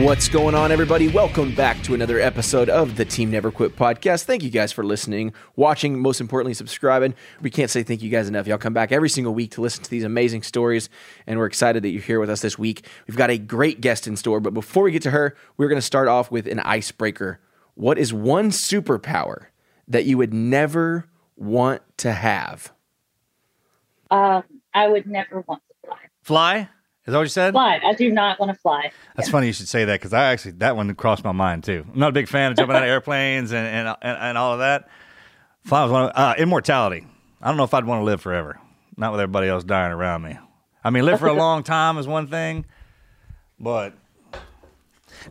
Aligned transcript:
What's 0.00 0.30
going 0.30 0.54
on, 0.54 0.72
everybody? 0.72 1.08
Welcome 1.08 1.54
back 1.54 1.82
to 1.82 1.92
another 1.92 2.18
episode 2.18 2.70
of 2.70 2.96
the 2.96 3.04
Team 3.04 3.30
Never 3.30 3.50
Quit 3.50 3.76
podcast. 3.76 4.24
Thank 4.24 4.42
you 4.42 4.48
guys 4.48 4.72
for 4.72 4.82
listening, 4.82 5.34
watching, 5.56 6.00
most 6.00 6.22
importantly, 6.22 6.54
subscribing. 6.54 7.14
We 7.42 7.50
can't 7.50 7.70
say 7.70 7.82
thank 7.82 8.00
you 8.00 8.08
guys 8.08 8.26
enough. 8.26 8.46
Y'all 8.46 8.56
come 8.56 8.72
back 8.72 8.92
every 8.92 9.10
single 9.10 9.34
week 9.34 9.50
to 9.52 9.60
listen 9.60 9.84
to 9.84 9.90
these 9.90 10.02
amazing 10.02 10.42
stories, 10.42 10.88
and 11.26 11.38
we're 11.38 11.44
excited 11.44 11.82
that 11.82 11.90
you're 11.90 12.00
here 12.00 12.18
with 12.18 12.30
us 12.30 12.40
this 12.40 12.58
week. 12.58 12.86
We've 13.06 13.16
got 13.16 13.28
a 13.28 13.36
great 13.36 13.82
guest 13.82 14.06
in 14.06 14.16
store, 14.16 14.40
but 14.40 14.54
before 14.54 14.84
we 14.84 14.90
get 14.90 15.02
to 15.02 15.10
her, 15.10 15.36
we're 15.58 15.68
going 15.68 15.76
to 15.76 15.82
start 15.82 16.08
off 16.08 16.30
with 16.30 16.46
an 16.46 16.60
icebreaker. 16.60 17.38
What 17.74 17.98
is 17.98 18.10
one 18.10 18.50
superpower 18.50 19.48
that 19.86 20.06
you 20.06 20.16
would 20.16 20.32
never 20.32 21.10
want 21.36 21.82
to 21.98 22.12
have? 22.12 22.72
Um, 24.10 24.44
I 24.72 24.88
would 24.88 25.06
never 25.06 25.44
want 25.46 25.62
to 25.68 25.86
fly. 25.86 25.98
Fly? 26.22 26.68
Is 27.06 27.12
that 27.12 27.18
what 27.18 27.22
you 27.22 27.28
said? 27.28 27.52
Fly. 27.52 27.80
I 27.82 27.94
do 27.94 28.10
not 28.10 28.38
want 28.38 28.52
to 28.52 28.58
fly. 28.58 28.92
That's 29.16 29.28
funny 29.28 29.46
you 29.46 29.52
should 29.52 29.68
say 29.68 29.84
that 29.86 30.00
because 30.00 30.12
I 30.12 30.32
actually 30.32 30.52
that 30.52 30.76
one 30.76 30.94
crossed 30.94 31.24
my 31.24 31.32
mind 31.32 31.64
too. 31.64 31.84
I'm 31.92 31.98
not 31.98 32.10
a 32.10 32.12
big 32.12 32.28
fan 32.28 32.52
of 32.52 32.58
jumping 32.58 32.76
out 32.76 32.82
of 32.82 32.88
airplanes 32.90 33.52
and, 33.52 33.66
and 33.66 33.96
and, 34.02 34.18
and 34.18 34.38
all 34.38 34.52
of 34.52 34.58
that. 34.58 34.88
Fly 35.64 35.82
was 35.82 35.92
one 35.92 36.02
of, 36.04 36.12
uh, 36.14 36.34
immortality. 36.38 37.06
I 37.40 37.48
don't 37.48 37.56
know 37.56 37.64
if 37.64 37.74
I'd 37.74 37.84
want 37.84 38.00
to 38.00 38.04
live 38.04 38.20
forever. 38.20 38.60
Not 38.96 39.12
with 39.12 39.20
everybody 39.20 39.48
else 39.48 39.64
dying 39.64 39.92
around 39.92 40.22
me. 40.22 40.38
I 40.84 40.90
mean, 40.90 41.04
live 41.04 41.20
for 41.20 41.26
a 41.26 41.32
long 41.32 41.62
time 41.62 41.98
is 41.98 42.06
one 42.06 42.26
thing, 42.26 42.64
but 43.58 43.94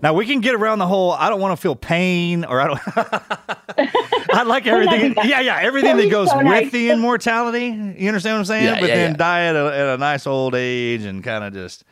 now 0.02 0.14
we 0.14 0.26
can 0.26 0.40
get 0.40 0.56
around 0.56 0.80
the 0.80 0.88
whole. 0.88 1.12
I 1.12 1.30
don't 1.30 1.40
want 1.40 1.54
to 1.54 1.62
feel 1.62 1.76
pain, 1.76 2.46
or 2.46 2.62
I 2.62 2.68
don't. 2.68 2.80
I 4.34 4.44
like 4.44 4.68
everything. 4.68 5.16
Yeah, 5.30 5.42
yeah, 5.42 5.60
everything 5.62 5.98
that 5.98 6.10
goes 6.10 6.30
so 6.30 6.38
with 6.38 6.46
nice. 6.46 6.72
the 6.72 6.92
immortality. 6.92 7.66
You 7.66 8.08
understand 8.08 8.36
what 8.36 8.40
I'm 8.40 8.46
saying? 8.46 8.66
Yeah, 8.66 8.80
but 8.80 8.90
yeah, 8.90 8.96
then 8.96 9.12
yeah. 9.12 9.18
die 9.18 9.44
at 9.46 9.56
a, 9.56 9.66
at 9.66 9.96
a 9.96 9.98
nice 9.98 10.26
old 10.26 10.56
age 10.56 11.04
and 11.04 11.24
kind 11.24 11.44
of 11.44 11.54
just. 11.54 11.84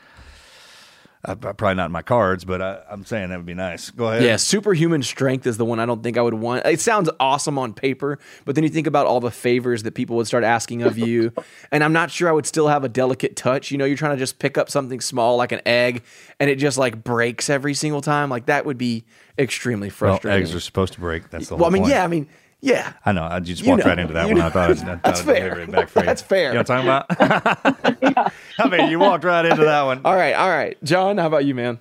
Probably 1.35 1.73
not 1.75 1.87
in 1.87 1.91
my 1.91 2.01
cards, 2.01 2.45
but 2.45 2.61
I, 2.61 2.79
I'm 2.89 3.03
saying 3.05 3.29
that 3.29 3.37
would 3.37 3.45
be 3.45 3.53
nice. 3.53 3.89
Go 3.89 4.07
ahead. 4.07 4.23
Yeah, 4.23 4.37
superhuman 4.37 5.03
strength 5.03 5.45
is 5.45 5.57
the 5.57 5.65
one 5.65 5.79
I 5.79 5.85
don't 5.85 6.01
think 6.01 6.17
I 6.17 6.21
would 6.21 6.33
want. 6.35 6.65
It 6.65 6.79
sounds 6.79 7.09
awesome 7.19 7.57
on 7.59 7.73
paper, 7.73 8.17
but 8.45 8.55
then 8.55 8.63
you 8.63 8.69
think 8.69 8.87
about 8.87 9.05
all 9.07 9.19
the 9.19 9.31
favors 9.31 9.83
that 9.83 9.93
people 9.93 10.15
would 10.15 10.27
start 10.27 10.43
asking 10.43 10.83
of 10.83 10.97
you, 10.97 11.33
and 11.71 11.83
I'm 11.83 11.93
not 11.93 12.11
sure 12.11 12.29
I 12.29 12.31
would 12.31 12.45
still 12.45 12.69
have 12.69 12.83
a 12.83 12.89
delicate 12.89 13.35
touch. 13.35 13.71
You 13.71 13.77
know, 13.77 13.85
you're 13.85 13.97
trying 13.97 14.15
to 14.15 14.19
just 14.19 14.39
pick 14.39 14.57
up 14.57 14.69
something 14.69 15.01
small 15.01 15.35
like 15.37 15.51
an 15.51 15.61
egg, 15.65 16.03
and 16.39 16.49
it 16.49 16.55
just 16.55 16.77
like 16.77 17.03
breaks 17.03 17.49
every 17.49 17.73
single 17.73 18.01
time. 18.01 18.29
Like 18.29 18.45
that 18.45 18.65
would 18.65 18.77
be 18.77 19.03
extremely 19.37 19.89
Well, 19.89 19.95
frustrating. 19.95 20.41
eggs 20.41 20.55
are 20.55 20.59
supposed 20.59 20.93
to 20.93 20.99
break. 20.99 21.29
That's 21.29 21.49
the 21.49 21.55
well, 21.57 21.65
I 21.65 21.69
mean, 21.69 21.83
point. 21.83 21.93
yeah, 21.93 22.03
I 22.03 22.07
mean, 22.07 22.27
yeah. 22.61 22.93
I 23.05 23.11
know. 23.11 23.23
I 23.23 23.39
just 23.39 23.61
You 23.63 23.69
walked 23.71 23.83
know, 23.83 23.89
right 23.89 23.99
into 23.99 24.13
that 24.13 24.27
you 24.27 24.33
one. 24.33 24.39
know. 24.41 24.47
I 24.47 24.49
thought 24.49 24.69
I'd, 24.71 24.77
I 24.79 24.83
thought 24.83 25.03
That's 25.03 25.19
I'd 25.21 25.25
fair. 25.25 25.49
deliver 25.49 25.61
it 25.61 25.71
back 25.71 25.89
for 25.89 25.99
you. 25.99 26.05
That's 26.05 26.21
fair. 26.21 26.53
You 26.53 26.53
know 26.55 26.63
what 26.67 26.69
I'm 26.71 27.07
talking 27.07 28.05
about? 28.05 28.33
I 28.59 28.69
mean, 28.69 28.89
you 28.89 28.99
walked 28.99 29.23
right 29.23 29.45
into 29.45 29.63
that 29.65 29.83
one. 29.83 30.01
All 30.05 30.15
right, 30.15 30.33
all 30.33 30.49
right, 30.49 30.77
John. 30.83 31.17
How 31.17 31.27
about 31.27 31.45
you, 31.45 31.53
man? 31.55 31.79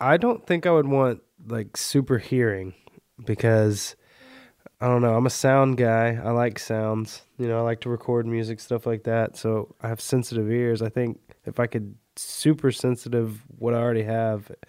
I 0.00 0.16
don't 0.16 0.46
think 0.46 0.66
I 0.66 0.70
would 0.70 0.86
want 0.88 1.22
like 1.46 1.76
super 1.76 2.18
hearing 2.18 2.74
because 3.24 3.96
I 4.80 4.86
don't 4.86 5.02
know. 5.02 5.14
I'm 5.14 5.26
a 5.26 5.30
sound 5.30 5.76
guy. 5.76 6.18
I 6.22 6.30
like 6.30 6.58
sounds. 6.58 7.22
You 7.38 7.46
know, 7.48 7.58
I 7.58 7.62
like 7.62 7.80
to 7.82 7.88
record 7.90 8.26
music, 8.26 8.60
stuff 8.60 8.86
like 8.86 9.04
that. 9.04 9.36
So 9.36 9.74
I 9.82 9.88
have 9.88 10.00
sensitive 10.00 10.50
ears. 10.50 10.82
I 10.82 10.88
think 10.88 11.18
if 11.44 11.60
I 11.60 11.66
could 11.66 11.94
super 12.16 12.70
sensitive 12.72 13.42
what 13.58 13.74
I 13.74 13.78
already 13.78 14.04
have, 14.04 14.50
I 14.50 14.66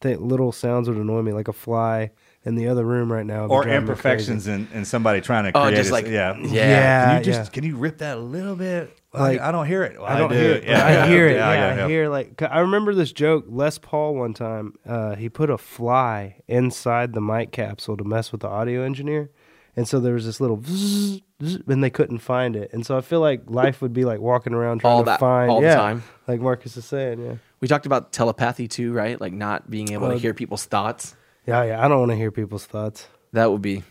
think 0.00 0.20
little 0.20 0.52
sounds 0.52 0.88
would 0.88 0.98
annoy 0.98 1.22
me, 1.22 1.32
like 1.32 1.48
a 1.48 1.52
fly 1.52 2.10
in 2.44 2.54
the 2.56 2.68
other 2.68 2.84
room 2.84 3.12
right 3.12 3.24
now. 3.26 3.42
would 3.42 3.50
Or 3.52 3.68
imperfections 3.68 4.48
in, 4.48 4.66
in 4.74 4.84
somebody 4.84 5.20
trying 5.20 5.44
to 5.44 5.52
create. 5.52 5.62
Oh, 5.62 5.66
create. 5.68 5.76
just 5.76 5.90
a- 5.90 5.92
like- 5.92 6.06
yeah, 6.06 6.36
yeah. 6.38 6.46
Yeah, 6.52 7.04
Can 7.06 7.18
you 7.18 7.24
just 7.24 7.40
yeah. 7.48 7.50
can 7.52 7.64
you 7.64 7.76
rip 7.76 7.98
that 7.98 8.16
a 8.16 8.20
little 8.20 8.56
bit? 8.56 8.98
Like- 9.12 9.38
Like 9.38 9.40
I 9.40 9.52
don't 9.52 9.66
hear 9.66 9.82
it. 9.84 9.98
Well, 9.98 10.06
I 10.08 10.18
don't 10.18 10.30
do. 10.30 10.34
hear 10.38 10.50
it. 10.52 10.64
Yeah, 10.64 10.86
I 11.04 11.06
hear 11.08 11.26
it. 11.28 11.36
yeah, 11.36 11.52
Yeah, 11.52 11.74
yeah, 11.76 11.84
I 11.84 11.88
hear 11.88 12.08
like 12.08 12.40
I 12.42 12.60
remember 12.60 12.94
this 12.94 13.12
joke. 13.12 13.44
Les 13.48 13.78
Paul 13.78 14.14
one 14.14 14.34
time, 14.34 14.74
uh, 14.86 15.14
he 15.16 15.28
put 15.28 15.50
a 15.50 15.58
fly 15.58 16.36
inside 16.48 17.12
the 17.12 17.20
mic 17.20 17.52
capsule 17.52 17.96
to 17.96 18.04
mess 18.04 18.32
with 18.32 18.40
the 18.40 18.48
audio 18.48 18.82
engineer, 18.82 19.30
and 19.76 19.86
so 19.86 20.00
there 20.00 20.14
was 20.14 20.24
this 20.26 20.40
little, 20.40 20.56
vzz, 20.58 21.22
vzz, 21.42 21.68
and 21.68 21.84
they 21.84 21.90
couldn't 21.90 22.18
find 22.20 22.56
it. 22.56 22.70
And 22.72 22.84
so 22.86 22.96
I 22.96 23.02
feel 23.02 23.20
like 23.20 23.42
life 23.46 23.82
would 23.82 23.92
be 23.92 24.04
like 24.04 24.18
walking 24.20 24.54
around 24.54 24.78
trying 24.80 24.92
All 24.94 25.00
to 25.02 25.06
that- 25.06 25.20
find 25.20 25.50
all 25.50 25.60
the 25.60 25.66
yeah, 25.68 25.76
time. 25.76 26.02
like 26.26 26.40
Marcus 26.40 26.76
is 26.76 26.84
saying. 26.86 27.24
Yeah, 27.24 27.34
We 27.60 27.68
talked 27.68 27.86
about 27.86 28.12
telepathy 28.12 28.66
too, 28.66 28.92
right? 28.94 29.20
Like 29.20 29.32
not 29.34 29.70
being 29.70 29.92
able 29.92 30.08
to 30.08 30.14
Uh, 30.14 30.18
hear 30.18 30.34
people's 30.34 30.64
thoughts. 30.64 31.14
Yeah, 31.46 31.64
yeah. 31.64 31.84
I 31.84 31.88
don't 31.88 31.98
want 31.98 32.10
to 32.10 32.16
hear 32.16 32.30
people's 32.30 32.66
thoughts. 32.66 33.06
That 33.32 33.50
would 33.50 33.62
be 33.62 33.82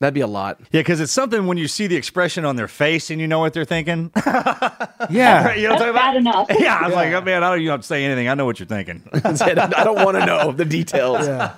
that'd 0.00 0.14
be 0.14 0.20
a 0.20 0.26
lot. 0.26 0.60
Yeah, 0.72 0.80
because 0.80 1.00
it's 1.00 1.12
something 1.12 1.46
when 1.46 1.58
you 1.58 1.68
see 1.68 1.86
the 1.86 1.96
expression 1.96 2.44
on 2.44 2.56
their 2.56 2.68
face 2.68 3.10
and 3.10 3.20
you 3.20 3.28
know 3.28 3.38
what 3.38 3.52
they're 3.52 3.64
thinking. 3.64 4.12
Yeah, 5.10 5.54
you 5.54 5.68
know 5.68 5.74
what 5.76 5.82
I'm 5.82 5.94
That's 5.94 5.96
bad 5.96 6.04
talking 6.06 6.56
enough. 6.56 6.60
Yeah, 6.60 6.76
I 6.76 6.86
was 6.86 6.94
like, 6.94 7.12
oh, 7.12 7.20
man, 7.20 7.44
I 7.44 7.50
don't, 7.50 7.60
you 7.60 7.66
don't 7.68 7.74
have 7.74 7.80
to 7.82 7.86
say 7.86 8.04
anything. 8.04 8.28
I 8.28 8.34
know 8.34 8.44
what 8.44 8.58
you're 8.58 8.66
thinking. 8.66 9.08
I 9.14 9.84
don't 9.84 10.04
want 10.04 10.18
to 10.18 10.26
know 10.26 10.50
the 10.52 10.64
details. 10.64 11.26
yeah. 11.26 11.54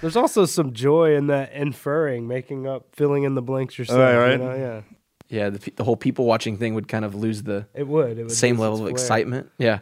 There's 0.00 0.16
also 0.16 0.46
some 0.46 0.72
joy 0.72 1.14
in 1.14 1.26
that 1.26 1.52
inferring, 1.52 2.26
making 2.26 2.66
up, 2.66 2.86
filling 2.96 3.24
in 3.24 3.34
the 3.34 3.42
blanks 3.42 3.78
yourself. 3.78 3.98
Right, 3.98 4.16
right. 4.16 4.32
You 4.32 4.38
know? 4.38 4.54
Yeah, 4.54 4.80
Yeah, 5.28 5.50
the, 5.50 5.70
the 5.76 5.84
whole 5.84 5.96
people 5.96 6.24
watching 6.24 6.56
thing 6.56 6.74
would 6.74 6.88
kind 6.88 7.04
of 7.04 7.14
lose 7.14 7.42
the 7.42 7.66
it 7.74 7.86
would. 7.86 8.18
It 8.18 8.22
would 8.22 8.32
same 8.32 8.56
lose 8.56 8.62
level 8.62 8.86
of 8.86 8.90
excitement. 8.90 9.50
Yeah. 9.58 9.80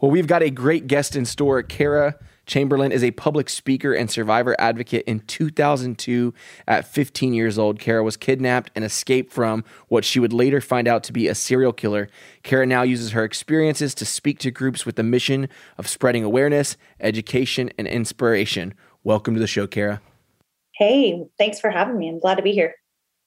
Well, 0.00 0.10
we've 0.10 0.28
got 0.28 0.42
a 0.42 0.50
great 0.50 0.86
guest 0.86 1.16
in 1.16 1.24
store. 1.24 1.62
Kara 1.62 2.14
Chamberlain 2.50 2.90
is 2.90 3.04
a 3.04 3.12
public 3.12 3.48
speaker 3.48 3.94
and 3.94 4.10
survivor 4.10 4.56
advocate. 4.58 5.04
In 5.06 5.20
2002, 5.20 6.34
at 6.66 6.84
15 6.84 7.32
years 7.32 7.56
old, 7.56 7.78
Kara 7.78 8.02
was 8.02 8.16
kidnapped 8.16 8.72
and 8.74 8.84
escaped 8.84 9.32
from 9.32 9.62
what 9.86 10.04
she 10.04 10.18
would 10.18 10.32
later 10.32 10.60
find 10.60 10.88
out 10.88 11.04
to 11.04 11.12
be 11.12 11.28
a 11.28 11.34
serial 11.36 11.72
killer. 11.72 12.08
Kara 12.42 12.66
now 12.66 12.82
uses 12.82 13.12
her 13.12 13.22
experiences 13.22 13.94
to 13.94 14.04
speak 14.04 14.40
to 14.40 14.50
groups 14.50 14.84
with 14.84 14.96
the 14.96 15.04
mission 15.04 15.48
of 15.78 15.86
spreading 15.86 16.24
awareness, 16.24 16.76
education, 16.98 17.70
and 17.78 17.86
inspiration. 17.86 18.74
Welcome 19.04 19.34
to 19.34 19.40
the 19.40 19.46
show, 19.46 19.68
Kara. 19.68 20.00
Hey, 20.74 21.24
thanks 21.38 21.60
for 21.60 21.70
having 21.70 21.98
me. 21.98 22.08
I'm 22.08 22.18
glad 22.18 22.34
to 22.34 22.42
be 22.42 22.50
here. 22.50 22.74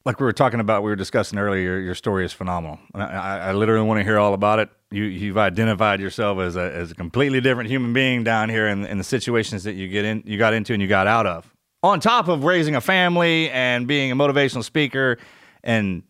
like 0.04 0.20
we 0.20 0.26
were 0.26 0.34
talking 0.34 0.60
about, 0.60 0.84
we 0.84 0.90
were 0.90 0.98
discussing 0.98 1.40
earlier. 1.40 1.62
Your, 1.62 1.80
your 1.80 1.96
story 1.96 2.26
is 2.26 2.34
phenomenal. 2.34 2.78
I, 2.94 3.04
I, 3.04 3.38
I 3.38 3.54
literally 3.54 3.88
want 3.88 4.02
to 4.02 4.04
hear 4.04 4.20
all 4.20 4.34
about 4.34 4.60
it. 4.60 4.70
You, 4.94 5.06
you've 5.06 5.40
identified 5.40 6.00
yourself 6.00 6.38
as 6.40 6.56
a, 6.56 6.72
as 6.72 6.92
a 6.92 6.96
completely 6.96 7.42
different 7.42 7.70
human 7.70 7.94
being 7.94 8.24
down 8.24 8.50
here 8.50 8.68
in, 8.68 8.86
in 8.86 9.00
the 9.00 9.04
situations 9.04 9.64
that 9.64 9.74
you 9.74 9.88
get 9.88 10.06
in, 10.06 10.22
you 10.26 10.38
got 10.38 10.54
into, 10.54 10.72
and 10.72 10.82
you 10.82 10.88
got 10.88 11.08
out 11.08 11.26
of. 11.26 11.52
On 11.82 12.00
top 12.00 12.28
of 12.28 12.44
raising 12.44 12.76
a 12.76 12.82
family 12.82 13.50
and 13.50 13.88
being 13.88 14.12
a 14.12 14.16
motivational 14.16 14.64
speaker, 14.64 15.18
and 15.64 16.04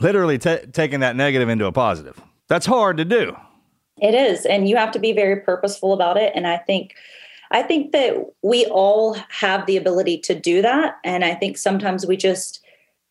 literally 0.00 0.38
ta 0.38 0.58
taking 0.72 1.00
that 1.00 1.16
negative 1.16 1.48
into 1.48 1.64
a 1.64 1.72
positive. 1.72 2.20
That's 2.48 2.66
hard 2.66 2.98
to 2.98 3.04
do. 3.04 3.36
It 3.98 4.14
is, 4.14 4.44
and 4.44 4.68
you 4.68 4.76
have 4.76 4.92
to 4.92 4.98
be 4.98 5.12
very 5.12 5.36
purposeful 5.40 5.92
about 5.92 6.16
it. 6.16 6.32
And 6.34 6.46
I 6.46 6.58
think, 6.58 6.94
I 7.50 7.62
think 7.62 7.92
that 7.92 8.16
we 8.42 8.66
all 8.66 9.16
have 9.30 9.66
the 9.66 9.76
ability 9.76 10.18
to 10.18 10.34
do 10.34 10.62
that. 10.62 10.98
And 11.04 11.24
I 11.24 11.34
think 11.34 11.58
sometimes 11.58 12.06
we 12.06 12.16
just 12.16 12.62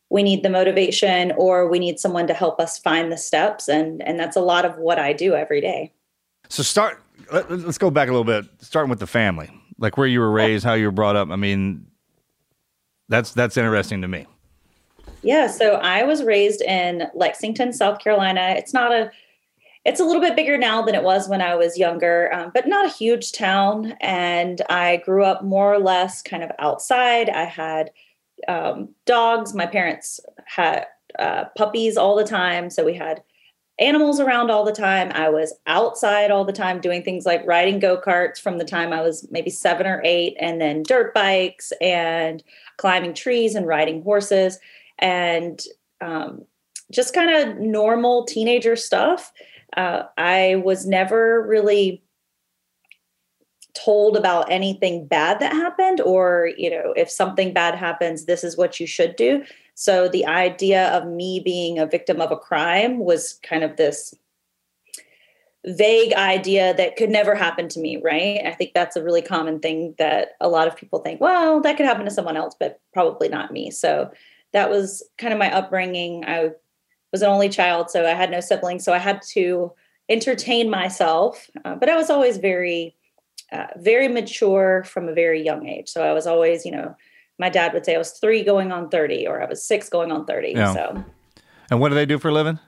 we 0.09 0.23
need 0.23 0.43
the 0.43 0.49
motivation, 0.49 1.31
or 1.37 1.67
we 1.67 1.79
need 1.79 1.99
someone 1.99 2.27
to 2.27 2.33
help 2.33 2.59
us 2.59 2.77
find 2.79 3.11
the 3.11 3.17
steps. 3.17 3.67
And 3.67 4.01
and 4.01 4.19
that's 4.19 4.35
a 4.35 4.41
lot 4.41 4.65
of 4.65 4.77
what 4.77 4.99
I 4.99 5.13
do 5.13 5.35
every 5.35 5.61
day. 5.61 5.93
So 6.49 6.63
start. 6.63 7.01
Let, 7.31 7.51
let's 7.51 7.77
go 7.77 7.91
back 7.91 8.07
a 8.07 8.11
little 8.11 8.23
bit, 8.23 8.45
starting 8.59 8.89
with 8.89 8.99
the 8.99 9.07
family, 9.07 9.49
like 9.77 9.97
where 9.97 10.07
you 10.07 10.19
were 10.19 10.31
raised, 10.31 10.63
how 10.65 10.73
you 10.73 10.85
were 10.85 10.91
brought 10.91 11.15
up. 11.15 11.29
I 11.29 11.35
mean, 11.35 11.85
that's 13.07 13.31
that's 13.33 13.57
interesting 13.57 14.01
to 14.01 14.07
me. 14.07 14.25
Yeah, 15.21 15.47
so 15.47 15.75
I 15.75 16.03
was 16.03 16.23
raised 16.23 16.61
in 16.61 17.07
Lexington, 17.13 17.73
South 17.73 17.99
Carolina. 17.99 18.55
It's 18.57 18.73
not 18.73 18.91
a 18.91 19.11
it's 19.85 19.99
a 19.99 20.05
little 20.05 20.21
bit 20.21 20.35
bigger 20.35 20.57
now 20.57 20.81
than 20.81 20.95
it 20.95 21.03
was 21.03 21.27
when 21.27 21.41
I 21.41 21.55
was 21.55 21.77
younger, 21.77 22.33
um, 22.33 22.51
but 22.53 22.67
not 22.67 22.85
a 22.85 22.89
huge 22.89 23.31
town. 23.31 23.95
And 24.01 24.61
I 24.69 24.97
grew 24.97 25.23
up 25.23 25.43
more 25.43 25.73
or 25.73 25.79
less 25.79 26.21
kind 26.21 26.43
of 26.43 26.51
outside. 26.59 27.29
I 27.29 27.45
had 27.45 27.91
um, 28.47 28.89
dogs. 29.05 29.53
My 29.53 29.65
parents 29.65 30.19
had 30.45 30.85
uh, 31.17 31.45
puppies 31.57 31.97
all 31.97 32.15
the 32.15 32.23
time. 32.23 32.69
So 32.69 32.85
we 32.85 32.93
had 32.93 33.23
animals 33.79 34.19
around 34.19 34.51
all 34.51 34.65
the 34.65 34.71
time. 34.71 35.11
I 35.13 35.29
was 35.29 35.53
outside 35.65 36.31
all 36.31 36.45
the 36.45 36.53
time 36.53 36.81
doing 36.81 37.01
things 37.01 37.25
like 37.25 37.45
riding 37.45 37.79
go 37.79 37.99
karts 37.99 38.39
from 38.39 38.57
the 38.57 38.65
time 38.65 38.91
I 38.91 39.01
was 39.01 39.27
maybe 39.31 39.49
seven 39.49 39.87
or 39.87 40.01
eight, 40.03 40.35
and 40.39 40.59
then 40.59 40.83
dirt 40.83 41.13
bikes 41.13 41.71
and 41.81 42.43
climbing 42.77 43.13
trees 43.13 43.55
and 43.55 43.65
riding 43.65 44.03
horses. 44.03 44.59
And 44.99 45.61
um, 46.01 46.43
just 46.91 47.13
kind 47.13 47.31
of 47.31 47.57
normal 47.57 48.25
teenager 48.25 48.75
stuff. 48.75 49.31
Uh, 49.77 50.03
I 50.17 50.61
was 50.63 50.85
never 50.85 51.45
really 51.47 52.03
told 53.83 54.17
about 54.17 54.51
anything 54.51 55.05
bad 55.05 55.39
that 55.39 55.53
happened 55.53 56.01
or 56.01 56.51
you 56.57 56.69
know 56.69 56.93
if 56.95 57.09
something 57.09 57.53
bad 57.53 57.75
happens 57.75 58.25
this 58.25 58.43
is 58.43 58.57
what 58.57 58.79
you 58.79 58.87
should 58.87 59.15
do 59.15 59.43
so 59.75 60.09
the 60.09 60.25
idea 60.25 60.89
of 60.89 61.07
me 61.07 61.39
being 61.39 61.79
a 61.79 61.85
victim 61.85 62.19
of 62.19 62.31
a 62.31 62.37
crime 62.37 62.99
was 62.99 63.39
kind 63.43 63.63
of 63.63 63.77
this 63.77 64.13
vague 65.65 66.13
idea 66.13 66.73
that 66.73 66.95
could 66.95 67.09
never 67.09 67.35
happen 67.35 67.67
to 67.69 67.79
me, 67.79 67.97
right? 67.97 68.41
I 68.45 68.51
think 68.51 68.73
that's 68.73 68.95
a 68.95 69.03
really 69.03 69.21
common 69.21 69.59
thing 69.59 69.95
that 69.97 70.29
a 70.39 70.47
lot 70.47 70.67
of 70.67 70.75
people 70.75 70.99
think, 70.99 71.19
well, 71.19 71.61
that 71.61 71.77
could 71.77 71.85
happen 71.85 72.05
to 72.05 72.11
someone 72.11 72.37
else, 72.37 72.55
but 72.59 72.79
probably 72.93 73.27
not 73.27 73.51
me. 73.51 73.71
So 73.71 74.11
that 74.53 74.69
was 74.69 75.03
kind 75.17 75.33
of 75.33 75.39
my 75.39 75.53
upbringing. 75.53 76.23
I 76.25 76.51
was 77.11 77.21
an 77.21 77.29
only 77.29 77.49
child, 77.49 77.89
so 77.89 78.05
I 78.05 78.13
had 78.13 78.31
no 78.31 78.39
siblings. 78.39 78.83
So 78.83 78.93
I 78.93 78.99
had 78.99 79.21
to 79.33 79.71
entertain 80.07 80.69
myself, 80.69 81.49
uh, 81.65 81.75
but 81.75 81.89
I 81.89 81.95
was 81.95 82.09
always 82.09 82.37
very, 82.37 82.95
uh, 83.51 83.67
very 83.77 84.07
mature 84.07 84.83
from 84.85 85.07
a 85.07 85.13
very 85.13 85.41
young 85.41 85.67
age. 85.67 85.89
So 85.89 86.03
I 86.03 86.13
was 86.13 86.27
always, 86.27 86.65
you 86.65 86.71
know, 86.71 86.95
my 87.37 87.49
dad 87.49 87.73
would 87.73 87.85
say 87.85 87.95
I 87.95 87.97
was 87.97 88.11
three 88.11 88.43
going 88.43 88.71
on 88.71 88.89
30, 88.89 89.27
or 89.27 89.41
I 89.41 89.45
was 89.45 89.63
six 89.63 89.89
going 89.89 90.11
on 90.11 90.25
30. 90.25 90.51
Yeah. 90.51 90.73
So, 90.73 91.03
and 91.69 91.79
what 91.79 91.89
do 91.89 91.95
they 91.95 92.05
do 92.05 92.19
for 92.19 92.29
a 92.29 92.33
living? 92.33 92.59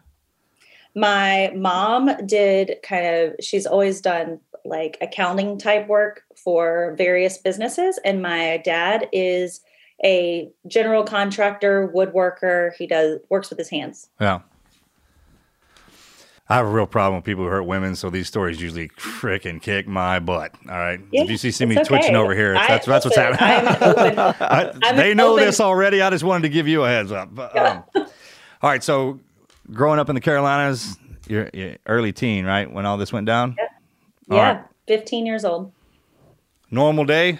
My 0.95 1.51
mom 1.55 2.09
did 2.25 2.77
kind 2.83 3.05
of, 3.05 3.35
she's 3.41 3.65
always 3.65 4.01
done 4.01 4.39
like 4.65 4.97
accounting 5.01 5.57
type 5.57 5.87
work 5.87 6.23
for 6.35 6.95
various 6.97 7.37
businesses. 7.37 7.99
And 8.03 8.21
my 8.21 8.57
dad 8.63 9.07
is 9.11 9.61
a 10.03 10.49
general 10.67 11.03
contractor, 11.03 11.91
woodworker. 11.93 12.73
He 12.75 12.87
does 12.87 13.19
works 13.29 13.49
with 13.49 13.59
his 13.59 13.69
hands. 13.69 14.09
Yeah. 14.19 14.39
I 16.51 16.55
have 16.55 16.65
a 16.65 16.69
real 16.69 16.85
problem 16.85 17.15
with 17.15 17.23
people 17.23 17.45
who 17.45 17.49
hurt 17.49 17.63
women, 17.63 17.95
so 17.95 18.09
these 18.09 18.27
stories 18.27 18.61
usually 18.61 18.89
freaking 18.89 19.61
kick 19.61 19.87
my 19.87 20.19
butt. 20.19 20.53
All 20.67 20.77
right, 20.77 20.99
yeah, 21.09 21.21
if 21.21 21.29
you 21.29 21.37
see, 21.37 21.49
see 21.49 21.65
me 21.65 21.75
okay. 21.75 21.85
twitching 21.85 22.17
over 22.17 22.35
here, 22.35 22.57
I, 22.57 22.67
that's 22.67 22.85
that's 22.85 23.05
what's 23.05 23.15
happening. 23.15 24.19
I, 24.41 24.91
they 24.93 25.13
know 25.13 25.31
open. 25.31 25.45
this 25.45 25.61
already. 25.61 26.01
I 26.01 26.09
just 26.09 26.25
wanted 26.25 26.41
to 26.41 26.49
give 26.49 26.67
you 26.67 26.83
a 26.83 26.89
heads 26.89 27.13
up. 27.13 27.33
But, 27.33 27.57
um, 27.57 27.83
all 27.95 28.09
right, 28.63 28.83
so 28.83 29.21
growing 29.71 29.97
up 29.97 30.09
in 30.09 30.15
the 30.15 30.19
Carolinas, 30.19 30.97
you're, 31.25 31.49
you're, 31.53 31.77
early 31.85 32.11
teen, 32.11 32.43
right? 32.43 32.69
When 32.69 32.85
all 32.85 32.97
this 32.97 33.13
went 33.13 33.27
down? 33.27 33.55
Yeah, 33.57 34.35
yeah 34.35 34.51
right. 34.51 34.65
15 34.87 35.25
years 35.25 35.45
old. 35.45 35.71
Normal 36.69 37.05
day? 37.05 37.39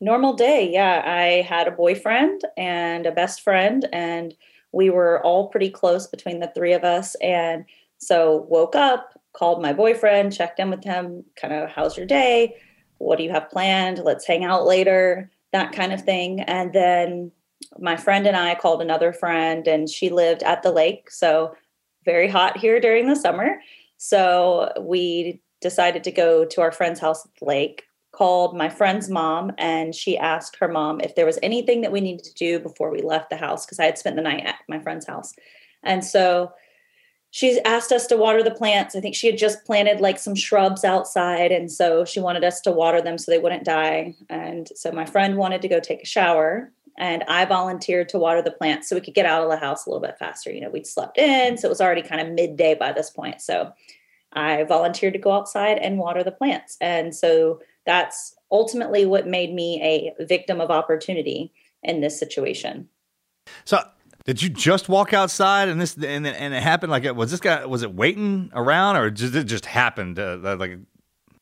Normal 0.00 0.32
day, 0.32 0.68
yeah. 0.68 1.00
I 1.06 1.42
had 1.42 1.68
a 1.68 1.70
boyfriend 1.70 2.42
and 2.56 3.06
a 3.06 3.12
best 3.12 3.42
friend, 3.42 3.88
and 3.92 4.34
we 4.72 4.90
were 4.90 5.24
all 5.24 5.46
pretty 5.46 5.70
close 5.70 6.08
between 6.08 6.40
the 6.40 6.50
three 6.56 6.72
of 6.72 6.82
us. 6.82 7.14
And 7.16 7.64
so, 8.00 8.46
woke 8.48 8.74
up, 8.74 9.20
called 9.34 9.62
my 9.62 9.72
boyfriend, 9.72 10.32
checked 10.32 10.58
in 10.58 10.70
with 10.70 10.82
him, 10.82 11.22
kind 11.36 11.52
of, 11.52 11.68
how's 11.68 11.96
your 11.96 12.06
day? 12.06 12.56
What 12.98 13.18
do 13.18 13.24
you 13.24 13.30
have 13.30 13.50
planned? 13.50 13.98
Let's 13.98 14.26
hang 14.26 14.42
out 14.42 14.66
later, 14.66 15.30
that 15.52 15.72
kind 15.72 15.92
of 15.92 16.02
thing. 16.02 16.40
And 16.40 16.72
then 16.72 17.30
my 17.78 17.96
friend 17.96 18.26
and 18.26 18.36
I 18.36 18.54
called 18.54 18.80
another 18.80 19.12
friend, 19.12 19.66
and 19.68 19.88
she 19.88 20.08
lived 20.08 20.42
at 20.42 20.62
the 20.62 20.72
lake. 20.72 21.10
So, 21.10 21.54
very 22.06 22.28
hot 22.28 22.56
here 22.56 22.80
during 22.80 23.06
the 23.06 23.14
summer. 23.16 23.60
So, 23.98 24.72
we 24.80 25.42
decided 25.60 26.02
to 26.04 26.10
go 26.10 26.46
to 26.46 26.60
our 26.62 26.72
friend's 26.72 27.00
house 27.00 27.26
at 27.26 27.32
the 27.38 27.44
lake, 27.44 27.84
called 28.12 28.56
my 28.56 28.70
friend's 28.70 29.10
mom, 29.10 29.52
and 29.58 29.94
she 29.94 30.16
asked 30.16 30.56
her 30.56 30.68
mom 30.68 31.02
if 31.02 31.14
there 31.16 31.26
was 31.26 31.38
anything 31.42 31.82
that 31.82 31.92
we 31.92 32.00
needed 32.00 32.24
to 32.24 32.34
do 32.34 32.58
before 32.58 32.90
we 32.90 33.02
left 33.02 33.28
the 33.28 33.36
house 33.36 33.66
because 33.66 33.78
I 33.78 33.84
had 33.84 33.98
spent 33.98 34.16
the 34.16 34.22
night 34.22 34.46
at 34.46 34.56
my 34.70 34.78
friend's 34.78 35.06
house. 35.06 35.34
And 35.82 36.02
so, 36.02 36.52
she's 37.30 37.58
asked 37.64 37.92
us 37.92 38.06
to 38.08 38.16
water 38.16 38.42
the 38.42 38.50
plants. 38.50 38.94
I 38.94 39.00
think 39.00 39.14
she 39.14 39.26
had 39.26 39.38
just 39.38 39.64
planted 39.64 40.00
like 40.00 40.18
some 40.18 40.34
shrubs 40.34 40.84
outside. 40.84 41.52
And 41.52 41.70
so 41.70 42.04
she 42.04 42.20
wanted 42.20 42.44
us 42.44 42.60
to 42.62 42.72
water 42.72 43.00
them 43.00 43.18
so 43.18 43.30
they 43.30 43.38
wouldn't 43.38 43.64
die. 43.64 44.14
And 44.28 44.68
so 44.74 44.90
my 44.92 45.06
friend 45.06 45.36
wanted 45.36 45.62
to 45.62 45.68
go 45.68 45.80
take 45.80 46.02
a 46.02 46.06
shower 46.06 46.72
and 46.98 47.24
I 47.28 47.44
volunteered 47.44 48.08
to 48.10 48.18
water 48.18 48.42
the 48.42 48.50
plants 48.50 48.88
so 48.88 48.96
we 48.96 49.00
could 49.00 49.14
get 49.14 49.26
out 49.26 49.42
of 49.42 49.50
the 49.50 49.56
house 49.56 49.86
a 49.86 49.90
little 49.90 50.06
bit 50.06 50.18
faster. 50.18 50.52
You 50.52 50.60
know, 50.60 50.70
we'd 50.70 50.86
slept 50.86 51.18
in, 51.18 51.56
so 51.56 51.66
it 51.66 51.70
was 51.70 51.80
already 51.80 52.02
kind 52.02 52.20
of 52.20 52.34
midday 52.34 52.74
by 52.74 52.92
this 52.92 53.10
point. 53.10 53.40
So 53.40 53.72
I 54.32 54.64
volunteered 54.64 55.14
to 55.14 55.18
go 55.18 55.32
outside 55.32 55.78
and 55.78 55.98
water 55.98 56.22
the 56.22 56.32
plants. 56.32 56.76
And 56.80 57.14
so 57.14 57.60
that's 57.86 58.34
ultimately 58.50 59.06
what 59.06 59.26
made 59.26 59.54
me 59.54 59.80
a 59.82 60.24
victim 60.24 60.60
of 60.60 60.70
opportunity 60.70 61.52
in 61.82 62.00
this 62.00 62.18
situation. 62.18 62.88
So 63.64 63.82
did 64.24 64.42
you 64.42 64.48
just 64.48 64.88
walk 64.88 65.12
outside 65.12 65.68
and 65.68 65.80
this 65.80 65.96
and 65.96 66.26
and 66.26 66.54
it 66.54 66.62
happened 66.62 66.90
like 66.90 67.04
was 67.14 67.30
this 67.30 67.40
guy 67.40 67.64
was 67.64 67.82
it 67.82 67.94
waiting 67.94 68.50
around 68.54 68.96
or 68.96 69.10
did 69.10 69.34
it 69.34 69.44
just 69.44 69.66
happened 69.66 70.18
uh, 70.18 70.56
like 70.58 70.78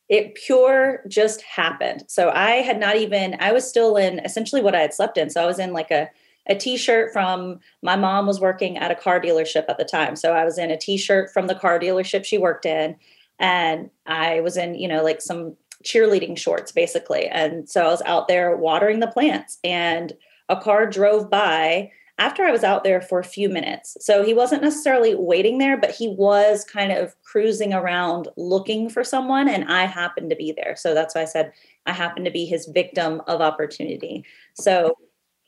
it 0.09 0.33
pure 0.33 1.03
just 1.07 1.43
happened. 1.43 2.03
So 2.07 2.31
I 2.31 2.61
had 2.61 2.79
not 2.79 2.97
even 2.97 3.37
I 3.39 3.51
was 3.51 3.67
still 3.67 3.95
in 3.95 4.19
essentially 4.19 4.61
what 4.61 4.75
I 4.75 4.81
had 4.81 4.93
slept 4.93 5.17
in. 5.17 5.29
So 5.29 5.41
I 5.41 5.45
was 5.45 5.59
in 5.59 5.71
like 5.71 5.91
a 5.91 6.09
a 6.47 6.55
t-shirt 6.55 7.13
from 7.13 7.59
my 7.83 7.95
mom 7.95 8.25
was 8.25 8.39
working 8.39 8.75
at 8.77 8.89
a 8.89 8.95
car 8.95 9.21
dealership 9.21 9.65
at 9.69 9.77
the 9.77 9.85
time. 9.85 10.15
So 10.15 10.33
I 10.33 10.45
was 10.45 10.57
in 10.57 10.71
a 10.71 10.77
t-shirt 10.77 11.31
from 11.31 11.45
the 11.45 11.53
car 11.53 11.79
dealership 11.79 12.25
she 12.25 12.39
worked 12.39 12.65
in 12.65 12.95
and 13.37 13.91
I 14.07 14.39
was 14.39 14.57
in, 14.57 14.73
you 14.73 14.87
know, 14.87 15.03
like 15.03 15.21
some 15.21 15.55
cheerleading 15.85 16.35
shorts 16.35 16.71
basically. 16.71 17.27
And 17.27 17.69
so 17.69 17.85
I 17.85 17.89
was 17.89 18.01
out 18.01 18.27
there 18.27 18.55
watering 18.57 18.99
the 18.99 19.07
plants 19.07 19.59
and 19.63 20.11
a 20.49 20.59
car 20.59 20.87
drove 20.87 21.29
by 21.29 21.91
after 22.19 22.43
I 22.43 22.51
was 22.51 22.63
out 22.63 22.83
there 22.83 23.01
for 23.01 23.19
a 23.19 23.23
few 23.23 23.49
minutes. 23.49 23.97
So 24.01 24.23
he 24.23 24.33
wasn't 24.33 24.61
necessarily 24.61 25.15
waiting 25.15 25.57
there, 25.57 25.77
but 25.77 25.91
he 25.91 26.09
was 26.09 26.65
kind 26.65 26.91
of 26.91 27.15
cruising 27.23 27.73
around 27.73 28.27
looking 28.37 28.89
for 28.89 29.03
someone. 29.03 29.47
And 29.47 29.71
I 29.71 29.85
happened 29.85 30.29
to 30.29 30.35
be 30.35 30.51
there. 30.51 30.75
So 30.75 30.93
that's 30.93 31.15
why 31.15 31.21
I 31.21 31.25
said 31.25 31.53
I 31.85 31.93
happened 31.93 32.25
to 32.25 32.31
be 32.31 32.45
his 32.45 32.67
victim 32.67 33.21
of 33.27 33.41
opportunity. 33.41 34.25
So, 34.53 34.97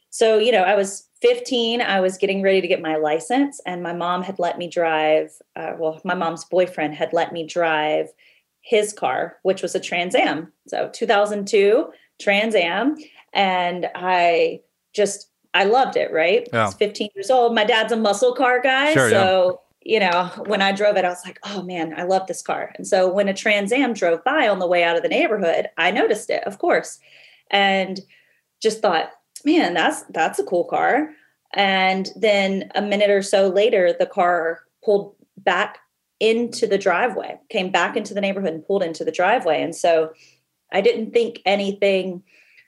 so, 0.10 0.40
you 0.40 0.52
know, 0.52 0.64
I 0.64 0.76
was 0.76 1.08
15, 1.22 1.82
I 1.82 2.00
was 2.00 2.18
getting 2.18 2.42
ready 2.42 2.62
to 2.62 2.68
get 2.68 2.82
my 2.82 2.96
license, 2.96 3.62
and 3.66 3.84
my 3.84 3.94
mom 3.94 4.24
had 4.24 4.40
let 4.40 4.58
me 4.58 4.68
drive. 4.68 5.32
Uh, 5.56 5.74
well, 5.78 6.02
my 6.04 6.16
mom's 6.16 6.44
boyfriend 6.46 6.96
had 6.96 7.14
let 7.14 7.32
me 7.32 7.46
drive 7.46 8.08
his 8.62 8.94
car, 8.94 9.38
which 9.44 9.62
was 9.62 9.76
a 9.76 9.80
Trans 9.80 10.16
Am. 10.16 10.52
So 10.68 10.90
2002 10.94 11.92
Trans 12.20 12.56
Am. 12.56 12.96
And 13.34 13.90
I 13.96 14.62
just 14.94 15.31
I 15.54 15.66
loved 15.66 15.98
it, 15.98 16.12
right? 16.12 16.48
Yeah. 16.54 16.62
I 16.62 16.66
was 16.66 16.76
15 16.76 17.10
years 17.16 17.30
old. 17.30 17.54
My 17.54 17.64
dad's 17.64 17.92
a 17.92 17.98
muscle 17.98 18.34
car 18.34 18.62
guy. 18.62 18.94
Sure, 18.94 19.10
so, 19.10 19.62
yeah. 19.82 19.94
you 19.94 20.00
know, 20.00 20.44
when 20.46 20.62
I 20.62 20.72
drove 20.72 20.96
it, 20.98 21.06
I 21.06 21.10
was 21.10 21.26
like, 21.26 21.40
oh 21.44 21.62
man, 21.64 21.94
I 21.98 22.04
love 22.04 22.28
this 22.28 22.42
car. 22.42 22.72
And 22.76 22.88
so 22.88 23.12
when 23.12 23.28
a 23.28 23.34
Trans 23.34 23.72
Am 23.72 23.94
drove 23.94 24.24
by 24.24 24.48
on 24.48 24.60
the 24.60 24.68
way 24.68 24.84
out 24.84 24.96
of 24.96 25.04
the 25.04 25.10
neighborhood, 25.10 25.68
I 25.78 25.92
noticed 25.92 26.30
it, 26.30 26.44
of 26.46 26.60
course, 26.60 27.00
and 27.50 28.00
just 28.62 28.82
thought, 28.82 29.12
man, 29.44 29.74
that's 29.74 30.04
that's 30.10 30.40
a 30.40 30.46
cool 30.46 30.66
car. 30.66 31.10
And 31.54 32.10
then 32.16 32.72
a 32.76 32.82
minute 32.82 33.10
or 33.10 33.22
so 33.22 33.50
later, 33.50 33.94
the 33.98 34.06
car 34.06 34.62
pulled 34.84 35.16
back 35.38 35.80
into 36.20 36.68
the 36.68 36.78
driveway, 36.78 37.38
came 37.50 37.72
back 37.72 37.98
into 37.98 38.14
the 38.14 38.22
neighborhood 38.22 38.54
and 38.54 38.66
pulled 38.66 38.84
into 38.84 39.04
the 39.04 39.12
driveway. 39.12 39.62
And 39.62 39.76
so 39.76 40.14
I 40.72 40.80
didn't 40.80 41.12
think 41.12 41.42
anything 41.46 42.24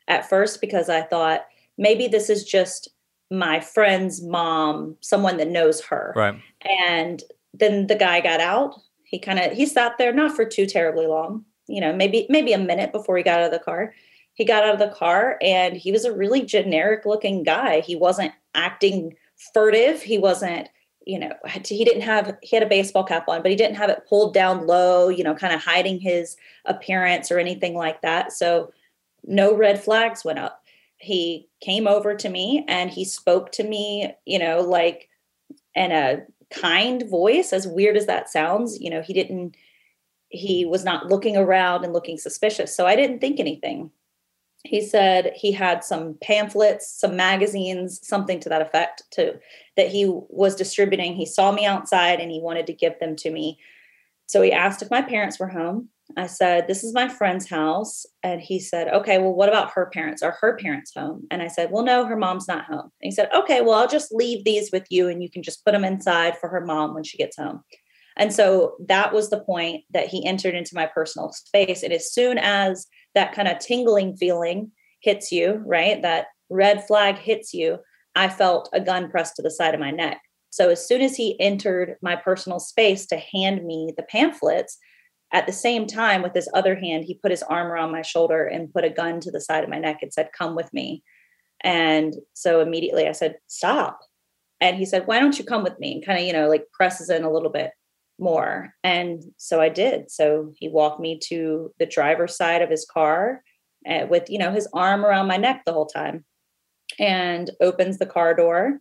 at 0.07 0.27
first 0.27 0.59
because 0.59 0.89
I 0.89 1.01
thought, 1.01 1.45
maybe 1.77 2.07
this 2.07 2.29
is 2.29 2.43
just 2.43 2.89
my 3.31 3.59
friend's 3.59 4.21
mom, 4.21 4.95
someone 5.01 5.37
that 5.37 5.49
knows 5.49 5.81
her. 5.81 6.13
Right. 6.15 6.39
And 6.79 7.23
then 7.53 7.87
the 7.87 7.95
guy 7.95 8.21
got 8.21 8.39
out. 8.39 8.79
He 9.03 9.19
kind 9.19 9.39
of 9.39 9.51
he 9.51 9.65
sat 9.65 9.97
there 9.97 10.13
not 10.13 10.35
for 10.35 10.45
too 10.45 10.65
terribly 10.65 11.07
long, 11.07 11.45
you 11.67 11.81
know, 11.81 11.93
maybe 11.93 12.25
maybe 12.29 12.53
a 12.53 12.57
minute 12.57 12.91
before 12.91 13.17
he 13.17 13.23
got 13.23 13.39
out 13.39 13.45
of 13.45 13.51
the 13.51 13.59
car. 13.59 13.93
He 14.33 14.45
got 14.45 14.63
out 14.63 14.73
of 14.73 14.79
the 14.79 14.95
car 14.95 15.37
and 15.41 15.77
he 15.77 15.91
was 15.91 16.05
a 16.05 16.15
really 16.15 16.41
generic 16.41 17.05
looking 17.05 17.43
guy. 17.43 17.81
He 17.81 17.95
wasn't 17.95 18.33
acting 18.55 19.15
furtive. 19.53 20.01
He 20.01 20.17
wasn't, 20.17 20.69
you 21.05 21.19
know, 21.19 21.33
he 21.63 21.85
didn't 21.85 22.01
have 22.01 22.35
he 22.41 22.55
had 22.55 22.63
a 22.63 22.69
baseball 22.69 23.03
cap 23.03 23.27
on, 23.27 23.43
but 23.43 23.51
he 23.51 23.57
didn't 23.57 23.75
have 23.75 23.91
it 23.91 24.07
pulled 24.09 24.33
down 24.33 24.65
low, 24.65 25.09
you 25.09 25.23
know, 25.23 25.35
kind 25.35 25.53
of 25.53 25.61
hiding 25.63 25.99
his 25.99 26.35
appearance 26.65 27.31
or 27.31 27.37
anything 27.37 27.75
like 27.75 28.01
that. 28.01 28.31
So 28.31 28.71
no 29.25 29.55
red 29.55 29.81
flags 29.81 30.25
went 30.25 30.39
up 30.39 30.62
he 31.03 31.49
came 31.61 31.87
over 31.87 32.15
to 32.15 32.29
me 32.29 32.65
and 32.67 32.89
he 32.89 33.03
spoke 33.03 33.51
to 33.53 33.63
me, 33.63 34.13
you 34.25 34.39
know, 34.39 34.61
like 34.61 35.09
in 35.75 35.91
a 35.91 36.23
kind 36.49 37.03
voice, 37.09 37.51
as 37.51 37.67
weird 37.67 37.97
as 37.97 38.05
that 38.05 38.29
sounds. 38.29 38.79
You 38.79 38.89
know, 38.89 39.01
he 39.01 39.13
didn't, 39.13 39.55
he 40.29 40.65
was 40.65 40.85
not 40.85 41.07
looking 41.07 41.35
around 41.35 41.83
and 41.83 41.93
looking 41.93 42.17
suspicious. 42.17 42.75
So 42.75 42.85
I 42.85 42.95
didn't 42.95 43.19
think 43.19 43.39
anything. 43.39 43.91
He 44.65 44.81
said 44.81 45.33
he 45.35 45.51
had 45.51 45.83
some 45.83 46.15
pamphlets, 46.21 46.87
some 46.87 47.17
magazines, 47.17 47.99
something 48.07 48.39
to 48.39 48.49
that 48.49 48.61
effect, 48.61 49.03
to 49.11 49.37
that 49.75 49.89
he 49.89 50.05
was 50.07 50.55
distributing. 50.55 51.15
He 51.15 51.25
saw 51.25 51.51
me 51.51 51.65
outside 51.65 52.21
and 52.21 52.31
he 52.31 52.39
wanted 52.39 52.67
to 52.67 52.73
give 52.73 52.97
them 52.99 53.17
to 53.17 53.29
me. 53.29 53.59
So 54.27 54.41
he 54.41 54.53
asked 54.53 54.81
if 54.81 54.89
my 54.89 55.01
parents 55.01 55.37
were 55.37 55.49
home. 55.49 55.89
I 56.17 56.27
said, 56.27 56.67
This 56.67 56.83
is 56.83 56.93
my 56.93 57.07
friend's 57.07 57.49
house. 57.49 58.05
And 58.23 58.41
he 58.41 58.59
said, 58.59 58.87
Okay, 58.89 59.17
well, 59.17 59.33
what 59.33 59.49
about 59.49 59.71
her 59.71 59.89
parents? 59.93 60.21
Are 60.21 60.37
her 60.41 60.57
parents 60.57 60.91
home? 60.95 61.25
And 61.31 61.41
I 61.41 61.47
said, 61.47 61.71
Well, 61.71 61.83
no, 61.83 62.05
her 62.05 62.17
mom's 62.17 62.47
not 62.47 62.65
home. 62.65 62.79
And 62.79 62.91
he 63.01 63.11
said, 63.11 63.29
Okay, 63.33 63.61
well, 63.61 63.73
I'll 63.73 63.87
just 63.87 64.13
leave 64.13 64.43
these 64.43 64.71
with 64.71 64.85
you 64.89 65.07
and 65.07 65.21
you 65.23 65.29
can 65.29 65.43
just 65.43 65.63
put 65.65 65.71
them 65.71 65.85
inside 65.85 66.37
for 66.37 66.49
her 66.49 66.65
mom 66.65 66.93
when 66.93 67.03
she 67.03 67.17
gets 67.17 67.37
home. 67.37 67.61
And 68.17 68.31
so 68.31 68.75
that 68.87 69.13
was 69.13 69.29
the 69.29 69.43
point 69.43 69.83
that 69.91 70.07
he 70.07 70.25
entered 70.25 70.53
into 70.53 70.75
my 70.75 70.85
personal 70.85 71.31
space. 71.31 71.81
And 71.83 71.93
as 71.93 72.13
soon 72.13 72.37
as 72.37 72.85
that 73.15 73.33
kind 73.33 73.47
of 73.47 73.59
tingling 73.59 74.17
feeling 74.17 74.71
hits 75.01 75.31
you, 75.31 75.63
right, 75.65 76.01
that 76.03 76.27
red 76.49 76.85
flag 76.85 77.17
hits 77.17 77.53
you, 77.53 77.79
I 78.15 78.29
felt 78.29 78.69
a 78.73 78.79
gun 78.79 79.09
pressed 79.09 79.35
to 79.37 79.41
the 79.41 79.49
side 79.49 79.73
of 79.73 79.79
my 79.79 79.91
neck. 79.91 80.21
So 80.51 80.69
as 80.69 80.87
soon 80.87 81.01
as 81.01 81.15
he 81.15 81.39
entered 81.39 81.95
my 82.03 82.15
personal 82.15 82.59
space 82.59 83.07
to 83.07 83.17
hand 83.17 83.65
me 83.65 83.91
the 83.97 84.03
pamphlets, 84.03 84.77
at 85.33 85.47
the 85.47 85.51
same 85.51 85.87
time, 85.87 86.21
with 86.21 86.35
his 86.35 86.47
other 86.53 86.75
hand, 86.75 87.05
he 87.05 87.15
put 87.15 87.31
his 87.31 87.41
arm 87.43 87.71
around 87.71 87.91
my 87.91 88.03
shoulder 88.03 88.45
and 88.45 88.71
put 88.71 88.85
a 88.85 88.89
gun 88.89 89.19
to 89.21 89.31
the 89.31 89.41
side 89.41 89.63
of 89.63 89.69
my 89.69 89.79
neck 89.79 89.99
and 90.03 90.13
said, 90.13 90.29
Come 90.37 90.55
with 90.55 90.71
me. 90.71 91.03
And 91.63 92.13
so 92.33 92.61
immediately 92.61 93.07
I 93.07 93.13
said, 93.13 93.37
Stop. 93.47 93.99
And 94.61 94.77
he 94.77 94.85
said, 94.85 95.07
Why 95.07 95.19
don't 95.19 95.37
you 95.37 95.43
come 95.43 95.63
with 95.63 95.79
me? 95.79 95.93
And 95.93 96.05
kind 96.05 96.19
of, 96.19 96.25
you 96.25 96.33
know, 96.33 96.47
like 96.47 96.67
presses 96.71 97.09
in 97.09 97.23
a 97.23 97.31
little 97.31 97.49
bit 97.49 97.71
more. 98.19 98.75
And 98.83 99.23
so 99.37 99.59
I 99.59 99.69
did. 99.69 100.11
So 100.11 100.53
he 100.55 100.69
walked 100.69 100.99
me 100.99 101.19
to 101.29 101.73
the 101.79 101.87
driver's 101.87 102.37
side 102.37 102.61
of 102.61 102.69
his 102.69 102.85
car 102.85 103.41
uh, 103.89 104.05
with, 104.07 104.29
you 104.29 104.37
know, 104.37 104.51
his 104.51 104.67
arm 104.71 105.03
around 105.03 105.27
my 105.27 105.37
neck 105.37 105.63
the 105.65 105.73
whole 105.73 105.87
time 105.87 106.25
and 106.99 107.49
opens 107.59 107.97
the 107.97 108.05
car 108.05 108.35
door 108.35 108.79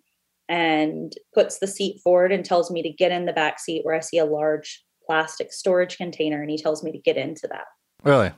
and 0.51 1.15
puts 1.35 1.61
the 1.61 1.67
seat 1.67 2.01
forward 2.05 2.31
and 2.31 2.45
tells 2.45 2.71
me 2.71 2.83
to 2.83 2.91
get 2.91 3.11
in 3.11 3.25
the 3.25 3.33
back 3.33 3.59
seat 3.59 3.87
where 3.87 3.95
I 3.95 4.01
see 4.01 4.19
a 4.19 4.27
large 4.27 4.85
plastic 5.07 5.53
storage 5.53 5.97
container 5.97 6.41
and 6.41 6.51
he 6.51 6.59
tells 6.59 6.83
me 6.83 6.93
to 6.93 6.99
get 6.99 7.17
into 7.17 7.47
that. 7.49 7.67
Really? 8.03 8.33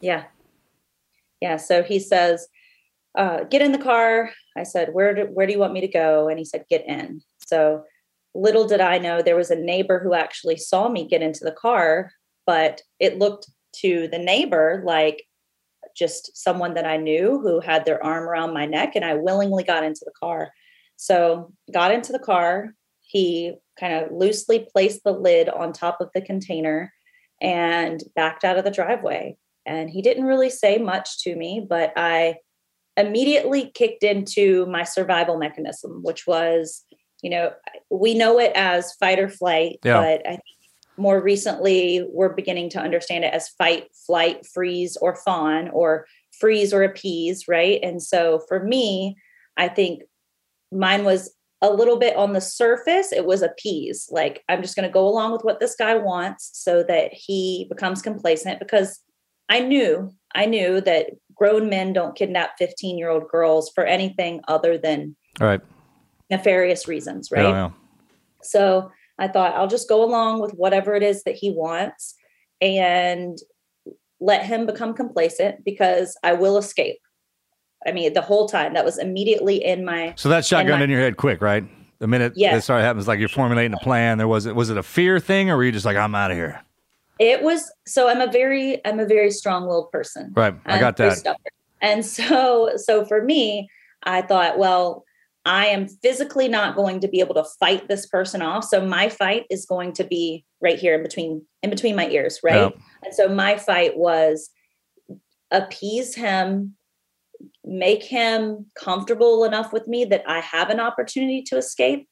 Yeah. 0.00 0.24
Yeah. 1.40 1.56
So 1.56 1.82
he 1.82 1.98
says, 1.98 2.48
uh, 3.16 3.44
get 3.44 3.62
in 3.62 3.72
the 3.72 3.78
car. 3.78 4.30
I 4.56 4.62
said, 4.62 4.92
where 4.92 5.14
do, 5.14 5.22
where 5.24 5.46
do 5.46 5.52
you 5.52 5.58
want 5.58 5.72
me 5.72 5.80
to 5.80 5.88
go? 5.88 6.28
And 6.28 6.38
he 6.38 6.44
said, 6.44 6.64
get 6.68 6.86
in. 6.86 7.22
So 7.46 7.84
little 8.34 8.66
did 8.66 8.80
I 8.80 8.98
know 8.98 9.22
there 9.22 9.36
was 9.36 9.50
a 9.50 9.56
neighbor 9.56 9.98
who 9.98 10.14
actually 10.14 10.56
saw 10.56 10.88
me 10.88 11.08
get 11.08 11.22
into 11.22 11.44
the 11.44 11.52
car, 11.52 12.10
but 12.46 12.82
it 13.00 13.18
looked 13.18 13.48
to 13.76 14.08
the 14.08 14.18
neighbor 14.18 14.82
like 14.84 15.24
just 15.96 16.36
someone 16.36 16.74
that 16.74 16.86
I 16.86 16.98
knew 16.98 17.40
who 17.40 17.60
had 17.60 17.84
their 17.84 18.02
arm 18.04 18.24
around 18.24 18.52
my 18.52 18.66
neck. 18.66 18.92
And 18.94 19.04
I 19.04 19.14
willingly 19.14 19.64
got 19.64 19.84
into 19.84 20.02
the 20.04 20.12
car. 20.18 20.50
So 20.96 21.52
got 21.72 21.92
into 21.92 22.12
the 22.12 22.18
car. 22.18 22.74
He 23.00 23.54
kind 23.78 23.92
of 23.92 24.12
loosely 24.12 24.66
placed 24.72 25.04
the 25.04 25.12
lid 25.12 25.48
on 25.48 25.72
top 25.72 26.00
of 26.00 26.10
the 26.14 26.20
container 26.20 26.92
and 27.40 28.02
backed 28.14 28.44
out 28.44 28.58
of 28.58 28.64
the 28.64 28.70
driveway. 28.70 29.36
And 29.66 29.90
he 29.90 30.00
didn't 30.02 30.24
really 30.24 30.50
say 30.50 30.78
much 30.78 31.22
to 31.24 31.34
me, 31.34 31.64
but 31.68 31.92
I 31.96 32.36
immediately 32.96 33.70
kicked 33.74 34.02
into 34.02 34.66
my 34.66 34.84
survival 34.84 35.36
mechanism, 35.36 36.02
which 36.02 36.26
was, 36.26 36.84
you 37.22 37.30
know, 37.30 37.52
we 37.90 38.14
know 38.14 38.38
it 38.38 38.52
as 38.54 38.94
fight 38.94 39.18
or 39.18 39.28
flight, 39.28 39.78
Yeah. 39.84 40.00
but 40.00 40.26
I 40.26 40.30
think 40.30 40.42
more 40.96 41.20
recently 41.20 42.06
we're 42.10 42.30
beginning 42.30 42.70
to 42.70 42.80
understand 42.80 43.24
it 43.24 43.34
as 43.34 43.48
fight, 43.50 43.88
flight, 44.06 44.46
freeze, 44.46 44.96
or 44.96 45.14
fawn, 45.14 45.68
or 45.68 46.06
freeze 46.38 46.72
or 46.72 46.82
appease, 46.82 47.48
right? 47.48 47.80
And 47.82 48.02
so 48.02 48.40
for 48.48 48.62
me, 48.62 49.16
I 49.56 49.68
think 49.68 50.02
mine 50.72 51.04
was 51.04 51.34
a 51.62 51.70
little 51.70 51.98
bit 51.98 52.16
on 52.16 52.32
the 52.32 52.40
surface 52.40 53.12
it 53.12 53.24
was 53.24 53.42
appease 53.42 54.08
like 54.10 54.42
i'm 54.48 54.62
just 54.62 54.76
going 54.76 54.86
to 54.88 54.92
go 54.92 55.06
along 55.06 55.32
with 55.32 55.42
what 55.42 55.58
this 55.60 55.74
guy 55.74 55.96
wants 55.96 56.50
so 56.52 56.82
that 56.82 57.12
he 57.12 57.66
becomes 57.70 58.02
complacent 58.02 58.58
because 58.58 59.00
i 59.48 59.58
knew 59.58 60.10
i 60.34 60.44
knew 60.44 60.80
that 60.80 61.06
grown 61.34 61.68
men 61.68 61.92
don't 61.92 62.16
kidnap 62.16 62.50
15 62.58 62.98
year 62.98 63.08
old 63.08 63.28
girls 63.28 63.70
for 63.74 63.84
anything 63.84 64.40
other 64.48 64.76
than 64.76 65.16
All 65.40 65.46
right. 65.46 65.60
nefarious 66.30 66.86
reasons 66.86 67.30
right 67.30 67.42
Yeah, 67.42 67.50
yeah. 67.50 67.70
so 68.42 68.90
I 69.18 69.28
thought 69.28 69.54
I'll 69.54 69.66
just 69.66 69.88
go 69.88 70.04
along 70.04 70.40
with 70.40 70.52
whatever 70.52 70.94
it 70.94 71.02
is 71.02 71.22
that 71.24 71.36
he 71.36 71.50
wants 71.50 72.14
and 72.60 73.38
let 74.20 74.44
him 74.44 74.66
become 74.66 74.94
complacent 74.94 75.64
because 75.64 76.16
I 76.22 76.32
will 76.34 76.58
escape. 76.58 76.98
I 77.86 77.92
mean, 77.92 78.12
the 78.12 78.20
whole 78.20 78.48
time 78.48 78.74
that 78.74 78.84
was 78.84 78.98
immediately 78.98 79.64
in 79.64 79.84
my 79.84 80.12
So 80.16 80.28
that 80.30 80.44
shotgun 80.44 80.78
my- 80.78 80.84
in 80.84 80.90
your 80.90 81.00
head 81.00 81.16
quick, 81.16 81.40
right? 81.40 81.64
The 81.98 82.06
minute 82.06 82.34
Yeah. 82.36 82.56
it 82.56 82.60
started 82.60 82.84
happening, 82.84 83.06
like 83.06 83.18
you're 83.18 83.28
formulating 83.28 83.72
a 83.72 83.78
plan. 83.78 84.18
There 84.18 84.28
was 84.28 84.44
it 84.46 84.54
was 84.54 84.68
it 84.70 84.76
a 84.76 84.82
fear 84.82 85.18
thing, 85.18 85.48
or 85.50 85.56
were 85.56 85.64
you 85.64 85.72
just 85.72 85.86
like, 85.86 85.96
I'm 85.96 86.14
out 86.14 86.30
of 86.30 86.36
here? 86.36 86.60
it 87.18 87.42
was 87.42 87.72
so 87.86 88.10
I'm 88.10 88.20
a 88.20 88.30
very 88.30 88.84
I'm 88.84 89.00
a 89.00 89.06
very 89.06 89.30
strong-willed 89.30 89.90
person. 89.90 90.32
Right. 90.36 90.54
I 90.66 90.78
got 90.78 90.98
that. 90.98 91.16
stubborn. 91.16 91.40
And 91.80 92.04
so 92.16 92.72
so 92.76 93.06
for 93.06 93.22
me, 93.22 93.68
I 94.02 94.20
thought, 94.20 94.58
well, 94.58 95.04
I 95.46 95.66
am 95.68 95.88
physically 95.88 96.48
not 96.48 96.76
going 96.76 97.00
to 97.00 97.08
be 97.08 97.20
able 97.20 97.34
to 97.36 97.44
fight 97.58 97.88
this 97.88 98.04
person 98.06 98.42
off. 98.42 98.64
So 98.64 98.84
my 98.86 99.08
fight 99.08 99.44
is 99.48 99.64
going 99.64 99.94
to 99.94 100.04
be 100.04 100.44
right 100.60 100.78
here 100.78 100.94
in 100.94 101.02
between 101.02 101.40
in 101.62 101.70
between 101.70 101.96
my 101.96 102.08
ears, 102.10 102.40
right? 102.44 102.56
Yep. 102.56 102.76
And 103.04 103.14
so 103.14 103.28
my 103.28 103.56
fight 103.56 103.96
was 103.96 104.50
appease 105.50 106.14
him, 106.14 106.75
make 107.66 108.04
him 108.04 108.66
comfortable 108.74 109.44
enough 109.44 109.72
with 109.72 109.88
me 109.88 110.04
that 110.06 110.22
I 110.26 110.40
have 110.40 110.70
an 110.70 110.80
opportunity 110.80 111.42
to 111.42 111.56
escape, 111.56 112.08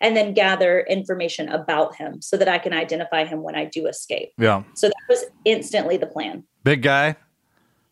and 0.00 0.14
then 0.16 0.34
gather 0.34 0.80
information 0.80 1.48
about 1.48 1.96
him 1.96 2.20
so 2.20 2.36
that 2.36 2.48
I 2.48 2.58
can 2.58 2.74
identify 2.74 3.24
him 3.24 3.42
when 3.42 3.54
I 3.54 3.64
do 3.64 3.86
escape. 3.86 4.32
Yeah. 4.36 4.64
So 4.74 4.88
that 4.88 4.94
was 5.08 5.24
instantly 5.44 5.96
the 5.96 6.06
plan. 6.06 6.44
Big 6.64 6.82
guy, 6.82 7.16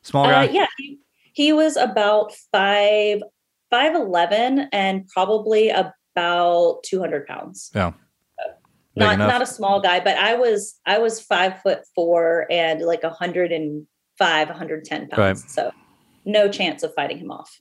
small 0.03 0.27
guy. 0.27 0.47
Uh, 0.47 0.51
yeah, 0.51 0.67
he, 0.77 0.99
he 1.33 1.53
was 1.53 1.77
about 1.77 2.35
five 2.53 3.23
five 3.71 3.95
eleven 3.95 4.69
and 4.73 5.09
probably 5.09 5.71
about 5.71 6.83
two 6.83 7.01
hundred 7.01 7.27
pounds. 7.27 7.71
Yeah. 7.75 7.93
Big 8.97 9.01
Not 9.01 9.15
enough. 9.15 9.29
not 9.29 9.43
a 9.43 9.47
small 9.47 9.81
guy, 9.81 9.99
but 10.01 10.17
I 10.17 10.35
was 10.35 10.79
I 10.87 10.99
was 10.99 11.21
five 11.21 11.61
foot 11.63 11.81
four 11.95 12.47
and 12.51 12.81
like 12.83 13.03
hundred 13.03 13.51
and 13.51 13.87
five, 14.19 14.49
one 14.49 14.57
hundred 14.57 14.85
ten 14.85 15.09
pounds. 15.09 15.19
Right. 15.19 15.51
So 15.51 15.73
no 16.25 16.49
chance 16.49 16.83
of 16.83 16.95
fighting 16.95 17.19
him 17.19 17.31
off. 17.31 17.61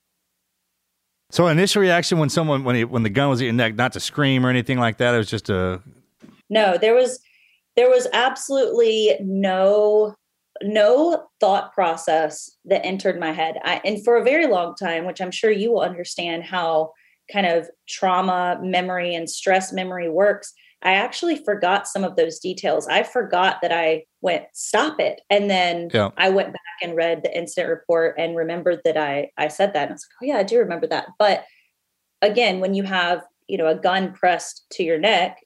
So 1.31 1.47
initial 1.47 1.81
reaction 1.81 2.19
when 2.19 2.29
someone 2.29 2.63
when 2.63 2.75
he, 2.75 2.83
when 2.83 3.03
the 3.03 3.09
gun 3.09 3.29
was 3.29 3.41
at 3.41 3.45
your 3.45 3.53
neck, 3.53 3.75
not 3.75 3.93
to 3.93 3.99
scream 3.99 4.45
or 4.45 4.49
anything 4.49 4.79
like 4.79 4.97
that. 4.97 5.15
It 5.15 5.17
was 5.17 5.29
just 5.29 5.49
a 5.49 5.81
No, 6.49 6.77
there 6.77 6.93
was 6.93 7.19
there 7.75 7.89
was 7.89 8.07
absolutely 8.13 9.17
no 9.19 10.15
no 10.61 11.27
thought 11.39 11.73
process 11.73 12.51
that 12.65 12.85
entered 12.85 13.19
my 13.19 13.31
head. 13.31 13.57
I, 13.63 13.81
and 13.83 14.03
for 14.03 14.15
a 14.15 14.23
very 14.23 14.47
long 14.47 14.75
time, 14.75 15.05
which 15.05 15.21
I'm 15.21 15.31
sure 15.31 15.49
you 15.49 15.71
will 15.71 15.81
understand 15.81 16.43
how 16.43 16.91
kind 17.31 17.47
of 17.47 17.67
trauma 17.89 18.59
memory 18.61 19.15
and 19.15 19.29
stress 19.29 19.73
memory 19.73 20.09
works, 20.09 20.53
I 20.83 20.93
actually 20.93 21.41
forgot 21.43 21.87
some 21.87 22.03
of 22.03 22.15
those 22.15 22.39
details. 22.39 22.87
I 22.87 23.03
forgot 23.03 23.59
that 23.61 23.71
I 23.71 24.03
went 24.21 24.45
stop 24.53 24.99
it, 24.99 25.21
and 25.29 25.49
then 25.49 25.89
Yeah. 25.93 26.09
I 26.17 26.29
went 26.29 26.49
back 26.51 26.59
and 26.81 26.95
read 26.95 27.23
the 27.23 27.35
incident 27.35 27.69
report 27.69 28.15
and 28.17 28.35
remembered 28.35 28.81
that 28.85 28.97
I 28.97 29.31
I 29.37 29.47
said 29.47 29.73
that. 29.73 29.83
And 29.83 29.91
I 29.91 29.93
was 29.93 30.05
like, 30.05 30.21
oh 30.21 30.33
yeah, 30.33 30.39
I 30.39 30.43
do 30.43 30.59
remember 30.59 30.87
that. 30.87 31.07
But 31.17 31.45
again, 32.21 32.59
when 32.59 32.73
you 32.73 32.83
have 32.83 33.23
you 33.47 33.57
know 33.57 33.67
a 33.67 33.75
gun 33.75 34.13
pressed 34.13 34.65
to 34.73 34.83
your 34.83 34.99
neck, 34.99 35.39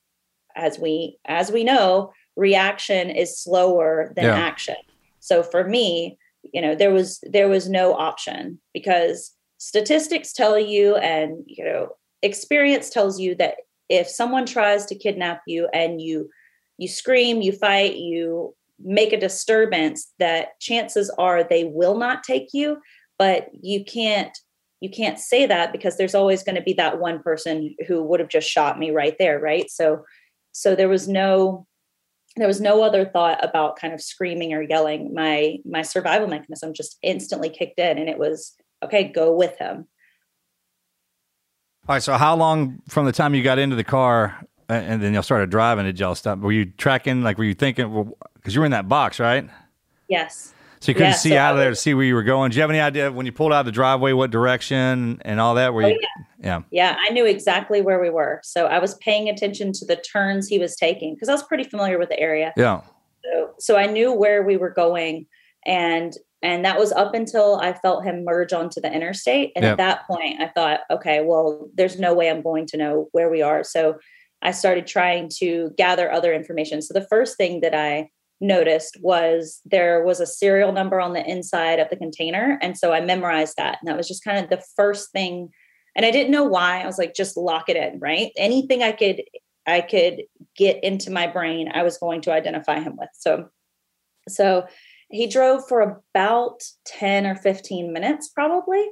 as 0.56 0.80
we 0.80 1.18
as 1.26 1.52
we 1.52 1.64
know, 1.64 2.12
reaction 2.36 3.10
is 3.10 3.40
slower 3.40 4.12
than 4.16 4.26
Yeah. 4.26 4.38
action. 4.38 4.76
So 5.20 5.44
for 5.44 5.64
me, 5.64 6.18
you 6.54 6.62
know, 6.62 6.74
there 6.76 6.92
was 6.92 7.20
there 7.30 7.48
was 7.50 7.70
no 7.70 7.94
option 7.94 8.60
because 8.74 9.34
statistics 9.60 10.34
tell 10.34 10.58
you 10.58 10.96
and 10.98 11.44
you 11.46 11.64
know 11.64 11.90
experience 12.24 12.90
tells 12.90 13.20
you 13.20 13.36
that 13.36 13.56
if 13.90 14.08
someone 14.08 14.46
tries 14.46 14.86
to 14.88 14.96
kidnap 14.96 15.42
you 15.48 15.68
and 15.74 16.02
you 16.02 16.30
you 16.78 16.88
scream, 16.88 17.42
you 17.42 17.52
fight, 17.54 17.96
you 17.96 18.54
make 18.80 19.12
a 19.12 19.20
disturbance 19.20 20.12
that 20.20 20.60
chances 20.60 21.10
are 21.18 21.44
they 21.44 21.64
will 21.64 21.98
not 21.98 22.24
take 22.24 22.50
you, 22.54 22.78
but 23.18 23.50
you 23.62 23.84
can't 23.84 24.38
you 24.80 24.90
can't 24.90 25.20
say 25.20 25.48
that 25.48 25.72
because 25.72 25.98
there's 25.98 26.14
always 26.14 26.44
going 26.44 26.56
to 26.56 26.62
be 26.62 26.74
that 26.74 27.00
one 27.00 27.20
person 27.24 27.76
who 27.88 28.04
would 28.04 28.20
have 28.20 28.30
just 28.30 28.48
shot 28.48 28.78
me 28.78 28.92
right 28.92 29.16
there, 29.18 29.40
right? 29.40 29.70
So 29.70 30.04
so 30.52 30.76
there 30.76 30.90
was 30.90 31.08
no 31.08 31.66
there 32.36 32.48
was 32.48 32.62
no 32.62 32.84
other 32.84 33.06
thought 33.06 33.44
about 33.44 33.80
kind 33.80 33.94
of 33.94 34.02
screaming 34.02 34.54
or 34.54 34.62
yelling 34.62 35.14
my 35.14 35.58
my 35.66 35.82
survival 35.82 36.28
mechanism 36.28 36.74
just 36.74 36.98
instantly 37.02 37.50
kicked 37.50 37.80
in 37.80 37.98
and 37.98 38.10
it 38.10 38.20
was 38.20 38.54
okay 38.84 39.04
go 39.04 39.34
with 39.34 39.58
him 39.58 39.88
All 41.88 41.96
right. 41.96 42.04
So 42.04 42.14
how 42.18 42.36
long 42.36 42.82
from 42.90 43.06
the 43.06 43.12
time 43.12 43.34
you 43.34 43.44
got 43.44 43.60
into 43.60 43.76
the 43.76 43.84
car 43.84 44.38
and 44.70 45.02
then 45.02 45.14
y'all 45.14 45.24
started 45.24 45.50
driving 45.50 45.86
did 45.86 46.00
y'all 46.00 46.16
stop? 46.16 46.40
Were 46.40 46.52
you 46.52 46.66
tracking? 46.66 47.24
Like, 47.24 47.38
were 47.38 47.46
you 47.46 47.54
thinking? 47.54 48.12
Because 48.36 48.54
you 48.54 48.60
were 48.62 48.66
in 48.66 48.72
that 48.72 48.90
box, 48.90 49.20
right? 49.20 49.50
yes 50.10 50.54
So 50.80 50.92
you 50.92 50.96
couldn't 50.96 51.12
Yeah, 51.12 51.16
see 51.16 51.30
so 51.32 51.38
out 51.38 51.54
of 51.54 51.60
there 51.60 51.70
to 51.70 51.76
see 51.76 51.94
where 51.94 52.04
you 52.06 52.16
were 52.16 52.24
going. 52.24 52.52
Do 52.52 52.56
you 52.58 52.62
have 52.62 52.70
any 52.70 52.80
idea 52.82 53.12
when 53.12 53.26
you 53.26 53.32
pulled 53.32 53.54
out 53.54 53.62
of 53.62 53.66
the 53.66 53.72
driveway 53.72 54.12
what 54.14 54.32
direction 54.32 55.22
and 55.24 55.40
all 55.40 55.56
that? 55.56 55.74
Were 55.74 55.84
Oh, 55.84 55.88
you? 55.88 56.00
yeah. 56.44 56.62
yeah 56.70 56.96
i 57.00 57.10
knew 57.10 57.26
exactly 57.26 57.82
where 57.82 58.00
we 58.00 58.12
were 58.12 58.40
so 58.44 58.68
i 58.68 58.78
was 58.78 58.94
paying 58.96 59.28
attention 59.28 59.74
to 59.74 59.84
the 59.88 59.96
turns 59.96 60.48
he 60.48 60.60
was 60.60 60.76
taking 60.76 61.16
because 61.16 61.30
i 61.30 61.32
was 61.32 61.42
pretty 61.42 61.64
familiar 61.64 61.98
with 61.98 62.10
the 62.10 62.20
area 62.20 62.54
Yeah. 62.56 62.82
So, 63.24 63.54
so 63.58 63.76
I 63.76 63.88
knew 63.88 64.14
where 64.14 64.44
we 64.44 64.56
were 64.56 64.70
going, 64.70 65.26
and 65.66 66.14
and 66.42 66.64
that 66.66 66.78
was 66.78 66.92
up 66.92 67.14
until 67.14 67.60
I 67.62 67.74
felt 67.74 68.04
him 68.04 68.24
merge 68.24 68.54
onto 68.54 68.80
the 68.80 68.92
interstate. 68.92 69.52
And 69.56 69.64
Yep. 69.64 69.72
at 69.72 69.78
that 69.78 70.08
point, 70.08 70.40
I 70.40 70.48
thought, 70.48 70.82
okay, 70.92 71.22
well, 71.24 71.70
there's 71.74 72.00
no 72.00 72.14
way 72.14 72.30
I'm 72.30 72.42
going 72.42 72.68
to 72.68 72.78
know 72.78 73.08
where 73.12 73.30
we 73.30 73.42
are. 73.42 73.64
So 73.64 73.98
I 74.42 74.52
started 74.52 74.86
trying 74.86 75.30
to 75.40 75.72
gather 75.78 76.12
other 76.12 76.34
information. 76.34 76.82
So 76.82 76.94
the 76.94 77.08
first 77.08 77.38
thing 77.38 77.62
that 77.62 77.74
I 77.74 78.10
noticed 78.40 78.98
was 79.02 79.62
there 79.66 80.04
was 80.04 80.20
a 80.20 80.28
serial 80.28 80.72
number 80.72 81.02
on 81.02 81.14
the 81.14 81.28
inside 81.28 81.80
of 81.80 81.90
the 81.90 81.96
container. 81.96 82.60
And 82.62 82.78
so 82.78 82.94
I 82.94 83.02
memorized 83.02 83.56
that. 83.58 83.80
And 83.82 83.88
that 83.88 83.98
was 83.98 84.08
just 84.08 84.24
kind 84.24 84.38
of 84.44 84.50
the 84.52 84.64
first 84.76 85.12
thing. 85.12 85.50
And 85.96 86.06
I 86.06 86.12
didn't 86.12 86.32
know 86.32 86.44
why. 86.44 86.82
I 86.82 86.86
was 86.86 87.00
like, 87.00 87.16
just 87.16 87.36
lock 87.36 87.68
it 87.68 87.76
in, 87.76 88.00
right? 88.00 88.32
Anything 88.38 88.84
I 88.84 88.92
could 88.92 89.24
I 89.66 89.82
could 89.82 90.22
get 90.56 90.82
into 90.82 91.12
my 91.12 91.28
brain, 91.28 91.70
I 91.74 91.84
was 91.84 91.98
going 91.98 92.22
to 92.22 92.32
identify 92.32 92.80
him 92.80 92.96
with. 92.96 93.10
So 93.14 93.50
so 94.30 94.68
he 95.10 95.28
drove 95.28 95.68
for 95.68 96.02
about 96.16 96.62
10 96.86 97.26
or 97.26 97.36
15 97.36 97.94
minutes 97.94 98.30
probably. 98.34 98.86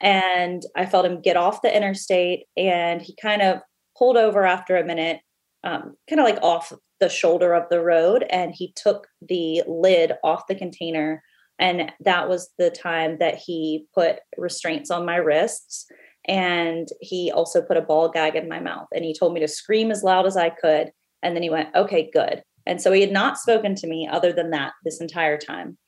And 0.00 0.62
I 0.76 0.86
felt 0.86 1.06
him 1.06 1.20
get 1.20 1.36
off 1.36 1.62
the 1.62 1.74
interstate 1.74 2.46
and 2.56 3.02
he 3.02 3.14
kind 3.20 3.42
of 3.42 3.60
pulled 3.96 4.16
over 4.16 4.44
after 4.44 4.76
a 4.76 4.84
minute, 4.84 5.20
um, 5.62 5.94
kind 6.08 6.20
of 6.20 6.24
like 6.24 6.42
off 6.42 6.72
the 7.00 7.08
shoulder 7.08 7.52
of 7.52 7.68
the 7.70 7.82
road. 7.82 8.24
And 8.30 8.52
he 8.54 8.72
took 8.76 9.06
the 9.20 9.62
lid 9.66 10.12
off 10.24 10.46
the 10.48 10.54
container. 10.54 11.22
And 11.58 11.92
that 12.00 12.28
was 12.28 12.50
the 12.58 12.70
time 12.70 13.18
that 13.18 13.36
he 13.36 13.84
put 13.94 14.20
restraints 14.38 14.90
on 14.90 15.04
my 15.04 15.16
wrists. 15.16 15.86
And 16.26 16.88
he 17.00 17.30
also 17.30 17.60
put 17.60 17.76
a 17.76 17.82
ball 17.82 18.08
gag 18.08 18.36
in 18.36 18.48
my 18.48 18.60
mouth. 18.60 18.86
And 18.94 19.04
he 19.04 19.14
told 19.14 19.34
me 19.34 19.40
to 19.40 19.48
scream 19.48 19.90
as 19.90 20.02
loud 20.02 20.26
as 20.26 20.36
I 20.36 20.48
could. 20.48 20.90
And 21.22 21.36
then 21.36 21.42
he 21.42 21.50
went, 21.50 21.74
okay, 21.76 22.10
good. 22.12 22.42
And 22.66 22.80
so 22.80 22.92
he 22.92 23.00
had 23.00 23.12
not 23.12 23.38
spoken 23.38 23.74
to 23.76 23.86
me 23.86 24.08
other 24.10 24.32
than 24.32 24.50
that 24.50 24.72
this 24.84 25.00
entire 25.00 25.38
time. 25.38 25.78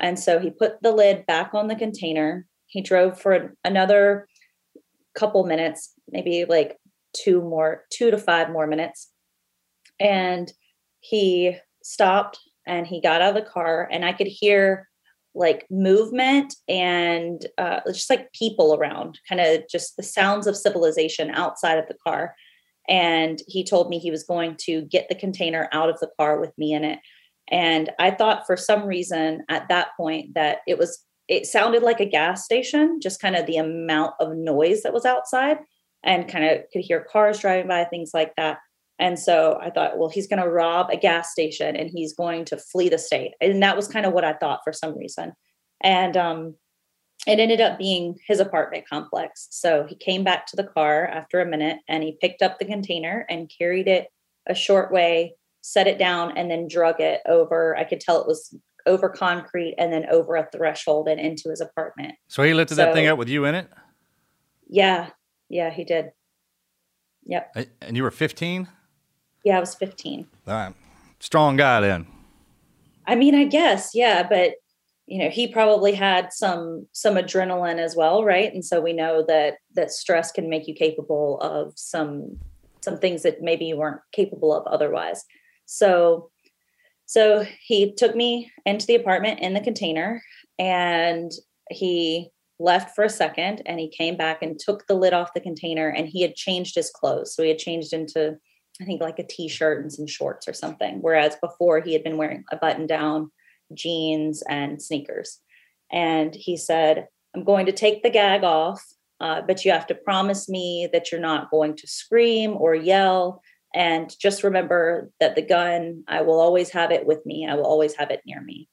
And 0.00 0.18
so 0.18 0.38
he 0.38 0.50
put 0.50 0.82
the 0.82 0.92
lid 0.92 1.26
back 1.26 1.54
on 1.54 1.68
the 1.68 1.76
container. 1.76 2.46
He 2.66 2.80
drove 2.80 3.20
for 3.20 3.54
another 3.64 4.26
couple 5.14 5.44
minutes, 5.44 5.92
maybe 6.10 6.44
like 6.44 6.78
two 7.14 7.42
more, 7.42 7.84
two 7.92 8.10
to 8.10 8.18
five 8.18 8.50
more 8.50 8.66
minutes. 8.66 9.10
And 10.00 10.52
he 11.00 11.56
stopped 11.82 12.38
and 12.66 12.86
he 12.86 13.00
got 13.00 13.20
out 13.20 13.36
of 13.36 13.44
the 13.44 13.50
car, 13.50 13.88
and 13.90 14.04
I 14.04 14.12
could 14.12 14.28
hear 14.28 14.88
like 15.34 15.66
movement 15.70 16.54
and 16.68 17.44
uh, 17.58 17.80
just 17.88 18.10
like 18.10 18.32
people 18.32 18.74
around, 18.74 19.18
kind 19.28 19.40
of 19.40 19.62
just 19.70 19.96
the 19.96 20.02
sounds 20.02 20.46
of 20.46 20.56
civilization 20.56 21.30
outside 21.30 21.78
of 21.78 21.88
the 21.88 21.96
car. 22.06 22.34
And 22.88 23.40
he 23.46 23.64
told 23.64 23.88
me 23.88 23.98
he 23.98 24.10
was 24.10 24.24
going 24.24 24.56
to 24.62 24.82
get 24.82 25.08
the 25.08 25.14
container 25.14 25.68
out 25.72 25.88
of 25.88 26.00
the 26.00 26.10
car 26.18 26.40
with 26.40 26.52
me 26.58 26.72
in 26.72 26.84
it. 26.84 26.98
And 27.50 27.90
I 27.98 28.10
thought 28.10 28.46
for 28.46 28.56
some 28.56 28.84
reason 28.84 29.44
at 29.48 29.68
that 29.68 29.88
point 29.96 30.34
that 30.34 30.58
it 30.66 30.78
was, 30.78 31.04
it 31.28 31.46
sounded 31.46 31.82
like 31.82 32.00
a 32.00 32.06
gas 32.06 32.44
station, 32.44 32.98
just 33.00 33.20
kind 33.20 33.36
of 33.36 33.46
the 33.46 33.56
amount 33.56 34.14
of 34.20 34.36
noise 34.36 34.82
that 34.82 34.92
was 34.92 35.04
outside 35.04 35.58
and 36.02 36.28
kind 36.28 36.44
of 36.44 36.62
could 36.72 36.82
hear 36.82 37.06
cars 37.10 37.38
driving 37.38 37.68
by, 37.68 37.84
things 37.84 38.10
like 38.12 38.34
that. 38.36 38.58
And 38.98 39.18
so 39.18 39.58
I 39.60 39.70
thought, 39.70 39.98
well, 39.98 40.08
he's 40.08 40.28
going 40.28 40.42
to 40.42 40.48
rob 40.48 40.90
a 40.90 40.96
gas 40.96 41.32
station 41.32 41.76
and 41.76 41.90
he's 41.92 42.14
going 42.14 42.44
to 42.46 42.56
flee 42.56 42.88
the 42.88 42.98
state. 42.98 43.32
And 43.40 43.62
that 43.62 43.76
was 43.76 43.88
kind 43.88 44.06
of 44.06 44.12
what 44.12 44.24
I 44.24 44.34
thought 44.34 44.60
for 44.64 44.72
some 44.72 44.96
reason. 44.96 45.32
And 45.82 46.16
um, 46.16 46.54
it 47.26 47.38
ended 47.38 47.60
up 47.60 47.78
being 47.78 48.18
his 48.26 48.40
apartment 48.40 48.88
complex. 48.88 49.46
So 49.50 49.86
he 49.88 49.94
came 49.94 50.24
back 50.24 50.46
to 50.48 50.56
the 50.56 50.64
car 50.64 51.06
after 51.06 51.40
a 51.40 51.46
minute 51.46 51.78
and 51.88 52.02
he 52.02 52.18
picked 52.20 52.42
up 52.42 52.58
the 52.58 52.64
container 52.64 53.24
and 53.30 53.50
carried 53.56 53.86
it 53.86 54.08
a 54.48 54.54
short 54.54 54.90
way, 54.90 55.34
set 55.60 55.86
it 55.86 55.98
down, 55.98 56.36
and 56.36 56.50
then 56.50 56.66
drug 56.66 57.00
it 57.00 57.20
over. 57.26 57.76
I 57.76 57.84
could 57.84 58.00
tell 58.00 58.20
it 58.20 58.26
was 58.26 58.54
over 58.86 59.08
concrete 59.08 59.76
and 59.78 59.92
then 59.92 60.06
over 60.10 60.34
a 60.34 60.48
threshold 60.50 61.06
and 61.06 61.20
into 61.20 61.48
his 61.50 61.60
apartment. 61.60 62.16
So 62.26 62.42
he 62.42 62.54
lifted 62.54 62.74
that 62.76 62.92
thing 62.92 63.06
So- 63.06 63.12
up 63.12 63.18
with 63.18 63.28
you 63.28 63.44
in 63.44 63.54
it, 63.54 63.68
Yeah. 64.68 65.10
Yeah, 65.48 65.70
he 65.70 65.84
did. 65.84 66.10
Yep. 67.26 67.56
And 67.82 67.96
you 67.96 68.02
were 68.02 68.10
15. 68.10 68.66
Yeah, 69.44 69.58
I 69.58 69.60
was 69.60 69.74
15. 69.74 70.26
All 70.48 70.54
right, 70.54 70.74
strong 71.20 71.56
guy 71.56 71.80
then. 71.80 72.06
I 73.06 73.14
mean, 73.16 73.34
I 73.34 73.44
guess, 73.44 73.90
yeah, 73.94 74.26
but 74.26 74.54
you 75.06 75.18
know, 75.18 75.30
he 75.30 75.46
probably 75.46 75.92
had 75.92 76.32
some 76.32 76.86
some 76.92 77.16
adrenaline 77.16 77.78
as 77.78 77.96
well, 77.96 78.24
right? 78.24 78.52
And 78.52 78.64
so 78.64 78.80
we 78.80 78.92
know 78.92 79.24
that 79.26 79.54
that 79.74 79.90
stress 79.90 80.30
can 80.32 80.48
make 80.48 80.68
you 80.68 80.74
capable 80.74 81.40
of 81.40 81.72
some 81.76 82.38
some 82.82 82.98
things 82.98 83.22
that 83.22 83.42
maybe 83.42 83.64
you 83.64 83.76
weren't 83.76 84.00
capable 84.12 84.54
of 84.54 84.66
otherwise. 84.66 85.24
So 85.66 86.30
so 87.06 87.44
he 87.60 87.92
took 87.92 88.14
me 88.14 88.50
into 88.64 88.86
the 88.86 88.94
apartment 88.94 89.40
in 89.40 89.54
the 89.54 89.60
container 89.60 90.22
and 90.58 91.30
he 91.70 92.30
left 92.58 92.94
for 92.94 93.04
a 93.04 93.10
second 93.10 93.60
and 93.66 93.80
he 93.80 93.88
came 93.88 94.16
back 94.16 94.42
and 94.42 94.58
took 94.58 94.86
the 94.86 94.94
lid 94.94 95.12
off 95.12 95.34
the 95.34 95.40
container 95.40 95.88
and 95.88 96.08
he 96.08 96.22
had 96.22 96.36
changed 96.36 96.76
his 96.76 96.90
clothes. 96.90 97.34
So 97.34 97.42
he 97.42 97.48
had 97.48 97.58
changed 97.58 97.92
into 97.92 98.38
I 98.80 98.84
think 98.84 99.02
like 99.02 99.18
a 99.18 99.26
t-shirt 99.26 99.82
and 99.82 99.92
some 99.92 100.06
shorts 100.06 100.48
or 100.48 100.54
something. 100.54 100.98
Whereas 101.02 101.36
before 101.42 101.80
he 101.80 101.92
had 101.92 102.02
been 102.02 102.16
wearing 102.16 102.44
a 102.50 102.56
button 102.56 102.86
down, 102.86 103.30
jeans, 103.74 104.42
and 104.48 104.80
sneakers. 104.80 105.38
And 105.90 106.34
he 106.34 106.56
said, 106.56 107.08
I'm 107.34 107.44
going 107.44 107.66
to 107.66 107.72
take 107.72 108.02
the 108.02 108.10
gag 108.10 108.44
off, 108.44 108.82
uh, 109.20 109.42
but 109.46 109.64
you 109.64 109.72
have 109.72 109.86
to 109.88 109.94
promise 109.94 110.48
me 110.48 110.88
that 110.92 111.10
you're 111.10 111.20
not 111.20 111.50
going 111.50 111.76
to 111.76 111.86
scream 111.86 112.56
or 112.56 112.74
yell. 112.74 113.42
And 113.74 114.14
just 114.20 114.42
remember 114.42 115.10
that 115.20 115.34
the 115.34 115.42
gun, 115.42 116.04
I 116.08 116.22
will 116.22 116.40
always 116.40 116.70
have 116.70 116.90
it 116.90 117.06
with 117.06 117.24
me. 117.24 117.46
I 117.48 117.54
will 117.54 117.66
always 117.66 117.94
have 117.96 118.10
it 118.10 118.20
near 118.26 118.42
me. 118.42 118.68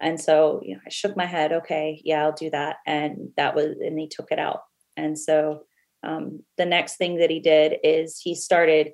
And 0.00 0.20
so, 0.20 0.60
you 0.62 0.74
know, 0.74 0.80
I 0.86 0.90
shook 0.90 1.16
my 1.16 1.26
head, 1.26 1.52
okay, 1.52 2.00
yeah, 2.04 2.24
I'll 2.24 2.32
do 2.32 2.50
that. 2.50 2.76
And 2.86 3.30
that 3.36 3.54
was, 3.54 3.76
and 3.80 3.98
he 3.98 4.08
took 4.08 4.30
it 4.30 4.38
out. 4.38 4.60
And 4.96 5.18
so 5.18 5.62
um, 6.02 6.40
the 6.58 6.66
next 6.66 6.96
thing 6.96 7.18
that 7.18 7.30
he 7.30 7.40
did 7.40 7.76
is 7.82 8.20
he 8.22 8.34
started 8.34 8.92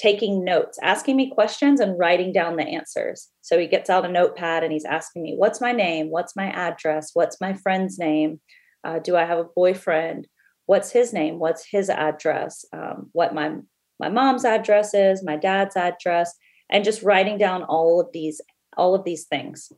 taking 0.00 0.44
notes, 0.44 0.78
asking 0.82 1.16
me 1.16 1.30
questions 1.30 1.78
and 1.78 1.98
writing 1.98 2.32
down 2.32 2.56
the 2.56 2.66
answers. 2.66 3.28
So 3.42 3.58
he 3.58 3.66
gets 3.66 3.90
out 3.90 4.06
a 4.06 4.08
notepad 4.08 4.64
and 4.64 4.72
he's 4.72 4.86
asking 4.86 5.22
me, 5.22 5.34
What's 5.36 5.60
my 5.60 5.72
name? 5.72 6.10
What's 6.10 6.34
my 6.34 6.46
address? 6.46 7.10
What's 7.12 7.40
my 7.40 7.52
friend's 7.52 7.98
name? 7.98 8.40
Uh, 8.82 8.98
do 8.98 9.14
I 9.16 9.24
have 9.24 9.38
a 9.38 9.44
boyfriend? 9.44 10.26
What's 10.64 10.90
his 10.90 11.12
name? 11.12 11.38
What's 11.38 11.66
his 11.70 11.90
address? 11.90 12.64
Um, 12.72 13.10
what 13.12 13.34
my 13.34 13.56
my 13.98 14.08
mom's 14.08 14.46
address 14.46 14.94
is, 14.94 15.22
my 15.22 15.36
dad's 15.36 15.76
address, 15.76 16.34
and 16.70 16.84
just 16.84 17.02
writing 17.02 17.36
down 17.36 17.64
all 17.64 18.00
of 18.00 18.08
these 18.12 18.40
all 18.78 18.94
of 18.94 19.04
these 19.04 19.26
things. 19.26 19.70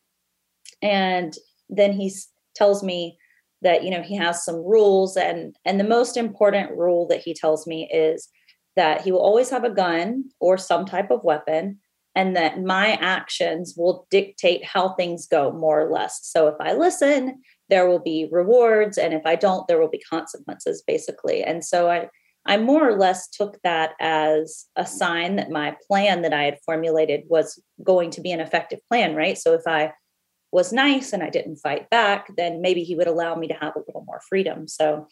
And 0.81 1.35
then 1.69 1.93
he 1.93 2.15
tells 2.55 2.85
me 2.85 3.19
that 3.63 3.83
you 3.83 3.91
know 3.91 4.03
he 4.03 4.17
has 4.17 4.45
some 4.45 4.57
rules 4.57 5.17
and 5.17 5.57
and 5.65 5.81
the 5.81 5.85
most 5.85 6.17
important 6.17 6.71
rule 6.77 7.09
that 7.09 7.21
he 7.21 7.35
tells 7.35 7.67
me 7.67 7.91
is 7.93 8.29
that 8.77 9.03
he 9.03 9.13
will 9.13 9.21
always 9.21 9.51
have 9.51 9.65
a 9.65 9.71
gun 9.71 10.25
or 10.41 10.57
some 10.57 10.87
type 10.87 11.11
of 11.11 11.25
weapon 11.25 11.79
and 12.15 12.37
that 12.37 12.63
my 12.63 12.93
actions 13.01 13.75
will 13.77 14.07
dictate 14.11 14.65
how 14.65 14.91
things 14.91 15.27
go 15.27 15.51
more 15.53 15.81
or 15.81 15.91
less. 15.91 16.21
So 16.23 16.49
if 16.49 16.57
i 16.61 16.73
listen 16.73 17.43
there 17.69 17.89
will 17.89 18.01
be 18.01 18.29
rewards 18.31 18.99
and 18.99 19.15
if 19.15 19.23
i 19.25 19.35
don't 19.35 19.67
there 19.67 19.81
will 19.81 19.89
be 19.89 20.03
consequences 20.11 20.83
basically. 20.87 21.43
And 21.43 21.65
so 21.65 21.91
i 21.91 22.09
i 22.45 22.57
more 22.57 22.89
or 22.89 22.99
less 22.99 23.29
took 23.29 23.59
that 23.63 23.93
as 24.01 24.67
a 24.77 24.87
sign 24.87 25.37
that 25.37 25.51
my 25.51 25.77
plan 25.87 26.23
that 26.23 26.33
i 26.33 26.45
had 26.45 26.59
formulated 26.67 27.23
was 27.29 27.63
going 27.83 28.11
to 28.11 28.21
be 28.21 28.33
an 28.33 28.41
effective 28.41 28.81
plan 28.89 29.15
right? 29.15 29.39
So 29.39 29.55
if 29.55 29.63
i 29.67 29.93
was 30.51 30.73
nice 30.73 31.13
and 31.13 31.23
i 31.23 31.31
didn't 31.31 31.57
fight 31.57 31.89
back 31.89 32.29
then 32.37 32.61
maybe 32.61 32.83
he 32.85 32.95
would 32.95 33.07
allow 33.07 33.35
me 33.35 33.49
to 33.49 33.55
have 33.55 33.75
a 33.77 33.83
little 33.87 34.05
more 34.07 34.21
freedom. 34.29 34.69
So 34.69 35.07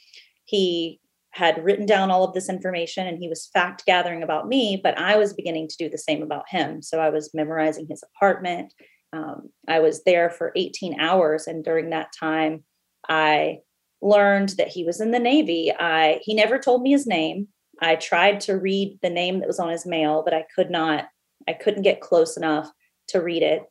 he 0.44 1.00
had 1.32 1.62
written 1.64 1.86
down 1.86 2.10
all 2.10 2.24
of 2.24 2.34
this 2.34 2.48
information 2.48 3.06
and 3.06 3.18
he 3.18 3.28
was 3.28 3.50
fact 3.52 3.86
gathering 3.86 4.22
about 4.22 4.48
me, 4.48 4.80
but 4.82 4.98
I 4.98 5.16
was 5.16 5.32
beginning 5.32 5.68
to 5.68 5.76
do 5.78 5.88
the 5.88 5.98
same 5.98 6.22
about 6.22 6.44
him. 6.48 6.82
So 6.82 7.00
I 7.00 7.10
was 7.10 7.30
memorizing 7.32 7.86
his 7.88 8.02
apartment. 8.16 8.74
Um, 9.12 9.50
I 9.68 9.80
was 9.80 10.02
there 10.04 10.30
for 10.30 10.52
18 10.56 11.00
hours. 11.00 11.46
And 11.46 11.64
during 11.64 11.90
that 11.90 12.12
time, 12.18 12.64
I 13.08 13.58
learned 14.02 14.50
that 14.50 14.68
he 14.68 14.84
was 14.84 15.00
in 15.00 15.10
the 15.10 15.18
Navy. 15.18 15.72
I 15.78 16.20
he 16.22 16.34
never 16.34 16.58
told 16.58 16.82
me 16.82 16.90
his 16.90 17.06
name. 17.06 17.48
I 17.80 17.96
tried 17.96 18.40
to 18.40 18.54
read 18.54 18.98
the 19.02 19.10
name 19.10 19.40
that 19.40 19.46
was 19.46 19.58
on 19.58 19.70
his 19.70 19.86
mail, 19.86 20.22
but 20.24 20.34
I 20.34 20.44
could 20.54 20.70
not, 20.70 21.06
I 21.48 21.54
couldn't 21.54 21.82
get 21.82 22.00
close 22.00 22.36
enough 22.36 22.70
to 23.08 23.22
read 23.22 23.42
it. 23.42 23.62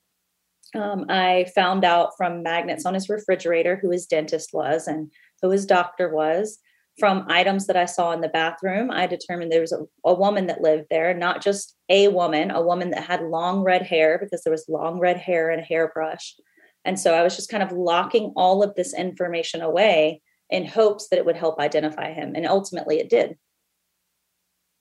Um, 0.76 1.06
I 1.10 1.46
found 1.56 1.84
out 1.84 2.12
from 2.18 2.44
magnets 2.44 2.86
on 2.86 2.94
his 2.94 3.10
refrigerator 3.10 3.76
who 3.76 3.92
his 3.92 4.06
dentist 4.06 4.52
was 4.54 4.88
and 4.88 5.12
who 5.42 5.50
his 5.50 5.66
doctor 5.66 6.14
was 6.14 6.60
from 7.00 7.26
items 7.28 7.68
that 7.68 7.78
I 7.78 7.86
saw 7.86 8.12
in 8.12 8.22
the 8.22 8.28
bathroom, 8.28 8.92
I 8.92 9.08
determined 9.08 9.52
there 9.52 9.62
was 9.62 9.72
a, 9.72 9.86
a, 10.06 10.14
woman 10.14 10.48
that 10.48 10.62
lived 10.62 10.88
there, 10.90 11.14
not 11.14 11.42
just 11.42 11.76
a 11.90 12.10
woman, 12.10 12.52
a 12.52 12.62
woman 12.62 12.92
that 12.92 13.04
had 13.04 13.22
long 13.24 13.64
red 13.64 13.82
hair 13.82 14.20
because 14.20 14.44
there 14.44 14.52
was 14.52 14.66
long 14.68 15.00
red 15.00 15.18
hair 15.18 15.50
and 15.50 15.62
a 15.62 15.64
hairbrush. 15.64 16.36
And 16.86 17.00
so 17.00 17.14
I 17.14 17.24
was 17.24 17.36
just 17.36 17.50
kind 17.50 17.64
of 17.64 17.72
locking 17.72 18.34
all 18.36 18.64
of 18.64 18.76
this 18.76 18.94
information 18.94 19.62
away 19.62 20.22
in 20.50 20.66
hopes 20.66 21.10
that 21.10 21.20
it 21.20 21.26
would 21.26 21.36
help 21.36 21.60
identify 21.60 22.14
him. 22.14 22.34
And 22.36 22.46
ultimately 22.46 23.00
it 23.00 23.10
did. 23.10 23.38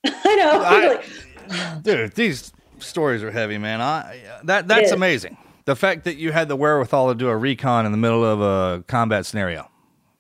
I 0.07 0.37
know. 0.37 0.63
I- 0.65 0.87
like, 0.89 1.83
Dude, 1.83 2.15
these 2.15 2.53
stories 2.79 3.23
are 3.23 3.31
heavy, 3.31 3.59
man. 3.59 3.81
I 3.81 4.21
uh, 4.25 4.41
that 4.45 4.69
that's 4.69 4.93
amazing. 4.93 5.37
The 5.65 5.77
fact 5.77 6.05
that 6.05 6.17
you 6.17 6.33
had 6.33 6.49
the 6.49 6.57
wherewithal 6.57 7.09
to 7.09 7.15
do 7.15 7.29
a 7.29 7.37
recon 7.37 7.85
in 7.85 7.93
the 7.93 7.99
middle 7.99 8.25
of 8.25 8.41
a 8.41 8.85
combat 8.85 9.27
scenario. 9.27 9.71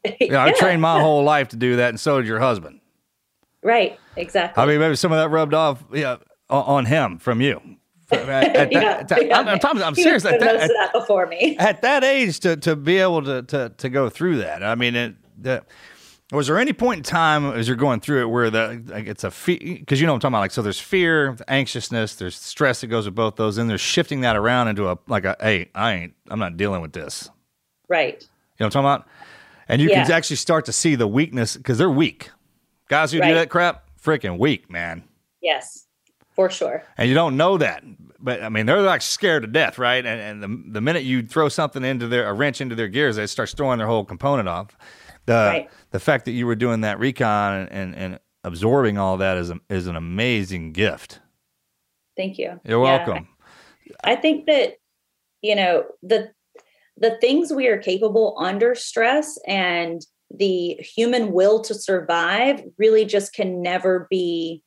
Yeah, 0.20 0.44
I 0.44 0.52
trained 0.52 0.80
my 0.82 1.00
whole 1.00 1.22
life 1.24 1.48
to 1.48 1.56
do 1.56 1.76
that, 1.76 1.88
and 1.90 1.98
so 2.00 2.18
did 2.18 2.26
your 2.26 2.38
husband. 2.40 2.80
Right. 3.62 3.98
Exactly. 4.16 4.62
I 4.62 4.66
mean, 4.66 4.78
maybe 4.78 4.96
some 4.96 5.12
of 5.12 5.18
that 5.18 5.28
rubbed 5.30 5.54
off, 5.54 5.82
yeah, 5.92 6.16
on, 6.48 6.84
him 6.86 7.18
from 7.18 7.40
you. 7.40 7.60
At, 8.10 8.20
at 8.28 8.52
that- 8.54 8.72
yeah, 8.72 9.02
that- 9.02 9.26
yeah. 9.26 9.38
I'm, 9.38 9.48
I'm, 9.48 9.58
talking- 9.58 9.82
I'm 9.82 9.94
serious. 9.94 10.24
At 10.24 10.40
that, 10.40 10.54
of 10.56 10.68
that 10.68 10.90
before 10.92 11.26
me. 11.26 11.56
at 11.58 11.82
that 11.82 12.04
age 12.04 12.40
to 12.40 12.56
to 12.56 12.74
be 12.76 12.98
able 12.98 13.22
to 13.24 13.42
to 13.42 13.72
to 13.76 13.88
go 13.88 14.08
through 14.08 14.38
that. 14.38 14.62
I 14.62 14.74
mean, 14.76 14.94
it, 14.94 15.14
was 16.32 16.46
there 16.46 16.58
any 16.58 16.72
point 16.72 16.98
in 16.98 17.02
time 17.04 17.46
as 17.52 17.66
you're 17.68 17.76
going 17.76 18.00
through 18.00 18.22
it 18.22 18.26
where 18.26 18.50
the 18.50 18.82
like 18.86 19.06
it's 19.06 19.24
a 19.24 19.30
because 19.46 20.00
you 20.00 20.06
know 20.06 20.12
what 20.12 20.16
I'm 20.16 20.20
talking 20.20 20.34
about 20.34 20.40
like 20.40 20.50
so 20.52 20.62
there's 20.62 20.80
fear, 20.80 21.36
anxiousness, 21.48 22.14
there's 22.16 22.36
stress 22.36 22.80
that 22.82 22.86
goes 22.88 23.04
with 23.06 23.14
both 23.14 23.36
those, 23.36 23.58
and 23.58 23.68
there's 23.68 23.80
shifting 23.80 24.20
that 24.22 24.36
around 24.36 24.68
into 24.68 24.88
a 24.88 24.98
like 25.06 25.24
a 25.24 25.36
hey 25.40 25.70
I 25.74 25.92
ain't 25.94 26.14
I'm 26.28 26.38
not 26.38 26.56
dealing 26.56 26.80
with 26.82 26.92
this. 26.92 27.28
Right. 27.88 28.22
You 28.22 28.64
know 28.64 28.66
what 28.68 28.76
I'm 28.76 28.82
talking 28.84 29.02
about? 29.04 29.08
And 29.68 29.80
you 29.82 29.88
can 29.90 30.10
actually 30.10 30.36
start 30.36 30.64
to 30.66 30.72
see 30.72 30.94
the 30.94 31.06
weakness 31.06 31.56
because 31.56 31.78
they're 31.78 31.90
weak. 31.90 32.30
Guys 32.88 33.12
who 33.12 33.20
do 33.20 33.34
that 33.34 33.50
crap, 33.50 33.84
freaking 34.02 34.38
weak, 34.38 34.70
man. 34.70 35.04
Yes. 35.42 35.84
For 36.34 36.48
sure. 36.48 36.84
and 36.96 37.08
you 37.08 37.14
don't 37.14 37.36
know 37.36 37.58
that. 37.58 37.82
But 38.20 38.42
I 38.42 38.48
mean, 38.48 38.64
they're 38.66 38.80
like 38.80 39.02
scared 39.02 39.42
to 39.42 39.48
death, 39.48 39.76
right? 39.78 40.04
And, 40.06 40.42
and 40.42 40.42
the, 40.42 40.72
the 40.74 40.80
minute 40.80 41.02
you 41.02 41.22
throw 41.22 41.48
something 41.48 41.84
into 41.84 42.06
their 42.08 42.28
a 42.28 42.32
wrench 42.32 42.60
into 42.60 42.74
their 42.76 42.88
gears, 42.88 43.18
it 43.18 43.28
starts 43.28 43.52
throwing 43.54 43.78
their 43.78 43.86
whole 43.88 44.04
component 44.04 44.48
off. 44.48 44.76
The 45.26 45.32
Right. 45.34 45.70
the 45.90 46.00
fact 46.00 46.24
that 46.26 46.30
you 46.32 46.46
were 46.46 46.54
doing 46.54 46.80
that 46.82 46.98
recon 46.98 47.54
and, 47.60 47.70
and, 47.72 47.94
and 47.94 48.20
absorbing 48.44 48.98
all 48.98 49.16
that 49.18 49.36
is 49.36 49.50
a, 49.50 49.60
is 49.68 49.86
an 49.88 49.96
amazing 49.96 50.72
gift. 50.72 51.20
Thank 52.16 52.38
you. 52.38 52.58
You're 52.64 52.82
Yeah. 52.84 52.96
welcome. 53.06 53.28
I 54.04 54.16
think 54.16 54.46
that 54.46 54.78
you 55.42 55.54
know 55.56 55.84
the 56.02 56.32
the 57.00 57.16
things 57.20 57.52
we 57.52 57.66
are 57.68 57.78
capable 57.78 58.36
under 58.38 58.74
stress 58.74 59.38
and 59.46 60.02
the 60.30 60.74
human 60.80 61.32
will 61.32 61.60
to 61.62 61.74
survive 61.74 62.62
really 62.76 63.04
just 63.04 63.32
can 63.32 63.62
never 63.62 64.06
be 64.10 64.62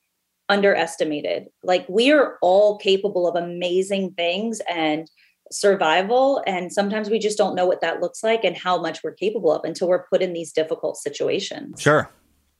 underestimated. 0.48 1.48
Like 1.62 1.86
we 1.88 2.10
are 2.12 2.38
all 2.42 2.78
capable 2.78 3.28
of 3.28 3.36
amazing 3.36 4.12
things 4.12 4.60
and 4.68 5.10
survival 5.50 6.42
and 6.46 6.72
sometimes 6.72 7.10
we 7.10 7.18
just 7.18 7.36
don't 7.38 7.54
know 7.54 7.66
what 7.66 7.80
that 7.82 8.00
looks 8.00 8.22
like 8.24 8.42
and 8.42 8.56
how 8.56 8.80
much 8.80 9.04
we're 9.04 9.12
capable 9.12 9.52
of 9.52 9.64
until 9.64 9.86
we're 9.88 10.04
put 10.04 10.22
in 10.22 10.32
these 10.32 10.52
difficult 10.52 10.96
situations. 10.96 11.80
Sure, 11.80 12.10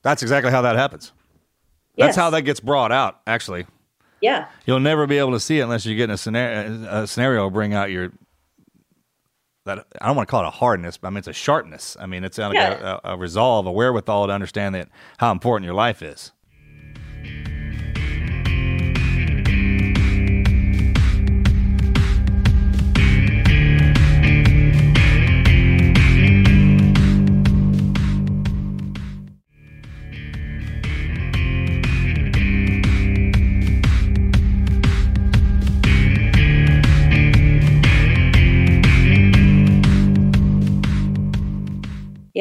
that's 0.03 0.23
exactly 0.23 0.51
how 0.51 0.63
that 0.63 0.77
happens. 0.77 1.13
That's 1.97 2.09
Yes. 2.09 2.17
how 2.17 2.31
that 2.31 2.43
gets 2.43 2.61
brought 2.61 2.93
out. 2.93 3.21
Actually, 3.27 3.67
Yeah. 4.21 4.47
you'll 4.67 4.81
never 4.81 5.07
be 5.07 5.19
able 5.19 5.33
to 5.33 5.41
see 5.41 5.59
it 5.59 5.63
unless 5.63 5.85
you 5.87 5.97
get 5.97 6.05
in 6.05 6.11
a 6.11 6.17
scenario. 6.19 6.87
A 7.03 7.07
scenario 7.07 7.49
bring 7.51 7.75
out 7.75 7.91
your 7.91 8.13
that 9.65 9.87
I 10.01 10.07
don't 10.07 10.17
want 10.17 10.29
to 10.29 10.31
call 10.31 10.43
it 10.45 10.49
a 10.49 10.51
hardness, 10.51 10.97
but 10.97 11.09
I 11.09 11.11
mean 11.11 11.19
it's 11.19 11.29
a 11.29 11.33
sharpness. 11.33 11.97
I 12.01 12.07
mean 12.07 12.25
it's 12.25 12.39
like 12.39 12.55
Yeah. 12.55 12.99
a, 13.05 13.11
a, 13.11 13.15
a 13.15 13.17
resolve, 13.17 13.67
a 13.67 13.73
wherewithal 13.73 14.27
to 14.27 14.33
understand 14.33 14.75
that 14.75 14.89
how 15.19 15.31
important 15.33 15.65
your 15.67 15.75
life 15.75 16.03
is. 16.03 16.33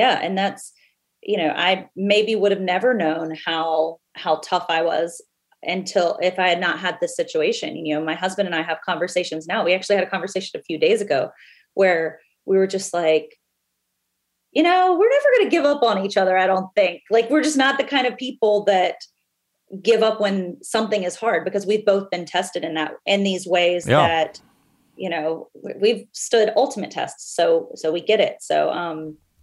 Yeah 0.02 0.16
and 0.26 0.34
that's 0.42 0.64
you 1.32 1.38
know 1.42 1.52
i 1.68 1.72
maybe 1.96 2.34
would 2.36 2.52
have 2.56 2.66
never 2.76 2.90
known 3.04 3.28
how 3.46 3.98
how 4.24 4.34
tough 4.52 4.66
i 4.78 4.82
was 4.92 5.10
until 5.76 6.18
if 6.30 6.36
i 6.40 6.48
had 6.54 6.60
not 6.68 6.80
had 6.86 6.96
this 7.00 7.16
situation. 7.22 7.70
You 7.86 7.92
know 7.96 8.04
my 8.12 8.16
husband 8.24 8.46
and 8.50 8.56
i 8.62 8.64
have 8.70 8.80
conversations 8.92 9.44
now. 9.52 9.60
We 9.64 9.74
actually 9.76 9.98
had 10.00 10.08
a 10.08 10.16
conversation 10.16 10.60
a 10.60 10.64
few 10.70 10.78
days 10.86 11.02
ago 11.08 11.30
where 11.82 12.04
we 12.50 12.58
were 12.58 12.72
just 12.78 12.90
like 13.02 13.28
you 14.58 14.64
know 14.68 14.82
we're 15.00 15.16
never 15.18 15.30
going 15.36 15.46
to 15.50 15.56
give 15.56 15.66
up 15.74 15.82
on 15.84 16.04
each 16.06 16.18
other 16.22 16.36
i 16.44 16.48
don't 16.52 16.70
think. 16.80 16.98
Like 17.16 17.30
we're 17.30 17.48
just 17.50 17.62
not 17.66 17.78
the 17.78 17.90
kind 17.96 18.08
of 18.08 18.18
people 18.28 18.56
that 18.66 18.96
give 19.90 20.02
up 20.10 20.18
when 20.20 20.58
something 20.76 21.04
is 21.10 21.16
hard 21.24 21.46
because 21.48 21.66
we've 21.66 21.86
both 21.94 22.10
been 22.14 22.26
tested 22.26 22.64
in 22.68 22.74
that 22.80 22.92
in 23.06 23.24
these 23.30 23.46
ways 23.56 23.82
Yeah. 23.88 24.08
that 24.08 24.42
you 25.04 25.10
know 25.14 25.28
we- 25.64 25.80
we've 25.84 26.04
stood 26.28 26.48
ultimate 26.64 26.92
tests 27.00 27.24
so 27.38 27.46
so 27.82 27.86
we 27.96 28.02
get 28.12 28.20
it. 28.30 28.36
So 28.50 28.58
um 28.84 29.00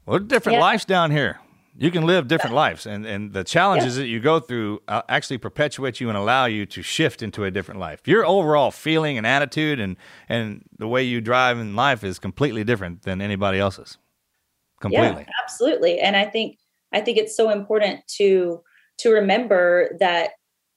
Well, 0.08 0.18
different 0.20 0.56
Yeah. 0.56 0.62
lives 0.62 0.84
down 0.84 1.10
here. 1.10 1.38
You 1.76 1.92
can 1.92 2.06
live 2.06 2.26
different 2.26 2.56
lives, 2.56 2.86
and 2.86 3.06
and 3.06 3.32
the 3.32 3.44
challenges 3.44 3.94
that 3.96 4.06
you 4.08 4.18
go 4.18 4.40
through 4.40 4.80
uh, 4.88 5.02
actually 5.08 5.38
perpetuate 5.38 6.00
you 6.00 6.08
and 6.08 6.18
allow 6.18 6.46
you 6.46 6.66
to 6.66 6.82
shift 6.82 7.22
into 7.22 7.44
a 7.44 7.52
different 7.52 7.78
life. 7.78 8.00
Your 8.04 8.26
overall 8.26 8.72
feeling 8.72 9.16
and 9.16 9.24
attitude 9.24 9.78
and 9.78 9.96
and 10.28 10.64
the 10.76 10.88
way 10.88 11.04
you 11.04 11.20
drive 11.20 11.58
in 11.58 11.76
life 11.76 12.02
is 12.02 12.18
completely 12.18 12.64
different 12.64 13.02
than 13.02 13.20
anybody 13.20 13.60
else's. 13.60 13.98
Completely. 14.80 15.24
Yeah, 15.28 15.32
absolutely. 15.44 16.00
And 16.00 16.16
I 16.16 16.24
think 16.24 16.58
I 16.92 17.00
think 17.00 17.16
it's 17.18 17.36
so 17.36 17.50
important 17.50 18.00
to 18.16 18.62
to 18.98 19.10
remember 19.10 19.96
that 20.00 20.30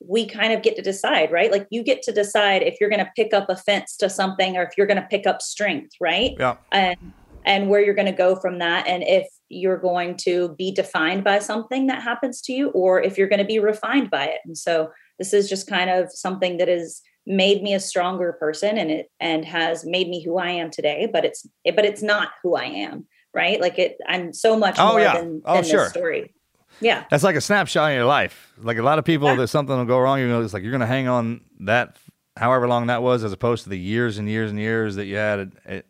we 0.07 0.27
kind 0.27 0.53
of 0.53 0.61
get 0.61 0.75
to 0.75 0.81
decide, 0.83 1.31
right? 1.31 1.51
Like 1.51 1.67
you 1.71 1.83
get 1.83 2.03
to 2.03 2.11
decide 2.11 2.61
if 2.61 2.79
you're 2.79 2.89
going 2.89 3.05
to 3.05 3.11
pick 3.15 3.33
up 3.33 3.49
offense 3.49 3.95
to 3.97 4.09
something 4.09 4.57
or 4.57 4.63
if 4.63 4.71
you're 4.77 4.87
going 4.87 5.01
to 5.01 5.07
pick 5.07 5.25
up 5.25 5.41
strength, 5.41 5.93
right? 5.99 6.35
Yeah. 6.37 6.57
And 6.71 7.13
and 7.45 7.69
where 7.69 7.81
you're 7.83 7.95
going 7.95 8.05
to 8.05 8.11
go 8.11 8.35
from 8.35 8.59
that 8.59 8.87
and 8.87 9.03
if 9.03 9.27
you're 9.49 9.77
going 9.77 10.15
to 10.15 10.55
be 10.57 10.71
defined 10.71 11.23
by 11.23 11.39
something 11.39 11.87
that 11.87 12.01
happens 12.01 12.41
to 12.41 12.53
you 12.53 12.69
or 12.69 13.01
if 13.01 13.17
you're 13.17 13.27
going 13.27 13.39
to 13.39 13.45
be 13.45 13.59
refined 13.59 14.09
by 14.09 14.25
it. 14.25 14.39
And 14.45 14.57
so 14.57 14.91
this 15.19 15.33
is 15.33 15.49
just 15.49 15.67
kind 15.67 15.89
of 15.89 16.11
something 16.11 16.57
that 16.57 16.67
has 16.69 17.01
made 17.25 17.61
me 17.61 17.73
a 17.73 17.79
stronger 17.79 18.33
person 18.33 18.77
and 18.77 18.89
it 18.89 19.11
and 19.19 19.43
has 19.45 19.85
made 19.85 20.07
me 20.07 20.23
who 20.23 20.37
I 20.37 20.49
am 20.51 20.71
today, 20.71 21.07
but 21.11 21.25
it's 21.25 21.45
but 21.75 21.85
it's 21.85 22.01
not 22.01 22.29
who 22.41 22.55
I 22.55 22.63
am, 22.65 23.05
right? 23.33 23.59
Like 23.59 23.77
it 23.77 23.97
I'm 24.07 24.33
so 24.33 24.57
much 24.57 24.75
Oh, 24.79 24.91
more 24.91 25.01
yeah. 25.01 25.15
than, 25.19 25.41
Oh, 25.45 25.55
than 25.55 25.63
sure. 25.65 25.83
this 25.83 25.89
story. 25.89 26.33
Yeah. 26.79 27.03
That's 27.11 27.23
like 27.23 27.35
a 27.35 27.41
snapshot 27.41 27.91
in 27.91 27.97
your 27.97 28.05
life. 28.05 28.53
Like 28.57 28.77
a 28.77 28.83
lot 28.83 28.97
of 28.97 29.05
people, 29.05 29.27
Yeah. 29.27 29.35
that 29.35 29.47
something 29.49 29.75
will 29.77 29.85
go 29.85 29.99
wrong. 29.99 30.19
You 30.19 30.27
know, 30.29 30.41
it's 30.41 30.53
like 30.53 30.63
you're 30.63 30.71
going 30.71 30.79
to 30.81 30.87
hang 30.87 31.07
on 31.07 31.41
that, 31.59 31.97
however 32.37 32.67
long 32.67 32.87
that 32.87 33.03
was, 33.03 33.23
as 33.23 33.33
opposed 33.33 33.63
to 33.63 33.69
the 33.69 33.77
years 33.77 34.17
and 34.17 34.27
years 34.29 34.49
and 34.49 34.57
years 34.59 34.95
that 34.95 35.05
you 35.05 35.17
had. 35.17 35.39
It, 35.39 35.49
it, 35.65 35.85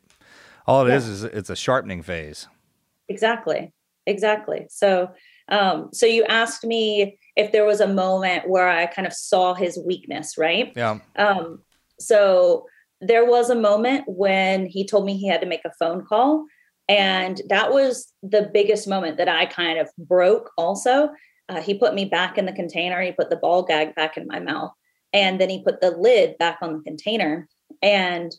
all 0.67 0.85
it 0.87 0.93
is 0.93 1.07
Yeah. 1.07 1.13
is 1.13 1.23
it's 1.23 1.49
a 1.49 1.55
sharpening 1.55 2.01
phase. 2.01 2.47
Exactly. 3.09 3.73
Exactly. 4.05 4.65
So 4.69 5.11
um 5.49 5.89
so 5.93 6.05
you 6.05 6.23
asked 6.25 6.63
me 6.63 7.17
if 7.35 7.51
there 7.51 7.65
was 7.65 7.81
a 7.81 7.87
moment 7.87 8.49
where 8.49 8.67
I 8.69 8.85
kind 8.85 9.05
of 9.07 9.13
saw 9.13 9.53
his 9.53 9.77
weakness, 9.85 10.37
right? 10.37 10.71
Yeah. 10.75 10.99
Um 11.15 11.61
so 11.99 12.65
there 12.99 13.25
was 13.25 13.49
a 13.49 13.55
moment 13.55 14.03
when 14.07 14.65
he 14.65 14.85
told 14.85 15.05
me 15.05 15.17
he 15.17 15.27
had 15.27 15.41
to 15.41 15.47
make 15.47 15.65
a 15.65 15.71
phone 15.79 16.05
call 16.05 16.45
and 16.89 17.41
that 17.49 17.71
was 17.71 18.11
the 18.21 18.49
biggest 18.53 18.87
moment 18.87 19.17
that 19.17 19.29
I 19.29 19.45
kind 19.45 19.79
of 19.79 19.89
broke 19.97 20.51
also. 20.57 21.09
Uh, 21.47 21.61
he 21.61 21.73
put 21.73 21.93
me 21.93 22.05
back 22.05 22.37
in 22.37 22.45
the 22.45 22.51
container, 22.53 23.01
he 23.01 23.11
put 23.11 23.29
the 23.29 23.35
ball 23.37 23.63
gag 23.63 23.95
back 23.95 24.17
in 24.17 24.27
my 24.27 24.39
mouth 24.39 24.71
and 25.13 25.39
then 25.39 25.49
he 25.49 25.63
put 25.63 25.81
the 25.81 25.91
lid 25.91 26.37
back 26.37 26.59
on 26.61 26.73
the 26.73 26.83
container 26.83 27.47
and 27.81 28.31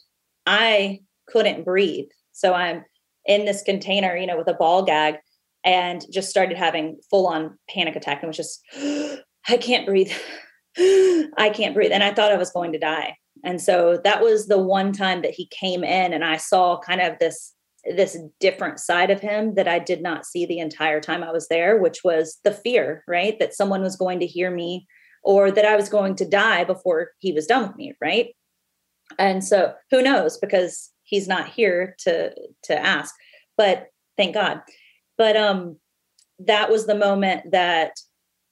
I 0.46 1.00
couldn't 1.32 1.64
breathe. 1.64 2.08
So 2.32 2.54
I'm 2.54 2.84
in 3.26 3.44
this 3.44 3.62
container, 3.62 4.16
you 4.16 4.26
know, 4.26 4.36
with 4.36 4.48
a 4.48 4.54
ball 4.54 4.82
gag 4.82 5.16
and 5.64 6.04
just 6.12 6.30
started 6.30 6.56
having 6.56 6.98
full 7.10 7.26
on 7.26 7.58
panic 7.68 7.96
attack 7.96 8.22
and 8.22 8.28
was 8.28 8.36
just, 8.36 8.60
I 9.48 9.56
can't 9.56 9.86
breathe. 9.86 10.12
I 10.78 11.50
can't 11.52 11.74
breathe. 11.74 11.92
And 11.92 12.02
I 12.02 12.12
thought 12.12 12.32
I 12.32 12.36
was 12.36 12.50
going 12.50 12.72
to 12.72 12.78
die. 12.78 13.16
And 13.44 13.60
so 13.60 14.00
that 14.04 14.22
was 14.22 14.46
the 14.46 14.58
one 14.58 14.92
time 14.92 15.22
that 15.22 15.32
he 15.32 15.46
came 15.50 15.82
in 15.82 16.12
and 16.12 16.24
I 16.24 16.36
saw 16.36 16.78
kind 16.78 17.00
of 17.00 17.18
this 17.18 17.54
this 17.96 18.16
different 18.38 18.78
side 18.78 19.10
of 19.10 19.20
him 19.20 19.54
that 19.56 19.66
I 19.66 19.80
did 19.80 20.02
not 20.02 20.24
see 20.24 20.46
the 20.46 20.60
entire 20.60 21.00
time 21.00 21.24
I 21.24 21.32
was 21.32 21.48
there, 21.48 21.78
which 21.78 22.04
was 22.04 22.38
the 22.44 22.52
fear, 22.52 23.02
right? 23.08 23.36
That 23.40 23.54
someone 23.54 23.82
was 23.82 23.96
going 23.96 24.20
to 24.20 24.26
hear 24.26 24.52
me 24.52 24.86
or 25.24 25.50
that 25.50 25.64
I 25.64 25.74
was 25.74 25.88
going 25.88 26.14
to 26.16 26.28
die 26.28 26.62
before 26.62 27.10
he 27.18 27.32
was 27.32 27.46
done 27.46 27.66
with 27.66 27.76
me, 27.76 27.94
right? 28.00 28.36
And 29.18 29.42
so 29.42 29.74
who 29.90 30.00
knows 30.00 30.38
because 30.38 30.90
he's 31.04 31.28
not 31.28 31.48
here 31.48 31.94
to 32.00 32.32
to 32.64 32.78
ask. 32.78 33.14
But 33.56 33.88
thank 34.16 34.34
God. 34.34 34.62
But 35.18 35.36
um 35.36 35.76
that 36.38 36.70
was 36.70 36.86
the 36.86 36.94
moment 36.94 37.52
that 37.52 37.92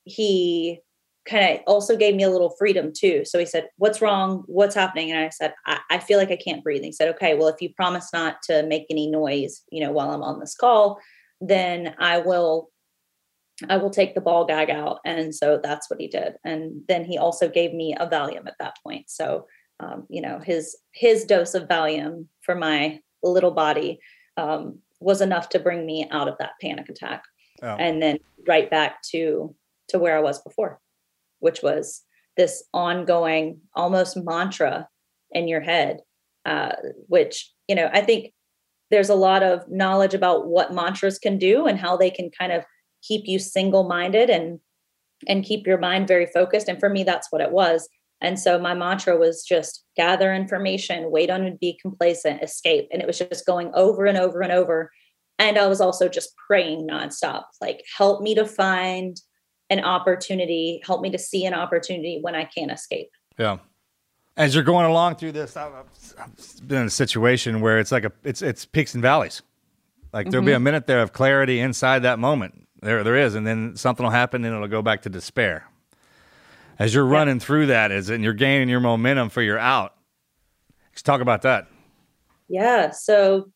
he 0.05 0.81
kind 1.27 1.59
of 1.59 1.61
also 1.67 1.97
gave 1.97 2.15
me 2.15 2.23
a 2.23 2.31
little 2.31 2.55
freedom 2.59 2.93
too. 2.97 3.25
So 3.25 3.39
he 3.39 3.47
said, 3.47 3.69
What's 3.77 4.01
wrong? 4.01 4.45
What's 4.47 4.75
happening? 4.75 5.11
And 5.11 5.21
I 5.21 5.29
said, 5.29 5.55
I, 5.67 5.79
I 5.91 5.99
feel 5.99 6.19
like 6.19 6.31
I 6.31 6.37
can't 6.37 6.63
breathe. 6.63 6.79
And 6.79 6.87
he 6.87 6.93
said, 6.93 7.09
Okay, 7.11 7.35
well, 7.35 7.49
if 7.49 7.61
you 7.61 7.73
promise 7.75 8.09
not 8.13 8.43
to 8.45 8.63
make 8.65 8.87
any 8.91 9.07
noise, 9.09 9.63
you 9.71 9.85
know, 9.85 9.93
while 9.93 10.11
I'm 10.11 10.23
on 10.23 10.41
this 10.41 10.55
call, 10.55 10.99
then 11.41 11.95
I 11.99 12.19
will 12.19 12.71
I 13.69 13.77
will 13.77 13.91
take 13.91 14.15
the 14.15 14.23
ball 14.23 14.47
gag 14.47 14.71
out. 14.71 15.01
And 15.05 15.35
so 15.35 15.61
that's 15.63 15.91
what 15.91 16.01
he 16.01 16.09
did. 16.09 16.35
And 16.45 16.81
then 16.89 17.05
he 17.05 17.19
also 17.19 17.47
gave 17.47 17.75
me 17.75 17.95
a 17.95 18.07
Valium 18.07 18.47
at 18.47 18.55
that 18.59 18.77
point. 18.83 19.11
So 19.11 19.47
um, 19.81 20.07
you 20.09 20.21
know, 20.21 20.39
his 20.39 20.77
his 20.93 21.25
dose 21.25 21.55
of 21.55 21.69
Valium 21.69 22.27
for 22.43 22.55
my 22.55 23.01
little 23.23 23.51
body 23.51 23.99
um, 24.37 24.79
was 25.01 25.21
enough 25.21 25.49
to 25.51 25.59
bring 25.59 25.87
me 25.87 26.07
out 26.11 26.29
of 26.29 26.37
that 26.39 26.53
panic 26.61 26.89
attack, 26.89 27.23
Oh. 27.63 27.77
and 27.79 28.01
then 28.03 28.19
right 28.47 28.71
back 28.71 29.03
to 29.11 29.55
to 29.89 29.99
where 29.99 30.17
I 30.17 30.21
was 30.21 30.41
before, 30.43 30.81
which 31.41 31.63
was 31.63 32.03
this 32.37 32.63
ongoing 32.73 33.61
almost 33.75 34.17
mantra 34.17 34.89
in 35.33 35.49
your 35.49 35.61
head, 35.61 35.99
uh, 36.45 36.73
which 37.09 37.51
you 37.69 37.75
know 37.75 37.91
I 37.93 38.03
think 38.03 38.33
there's 38.91 39.09
a 39.11 39.15
lot 39.15 39.43
of 39.43 39.69
knowledge 39.69 40.15
about 40.15 40.49
what 40.49 40.73
mantras 40.75 41.19
can 41.19 41.39
do 41.39 41.67
and 41.67 41.79
how 41.79 41.97
they 41.97 42.11
can 42.11 42.31
kind 42.37 42.53
of 42.53 42.65
keep 43.03 43.23
you 43.27 43.39
single 43.39 43.89
minded 43.89 44.29
and 44.31 44.61
and 45.29 45.45
keep 45.45 45.67
your 45.67 45.79
mind 45.79 46.09
very 46.09 46.27
focused 46.27 46.69
and 46.69 46.81
for 46.81 46.89
me 46.89 47.05
that's 47.05 47.29
what 47.31 47.43
it 47.43 47.53
was 47.53 47.89
and 48.21 48.39
so 48.39 48.59
my 48.59 48.75
mantra 48.75 49.17
was 49.17 49.43
just 49.43 49.85
gather 49.97 50.35
information 50.35 51.11
wait 51.11 51.31
on 51.31 51.45
it 51.45 51.61
be 51.61 51.79
complacent 51.81 52.43
escape 52.43 52.89
and 52.93 53.01
it 53.03 53.07
was 53.07 53.19
just 53.19 53.47
going 53.47 53.71
over 53.75 54.07
and 54.07 54.19
over 54.19 54.41
and 54.41 54.53
over 54.53 54.91
and 55.39 55.59
i 55.59 55.67
was 55.67 55.81
also 55.81 56.09
just 56.09 56.35
praying 56.37 56.87
nonstop 56.87 57.45
like 57.61 57.83
help 57.97 58.23
me 58.23 58.35
to 58.35 58.47
find 58.47 59.21
an 59.69 59.81
opportunity 59.81 60.81
help 60.85 61.01
me 61.01 61.11
to 61.11 61.19
see 61.19 61.45
an 61.45 61.55
opportunity 61.55 62.19
when 62.21 62.35
i 62.35 62.45
can't 62.45 62.73
escape 62.73 63.11
Yeah. 63.39 63.59
As 64.37 64.55
you're 64.55 64.65
going 64.65 64.87
along 64.87 65.17
through 65.17 65.33
this, 65.33 65.55
I've, 65.57 65.75
I've- 65.75 65.89
I've 66.19 66.69
been 66.69 66.83
in 66.83 66.87
a 66.87 66.91
situation 66.91 67.61
where 67.61 67.79
it's 67.79 67.93
like 67.93 68.05
a 68.05 68.13
it's 68.25 68.43
it's 68.43 68.65
peaks 68.65 68.95
and 68.95 69.03
valleys. 69.03 69.43
Like 70.13 70.31
there'll 70.31 70.45
be 70.45 70.53
mm-hmm. 70.53 70.57
a 70.57 70.61
minute 70.61 70.87
there 70.87 71.03
of 71.03 71.13
clarity 71.13 71.61
inside 71.61 72.01
that 72.01 72.19
moment. 72.19 72.67
There 72.83 73.05
there 73.05 73.17
is, 73.17 73.35
and 73.35 73.47
then 73.47 73.77
something 73.77 74.05
will 74.05 74.11
happen, 74.11 74.45
and 74.45 74.55
it'll 74.55 74.69
go 74.69 74.83
back 74.83 75.03
to 75.03 75.11
despair. 75.11 75.67
As 76.81 76.95
you're 76.95 77.05
running 77.05 77.41
through 77.41 77.67
that, 77.67 77.93
is 77.93 78.09
and 78.09 78.25
you're 78.25 78.33
gaining 78.33 78.71
your 78.71 78.81
momentum 78.81 79.29
for 79.29 79.43
your 79.43 79.59
out. 79.59 79.93
Let's 80.91 81.03
talk 81.03 81.21
about 81.21 81.43
that. 81.43 81.69
Yeah. 82.49 82.91
So, 82.93 83.53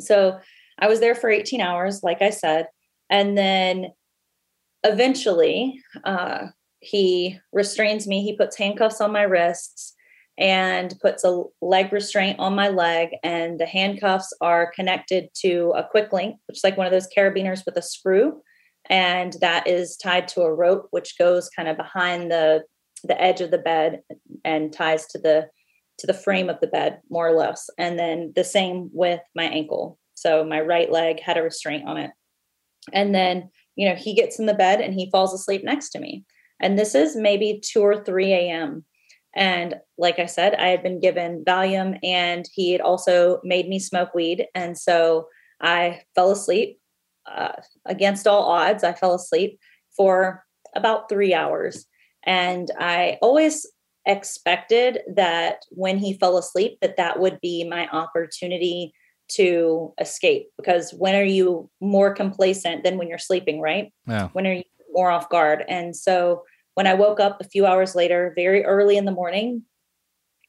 so 0.00 0.40
I 0.76 0.88
was 0.88 0.98
there 0.98 1.14
for 1.14 1.30
18 1.30 1.60
hours, 1.60 2.02
like 2.02 2.20
I 2.20 2.30
said, 2.30 2.66
and 3.08 3.38
then 3.38 3.92
eventually, 4.82 5.80
uh, 6.02 6.48
he 6.80 7.38
restrains 7.52 8.08
me. 8.08 8.24
He 8.24 8.36
puts 8.36 8.56
handcuffs 8.56 9.00
on 9.00 9.12
my 9.12 9.22
wrists 9.22 9.94
and 10.36 10.92
puts 11.00 11.22
a 11.22 11.44
leg 11.62 11.92
restraint 11.92 12.40
on 12.40 12.56
my 12.56 12.68
leg, 12.68 13.10
and 13.22 13.60
the 13.60 13.66
handcuffs 13.66 14.32
are 14.40 14.72
connected 14.72 15.28
to 15.42 15.72
a 15.76 15.84
quick 15.84 16.12
link, 16.12 16.34
which 16.48 16.58
is 16.58 16.64
like 16.64 16.76
one 16.76 16.86
of 16.86 16.92
those 16.92 17.08
carabiners 17.16 17.64
with 17.64 17.76
a 17.76 17.82
screw, 17.82 18.42
and 18.90 19.36
that 19.40 19.68
is 19.68 19.96
tied 19.96 20.28
to 20.28 20.42
a 20.42 20.52
rope, 20.52 20.88
which 20.90 21.16
goes 21.16 21.48
kind 21.48 21.68
of 21.68 21.76
behind 21.76 22.30
the 22.30 22.64
the 23.02 23.18
edge 23.18 23.40
of 23.40 23.50
the 23.50 23.56
bed 23.56 24.02
and 24.44 24.74
ties 24.74 25.06
to 25.06 25.18
the 25.18 25.48
to 25.98 26.06
the 26.06 26.14
frame 26.14 26.50
of 26.50 26.60
the 26.60 26.66
bed, 26.66 27.00
more 27.08 27.28
or 27.28 27.36
less. 27.36 27.70
And 27.78 27.98
then 27.98 28.32
the 28.34 28.44
same 28.44 28.90
with 28.92 29.20
my 29.34 29.44
ankle. 29.44 29.98
So 30.14 30.44
my 30.44 30.60
right 30.60 30.90
leg 30.90 31.20
had 31.20 31.36
a 31.36 31.42
restraint 31.42 31.86
on 31.86 31.98
it. 31.98 32.10
And 32.92 33.14
then, 33.14 33.50
you 33.76 33.86
know, 33.86 33.94
he 33.94 34.14
gets 34.14 34.38
in 34.38 34.46
the 34.46 34.54
bed 34.54 34.80
and 34.80 34.94
he 34.94 35.10
falls 35.10 35.34
asleep 35.34 35.62
next 35.62 35.90
to 35.90 36.00
me. 36.00 36.24
And 36.58 36.78
this 36.78 36.94
is 36.94 37.16
maybe 37.16 37.62
2 37.62 37.82
or 37.82 38.02
3 38.02 38.32
a.m. 38.32 38.84
And 39.36 39.76
like 39.98 40.18
I 40.18 40.24
said, 40.24 40.54
I 40.54 40.68
had 40.68 40.82
been 40.82 41.00
given 41.00 41.44
Valium 41.44 41.98
and 42.02 42.48
he 42.52 42.72
had 42.72 42.80
also 42.80 43.40
made 43.44 43.68
me 43.68 43.78
smoke 43.78 44.14
weed. 44.14 44.46
And 44.54 44.76
so 44.78 45.28
I 45.60 46.00
fell 46.14 46.30
asleep 46.30 46.79
uh, 47.34 47.52
against 47.86 48.26
all 48.26 48.44
odds. 48.44 48.84
I 48.84 48.92
fell 48.92 49.14
asleep 49.14 49.58
for 49.96 50.44
about 50.74 51.08
three 51.08 51.34
hours. 51.34 51.86
And 52.24 52.70
I 52.78 53.18
always 53.22 53.66
expected 54.06 55.00
that 55.14 55.62
when 55.70 55.98
he 55.98 56.14
fell 56.18 56.38
asleep 56.38 56.78
that 56.80 56.96
that 56.96 57.20
would 57.20 57.38
be 57.40 57.64
my 57.64 57.88
opportunity 57.88 58.92
to 59.28 59.92
escape 60.00 60.48
because 60.56 60.92
when 60.92 61.14
are 61.14 61.24
you 61.24 61.70
more 61.80 62.12
complacent 62.12 62.82
than 62.82 62.98
when 62.98 63.08
you're 63.08 63.18
sleeping 63.18 63.60
right 63.60 63.92
Yeah. 64.06 64.28
when 64.32 64.46
are 64.46 64.52
you 64.54 64.62
more 64.92 65.10
off 65.10 65.28
guard 65.28 65.64
and 65.68 65.94
so 65.94 66.42
when 66.74 66.86
i 66.88 66.94
woke 66.94 67.20
up 67.20 67.40
a 67.40 67.44
few 67.44 67.64
hours 67.66 67.94
later 67.94 68.32
very 68.34 68.64
early 68.64 68.96
in 68.96 69.04
the 69.04 69.12
morning 69.12 69.62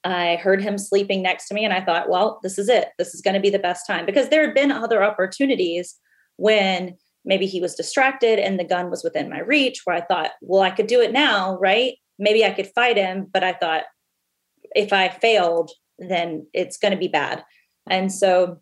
i 0.04 0.38
heard 0.38 0.64
him 0.64 0.78
sleeping 0.80 1.22
next 1.22 1.48
to 1.50 1.54
me 1.54 1.64
and 1.64 1.74
i 1.74 1.82
thought 1.82 2.10
well 2.10 2.40
this 2.42 2.58
is 2.58 2.70
it 2.70 2.88
this 2.98 3.14
is 3.14 3.22
going 3.22 3.36
to 3.36 3.40
be 3.40 3.52
the 3.52 3.60
best 3.60 3.86
time 3.86 4.06
because 4.06 4.30
there 4.30 4.44
had 4.44 4.56
been 4.56 4.72
other 4.72 5.04
opportunities 5.04 6.00
when 6.42 6.96
maybe 7.24 7.46
he 7.46 7.62
was 7.62 7.76
distracted 7.76 8.40
and 8.40 8.60
the 8.60 8.64
gun 8.64 8.90
was 8.90 9.04
within 9.04 9.30
my 9.30 9.40
reach 9.40 9.82
where 9.84 9.96
i 9.96 10.02
thought 10.02 10.32
well 10.42 10.62
i 10.62 10.72
could 10.72 10.88
do 10.88 11.02
it 11.02 11.12
now 11.12 11.58
right 11.60 11.96
maybe 12.22 12.46
I 12.46 12.52
could 12.52 12.68
fight 12.68 12.96
him, 12.96 13.28
but 13.34 13.44
I 13.44 13.52
thought 13.52 13.84
if 14.76 14.94
I 14.94 15.10
failed, 15.10 15.72
then 15.98 16.46
it's 16.54 16.78
going 16.78 16.94
to 16.94 16.98
be 16.98 17.08
bad. 17.10 17.44
And 17.90 18.14
so, 18.14 18.62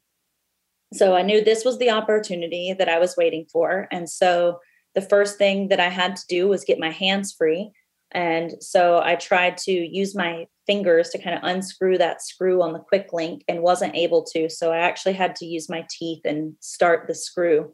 so 0.94 1.16
I 1.16 1.22
knew 1.22 1.44
this 1.44 1.66
was 1.66 1.78
the 1.78 1.92
opportunity 1.92 2.74
that 2.74 2.90
I 2.90 2.98
was 2.98 3.18
waiting 3.18 3.46
for. 3.52 3.88
And 3.92 4.10
so 4.10 4.60
the 4.96 5.02
first 5.02 5.38
thing 5.38 5.68
that 5.68 5.80
I 5.80 5.90
had 5.90 6.16
to 6.16 6.26
do 6.28 6.48
was 6.48 6.64
get 6.64 6.80
my 6.80 6.90
hands 6.90 7.36
free. 7.38 7.72
And 8.12 8.54
so 8.62 9.02
I 9.04 9.16
tried 9.16 9.58
to 9.58 9.72
use 9.72 10.16
my 10.16 10.48
fingers 10.70 11.10
to 11.10 11.18
kind 11.18 11.36
of 11.36 11.42
unscrew 11.44 11.98
that 11.98 12.22
screw 12.22 12.62
on 12.62 12.74
the 12.74 12.80
quick 12.80 13.12
link 13.12 13.44
and 13.48 13.64
wasn't 13.64 13.96
able 13.96 14.24
to. 14.24 14.48
So 14.52 14.72
I 14.72 14.78
actually 14.78 15.14
had 15.14 15.36
to 15.38 15.46
use 15.48 15.68
my 15.68 15.84
teeth 15.90 16.22
and 16.26 16.54
start 16.60 17.08
the 17.08 17.16
screw. 17.16 17.74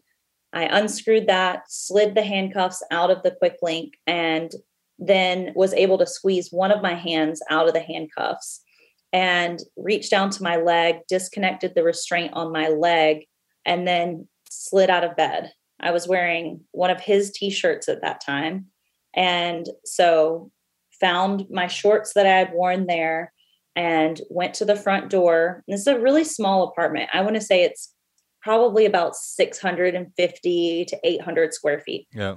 I 0.54 0.64
unscrewed 0.64 1.28
that, 1.28 1.64
slid 1.68 2.16
the 2.16 2.24
handcuffs 2.24 2.82
out 2.92 3.12
of 3.12 3.22
the 3.22 3.32
quick 3.32 3.58
link, 3.62 3.96
and 4.08 4.50
then 4.98 5.52
was 5.58 5.74
able 5.74 5.98
to 5.98 6.08
squeeze 6.08 6.54
one 6.54 6.72
of 6.72 6.82
my 6.82 6.94
hands 6.94 7.42
out 7.50 7.68
of 7.68 7.74
the 7.74 7.82
handcuffs 7.82 8.62
and 9.12 9.60
reached 9.76 10.10
down 10.10 10.30
to 10.30 10.44
my 10.44 10.56
leg, 10.56 11.00
disconnected 11.10 11.76
the 11.76 11.84
restraint 11.84 12.32
on 12.32 12.54
my 12.54 12.70
leg, 12.70 13.26
and 13.66 13.86
then 13.86 14.26
slid 14.50 14.90
out 14.90 15.04
of 15.04 15.18
bed. 15.18 15.52
I 15.82 15.92
was 15.92 16.08
wearing 16.08 16.62
one 16.72 16.92
of 16.92 17.02
his 17.02 17.32
t 17.32 17.50
shirts 17.50 17.90
at 17.90 18.02
that 18.04 18.22
time. 18.22 18.68
And 19.14 19.66
so 19.84 20.50
found 21.00 21.46
my 21.50 21.68
shorts 21.68 22.14
that 22.14 22.26
I 22.26 22.38
had 22.38 22.54
worn 22.54 22.88
there 22.88 23.34
and 23.76 24.22
went 24.30 24.54
to 24.56 24.66
the 24.66 24.76
front 24.76 25.10
door. 25.10 25.64
This 25.68 25.82
is 25.82 25.88
a 25.88 26.00
really 26.00 26.24
small 26.24 26.64
apartment. 26.64 27.10
I 27.14 27.22
want 27.22 27.36
to 27.36 27.42
say 27.42 27.64
it's 27.64 27.94
probably 28.42 28.86
about 28.86 29.16
650 29.16 30.86
to 30.86 31.00
800 31.04 31.54
square 31.54 31.80
feet 31.80 32.08
Yeah. 32.14 32.36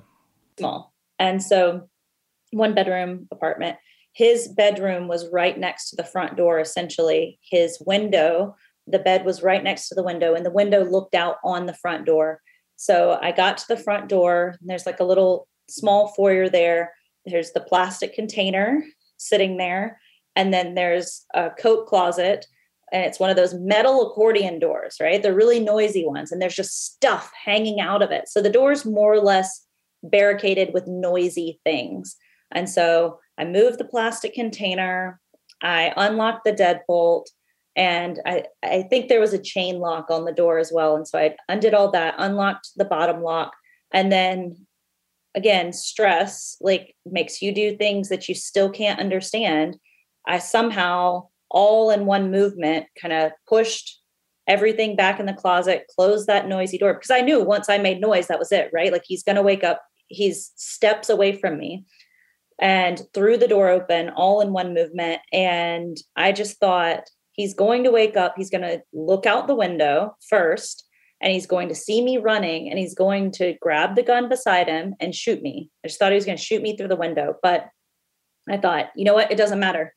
small. 0.59 0.93
And 1.19 1.43
so 1.43 1.89
one 2.51 2.75
bedroom 2.75 3.29
apartment. 3.31 3.77
His 4.13 4.49
bedroom 4.49 5.07
was 5.07 5.29
right 5.31 5.57
next 5.57 5.91
to 5.91 5.97
the 5.97 6.05
front 6.05 6.37
door, 6.37 6.59
essentially. 6.59 7.39
His 7.43 7.81
window, 7.87 8.57
the 8.87 8.99
bed 8.99 9.25
was 9.25 9.43
right 9.43 9.63
next 9.63 9.89
to 9.89 9.95
the 9.95 10.03
window, 10.03 10.35
and 10.35 10.45
the 10.45 10.51
window 10.51 10.83
looked 10.83 11.15
out 11.15 11.37
on 11.45 11.67
the 11.67 11.75
front 11.75 12.07
door. 12.07 12.41
So 12.77 13.19
I 13.21 13.33
got 13.33 13.59
to 13.59 13.69
the 13.69 13.77
front 13.77 14.09
door, 14.09 14.57
and 14.61 14.69
there's 14.69 14.87
like 14.87 15.01
a 15.01 15.05
little 15.05 15.47
small 15.69 16.09
foyer 16.09 16.49
there. 16.49 16.95
There's 17.29 17.53
the 17.53 17.61
plastic 17.61 18.15
container 18.15 18.85
sitting 19.17 19.57
there, 19.57 20.01
and 20.37 20.53
then 20.53 20.75
there's 20.75 21.25
a 21.35 21.51
coat 21.51 21.87
closet, 21.87 22.47
and 22.93 23.05
it's 23.05 23.21
one 23.21 23.31
of 23.31 23.37
those 23.37 23.55
metal 23.55 24.11
accordion 24.11 24.59
doors, 24.59 24.97
right? 25.01 25.23
They're 25.23 25.35
really 25.35 25.61
noisy 25.61 26.07
ones, 26.07 26.33
and 26.33 26.41
there's 26.41 26.57
just 26.57 26.85
stuff 26.85 27.31
hanging 27.45 27.81
out 27.81 28.03
of 28.03 28.11
it. 28.11 28.29
So 28.29 28.41
the 28.41 28.51
door's 28.51 28.85
more 28.85 29.13
or 29.13 29.21
less 29.21 29.67
barricaded 30.03 30.73
with 30.73 30.87
noisy 30.87 31.61
things. 31.65 32.17
And 32.53 32.69
so 32.71 33.19
I 33.37 33.45
moved 33.45 33.79
the 33.79 33.85
plastic 33.85 34.33
container, 34.35 35.21
I 35.63 35.93
unlocked 35.97 36.45
the 36.45 36.53
deadbolt, 36.53 37.27
and 37.75 38.21
I, 38.25 38.45
I 38.63 38.83
think 38.83 39.09
there 39.09 39.21
was 39.21 39.33
a 39.33 39.43
chain 39.43 39.79
lock 39.79 40.11
on 40.11 40.25
the 40.25 40.33
door 40.33 40.59
as 40.59 40.73
well. 40.73 40.97
And 40.97 41.07
so 41.07 41.19
I 41.19 41.37
undid 41.49 41.75
all 41.75 41.91
that, 41.93 42.15
unlocked 42.19 42.71
the 42.77 42.85
bottom 42.85 43.23
lock, 43.23 43.53
and 43.93 44.11
then 44.11 44.67
again, 45.35 45.73
stress 45.73 46.57
like 46.61 46.95
makes 47.07 47.43
you 47.43 47.53
do 47.53 47.77
things 47.77 48.09
that 48.09 48.29
you 48.29 48.35
still 48.35 48.71
can't 48.71 49.01
understand. 49.01 49.77
I 50.27 50.39
somehow, 50.39 51.29
all 51.51 51.91
in 51.91 52.07
one 52.07 52.31
movement, 52.31 52.87
kind 53.01 53.13
of 53.13 53.33
pushed 53.49 54.01
everything 54.47 54.97
back 54.97 55.21
in 55.21 55.27
the 55.27 55.33
closet, 55.33 55.87
closed 55.95 56.27
that 56.27 56.49
noisy 56.49 56.79
door 56.79 56.95
because 56.95 57.11
I 57.11 57.21
knew 57.21 57.43
once 57.43 57.69
I 57.69 57.79
made 57.79 58.01
noise, 58.01 58.27
that 58.29 58.39
was 58.39 58.53
it, 58.53 58.71
right? 58.73 58.93
Like 58.93 59.05
he's 59.07 59.23
going 59.23 59.37
to 59.37 59.43
wake 59.43 59.65
up, 59.65 59.83
he's 60.09 60.53
steps 60.57 61.09
away 61.09 61.33
from 61.33 61.59
me 61.59 61.85
and 62.61 63.03
threw 63.15 63.37
the 63.37 63.49
door 63.49 63.69
open 63.69 64.09
all 64.11 64.41
in 64.41 64.53
one 64.53 64.75
movement. 64.75 65.21
And 65.33 65.97
I 66.17 66.33
just 66.33 66.59
thought, 66.59 67.05
he's 67.33 67.55
going 67.55 67.85
to 67.85 67.93
wake 67.93 68.17
up, 68.17 68.35
he's 68.37 68.51
going 68.51 68.63
to 68.63 68.83
look 68.93 69.25
out 69.25 69.47
the 69.47 69.55
window 69.55 70.17
first, 70.29 70.85
and 71.21 71.33
he's 71.33 71.47
going 71.47 71.69
to 71.69 71.75
see 71.75 72.03
me 72.03 72.17
running, 72.17 72.69
and 72.69 72.79
he's 72.79 72.95
going 72.95 73.33
to 73.33 73.55
grab 73.61 73.97
the 73.97 74.03
gun 74.03 74.29
beside 74.29 74.69
him 74.69 74.95
and 75.01 75.15
shoot 75.15 75.43
me. 75.43 75.71
I 75.85 75.89
just 75.89 75.99
thought 75.99 76.13
he 76.13 76.17
was 76.17 76.25
going 76.25 76.39
to 76.39 76.43
shoot 76.43 76.63
me 76.63 76.77
through 76.77 76.89
the 76.89 76.97
window. 76.97 77.35
But 77.43 77.69
I 78.49 78.57
thought, 78.57 78.91
you 78.95 79.05
know 79.05 79.15
what? 79.15 79.31
It 79.33 79.39
doesn't 79.39 79.61
matter. 79.61 79.95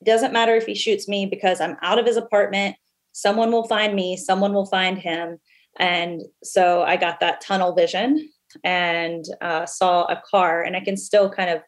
It 0.00 0.04
doesn't 0.04 0.32
matter 0.32 0.54
if 0.54 0.66
he 0.66 0.74
shoots 0.74 1.08
me 1.08 1.24
because 1.26 1.60
I'm 1.60 1.76
out 1.82 1.98
of 1.98 2.06
his 2.06 2.16
apartment. 2.16 2.76
Someone 3.12 3.50
will 3.50 3.66
find 3.66 3.94
me, 3.94 4.16
someone 4.16 4.52
will 4.52 4.66
find 4.66 4.98
him. 4.98 5.38
And 5.78 6.22
so 6.42 6.82
I 6.82 6.96
got 6.96 7.20
that 7.20 7.40
tunnel 7.40 7.74
vision 7.74 8.28
and 8.64 9.24
uh, 9.40 9.66
saw 9.66 10.04
a 10.04 10.22
car, 10.30 10.62
and 10.62 10.76
I 10.76 10.80
can 10.80 10.96
still 10.96 11.30
kind 11.30 11.50
of 11.50 11.62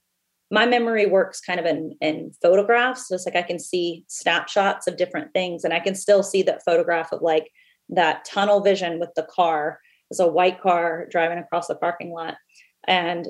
my 0.51 0.65
memory 0.65 1.05
works 1.05 1.41
kind 1.41 1.61
of 1.61 1.67
in, 1.67 1.95
in 2.01 2.33
photographs. 2.41 3.09
So 3.09 3.15
it's 3.15 3.27
like 3.27 3.37
I 3.37 3.43
can 3.43 3.59
see 3.59 4.05
snapshots 4.09 4.87
of 4.87 4.97
different 4.97 5.33
things, 5.33 5.65
and 5.65 5.73
I 5.73 5.81
can 5.81 5.95
still 5.95 6.23
see 6.23 6.43
that 6.43 6.65
photograph 6.65 7.13
of 7.13 7.23
like 7.23 7.51
that 7.91 8.25
tunnel 8.25 8.61
vision 8.61 8.99
with 8.99 9.11
the 9.15 9.27
car. 9.31 9.81
It's 10.11 10.21
a 10.21 10.27
white 10.27 10.61
car 10.61 11.07
driving 11.11 11.39
across 11.39 11.69
the 11.69 11.75
parking 11.75 12.13
lot, 12.13 12.37
and 12.87 13.27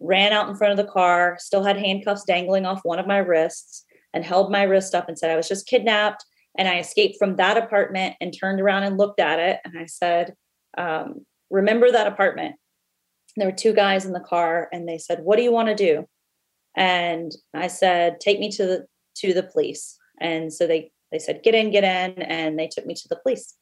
ran 0.00 0.32
out 0.32 0.48
in 0.48 0.56
front 0.56 0.78
of 0.78 0.84
the 0.84 0.92
car. 0.92 1.36
Still 1.38 1.64
had 1.64 1.76
handcuffs 1.76 2.24
dangling 2.24 2.66
off 2.66 2.80
one 2.82 2.98
of 2.98 3.06
my 3.06 3.18
wrists, 3.18 3.84
and 4.12 4.24
held 4.24 4.50
my 4.50 4.62
wrist 4.62 4.94
up 4.94 5.08
and 5.08 5.18
said 5.18 5.30
I 5.30 5.36
was 5.36 5.48
just 5.48 5.66
kidnapped. 5.66 6.24
And 6.56 6.68
I 6.68 6.78
escaped 6.78 7.16
from 7.18 7.36
that 7.36 7.56
apartment 7.56 8.14
and 8.20 8.32
turned 8.32 8.60
around 8.60 8.84
and 8.84 8.96
looked 8.96 9.20
at 9.20 9.38
it, 9.40 9.60
and 9.64 9.78
I 9.78 9.86
said, 9.86 10.34
um, 10.78 11.26
"Remember 11.50 11.90
that 11.90 12.06
apartment." 12.06 12.56
there 13.36 13.48
were 13.48 13.56
two 13.56 13.72
guys 13.72 14.04
in 14.04 14.12
the 14.12 14.20
car, 14.20 14.68
and 14.72 14.88
they 14.88 14.98
said, 14.98 15.24
"What 15.24 15.36
do 15.36 15.42
you 15.42 15.52
want 15.52 15.68
to 15.68 15.74
do?" 15.74 16.06
and 16.76 17.32
I 17.52 17.68
said, 17.68 18.20
"Take 18.20 18.40
me 18.40 18.50
to 18.52 18.66
the 18.66 18.86
to 19.16 19.32
the 19.32 19.42
police." 19.42 19.98
And 20.20 20.52
so 20.52 20.66
they 20.66 20.92
they 21.12 21.18
said, 21.18 21.42
"Get 21.42 21.54
in, 21.54 21.70
get 21.70 21.84
in," 21.84 22.22
and 22.22 22.58
they 22.58 22.68
took 22.68 22.86
me 22.86 22.94
to 22.94 23.08
the 23.08 23.16
police. 23.16 23.54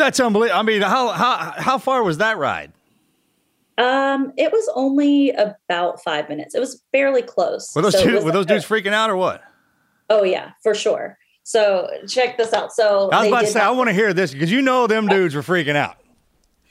That's 0.00 0.18
unbelievable. 0.18 0.58
I 0.58 0.62
mean, 0.62 0.80
how 0.82 1.08
how 1.08 1.52
how 1.56 1.78
far 1.78 2.02
was 2.02 2.18
that 2.18 2.38
ride? 2.38 2.72
Um, 3.76 4.32
it 4.36 4.50
was 4.50 4.68
only 4.74 5.30
about 5.30 6.02
five 6.02 6.28
minutes. 6.28 6.54
It 6.54 6.60
was 6.60 6.82
fairly 6.90 7.22
close. 7.22 7.70
Were 7.74 7.82
those 7.82 7.98
So 7.98 8.10
was 8.14 8.24
were 8.24 8.32
those 8.32 8.46
dudes 8.46 8.64
freaking 8.64 8.92
out 8.92 9.10
or 9.10 9.16
what? 9.16 9.42
Oh 10.08 10.24
yeah, 10.24 10.52
for 10.62 10.74
sure. 10.74 11.18
So 11.42 11.88
check 12.08 12.38
this 12.38 12.52
out. 12.52 12.72
So 12.72 13.10
I 13.10 13.20
was 13.20 13.28
about 13.28 13.40
to 13.42 13.46
say, 13.48 13.60
I 13.60 13.70
want 13.70 13.88
to 13.88 13.94
hear 13.94 14.12
this 14.14 14.32
because 14.32 14.50
you 14.50 14.62
know 14.62 14.86
them 14.86 15.06
dudes 15.06 15.34
were 15.34 15.42
freaking 15.42 15.76
out. 15.76 15.96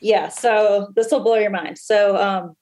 yeah 0.02 0.30
so 0.30 0.88
this 0.96 1.12
will 1.12 1.20
blow 1.20 1.36
your 1.36 1.50
mind 1.50 1.78
so 1.78 2.16
um 2.16 2.56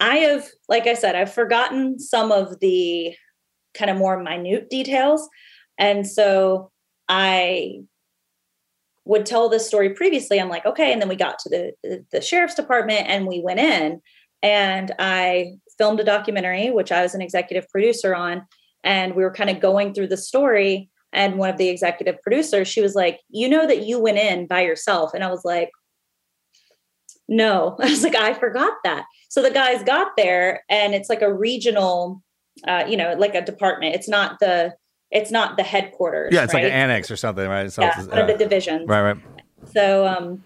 i 0.00 0.16
have 0.16 0.44
like 0.68 0.88
i 0.88 0.94
said 0.94 1.14
i've 1.14 1.32
forgotten 1.32 2.00
some 2.00 2.32
of 2.32 2.58
the 2.58 3.14
kind 3.74 3.90
of 3.90 3.96
more 3.96 4.20
minute 4.20 4.68
details 4.68 5.28
and 5.78 6.04
so 6.04 6.70
i 7.08 7.78
would 9.04 9.26
tell 9.26 9.48
this 9.48 9.66
story 9.66 9.90
previously 9.90 10.40
i'm 10.40 10.48
like 10.48 10.64
okay 10.66 10.92
and 10.92 11.00
then 11.00 11.08
we 11.08 11.16
got 11.16 11.38
to 11.38 11.48
the 11.48 12.04
the, 12.10 12.20
sheriff's 12.20 12.54
department 12.54 13.06
and 13.08 13.26
we 13.26 13.40
went 13.40 13.60
in 13.60 14.00
and 14.42 14.92
i 14.98 15.52
filmed 15.78 16.00
a 16.00 16.04
documentary 16.04 16.70
which 16.70 16.92
i 16.92 17.02
was 17.02 17.14
an 17.14 17.22
executive 17.22 17.68
producer 17.68 18.14
on 18.14 18.42
and 18.84 19.14
we 19.14 19.22
were 19.22 19.32
kind 19.32 19.50
of 19.50 19.60
going 19.60 19.92
through 19.92 20.08
the 20.08 20.16
story 20.16 20.88
and 21.12 21.36
one 21.36 21.50
of 21.50 21.58
the 21.58 21.68
executive 21.68 22.20
producers 22.22 22.68
she 22.68 22.80
was 22.80 22.94
like 22.94 23.20
you 23.28 23.48
know 23.48 23.66
that 23.66 23.86
you 23.86 23.98
went 23.98 24.18
in 24.18 24.46
by 24.46 24.60
yourself 24.60 25.12
and 25.14 25.24
i 25.24 25.30
was 25.30 25.44
like 25.44 25.70
no 27.28 27.76
i 27.82 27.88
was 27.88 28.02
like 28.02 28.16
i 28.16 28.32
forgot 28.34 28.74
that. 28.84 29.04
So 29.28 29.42
the 29.42 29.50
guys 29.50 29.82
got 29.82 30.08
there 30.16 30.62
and 30.68 30.94
it's 30.94 31.08
like 31.08 31.22
a 31.22 31.32
regional 31.32 32.22
uh, 32.68 32.84
you 32.86 32.98
know 32.98 33.14
like 33.14 33.34
a 33.34 33.40
department 33.40 33.94
it's 33.94 34.08
not 34.08 34.38
the 34.40 34.74
it's 35.12 35.30
not 35.30 35.56
the 35.56 35.62
headquarters 35.62 36.32
Yeah, 36.32 36.44
it's 36.44 36.54
like 36.54 36.64
an 36.64 36.70
annex 36.70 37.10
or 37.10 37.16
something, 37.16 37.46
right? 37.48 37.66
It's 37.66 37.78
yeah, 37.78 37.96
one 38.06 38.18
of 38.18 38.26
the 38.26 38.34
uh, 38.34 38.38
divisions 38.38 38.88
right, 38.88 39.02
right. 39.02 39.18
so 39.72 40.06
um 40.06 40.42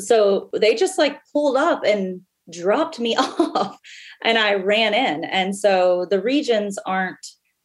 so 0.00 0.50
they 0.52 0.74
just 0.74 0.98
like 0.98 1.20
pulled 1.32 1.56
up 1.56 1.84
and 1.84 2.22
dropped 2.50 2.98
me 2.98 3.16
off 3.18 3.78
and 4.22 4.38
I 4.38 4.54
ran 4.54 4.94
in. 4.94 5.24
And 5.24 5.56
so 5.56 6.06
the 6.10 6.20
regions 6.20 6.78
aren't 6.86 7.24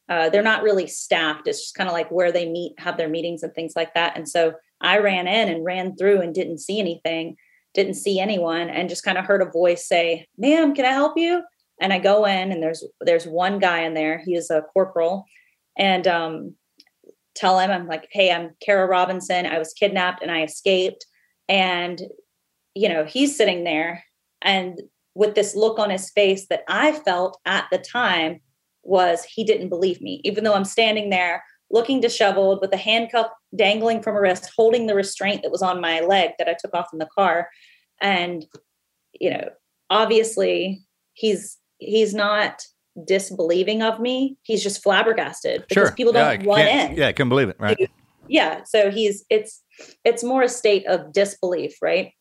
uh, 0.09 0.29
they're 0.29 0.41
not 0.41 0.63
really 0.63 0.87
staffed. 0.87 1.47
It's 1.47 1.59
just 1.61 1.75
kind 1.75 1.89
of 1.89 1.93
like 1.93 2.09
where 2.09 2.31
they 2.31 2.47
meet, 2.49 2.79
have 2.79 2.95
their 2.95 3.09
meetings 3.09 3.43
and 3.43 3.53
things 3.53 3.73
like 3.75 3.93
that. 3.93 4.15
And 4.15 4.27
so 4.27 4.53
I 4.79 4.99
ran 4.99 5.27
in 5.27 5.49
and 5.49 5.65
ran 5.65 5.97
through 5.97 6.21
and 6.21 6.33
didn't 6.33 6.59
see 6.59 6.79
anything, 6.79 7.35
didn't 7.73 7.95
see 7.95 8.17
anyone, 8.17 8.69
and 8.69 8.87
just 8.87 9.03
kind 9.03 9.17
of 9.17 9.25
heard 9.25 9.41
a 9.41 9.51
voice 9.51 9.85
say, 9.85 10.25
"Ma'am, 10.37 10.73
can 10.73 10.85
I 10.85 10.91
help 10.91 11.17
you?" 11.17 11.43
And 11.81 11.91
I 11.91 11.99
go 11.99 12.23
in, 12.25 12.53
and 12.53 12.63
there's 12.63 12.85
there's 13.01 13.27
one 13.27 13.59
guy 13.59 13.81
in 13.81 13.95
there. 13.95 14.21
He 14.23 14.35
is 14.35 14.49
a 14.49 14.61
corporal, 14.73 15.25
and 15.77 16.07
um, 16.07 16.55
tell 17.35 17.59
him 17.59 17.71
I'm 17.71 17.87
like, 17.87 18.07
"Hey, 18.11 18.31
I'm 18.31 18.51
Kara 18.61 18.87
Robinson. 18.87 19.45
I 19.45 19.59
was 19.59 19.73
kidnapped 19.73 20.21
and 20.21 20.31
I 20.31 20.43
escaped." 20.43 21.05
And 21.47 22.01
you 22.75 22.89
know, 22.89 23.05
he's 23.05 23.35
sitting 23.35 23.63
there 23.63 24.03
and 24.41 24.79
with 25.15 25.33
this 25.33 25.55
look 25.55 25.79
on 25.79 25.89
his 25.89 26.11
face 26.11 26.45
that 26.47 26.63
I 26.67 26.91
felt 26.91 27.39
at 27.45 27.65
the 27.71 27.79
time 27.79 28.39
was 28.83 29.23
he 29.23 29.43
didn't 29.43 29.69
believe 29.69 29.99
me, 29.99 30.21
even 30.23 30.43
though 30.43 30.53
I'm 30.53 30.63
standing 30.63 31.09
there 31.09 31.43
looking 31.69 31.99
disheveled 31.99 32.59
with 32.61 32.71
a 32.71 32.77
handcuff 32.77 33.27
dangling 33.55 34.01
from 34.01 34.15
a 34.15 34.21
wrist, 34.21 34.51
holding 34.55 34.87
the 34.87 34.95
restraint 34.95 35.41
that 35.41 35.51
was 35.51 35.61
on 35.61 35.81
my 35.81 35.99
leg 36.01 36.31
that 36.37 36.47
I 36.47 36.55
took 36.57 36.73
off 36.73 36.93
in 36.93 36.99
the 36.99 37.09
car. 37.13 37.49
And, 37.99 38.45
you 39.19 39.31
know, 39.31 39.49
obviously 39.89 40.83
he's 41.13 41.57
he's 41.79 42.13
not 42.13 42.63
disbelieving 43.05 43.81
of 43.81 43.99
me. 43.99 44.37
He's 44.43 44.63
just 44.63 44.81
flabbergasted 44.83 45.65
because 45.67 45.89
Sure. 45.89 45.95
people 45.95 46.13
don't 46.13 46.45
run 46.45 46.59
can't- 46.61 46.91
in 46.93 46.97
Yeah, 46.97 47.07
I 47.07 47.13
couldn't 47.13 47.29
believe 47.29 47.49
it. 47.49 47.57
Right. 47.59 47.89
yeah 48.29 48.63
so 48.65 48.91
he's 48.91 49.23
it's 49.29 49.63
it's 50.03 50.21
more 50.23 50.41
a 50.43 50.49
state 50.49 50.85
of 50.87 51.13
disbelief 51.13 51.77
right 51.81 52.11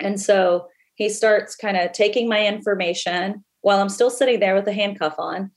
and 0.00 0.20
so 0.20 0.66
he 0.96 1.08
starts 1.08 1.54
kind 1.54 1.76
of 1.76 1.92
taking 1.92 2.28
my 2.28 2.44
information 2.44 3.44
while 3.60 3.78
i'm 3.80 3.88
still 3.88 4.10
sitting 4.10 4.40
there 4.40 4.56
with 4.56 4.64
the 4.64 4.72
handcuff 4.72 5.14
on 5.18 5.48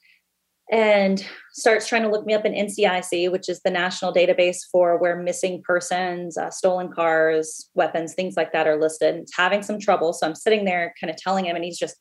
and 0.72 1.26
starts 1.54 1.88
trying 1.88 2.04
to 2.04 2.10
look 2.10 2.28
me 2.28 2.34
up 2.36 2.46
in 2.46 2.54
ncic 2.54 3.32
which 3.32 3.50
is 3.50 3.60
the 3.64 3.72
national 3.72 4.14
database 4.14 4.60
for 4.72 5.00
where 5.00 5.16
missing 5.18 5.64
persons 5.66 6.38
uh, 6.38 6.52
stolen 6.52 6.92
cars 6.92 7.70
weapons 7.74 8.14
things 8.14 8.38
like 8.38 8.54
that 8.54 8.68
are 8.68 8.80
listed 8.80 9.16
and 9.16 9.24
it's 9.24 9.36
having 9.36 9.64
some 9.64 9.80
trouble 9.80 10.14
so 10.14 10.28
i'm 10.28 10.36
sitting 10.36 10.64
there 10.64 10.94
kind 11.02 11.10
of 11.10 11.18
telling 11.18 11.46
him 11.46 11.56
and 11.56 11.66
he's 11.66 11.80
just 11.80 11.96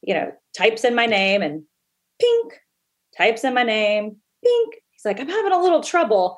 you 0.00 0.14
know 0.14 0.32
types 0.56 0.82
in 0.82 0.94
my 0.94 1.04
name 1.04 1.42
and 1.42 1.62
pink 2.20 2.54
types 3.16 3.44
in 3.44 3.54
my 3.54 3.62
name 3.62 4.16
pink 4.44 4.74
he's 4.90 5.04
like 5.04 5.20
i'm 5.20 5.28
having 5.28 5.52
a 5.52 5.60
little 5.60 5.82
trouble 5.82 6.36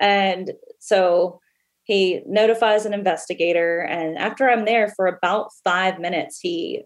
and 0.00 0.52
so 0.78 1.40
he 1.88 2.20
notifies 2.26 2.84
an 2.84 2.92
investigator. 2.92 3.80
And 3.80 4.18
after 4.18 4.48
I'm 4.48 4.66
there 4.66 4.92
for 4.94 5.06
about 5.06 5.48
five 5.64 5.98
minutes, 5.98 6.38
he 6.38 6.84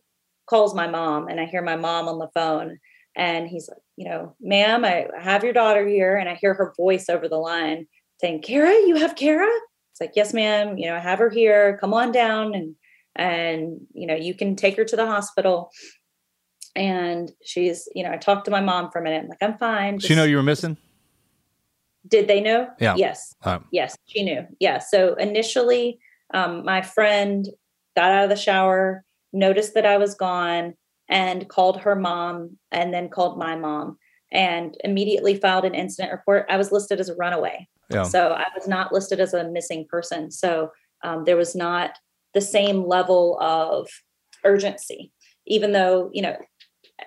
calls 0.49 0.75
my 0.75 0.87
mom, 0.87 1.27
and 1.27 1.41
I 1.41 1.45
hear 1.45 1.61
my 1.61 1.77
mom 1.77 2.09
on 2.09 2.19
the 2.19 2.31
phone. 2.35 2.79
And 3.17 3.49
he's 3.49 3.69
like, 3.69 3.83
you 3.97 4.09
know, 4.09 4.37
ma'am, 4.41 4.85
I 4.85 5.09
have 5.21 5.43
your 5.43 5.53
daughter 5.53 5.87
here. 5.87 6.17
And 6.17 6.29
I 6.29 6.37
hear 6.37 6.55
her 6.55 6.73
voice 6.77 7.09
over 7.09 7.29
the 7.29 7.37
line 7.37 7.87
saying, 8.21 8.43
Kara, 8.43 8.71
you 8.71 8.95
have 8.97 9.17
Kara? 9.17 9.51
It's 9.91 10.01
like, 10.01 10.13
yes, 10.15 10.33
ma'am. 10.33 10.79
You 10.79 10.87
know, 10.87 10.97
I 10.97 11.01
have 11.01 11.19
her 11.19 11.31
here. 11.31 11.77
Come 11.79 11.93
on 11.93 12.13
down 12.13 12.55
and 12.55 12.75
and 13.15 13.79
you 13.93 14.07
know, 14.07 14.15
you 14.15 14.35
can 14.35 14.57
take 14.57 14.77
her 14.77 14.85
to 14.85 14.97
the 14.97 15.05
hospital. 15.05 15.71
And 16.75 17.31
she's, 17.45 17.89
you 17.95 18.03
know, 18.03 18.13
I 18.13 18.17
talked 18.17 18.47
to 18.47 18.51
my 18.51 18.61
mom 18.61 18.91
for 18.91 18.99
a 19.01 19.03
minute. 19.03 19.23
I'm 19.25 19.29
like, 19.29 19.43
I'm 19.43 19.59
fine. 19.59 19.99
She 19.99 20.15
know 20.15 20.25
you 20.25 20.37
were 20.37 20.43
missing? 20.43 20.77
did 22.07 22.29
they 22.29 22.41
know? 22.41 22.69
Yeah. 22.81 22.95
Yes. 22.97 23.35
Um, 23.45 23.65
Yes, 23.71 23.97
she 24.07 24.25
knew. 24.25 24.47
Yeah. 24.59 24.79
So 24.79 25.15
initially, 25.15 25.99
um, 26.35 26.65
my 26.65 26.83
friend 26.83 27.47
got 27.97 28.11
out 28.11 28.25
of 28.25 28.31
the 28.31 28.37
shower, 28.37 29.05
noticed 29.33 29.75
that 29.75 29.87
I 29.87 29.99
was 29.99 30.15
gone, 30.15 30.75
and 31.09 31.49
called 31.49 31.81
her 31.83 31.95
mom, 31.95 32.59
and 32.71 32.93
then 32.93 33.09
called 33.09 33.39
my 33.39 33.55
mom, 33.55 33.99
and 34.33 34.77
immediately 34.83 35.37
filed 35.37 35.65
an 35.65 35.75
incident 35.75 36.13
report. 36.13 36.47
I 36.49 36.57
was 36.57 36.73
listed 36.73 37.01
as 37.01 37.09
a 37.09 37.15
runaway. 37.15 37.69
yeah. 37.91 38.05
So 38.05 38.33
I 38.33 38.47
was 38.57 38.67
not 38.67 38.93
listed 38.93 39.21
as 39.21 39.35
a 39.35 39.49
missing 39.49 39.87
person. 39.89 40.31
So 40.31 40.71
um, 41.05 41.25
there 41.25 41.37
was 41.37 41.55
not 41.55 41.99
the 42.35 42.41
same 42.41 42.87
level 42.87 43.39
of 43.41 43.89
urgency, 44.45 45.13
even 45.47 45.73
though, 45.73 46.11
you 46.13 46.23
know, 46.23 46.37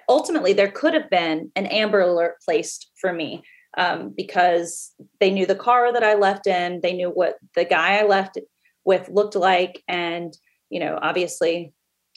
ultimately 0.10 0.53
there 0.53 0.71
could 0.71 0.93
have 0.93 1.10
been 1.10 1.51
an 1.55 1.65
Amber 1.65 2.01
Alert 2.01 2.36
placed 2.43 2.91
for 2.99 3.12
me 3.12 3.43
um, 3.77 4.13
because 4.15 4.93
they 5.19 5.31
knew 5.31 5.45
the 5.45 5.55
car 5.55 5.91
that 5.91 6.03
I 6.03 6.15
left 6.15 6.47
in, 6.47 6.81
they 6.81 6.93
knew 6.93 7.10
what 7.10 7.36
the 7.55 7.65
guy 7.65 7.99
I 7.99 8.03
left 8.03 8.38
with 8.86 9.10
looked 9.10 9.36
like. 9.36 9.84
And, 9.88 10.36
you 10.69 10.79
know, 10.79 10.97
obviously 11.01 11.73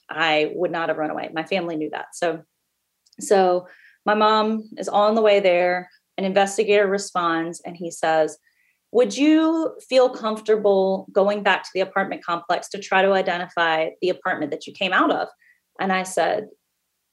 I 0.08 0.52
would 0.54 0.70
not 0.70 0.88
have 0.88 0.98
run 0.98 1.10
away. 1.10 1.28
My 1.32 1.44
family 1.44 1.76
knew 1.76 1.90
that. 1.90 2.14
So, 2.14 2.42
so 3.20 3.66
my 4.06 4.14
mom 4.14 4.64
is 4.76 4.88
on 4.88 5.14
the 5.14 5.22
way 5.22 5.40
there. 5.40 5.90
An 6.16 6.24
investigator 6.24 6.86
responds 6.86 7.60
and 7.64 7.76
he 7.76 7.90
says, 7.90 8.38
would 8.90 9.16
you 9.16 9.76
feel 9.88 10.08
comfortable 10.08 11.06
going 11.12 11.42
back 11.42 11.62
to 11.62 11.70
the 11.74 11.80
apartment 11.80 12.24
complex 12.24 12.68
to 12.70 12.78
try 12.78 13.02
to 13.02 13.12
identify 13.12 13.90
the 14.00 14.08
apartment 14.08 14.50
that 14.50 14.66
you 14.66 14.72
came 14.72 14.92
out 14.92 15.10
of? 15.10 15.28
And 15.78 15.92
I 15.92 16.04
said, 16.04 16.48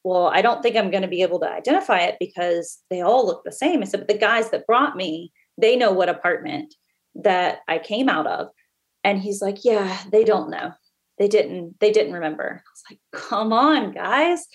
Well, 0.05 0.27
I 0.27 0.43
don't 0.43 0.61
think 0.61 0.75
I'm 0.75 0.91
going 0.91 1.01
to 1.01 1.07
be 1.07 1.23
able 1.23 1.39
to 1.39 1.49
identify 1.49 2.01
it 2.01 2.17
because 2.19 2.77
they 2.91 3.01
all 3.01 3.25
look 3.25 3.43
the 3.43 3.51
same. 3.51 3.81
I 3.81 3.85
said, 3.85 4.01
But 4.01 4.07
the 4.07 4.17
guys 4.19 4.51
that 4.51 4.67
brought 4.67 4.95
me, 4.95 5.33
they 5.59 5.75
know 5.75 5.91
what 5.91 6.09
apartment 6.09 6.75
that 7.15 7.61
I 7.67 7.79
came 7.79 8.07
out 8.07 8.27
of. 8.27 8.49
And 9.03 9.19
he's 9.19 9.41
like, 9.41 9.65
Yeah, 9.65 9.97
they 10.11 10.23
don't 10.23 10.51
know. 10.51 10.73
They 11.17 11.27
didn't, 11.27 11.79
they 11.79 11.91
didn't 11.91 12.13
remember. 12.13 12.61
I 12.61 12.69
was 12.71 12.83
like, 12.91 12.99
Come 13.29 13.51
on, 13.51 13.93
guys. 13.93 14.45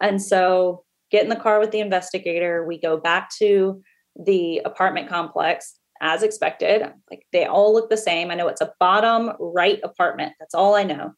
And 0.00 0.20
so 0.20 0.82
get 1.12 1.22
in 1.22 1.30
the 1.30 1.36
car 1.36 1.60
with 1.60 1.70
the 1.70 1.78
investigator. 1.78 2.66
We 2.66 2.76
go 2.76 2.96
back 2.96 3.30
to 3.38 3.80
the 4.16 4.60
apartment 4.64 5.08
complex 5.08 5.78
as 6.00 6.24
expected. 6.24 6.82
Like 7.08 7.24
they 7.32 7.44
all 7.44 7.72
look 7.72 7.90
the 7.90 7.96
same. 7.96 8.32
I 8.32 8.34
know 8.34 8.48
it's 8.48 8.60
a 8.60 8.72
bottom 8.80 9.34
right 9.38 9.78
apartment. 9.84 10.32
That's 10.40 10.54
all 10.54 10.74
I 10.74 10.82
know. 10.82 11.12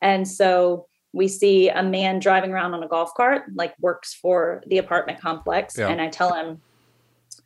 And 0.00 0.28
so 0.28 0.86
we 1.12 1.28
see 1.28 1.68
a 1.68 1.82
man 1.82 2.18
driving 2.18 2.52
around 2.52 2.74
on 2.74 2.82
a 2.82 2.88
golf 2.88 3.12
cart, 3.14 3.44
like 3.54 3.74
works 3.80 4.14
for 4.14 4.62
the 4.66 4.78
apartment 4.78 5.20
complex. 5.20 5.76
Yeah. 5.76 5.88
And 5.88 6.00
I 6.00 6.08
tell 6.08 6.32
him, 6.32 6.60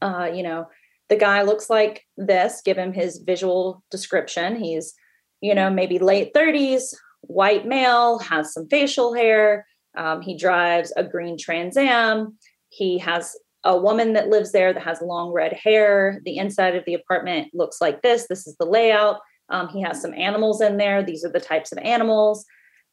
uh, 0.00 0.30
you 0.32 0.42
know, 0.42 0.68
the 1.08 1.16
guy 1.16 1.42
looks 1.42 1.68
like 1.68 2.04
this, 2.16 2.62
give 2.64 2.78
him 2.78 2.92
his 2.92 3.18
visual 3.18 3.82
description. 3.90 4.56
He's, 4.56 4.94
you 5.40 5.54
know, 5.54 5.70
maybe 5.70 5.98
late 5.98 6.32
30s, 6.34 6.94
white 7.22 7.66
male, 7.66 8.18
has 8.20 8.52
some 8.52 8.68
facial 8.68 9.14
hair. 9.14 9.66
Um, 9.96 10.20
he 10.20 10.36
drives 10.36 10.92
a 10.96 11.04
green 11.04 11.36
Trans 11.38 11.76
Am. 11.76 12.36
He 12.68 12.98
has 12.98 13.36
a 13.64 13.76
woman 13.76 14.12
that 14.12 14.28
lives 14.28 14.52
there 14.52 14.72
that 14.72 14.82
has 14.82 15.00
long 15.02 15.32
red 15.32 15.52
hair. 15.52 16.20
The 16.24 16.36
inside 16.38 16.76
of 16.76 16.84
the 16.84 16.94
apartment 16.94 17.48
looks 17.52 17.80
like 17.80 18.02
this. 18.02 18.26
This 18.28 18.46
is 18.46 18.56
the 18.56 18.66
layout. 18.66 19.20
Um, 19.48 19.68
he 19.68 19.80
has 19.82 20.00
some 20.00 20.14
animals 20.14 20.60
in 20.60 20.76
there. 20.76 21.02
These 21.02 21.24
are 21.24 21.30
the 21.30 21.40
types 21.40 21.72
of 21.72 21.78
animals. 21.78 22.44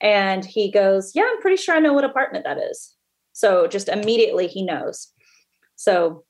And 0.03 0.45
he 0.45 0.69
goes, 0.69 1.13
Yeah, 1.15 1.23
I'm 1.23 1.41
pretty 1.41 1.57
sure 1.57 1.73
I 1.73 1.79
know 1.79 1.93
what 1.93 2.03
apartment 2.03 2.43
that 2.43 2.59
is. 2.59 2.93
So 3.31 3.65
just 3.65 3.87
immediately 3.87 4.47
he 4.47 4.63
knows. 4.63 5.07
So 5.75 6.23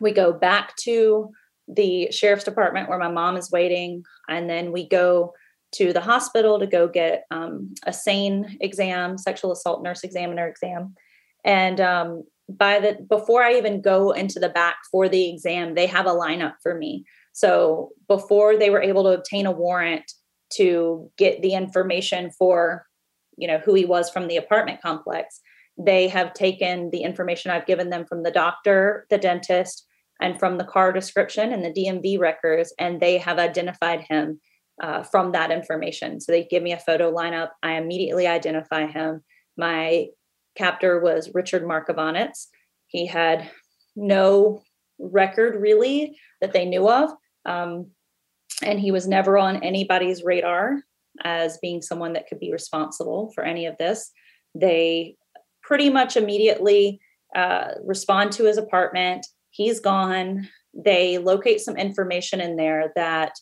we 0.00 0.10
go 0.10 0.32
back 0.32 0.74
to 0.78 1.30
the 1.68 2.10
sheriff's 2.10 2.44
department 2.44 2.88
where 2.88 2.98
my 2.98 3.10
mom 3.10 3.36
is 3.36 3.52
waiting. 3.52 4.04
And 4.28 4.50
then 4.50 4.72
we 4.72 4.88
go 4.88 5.34
to 5.72 5.92
the 5.92 6.00
hospital 6.00 6.58
to 6.58 6.66
go 6.66 6.88
get 6.88 7.24
um, 7.30 7.74
a 7.84 7.92
SANE 7.92 8.58
exam, 8.60 9.18
sexual 9.18 9.52
assault 9.52 9.82
nurse 9.82 10.02
examiner 10.02 10.48
exam. 10.48 10.94
And 11.44 11.80
um, 11.80 12.24
by 12.48 12.80
the 12.80 13.06
before 13.08 13.42
I 13.42 13.54
even 13.54 13.80
go 13.80 14.12
into 14.12 14.38
the 14.38 14.48
back 14.48 14.76
for 14.90 15.08
the 15.08 15.28
exam, 15.30 15.74
they 15.74 15.86
have 15.86 16.06
a 16.06 16.10
lineup 16.10 16.54
for 16.62 16.74
me. 16.74 17.04
So 17.32 17.90
before 18.08 18.56
they 18.56 18.70
were 18.70 18.82
able 18.82 19.04
to 19.04 19.10
obtain 19.10 19.46
a 19.46 19.50
warrant 19.50 20.10
to 20.54 21.10
get 21.18 21.42
the 21.42 21.54
information 21.54 22.30
for, 22.30 22.86
you 23.36 23.48
know, 23.48 23.58
who 23.58 23.74
he 23.74 23.84
was 23.84 24.10
from 24.10 24.28
the 24.28 24.36
apartment 24.36 24.80
complex, 24.82 25.40
they 25.76 26.08
have 26.08 26.34
taken 26.34 26.90
the 26.90 27.02
information 27.02 27.50
I've 27.50 27.66
given 27.66 27.90
them 27.90 28.06
from 28.06 28.22
the 28.22 28.30
doctor, 28.30 29.06
the 29.10 29.18
dentist, 29.18 29.86
and 30.20 30.38
from 30.38 30.58
the 30.58 30.64
car 30.64 30.92
description 30.92 31.52
and 31.52 31.64
the 31.64 31.72
DMV 31.72 32.18
records, 32.18 32.72
and 32.78 33.00
they 33.00 33.18
have 33.18 33.38
identified 33.38 34.02
him 34.08 34.40
uh, 34.82 35.02
from 35.02 35.32
that 35.32 35.50
information. 35.50 36.20
So 36.20 36.32
they 36.32 36.44
give 36.44 36.62
me 36.62 36.72
a 36.72 36.78
photo 36.78 37.12
lineup. 37.12 37.50
I 37.62 37.72
immediately 37.72 38.26
identify 38.26 38.86
him. 38.86 39.22
My 39.56 40.06
captor 40.56 41.00
was 41.00 41.30
Richard 41.34 41.66
Marc 41.66 41.88
Evonitz. 41.88 42.46
He 42.86 43.06
had 43.06 43.50
no 43.96 44.62
record 44.98 45.60
really 45.60 46.16
that 46.40 46.52
they 46.52 46.64
knew 46.64 46.88
of. 46.88 47.10
Um, 47.44 47.90
and 48.62 48.78
he 48.78 48.90
was 48.90 49.08
never 49.08 49.36
on 49.36 49.64
anybody's 49.64 50.22
radar 50.22 50.82
as 51.22 51.58
being 51.58 51.82
someone 51.82 52.14
that 52.14 52.26
could 52.26 52.40
be 52.40 52.52
responsible 52.52 53.30
for 53.34 53.44
any 53.44 53.66
of 53.66 53.76
this. 53.78 54.10
They 54.54 55.16
pretty 55.62 55.90
much 55.90 56.16
immediately 56.16 57.00
uh, 57.34 57.72
respond 57.84 58.32
to 58.32 58.44
his 58.44 58.58
apartment. 58.58 59.26
He's 59.50 59.80
gone. 59.80 60.48
They 60.74 61.18
locate 61.18 61.60
some 61.60 61.76
information 61.76 62.40
in 62.40 62.56
there 62.56 62.92
that 62.96 63.32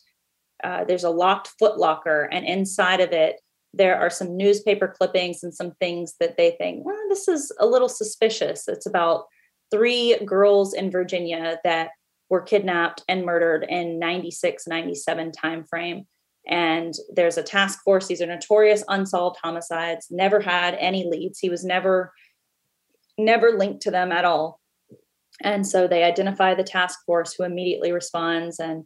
uh, 0.63 0.83
there's 0.85 1.03
a 1.03 1.09
locked 1.09 1.51
footlocker, 1.61 2.27
and 2.31 2.45
inside 2.45 3.01
of 3.01 3.11
it, 3.11 3.41
there 3.73 3.99
are 3.99 4.09
some 4.09 4.37
newspaper 4.37 4.87
clippings 4.87 5.43
and 5.43 5.53
some 5.53 5.71
things 5.79 6.13
that 6.19 6.37
they 6.37 6.51
think, 6.51 6.85
well, 6.85 6.95
this 7.09 7.27
is 7.27 7.51
a 7.59 7.65
little 7.65 7.89
suspicious. 7.89 8.67
It's 8.67 8.85
about 8.85 9.25
three 9.71 10.15
girls 10.25 10.73
in 10.73 10.91
Virginia 10.91 11.57
that 11.63 11.89
were 12.29 12.41
kidnapped 12.41 13.03
and 13.07 13.25
murdered 13.25 13.65
in 13.67 13.99
96, 13.99 14.67
97 14.67 15.31
timeframe. 15.31 16.05
And 16.47 16.93
there's 17.13 17.37
a 17.37 17.43
task 17.43 17.79
force. 17.83 18.07
These 18.07 18.21
are 18.21 18.27
notorious 18.27 18.83
unsolved 18.87 19.37
homicides, 19.41 20.07
never 20.09 20.39
had 20.39 20.75
any 20.79 21.05
leads. 21.09 21.39
He 21.39 21.49
was 21.49 21.63
never, 21.63 22.11
never 23.17 23.57
linked 23.57 23.81
to 23.83 23.91
them 23.91 24.11
at 24.11 24.25
all. 24.25 24.59
And 25.41 25.65
so 25.65 25.87
they 25.87 26.03
identify 26.03 26.53
the 26.53 26.63
task 26.63 26.99
force 27.05 27.33
who 27.33 27.43
immediately 27.43 27.91
responds. 27.91 28.59
And 28.59 28.83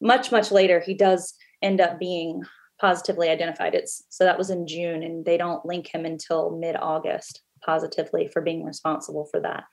much, 0.00 0.32
much 0.32 0.50
later, 0.50 0.80
he 0.80 0.94
does 0.94 1.34
end 1.62 1.80
up 1.80 1.98
being 1.98 2.42
positively 2.80 3.28
identified. 3.30 3.74
It's 3.74 4.04
so 4.08 4.24
that 4.24 4.38
was 4.38 4.50
in 4.50 4.66
June, 4.66 5.02
and 5.02 5.24
they 5.24 5.36
don't 5.36 5.64
link 5.64 5.88
him 5.92 6.04
until 6.04 6.56
mid 6.58 6.76
August 6.76 7.42
positively 7.64 8.28
for 8.32 8.42
being 8.42 8.64
responsible 8.64 9.26
for 9.30 9.40
that. 9.40 9.64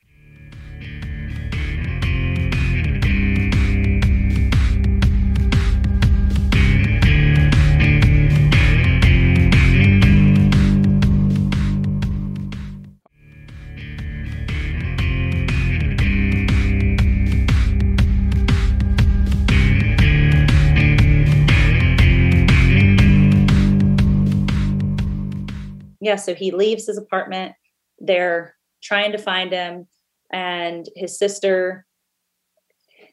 Yeah, 26.02 26.16
so 26.16 26.36
he 26.36 26.52
leaves 26.52 26.88
his 26.88 26.98
apartment. 26.98 27.54
They're 28.00 28.56
trying 28.84 29.12
to 29.14 29.18
find 29.18 29.52
him, 29.52 29.88
and 30.32 30.88
his 30.96 31.18
sister. 31.18 31.86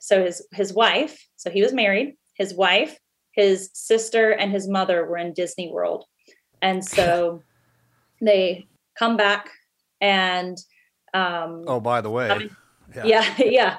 So 0.00 0.24
his 0.24 0.46
his 0.52 0.72
wife. 0.72 1.26
So 1.36 1.50
he 1.50 1.62
was 1.62 1.72
married. 1.72 2.16
His 2.34 2.54
wife, 2.54 2.98
his 3.32 3.70
sister, 3.74 4.30
and 4.30 4.50
his 4.50 4.68
mother 4.68 5.06
were 5.06 5.18
in 5.18 5.34
Disney 5.34 5.70
World, 5.70 6.04
and 6.62 6.84
so 6.84 7.42
they 8.20 8.66
come 8.98 9.16
back 9.16 9.50
and. 10.00 10.58
Um, 11.14 11.64
Oh, 11.66 11.80
by 11.80 12.02
the 12.02 12.10
way, 12.10 12.30
I 12.30 12.38
mean, 12.38 12.56
yeah 13.04 13.34
yeah 13.38 13.78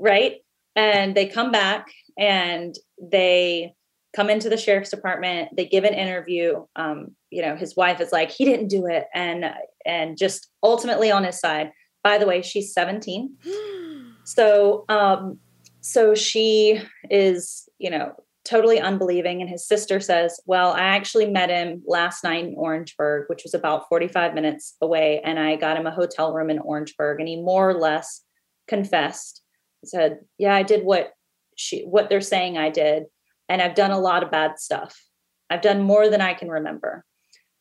right 0.00 0.36
and 0.74 1.14
they 1.14 1.26
come 1.26 1.50
back 1.50 1.86
and 2.18 2.74
they 3.00 3.74
come 4.16 4.30
into 4.30 4.48
the 4.48 4.56
sheriff's 4.56 4.90
department 4.90 5.50
they 5.54 5.66
give 5.66 5.84
an 5.84 5.92
interview 5.92 6.64
um, 6.74 7.14
you 7.30 7.42
know 7.42 7.54
his 7.54 7.76
wife 7.76 8.00
is 8.00 8.12
like 8.12 8.30
he 8.30 8.46
didn't 8.46 8.68
do 8.68 8.86
it 8.86 9.04
and 9.14 9.44
and 9.84 10.16
just 10.16 10.48
ultimately 10.62 11.10
on 11.12 11.22
his 11.22 11.38
side. 11.38 11.70
By 12.02 12.18
the 12.18 12.26
way 12.26 12.40
she's 12.40 12.72
17 12.72 13.36
so 14.24 14.84
um 14.88 15.38
so 15.80 16.14
she 16.14 16.80
is 17.10 17.68
you 17.78 17.90
know 17.90 18.12
totally 18.44 18.78
unbelieving 18.78 19.40
and 19.40 19.50
his 19.50 19.66
sister 19.66 19.98
says 19.98 20.40
well 20.46 20.70
i 20.72 20.82
actually 20.82 21.28
met 21.28 21.50
him 21.50 21.82
last 21.84 22.22
night 22.22 22.44
in 22.44 22.54
orangeburg 22.56 23.24
which 23.28 23.42
was 23.42 23.54
about 23.54 23.88
45 23.88 24.34
minutes 24.34 24.76
away 24.80 25.20
and 25.24 25.40
i 25.40 25.56
got 25.56 25.76
him 25.76 25.86
a 25.86 25.90
hotel 25.90 26.32
room 26.32 26.48
in 26.48 26.60
orangeburg 26.60 27.18
and 27.18 27.28
he 27.28 27.42
more 27.42 27.68
or 27.70 27.74
less 27.74 28.22
confessed. 28.68 29.42
Said 29.84 30.20
yeah 30.38 30.54
i 30.54 30.62
did 30.62 30.84
what 30.84 31.12
she 31.56 31.82
what 31.82 32.08
they're 32.08 32.20
saying 32.20 32.56
i 32.56 32.70
did 32.70 33.06
and 33.48 33.62
i've 33.62 33.74
done 33.74 33.90
a 33.90 33.98
lot 33.98 34.22
of 34.22 34.30
bad 34.30 34.58
stuff. 34.58 35.00
I've 35.48 35.62
done 35.62 35.82
more 35.82 36.08
than 36.08 36.20
i 36.20 36.34
can 36.34 36.48
remember. 36.48 37.04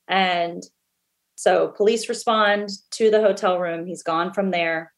And 0.08 0.64
so 1.36 1.70
police 1.70 2.10
respond 2.10 2.70
to 2.92 3.12
the 3.12 3.22
hotel 3.22 3.60
room. 3.60 3.86
He's 3.86 4.04
gone 4.04 4.34
from 4.34 4.52
there. 4.52 4.94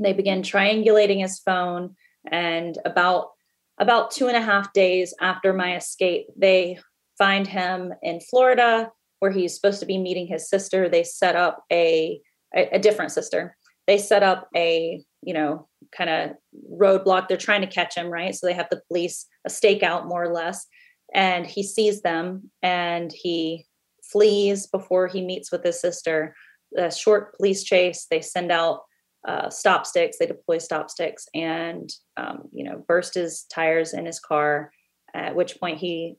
They 0.00 0.12
begin 0.12 0.42
triangulating 0.42 1.20
his 1.20 1.38
phone. 1.38 1.94
And 2.30 2.78
about 2.84 3.28
about 3.78 4.10
two 4.10 4.28
and 4.28 4.36
a 4.36 4.42
half 4.42 4.72
days 4.72 5.14
after 5.20 5.52
my 5.52 5.76
escape 5.76 6.26
they 6.36 6.78
find 7.18 7.46
him 7.46 7.92
in 8.02 8.20
florida 8.20 8.90
where 9.18 9.30
he's 9.30 9.54
supposed 9.54 9.80
to 9.80 9.86
be 9.86 9.98
meeting 9.98 10.26
his 10.26 10.48
sister. 10.48 10.88
They 10.88 11.04
set 11.04 11.36
up 11.36 11.64
a 11.72 12.20
a, 12.54 12.76
a 12.76 12.78
different 12.78 13.12
sister. 13.12 13.56
They 13.86 13.98
set 13.98 14.22
up 14.22 14.48
a 14.54 15.04
you 15.22 15.34
know 15.34 15.68
kind 15.96 16.10
of 16.10 16.30
roadblock 16.70 17.28
they're 17.28 17.36
trying 17.36 17.60
to 17.60 17.66
catch 17.66 17.96
him 17.96 18.08
right? 18.08 18.34
So 18.34 18.46
they 18.46 18.52
have 18.54 18.68
the 18.70 18.82
police 18.88 19.26
a 19.46 19.50
stakeout 19.50 20.06
more 20.06 20.22
or 20.22 20.32
less. 20.32 20.66
And 21.14 21.46
he 21.46 21.62
sees 21.62 22.00
them 22.00 22.50
and 22.62 23.12
he 23.12 23.66
flees 24.02 24.66
before 24.66 25.08
he 25.08 25.20
meets 25.20 25.52
with 25.52 25.62
his 25.62 25.80
sister. 25.80 26.34
A 26.76 26.90
short 26.90 27.36
police 27.36 27.62
chase 27.64 28.06
they 28.10 28.22
send 28.22 28.50
out 28.50 28.80
uh, 29.26 29.48
stop 29.50 29.86
sticks 29.86 30.16
they 30.18 30.26
deploy 30.26 30.58
stop 30.58 30.90
sticks 30.90 31.28
and 31.34 31.90
um, 32.16 32.48
you 32.50 32.64
know 32.64 32.84
burst 32.88 33.14
his 33.14 33.44
tires 33.44 33.94
in 33.94 34.04
his 34.04 34.18
car 34.18 34.72
at 35.14 35.36
which 35.36 35.60
point 35.60 35.78
he 35.78 36.16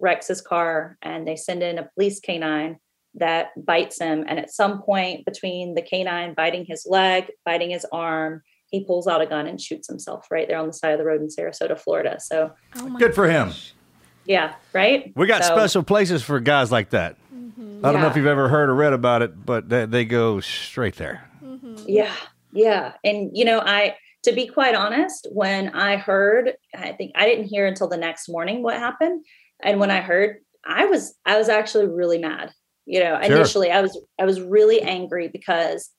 wrecks 0.00 0.28
his 0.28 0.42
car 0.42 0.98
and 1.00 1.26
they 1.26 1.36
send 1.36 1.62
in 1.62 1.78
a 1.78 1.88
police 1.94 2.20
canine 2.20 2.76
that 3.14 3.48
bites 3.62 4.00
him 4.00 4.24
and 4.26 4.38
at 4.38 4.50
some 4.50 4.82
point 4.82 5.24
between 5.24 5.74
the 5.74 5.82
canine 5.82 6.32
biting 6.34 6.64
his 6.66 6.86
leg 6.88 7.30
biting 7.44 7.70
his 7.70 7.84
arm 7.92 8.42
he 8.70 8.84
pulls 8.84 9.06
out 9.06 9.20
a 9.20 9.26
gun 9.26 9.46
and 9.46 9.60
shoots 9.60 9.86
himself 9.86 10.26
right 10.30 10.48
there 10.48 10.58
on 10.58 10.66
the 10.66 10.72
side 10.72 10.92
of 10.92 10.98
the 10.98 11.04
road 11.04 11.20
in 11.20 11.28
sarasota 11.28 11.78
florida 11.78 12.18
so 12.20 12.50
Oh 12.76 12.96
good 12.98 13.14
for 13.14 13.28
him. 13.28 13.52
yeah 14.24 14.54
right 14.72 15.12
We 15.14 15.26
got 15.26 15.44
So- 15.44 15.54
special 15.54 15.82
places 15.82 16.22
for 16.22 16.40
guys 16.40 16.72
like 16.72 16.90
that. 16.90 17.16
Mm-hmm. 17.34 17.84
I 17.84 17.92
don't 17.92 18.00
know 18.00 18.06
if 18.08 18.16
you've 18.16 18.26
ever 18.26 18.48
heard 18.48 18.70
or 18.70 18.74
read 18.74 18.92
about 18.94 19.20
it, 19.22 19.44
but 19.44 19.68
they, 19.68 19.84
they 19.86 20.04
go 20.04 20.40
straight 20.40 20.94
there. 20.96 21.28
Mm-hmm. 21.44 21.74
Yeah, 21.86 22.14
yeah. 22.52 22.92
And 23.04 23.30
you 23.36 23.44
know, 23.44 23.60
I 23.60 23.96
to 24.22 24.32
be 24.32 24.46
quite 24.46 24.74
honest, 24.76 25.26
when 25.32 25.70
I 25.74 25.96
heard, 25.96 26.52
I 26.74 26.92
think 26.92 27.12
I 27.16 27.26
didn't 27.26 27.46
hear 27.46 27.66
until 27.66 27.88
the 27.88 27.96
next 27.96 28.28
morning 28.28 28.62
what 28.62 28.76
happened. 28.78 29.24
And 29.62 29.80
when 29.80 29.90
I 29.90 30.00
heard, 30.00 30.36
I 30.64 30.86
was 30.86 31.14
I 31.26 31.36
was 31.36 31.48
actually 31.48 31.88
really 31.88 32.18
mad. 32.18 32.52
You 32.86 33.00
know, 33.00 33.20
Sure. 33.22 33.36
initially 33.36 33.70
I 33.70 33.80
was 33.80 34.00
I 34.18 34.24
was 34.24 34.40
really 34.40 34.80
angry 34.82 35.28
because 35.28 35.90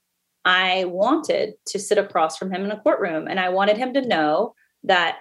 I 0.46 0.86
wanted 0.86 1.54
to 1.68 1.80
sit 1.80 1.98
across 1.98 2.38
from 2.38 2.52
him 2.52 2.66
in 2.66 2.72
a 2.72 2.80
courtroom 2.80 3.28
and 3.28 3.40
I 3.40 3.50
wanted 3.50 3.78
him 3.78 3.94
to 3.94 4.06
know 4.06 4.54
that 4.84 5.20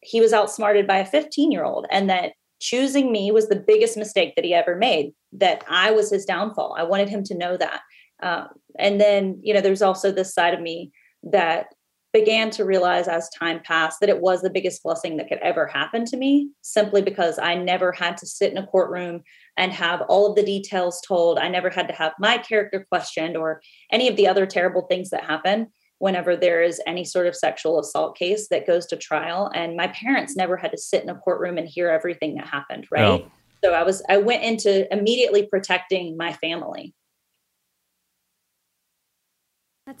he 0.00 0.20
was 0.20 0.32
outsmarted 0.32 0.86
by 0.86 0.98
a 0.98 1.06
15 1.06 1.50
year 1.50 1.64
old 1.64 1.86
and 1.90 2.08
that 2.08 2.32
choosing 2.60 3.12
me 3.12 3.30
was 3.30 3.48
the 3.48 3.64
biggest 3.66 3.96
mistake 3.96 4.34
that 4.36 4.44
he 4.44 4.54
ever 4.54 4.76
made, 4.76 5.12
that 5.32 5.64
I 5.68 5.90
was 5.90 6.10
his 6.10 6.24
downfall. 6.24 6.76
I 6.78 6.84
wanted 6.84 7.08
him 7.08 7.22
to 7.24 7.36
know 7.36 7.56
that. 7.56 7.80
Um, 8.22 8.48
and 8.78 9.00
then, 9.00 9.38
you 9.42 9.52
know, 9.52 9.60
there's 9.60 9.82
also 9.82 10.10
this 10.10 10.32
side 10.32 10.54
of 10.54 10.60
me 10.60 10.90
that 11.22 11.66
began 12.12 12.48
to 12.50 12.64
realize 12.64 13.08
as 13.08 13.28
time 13.38 13.60
passed 13.62 14.00
that 14.00 14.08
it 14.08 14.22
was 14.22 14.40
the 14.40 14.48
biggest 14.48 14.82
blessing 14.82 15.18
that 15.18 15.28
could 15.28 15.38
ever 15.42 15.66
happen 15.66 16.04
to 16.06 16.16
me 16.16 16.50
simply 16.62 17.02
because 17.02 17.38
I 17.38 17.56
never 17.56 17.92
had 17.92 18.16
to 18.18 18.26
sit 18.26 18.50
in 18.52 18.56
a 18.58 18.66
courtroom 18.66 19.22
and 19.56 19.72
have 19.72 20.02
all 20.02 20.28
of 20.28 20.36
the 20.36 20.42
details 20.42 21.00
told. 21.06 21.38
I 21.38 21.48
never 21.48 21.70
had 21.70 21.88
to 21.88 21.94
have 21.94 22.12
my 22.18 22.38
character 22.38 22.86
questioned 22.88 23.36
or 23.36 23.60
any 23.90 24.08
of 24.08 24.16
the 24.16 24.28
other 24.28 24.46
terrible 24.46 24.82
things 24.82 25.10
that 25.10 25.24
happen 25.24 25.68
whenever 25.98 26.36
there 26.36 26.62
is 26.62 26.80
any 26.86 27.04
sort 27.04 27.26
of 27.26 27.34
sexual 27.34 27.80
assault 27.80 28.16
case 28.18 28.48
that 28.48 28.66
goes 28.66 28.86
to 28.86 28.96
trial. 28.96 29.50
And 29.54 29.76
my 29.76 29.88
parents 29.88 30.36
never 30.36 30.56
had 30.56 30.72
to 30.72 30.78
sit 30.78 31.02
in 31.02 31.08
a 31.08 31.14
courtroom 31.14 31.56
and 31.56 31.66
hear 31.66 31.88
everything 31.88 32.34
that 32.34 32.46
happened, 32.46 32.86
right? 32.90 33.02
Oh. 33.02 33.30
So 33.64 33.72
I 33.72 33.82
was, 33.82 34.02
I 34.08 34.18
went 34.18 34.42
into 34.42 34.92
immediately 34.92 35.46
protecting 35.46 36.16
my 36.16 36.34
family. 36.34 36.94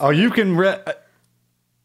Oh, 0.00 0.10
you 0.10 0.30
can 0.30 0.56
re- 0.56 0.82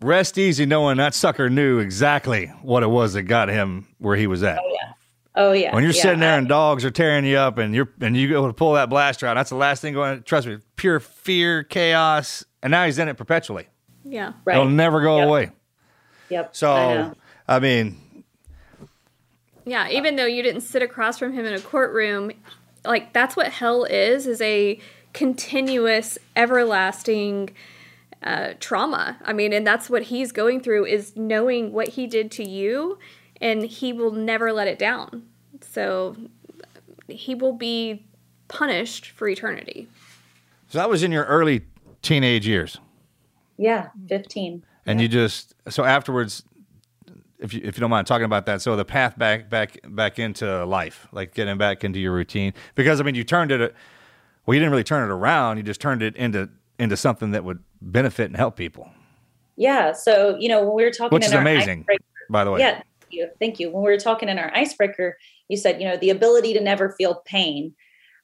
rest 0.02 0.38
easy 0.38 0.66
knowing 0.66 0.98
that 0.98 1.14
sucker 1.14 1.50
knew 1.50 1.80
exactly 1.80 2.48
what 2.62 2.84
it 2.84 2.88
was 2.88 3.14
that 3.14 3.24
got 3.24 3.48
him 3.48 3.88
where 4.00 4.18
he 4.18 4.28
was 4.28 4.44
at. 4.44 4.60
Oh, 4.60 4.74
yeah. 4.74 4.92
Oh, 5.36 5.54
yeah. 5.54 5.74
When 5.74 5.84
you're 5.84 5.94
yeah. 5.94 6.02
sitting 6.02 6.20
there 6.20 6.34
I- 6.34 6.38
and 6.38 6.48
dogs 6.48 6.84
are 6.84 6.92
tearing 6.92 7.26
you 7.26 7.38
up, 7.38 7.58
and 7.58 7.74
you're 7.74 7.90
and 8.02 8.18
you 8.18 8.28
go 8.30 8.48
to 8.48 8.54
pull 8.54 8.74
that 8.74 8.90
blaster 8.90 9.28
out, 9.28 9.36
that's 9.36 9.50
the 9.50 9.56
last 9.56 9.82
thing 9.82 9.94
going. 9.94 10.24
Trust 10.24 10.48
me, 10.48 10.58
pure 10.76 11.00
fear, 11.00 11.64
chaos, 11.64 12.44
and 12.62 12.72
now 12.72 12.86
he's 12.86 13.00
in 13.00 13.08
it 13.08 13.16
perpetually. 13.16 13.68
Yeah. 14.04 14.34
right. 14.46 14.56
It'll 14.56 14.68
never 14.70 15.02
go 15.02 15.20
Yep. 15.20 15.28
away. 15.28 15.52
Yep. 16.30 16.56
So, 16.56 16.74
know. 16.76 17.14
I, 17.48 17.60
mean, 17.60 17.98
Yeah, 19.66 19.90
even 19.90 20.16
though 20.16 20.26
you 20.26 20.42
didn't 20.44 20.62
sit 20.62 20.82
across 20.82 21.20
from 21.20 21.34
him 21.34 21.46
in 21.46 21.54
a 21.54 21.60
courtroom, 21.60 22.32
like 22.84 23.14
that's 23.14 23.36
what 23.36 23.48
hell 23.48 23.84
is 23.84 24.26
is 24.28 24.42
a 24.42 24.80
continuous 25.14 26.18
everlasting 26.36 27.52
uh, 28.24 28.54
trauma. 28.60 29.18
I 29.24 29.34
mean, 29.34 29.54
and 29.54 29.66
that's 29.68 29.90
what 29.90 30.04
he's 30.04 30.32
going 30.32 30.62
through 30.62 30.86
is 30.86 31.16
knowing 31.16 31.72
what 31.72 31.90
he 31.90 32.08
did 32.08 32.32
to 32.32 32.48
you 32.48 32.98
and 33.42 33.64
he 33.64 33.92
will 33.92 34.12
never 34.12 34.54
let 34.54 34.68
it 34.68 34.80
down. 34.80 35.24
So 35.62 36.16
he 37.10 37.36
will 37.36 37.54
be 37.54 38.06
punished 38.48 39.10
for 39.12 39.28
eternity. 39.28 39.88
so 40.70 40.78
that 40.78 40.90
was 40.90 41.04
in 41.04 41.12
your 41.12 41.26
early 41.26 41.62
teenage 42.02 42.48
years, 42.48 42.78
yeah. 43.58 43.90
15. 44.08 44.64
and 44.86 45.02
you 45.02 45.08
just 45.08 45.54
so 45.70 45.84
afterwards, 45.84 46.44
if 47.40 47.54
you 47.54 47.62
if 47.64 47.76
you 47.78 47.82
don't 47.82 47.90
mind 47.90 48.08
talking 48.08 48.26
about 48.26 48.46
that, 48.46 48.62
so 48.62 48.76
the 48.76 48.86
path 48.86 49.18
back 49.18 49.50
back 49.50 49.78
back 49.88 50.20
into 50.20 50.66
life, 50.66 51.08
like 51.12 51.34
getting 51.34 51.58
back 51.58 51.84
into 51.84 52.00
your 52.00 52.14
routine, 52.14 52.54
because 52.76 53.00
I 53.02 53.04
mean, 53.04 53.16
you 53.16 53.24
turned 53.24 53.52
it. 53.52 53.76
Well, 54.46 54.56
you 54.56 54.60
didn't 54.60 54.72
really 54.72 54.84
turn 54.84 55.10
it 55.10 55.14
around. 55.14 55.58
You 55.58 55.64
just 55.64 55.82
turned 55.82 56.02
it 56.02 56.16
into 56.16 56.50
into 56.80 56.98
something 56.98 57.32
that 57.32 57.44
would 57.44 57.60
benefit 57.82 58.26
and 58.26 58.36
help 58.36 58.56
people, 58.56 58.90
Yeah. 59.56 59.92
So, 59.94 60.36
you 60.40 60.50
know, 60.50 60.64
when 60.66 60.76
we 60.76 60.84
were 60.84 60.90
talking 60.92 61.16
which 61.16 61.26
in 61.26 61.30
is 61.30 61.34
our 61.36 61.42
amazing, 61.42 61.82
icebreaker- 61.82 62.04
by 62.30 62.44
the 62.44 62.52
way. 62.52 62.60
Yeah, 62.60 62.72
thank 62.74 62.86
you. 63.14 63.30
Thank 63.40 63.60
you. 63.60 63.72
When 63.72 63.84
we 63.84 63.90
were 63.90 63.98
talking 63.98 64.30
in 64.30 64.40
our 64.40 64.52
icebreaker, 64.56 65.18
you 65.48 65.58
said, 65.58 65.82
you 65.82 65.88
know, 65.88 65.98
the 65.98 66.10
ability 66.10 66.54
to 66.54 66.62
never 66.62 66.92
feel 66.98 67.22
pain. 67.26 67.74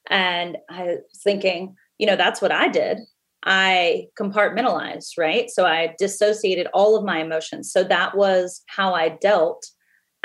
And 0.08 0.56
I 0.70 0.84
was 0.84 1.20
thinking, 1.22 1.74
you 1.98 2.06
know, 2.06 2.16
that's 2.16 2.40
what 2.40 2.52
I 2.52 2.68
did. 2.68 2.98
I 3.44 4.06
compartmentalized, 4.18 5.12
right? 5.18 5.48
So 5.50 5.64
I 5.64 5.94
dissociated 5.98 6.66
all 6.74 6.96
of 6.96 7.04
my 7.04 7.20
emotions. 7.20 7.72
So 7.72 7.84
that 7.84 8.16
was 8.16 8.62
how 8.66 8.94
I 8.94 9.10
dealt 9.10 9.64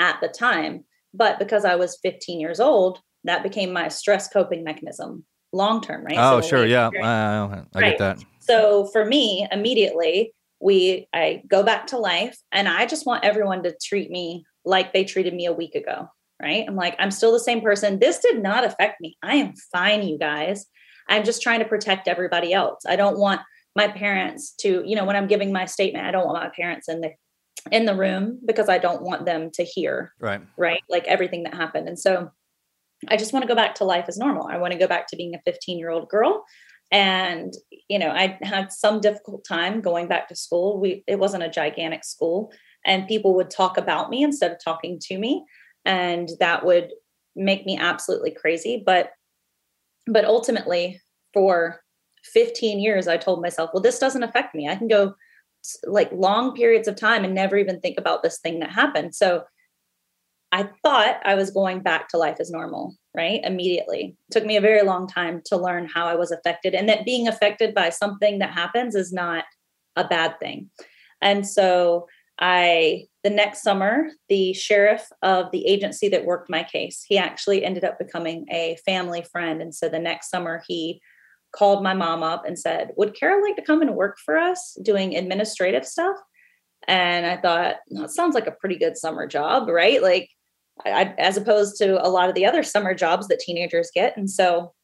at 0.00 0.20
the 0.20 0.28
time. 0.28 0.84
But 1.12 1.38
because 1.38 1.64
I 1.64 1.76
was 1.76 1.98
15 2.02 2.40
years 2.40 2.60
old, 2.60 3.00
that 3.24 3.42
became 3.42 3.72
my 3.72 3.88
stress 3.88 4.28
coping 4.28 4.64
mechanism 4.64 5.24
long 5.54 5.80
term, 5.80 6.04
right? 6.04 6.18
Oh, 6.18 6.40
So 6.40 6.48
sure, 6.48 6.66
yeah, 6.66 6.90
I, 7.00 7.64
I 7.74 7.80
Right. 7.80 7.90
get 7.90 7.98
that. 7.98 8.24
so 8.40 8.86
for 8.86 9.04
me, 9.04 9.46
immediately 9.50 10.34
we 10.60 11.08
I 11.12 11.42
go 11.48 11.62
back 11.62 11.86
to 11.88 11.98
life 11.98 12.38
and 12.52 12.68
I 12.68 12.86
just 12.86 13.06
want 13.06 13.24
everyone 13.24 13.62
to 13.62 13.76
treat 13.82 14.10
me 14.10 14.44
like 14.64 14.92
they 14.92 15.04
treated 15.04 15.34
me 15.34 15.46
a 15.46 15.52
week 15.52 15.74
ago. 15.74 16.08
Right. 16.42 16.64
I'm 16.66 16.74
like, 16.76 16.96
I'm 16.98 17.12
still 17.12 17.32
the 17.32 17.40
same 17.40 17.60
person. 17.60 18.00
This 18.00 18.18
did 18.18 18.42
not 18.42 18.64
affect 18.64 19.00
me. 19.00 19.16
I 19.22 19.36
am 19.36 19.54
fine, 19.72 20.02
you 20.02 20.18
guys. 20.18 20.66
I'm 21.08 21.24
just 21.24 21.42
trying 21.42 21.60
to 21.60 21.64
protect 21.64 22.08
everybody 22.08 22.52
else. 22.52 22.82
I 22.86 22.96
don't 22.96 23.18
want 23.18 23.40
my 23.76 23.88
parents 23.88 24.52
to, 24.60 24.82
you 24.84 24.96
know, 24.96 25.04
when 25.04 25.16
I'm 25.16 25.28
giving 25.28 25.52
my 25.52 25.64
statement, 25.64 26.06
I 26.06 26.10
don't 26.10 26.26
want 26.26 26.42
my 26.42 26.50
parents 26.54 26.88
in 26.88 27.00
the 27.00 27.12
in 27.70 27.86
the 27.86 27.94
room 27.94 28.40
because 28.44 28.68
I 28.68 28.78
don't 28.78 29.02
want 29.02 29.24
them 29.24 29.50
to 29.52 29.64
hear 29.64 30.12
Right. 30.20 30.42
right? 30.58 30.82
Like 30.90 31.04
everything 31.06 31.44
that 31.44 31.54
happened. 31.54 31.88
And 31.88 31.98
so 31.98 32.30
I 33.08 33.16
just 33.16 33.32
want 33.32 33.42
to 33.44 33.48
go 33.48 33.54
back 33.54 33.76
to 33.76 33.84
life 33.84 34.04
as 34.08 34.18
normal. 34.18 34.48
I 34.48 34.58
want 34.58 34.72
to 34.72 34.78
go 34.78 34.86
back 34.86 35.06
to 35.08 35.16
being 35.16 35.34
a 35.34 35.40
15 35.44 35.78
year 35.78 35.90
old 35.90 36.08
girl. 36.08 36.44
And, 36.90 37.52
you 37.88 37.98
know, 37.98 38.10
I 38.10 38.38
had 38.42 38.70
some 38.70 39.00
difficult 39.00 39.44
time 39.48 39.80
going 39.80 40.08
back 40.08 40.28
to 40.28 40.36
school. 40.36 40.78
We, 40.78 41.04
it 41.06 41.18
wasn't 41.18 41.42
a 41.42 41.48
gigantic 41.48 42.04
school 42.04 42.52
and 42.84 43.08
people 43.08 43.34
would 43.34 43.50
talk 43.50 43.76
about 43.76 44.10
me 44.10 44.22
instead 44.22 44.52
of 44.52 44.62
talking 44.62 44.98
to 45.04 45.18
me. 45.18 45.44
And 45.84 46.30
that 46.40 46.64
would 46.64 46.90
make 47.36 47.66
me 47.66 47.78
absolutely 47.78 48.30
crazy. 48.30 48.82
But, 48.84 49.10
but 50.06 50.24
ultimately 50.24 51.00
for 51.32 51.80
15 52.24 52.80
years, 52.80 53.08
I 53.08 53.16
told 53.16 53.42
myself, 53.42 53.70
well, 53.72 53.82
this 53.82 53.98
doesn't 53.98 54.22
affect 54.22 54.54
me. 54.54 54.68
I 54.68 54.76
can 54.76 54.88
go 54.88 55.14
like 55.84 56.12
long 56.12 56.54
periods 56.54 56.88
of 56.88 56.96
time 56.96 57.24
and 57.24 57.34
never 57.34 57.56
even 57.56 57.80
think 57.80 57.98
about 57.98 58.22
this 58.22 58.38
thing 58.38 58.60
that 58.60 58.70
happened. 58.70 59.14
So 59.14 59.44
I 60.52 60.68
thought 60.84 61.20
I 61.24 61.34
was 61.34 61.50
going 61.50 61.80
back 61.80 62.08
to 62.10 62.18
life 62.18 62.36
as 62.38 62.50
normal, 62.50 62.94
right? 63.14 63.40
Immediately. 63.42 64.16
It 64.28 64.32
took 64.32 64.44
me 64.44 64.56
a 64.56 64.60
very 64.60 64.82
long 64.82 65.08
time 65.08 65.42
to 65.46 65.56
learn 65.56 65.88
how 65.92 66.06
I 66.06 66.14
was 66.14 66.30
affected 66.30 66.74
and 66.74 66.88
that 66.88 67.04
being 67.04 67.26
affected 67.26 67.74
by 67.74 67.90
something 67.90 68.38
that 68.38 68.52
happens 68.52 68.94
is 68.94 69.12
not 69.12 69.44
a 69.96 70.06
bad 70.06 70.38
thing. 70.38 70.70
And 71.20 71.46
so 71.46 72.06
I, 72.38 73.04
the 73.22 73.30
next 73.30 73.62
summer, 73.62 74.08
the 74.28 74.52
sheriff 74.52 75.06
of 75.22 75.50
the 75.52 75.66
agency 75.66 76.08
that 76.08 76.24
worked 76.24 76.50
my 76.50 76.64
case, 76.64 77.04
he 77.06 77.16
actually 77.16 77.64
ended 77.64 77.84
up 77.84 77.98
becoming 77.98 78.46
a 78.50 78.76
family 78.84 79.24
friend. 79.30 79.62
And 79.62 79.74
so 79.74 79.88
the 79.88 79.98
next 79.98 80.30
summer, 80.30 80.62
he 80.66 81.00
called 81.54 81.84
my 81.84 81.94
mom 81.94 82.22
up 82.22 82.44
and 82.44 82.58
said, 82.58 82.90
Would 82.96 83.14
Kara 83.14 83.40
like 83.42 83.56
to 83.56 83.62
come 83.62 83.82
and 83.82 83.94
work 83.94 84.16
for 84.24 84.36
us 84.36 84.76
doing 84.82 85.14
administrative 85.14 85.86
stuff? 85.86 86.16
And 86.88 87.24
I 87.24 87.36
thought, 87.36 87.76
that 87.90 88.10
sounds 88.10 88.34
like 88.34 88.48
a 88.48 88.52
pretty 88.52 88.76
good 88.76 88.96
summer 88.96 89.26
job, 89.26 89.68
right? 89.68 90.02
Like, 90.02 90.28
I- 90.84 91.14
as 91.18 91.36
opposed 91.36 91.76
to 91.78 92.04
a 92.04 92.10
lot 92.10 92.28
of 92.28 92.34
the 92.34 92.46
other 92.46 92.62
summer 92.64 92.94
jobs 92.94 93.28
that 93.28 93.38
teenagers 93.38 93.90
get. 93.94 94.16
And 94.16 94.28
so 94.28 94.74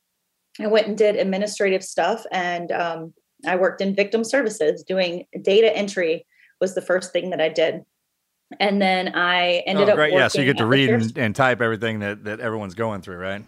I 0.61 0.69
went 0.69 0.87
and 0.87 0.97
did 0.97 1.17
administrative 1.17 1.83
stuff 1.83 2.25
and 2.31 2.71
um, 2.71 3.15
I 3.47 3.57
worked 3.57 3.81
in 3.81 3.95
victim 3.95 4.25
services 4.25 4.85
doing 4.85 5.27
data 5.43 5.75
entry 5.77 6.27
was 6.61 6.75
the 6.75 6.83
first 6.83 7.13
thing 7.13 7.31
that 7.31 7.41
I 7.41 7.49
did. 7.49 7.85
And 8.59 8.83
then 8.83 9.15
I 9.15 9.63
ended 9.67 9.89
oh, 9.89 9.93
up 9.93 9.97
great. 9.97 10.13
Yeah, 10.13 10.29
so 10.29 10.41
you 10.41 10.47
get 10.47 10.59
to 10.59 10.67
read 10.67 10.91
and, 10.91 11.17
and 11.17 11.37
type 11.37 11.61
everything 11.61 12.01
that, 12.01 12.25
that 12.25 12.41
everyone's 12.41 12.75
going 12.75 13.01
through, 13.01 13.19
right? 13.19 13.45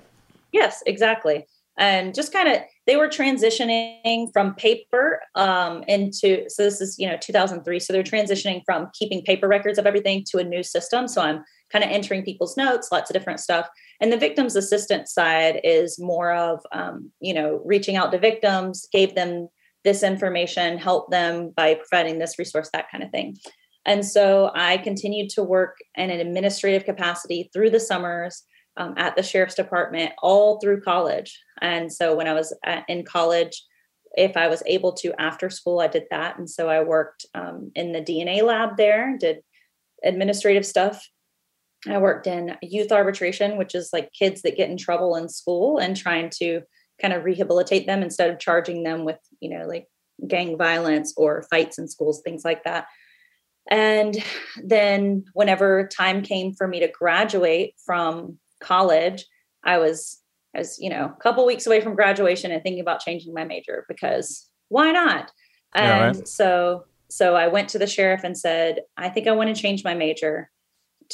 Yes, 0.52 0.82
exactly. 0.86 1.46
And 1.78 2.14
just 2.14 2.32
kind 2.32 2.48
of 2.48 2.58
they 2.86 2.96
were 2.96 3.08
transitioning 3.08 4.28
from 4.32 4.54
paper 4.54 5.22
um, 5.34 5.82
into 5.88 6.44
so 6.48 6.62
this 6.62 6.80
is 6.80 6.98
you 6.98 7.08
know 7.08 7.16
2003. 7.16 7.80
So 7.80 7.92
they're 7.92 8.02
transitioning 8.02 8.62
from 8.64 8.90
keeping 8.92 9.22
paper 9.22 9.48
records 9.48 9.78
of 9.78 9.86
everything 9.86 10.24
to 10.30 10.38
a 10.38 10.44
new 10.44 10.62
system. 10.62 11.08
So 11.08 11.22
I'm 11.22 11.42
kind 11.72 11.82
of 11.82 11.90
entering 11.90 12.24
people's 12.24 12.56
notes, 12.56 12.92
lots 12.92 13.08
of 13.08 13.14
different 13.14 13.40
stuff. 13.40 13.68
And 14.00 14.12
the 14.12 14.18
victims 14.18 14.54
assistant 14.54 15.08
side 15.08 15.60
is 15.64 15.98
more 15.98 16.32
of 16.32 16.60
um, 16.72 17.10
you 17.20 17.32
know 17.32 17.62
reaching 17.64 17.96
out 17.96 18.12
to 18.12 18.18
victims, 18.18 18.86
gave 18.92 19.14
them 19.14 19.48
this 19.84 20.02
information, 20.02 20.78
help 20.78 21.10
them 21.10 21.52
by 21.56 21.74
providing 21.74 22.18
this 22.18 22.38
resource, 22.38 22.70
that 22.72 22.90
kind 22.90 23.02
of 23.02 23.10
thing. 23.10 23.36
And 23.84 24.06
so 24.06 24.50
I 24.54 24.78
continued 24.78 25.30
to 25.30 25.42
work 25.42 25.76
in 25.96 26.10
an 26.10 26.20
administrative 26.20 26.84
capacity 26.84 27.50
through 27.52 27.70
the 27.70 27.80
summers 27.80 28.44
um, 28.76 28.94
at 28.96 29.16
the 29.16 29.22
sheriff's 29.22 29.54
department 29.54 30.12
all 30.22 30.60
through 30.60 30.82
college. 30.82 31.38
And 31.60 31.92
so 31.92 32.14
when 32.14 32.28
I 32.28 32.32
was 32.32 32.56
at, 32.64 32.84
in 32.88 33.04
college, 33.04 33.64
if 34.14 34.36
I 34.36 34.48
was 34.48 34.62
able 34.66 34.92
to 34.94 35.20
after 35.20 35.50
school, 35.50 35.80
I 35.80 35.88
did 35.88 36.04
that. 36.10 36.38
And 36.38 36.48
so 36.48 36.68
I 36.68 36.82
worked 36.82 37.26
um, 37.34 37.72
in 37.74 37.92
the 37.92 38.00
DNA 38.00 38.42
lab 38.42 38.76
there, 38.76 39.16
did 39.18 39.38
administrative 40.04 40.66
stuff. 40.66 41.06
I 41.88 41.98
worked 41.98 42.26
in 42.26 42.56
youth 42.62 42.92
arbitration, 42.92 43.56
which 43.56 43.74
is 43.74 43.90
like 43.92 44.12
kids 44.12 44.42
that 44.42 44.56
get 44.56 44.70
in 44.70 44.76
trouble 44.76 45.16
in 45.16 45.28
school 45.28 45.78
and 45.78 45.96
trying 45.96 46.30
to 46.38 46.62
kind 47.02 47.12
of 47.12 47.24
rehabilitate 47.24 47.86
them 47.86 48.02
instead 48.02 48.30
of 48.30 48.38
charging 48.38 48.84
them 48.84 49.04
with, 49.04 49.18
you 49.40 49.50
know, 49.50 49.66
like 49.66 49.88
gang 50.26 50.56
violence 50.56 51.12
or 51.16 51.44
fights 51.50 51.78
in 51.78 51.88
schools, 51.88 52.22
things 52.22 52.44
like 52.44 52.64
that. 52.64 52.86
And 53.70 54.16
then 54.62 55.24
whenever 55.34 55.88
time 55.88 56.22
came 56.22 56.54
for 56.54 56.66
me 56.66 56.80
to 56.80 56.88
graduate 56.88 57.74
from 57.84 58.38
college, 58.60 59.26
I 59.64 59.78
was 59.78 60.18
I 60.54 60.58
was, 60.58 60.78
you 60.78 60.90
know, 60.90 61.06
a 61.06 61.22
couple 61.22 61.46
weeks 61.46 61.66
away 61.66 61.80
from 61.80 61.94
graduation 61.94 62.52
and 62.52 62.62
thinking 62.62 62.80
about 62.80 63.00
changing 63.00 63.32
my 63.32 63.44
major 63.44 63.86
because 63.88 64.48
why 64.68 64.92
not? 64.92 65.32
And 65.74 66.16
right. 66.16 66.28
so 66.28 66.84
so 67.10 67.36
I 67.36 67.48
went 67.48 67.68
to 67.70 67.78
the 67.78 67.86
sheriff 67.86 68.22
and 68.24 68.36
said, 68.36 68.80
I 68.96 69.08
think 69.08 69.26
I 69.26 69.32
want 69.32 69.54
to 69.54 69.60
change 69.60 69.84
my 69.84 69.94
major 69.94 70.50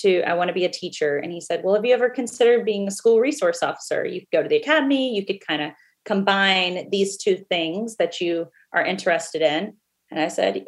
to 0.02 0.22
I 0.22 0.34
want 0.34 0.48
to 0.48 0.54
be 0.54 0.64
a 0.64 0.70
teacher. 0.70 1.18
And 1.18 1.32
he 1.32 1.40
said, 1.40 1.62
Well, 1.64 1.74
have 1.74 1.84
you 1.84 1.94
ever 1.94 2.10
considered 2.10 2.64
being 2.64 2.88
a 2.88 2.92
school 2.92 3.20
resource 3.20 3.62
officer? 3.62 4.04
You 4.04 4.20
could 4.20 4.30
go 4.32 4.42
to 4.42 4.48
the 4.48 4.56
academy, 4.56 5.14
you 5.14 5.24
could 5.24 5.44
kind 5.46 5.62
of 5.62 5.72
combine 6.04 6.88
these 6.90 7.16
two 7.16 7.36
things 7.50 7.96
that 7.96 8.20
you 8.20 8.46
are 8.72 8.84
interested 8.84 9.42
in. 9.42 9.74
And 10.10 10.20
I 10.20 10.28
said, 10.28 10.56
Yeah, 10.56 10.62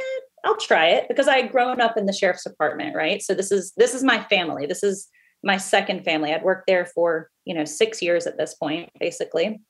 I'll 0.45 0.57
try 0.57 0.89
it 0.89 1.09
because 1.09 1.29
I 1.29 1.39
had 1.39 1.53
grown 1.53 1.81
up 1.81 1.97
in 1.97 2.07
the 2.07 2.13
sheriff's 2.13 2.45
department, 2.45 2.97
right? 2.97 3.23
So 3.23 3.35
this 3.35 3.51
is 3.53 3.73
this 3.77 3.95
is 3.95 4.03
my 4.03 4.23
family. 4.25 4.67
This 4.67 4.83
is 4.83 5.09
my 5.43 5.57
second 5.57 6.05
family. 6.05 6.33
I'd 6.33 6.43
worked 6.43 6.67
there 6.67 6.87
for, 6.87 7.31
you 7.45 7.55
know, 7.55 7.65
six 7.65 8.03
years 8.03 8.27
at 8.27 8.37
this 8.37 8.55
point, 8.55 8.91
basically. 8.99 9.61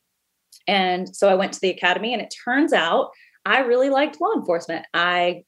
And 0.67 1.15
so 1.15 1.29
I 1.29 1.35
went 1.35 1.53
to 1.55 1.61
the 1.61 1.71
academy, 1.71 2.13
and 2.13 2.23
it 2.23 2.35
turns 2.45 2.73
out 2.73 3.11
I 3.45 3.61
really 3.61 3.91
liked 3.91 4.21
law 4.21 4.35
enforcement. 4.35 4.85
I 4.93 5.45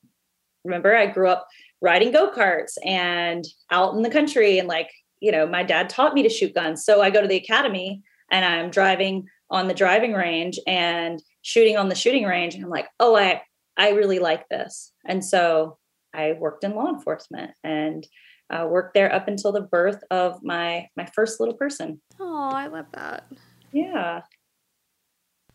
remember 0.65 0.97
I 0.97 1.07
grew 1.07 1.29
up 1.29 1.47
riding 1.83 2.13
go 2.13 2.31
karts 2.31 2.79
and 2.85 3.45
out 3.71 3.95
in 3.95 4.03
the 4.03 4.11
country, 4.11 4.59
and 4.59 4.69
like, 4.69 4.89
you 5.21 5.31
know, 5.33 5.47
my 5.47 5.63
dad 5.63 5.91
taught 5.91 6.15
me 6.15 6.23
to 6.23 6.29
shoot 6.31 6.55
guns. 6.55 6.85
So 6.85 7.03
I 7.03 7.11
go 7.11 7.21
to 7.21 7.29
the 7.29 7.37
academy 7.37 8.03
and 8.31 8.45
I'm 8.45 8.71
driving 8.71 9.27
on 9.51 9.69
the 9.69 9.75
driving 9.75 10.15
range 10.15 10.59
and 10.67 11.23
shooting 11.43 11.77
on 11.77 11.89
the 11.91 11.95
shooting 11.95 12.25
range. 12.25 12.55
And 12.55 12.65
I'm 12.65 12.71
like, 12.71 12.89
oh, 12.99 13.15
I, 13.17 13.43
I 13.77 13.91
really 13.91 14.19
like 14.21 14.49
this. 14.49 14.93
And 15.07 15.23
so 15.25 15.77
I 16.15 16.33
worked 16.33 16.65
in 16.65 16.75
law 16.75 16.89
enforcement 16.89 17.51
and 17.63 18.07
uh, 18.51 18.67
worked 18.69 18.95
there 18.95 19.13
up 19.13 19.29
until 19.29 19.53
the 19.53 19.61
birth 19.63 20.03
of 20.11 20.43
my 20.43 20.87
my 20.97 21.07
first 21.15 21.41
little 21.41 21.55
person. 21.55 22.01
Oh, 22.21 22.51
I 22.53 22.67
love 22.69 22.87
that. 22.93 23.25
Yeah, 23.73 24.21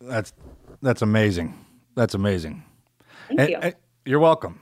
That's 0.02 0.34
that's 0.82 1.02
amazing. 1.02 1.54
That's 1.96 2.14
amazing. 2.16 2.64
thank 3.28 3.40
And- 3.40 3.50
you. 3.50 3.58
and 3.58 3.76
you're 4.06 4.20
welcome. 4.20 4.60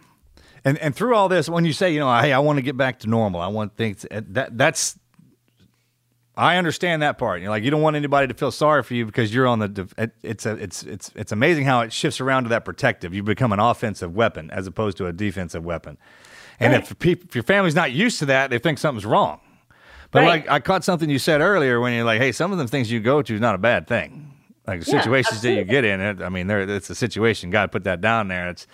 And 0.65 0.77
and 0.79 0.95
through 0.95 1.15
all 1.15 1.29
this, 1.29 1.47
when 1.47 1.63
you 1.63 1.73
say, 1.73 1.93
you 1.93 1.99
know, 1.99 2.19
hey, 2.19 2.33
I 2.33 2.39
want 2.39 2.57
to 2.57 2.63
get 2.63 2.75
back 2.75 2.99
to 2.99 3.07
normal, 3.07 3.39
I 3.39 3.47
want 3.47 3.77
things 3.77 4.05
eh, 4.11 4.21
that 4.29 4.57
that's. 4.57 4.99
I 6.37 6.57
understand 6.57 7.01
that 7.01 7.17
part. 7.17 7.39
You're 7.41 7.49
like 7.49 7.63
you 7.63 7.71
don't 7.71 7.81
want 7.81 7.95
anybody 7.95 8.27
to 8.27 8.33
feel 8.33 8.51
sorry 8.51 8.83
for 8.83 8.93
you 8.93 9.05
because 9.05 9.33
you're 9.33 9.47
on 9.47 9.59
the. 9.59 10.11
It's 10.21 10.45
a 10.45 10.51
it's 10.55 10.83
it's 10.83 11.11
it's 11.15 11.31
amazing 11.31 11.63
how 11.65 11.79
it 11.81 11.93
shifts 11.93 12.19
around 12.19 12.43
to 12.43 12.49
that 12.49 12.65
protective. 12.65 13.13
You 13.13 13.23
become 13.23 13.53
an 13.53 13.59
offensive 13.59 14.13
weapon 14.13 14.51
as 14.51 14.67
opposed 14.67 14.97
to 14.97 15.07
a 15.07 15.13
defensive 15.13 15.63
weapon. 15.63 15.97
And 16.59 16.73
Right. 16.73 16.83
if 16.83 16.97
peop 16.99 17.23
if 17.25 17.35
your 17.35 17.43
family's 17.43 17.75
not 17.75 17.93
used 17.93 18.19
to 18.19 18.25
that, 18.27 18.49
they 18.49 18.59
think 18.59 18.79
something's 18.79 19.05
wrong. 19.05 19.39
But 20.11 20.23
Right. 20.23 20.43
like 20.43 20.49
I 20.51 20.59
caught 20.59 20.83
something 20.83 21.09
you 21.09 21.19
said 21.19 21.41
earlier 21.41 21.79
when 21.79 21.93
you're 21.93 22.03
like, 22.05 22.19
hey, 22.19 22.31
some 22.33 22.51
of 22.51 22.57
them 22.57 22.67
things 22.67 22.91
you 22.91 22.99
go 22.99 23.21
to 23.21 23.33
is 23.33 23.41
not 23.41 23.55
a 23.55 23.59
bad 23.59 23.87
thing. 23.87 24.31
Like 24.67 24.81
the 24.81 24.85
Yeah, 24.91 25.01
situations 25.01 25.41
that 25.41 25.51
you 25.51 25.63
get 25.63 25.85
in, 25.85 26.01
it, 26.01 26.21
I 26.21 26.29
mean, 26.29 26.47
there 26.47 26.61
it's 26.61 26.89
a 26.89 26.95
situation. 26.95 27.49
God 27.49 27.71
put 27.71 27.83
that 27.85 28.01
down 28.01 28.27
there. 28.29 28.49
It's 28.49 28.67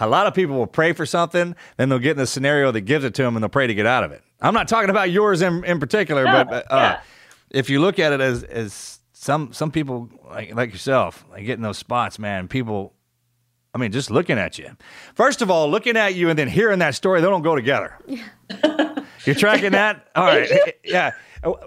a 0.00 0.06
lot 0.06 0.26
of 0.26 0.34
people 0.34 0.56
will 0.56 0.66
pray 0.66 0.92
for 0.92 1.04
something, 1.06 1.54
then 1.76 1.88
they'll 1.88 1.98
get 1.98 2.12
in 2.12 2.16
the 2.18 2.26
scenario 2.26 2.70
that 2.72 2.82
gives 2.82 3.04
it 3.04 3.14
to 3.14 3.22
them, 3.22 3.36
and 3.36 3.42
they'll 3.42 3.48
pray 3.48 3.66
to 3.66 3.74
get 3.74 3.86
out 3.86 4.04
of 4.04 4.12
it. 4.12 4.22
I'm 4.40 4.54
not 4.54 4.68
talking 4.68 4.90
about 4.90 5.10
yours 5.10 5.42
in, 5.42 5.64
in 5.64 5.80
particular, 5.80 6.24
No, 6.24 6.44
but 6.44 6.70
uh, 6.70 6.76
yeah. 6.76 7.00
if 7.50 7.68
you 7.70 7.80
look 7.80 7.98
at 7.98 8.12
it 8.12 8.20
as 8.20 8.42
as 8.44 9.00
some 9.12 9.52
some 9.52 9.70
people 9.72 10.08
like 10.30 10.54
like 10.54 10.72
yourself, 10.72 11.24
like 11.30 11.44
getting 11.44 11.62
those 11.62 11.78
spots, 11.78 12.18
man, 12.18 12.48
people. 12.48 12.94
I 13.74 13.78
mean, 13.78 13.92
just 13.92 14.10
looking 14.10 14.38
at 14.38 14.58
you. 14.58 14.70
First 15.14 15.42
of 15.42 15.50
all, 15.50 15.70
looking 15.70 15.96
at 15.96 16.14
you 16.14 16.30
and 16.30 16.38
then 16.38 16.48
hearing 16.48 16.78
that 16.78 16.94
story, 16.94 17.20
they 17.20 17.26
don't 17.28 17.42
go 17.42 17.54
together. 17.54 17.92
You're 19.26 19.34
tracking 19.36 19.72
that? 19.72 20.08
All 20.16 20.24
right. 20.24 20.48
Yeah. 20.84 21.12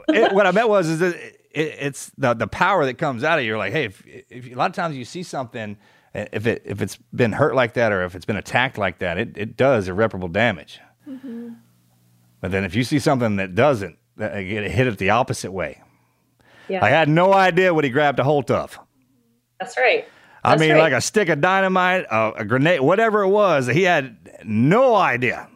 It- 0.10 0.34
what 0.34 0.48
I 0.48 0.52
meant 0.52 0.68
was 0.68 0.90
is 0.90 1.00
that 1.00 1.16
it, 1.16 1.38
it's 1.80 2.12
the 2.18 2.34
the 2.34 2.48
power 2.48 2.86
that 2.86 2.98
comes 2.98 3.24
out 3.24 3.38
of 3.38 3.44
you. 3.46 3.50
You're 3.50 3.58
like, 3.60 3.72
hey, 3.72 3.86
if, 3.86 4.04
if 4.30 4.52
a 4.52 4.56
lot 4.56 4.70
of 4.70 4.76
times 4.76 4.96
you 4.98 5.06
see 5.06 5.22
something, 5.24 5.78
if 6.14 6.46
it 6.48 6.62
if 6.66 6.82
it's 6.82 6.98
been 7.14 7.32
hurt 7.32 7.56
like 7.56 7.74
that 7.74 7.92
or 7.92 8.04
if 8.04 8.16
it's 8.16 8.26
been 8.26 8.36
attacked 8.38 8.78
like 8.78 9.00
that, 9.00 9.18
it, 9.18 9.38
it 9.38 9.58
does 9.58 9.88
irreparable 9.88 10.28
damage. 10.28 10.80
Mm-hmm. 11.08 11.50
But 12.42 12.52
then 12.52 12.64
if 12.64 12.76
you 12.76 12.84
see 12.84 13.00
something 13.00 13.36
that 13.38 13.56
doesn't, 13.56 13.98
that 14.18 14.42
get 14.42 14.70
hit 14.70 14.88
it 14.88 14.98
the 14.98 15.12
opposite 15.12 15.52
way. 15.52 15.82
yeah, 16.68 16.84
I 16.84 16.90
had 16.90 17.08
no 17.08 17.34
idea 17.34 17.74
what 17.74 17.84
he 17.84 17.90
grabbed 17.90 18.20
a 18.20 18.24
hold 18.24 18.50
of. 18.52 18.80
that's 19.60 19.78
right. 19.78 20.06
I 20.44 20.58
mean, 20.58 20.72
right. 20.72 20.80
like 20.80 20.94
a 20.94 21.02
stick 21.02 21.30
of 21.30 21.40
dynamite, 21.40 22.06
a, 22.10 22.32
a 22.38 22.46
grenade, 22.46 22.82
whatever 22.82 23.22
it 23.22 23.28
was. 23.30 23.68
He 23.68 23.84
had 23.84 24.18
no 24.44 24.96
idea. 24.96 25.48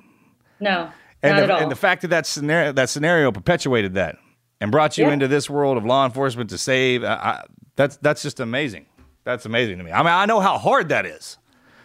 no, 0.60 0.92
And 1.24 1.32
not 1.34 1.38
the, 1.38 1.44
at 1.44 1.52
all. 1.52 1.60
and 1.64 1.72
the 1.72 1.76
fact 1.76 2.04
that 2.04 2.10
that 2.10 2.28
scenario, 2.28 2.72
that 2.74 2.90
scenario 2.90 3.32
perpetuated 3.32 3.96
that 3.96 4.18
and 4.62 4.72
brought 4.72 4.96
you 5.00 5.08
Yeah. 5.08 5.14
into 5.14 5.28
this 5.28 5.50
world 5.50 5.78
of 5.78 5.86
law 5.86 6.06
enforcement 6.06 6.52
to 6.52 6.60
save, 6.60 7.04
I, 7.04 7.14
I, 7.14 7.44
that's 7.76 7.98
that's 7.98 8.22
just 8.22 8.40
amazing. 8.40 8.86
That's 9.26 9.46
amazing 9.46 9.80
to 9.80 9.84
me. 9.84 9.92
I 9.92 9.98
mean, 9.98 10.14
I 10.14 10.26
know 10.26 10.40
how 10.40 10.58
hard 10.58 10.90
that 10.90 11.06
is. 11.06 11.38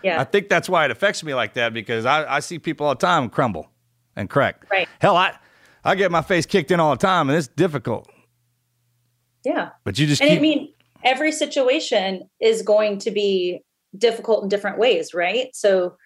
yeah, 0.05 0.21
I 0.21 0.25
think 0.25 0.49
that's 0.49 0.69
why 0.69 0.85
it 0.85 0.91
affects 0.93 1.25
me 1.25 1.35
like 1.35 1.55
that 1.55 1.75
because 1.75 2.05
I, 2.07 2.37
I 2.37 2.41
see 2.41 2.59
people 2.59 2.87
all 2.87 2.95
the 2.95 3.01
time 3.01 3.29
crumble 3.31 3.69
and 4.15 4.31
crack. 4.31 4.67
Right. 4.71 4.89
Hell, 5.01 5.17
I 5.17 5.37
I 5.83 5.95
get 5.95 6.11
my 6.13 6.23
face 6.23 6.47
kicked 6.47 6.71
in 6.71 6.79
all 6.79 6.91
the 6.93 6.99
time, 6.99 7.29
and 7.29 7.37
it's 7.37 7.49
difficult. 7.49 8.09
yeah. 9.45 9.71
But 9.85 9.99
you 9.99 10.07
just 10.07 10.21
And 10.21 10.31
keep. 10.31 10.39
I 10.39 10.43
mean, 10.43 10.73
every 11.05 11.33
situation 11.33 12.29
is 12.41 12.63
going 12.63 12.99
to 13.01 13.11
be 13.11 13.63
difficult 13.97 14.43
in 14.43 14.49
different 14.49 14.79
ways, 14.79 15.15
right? 15.15 15.49
So 15.55 15.97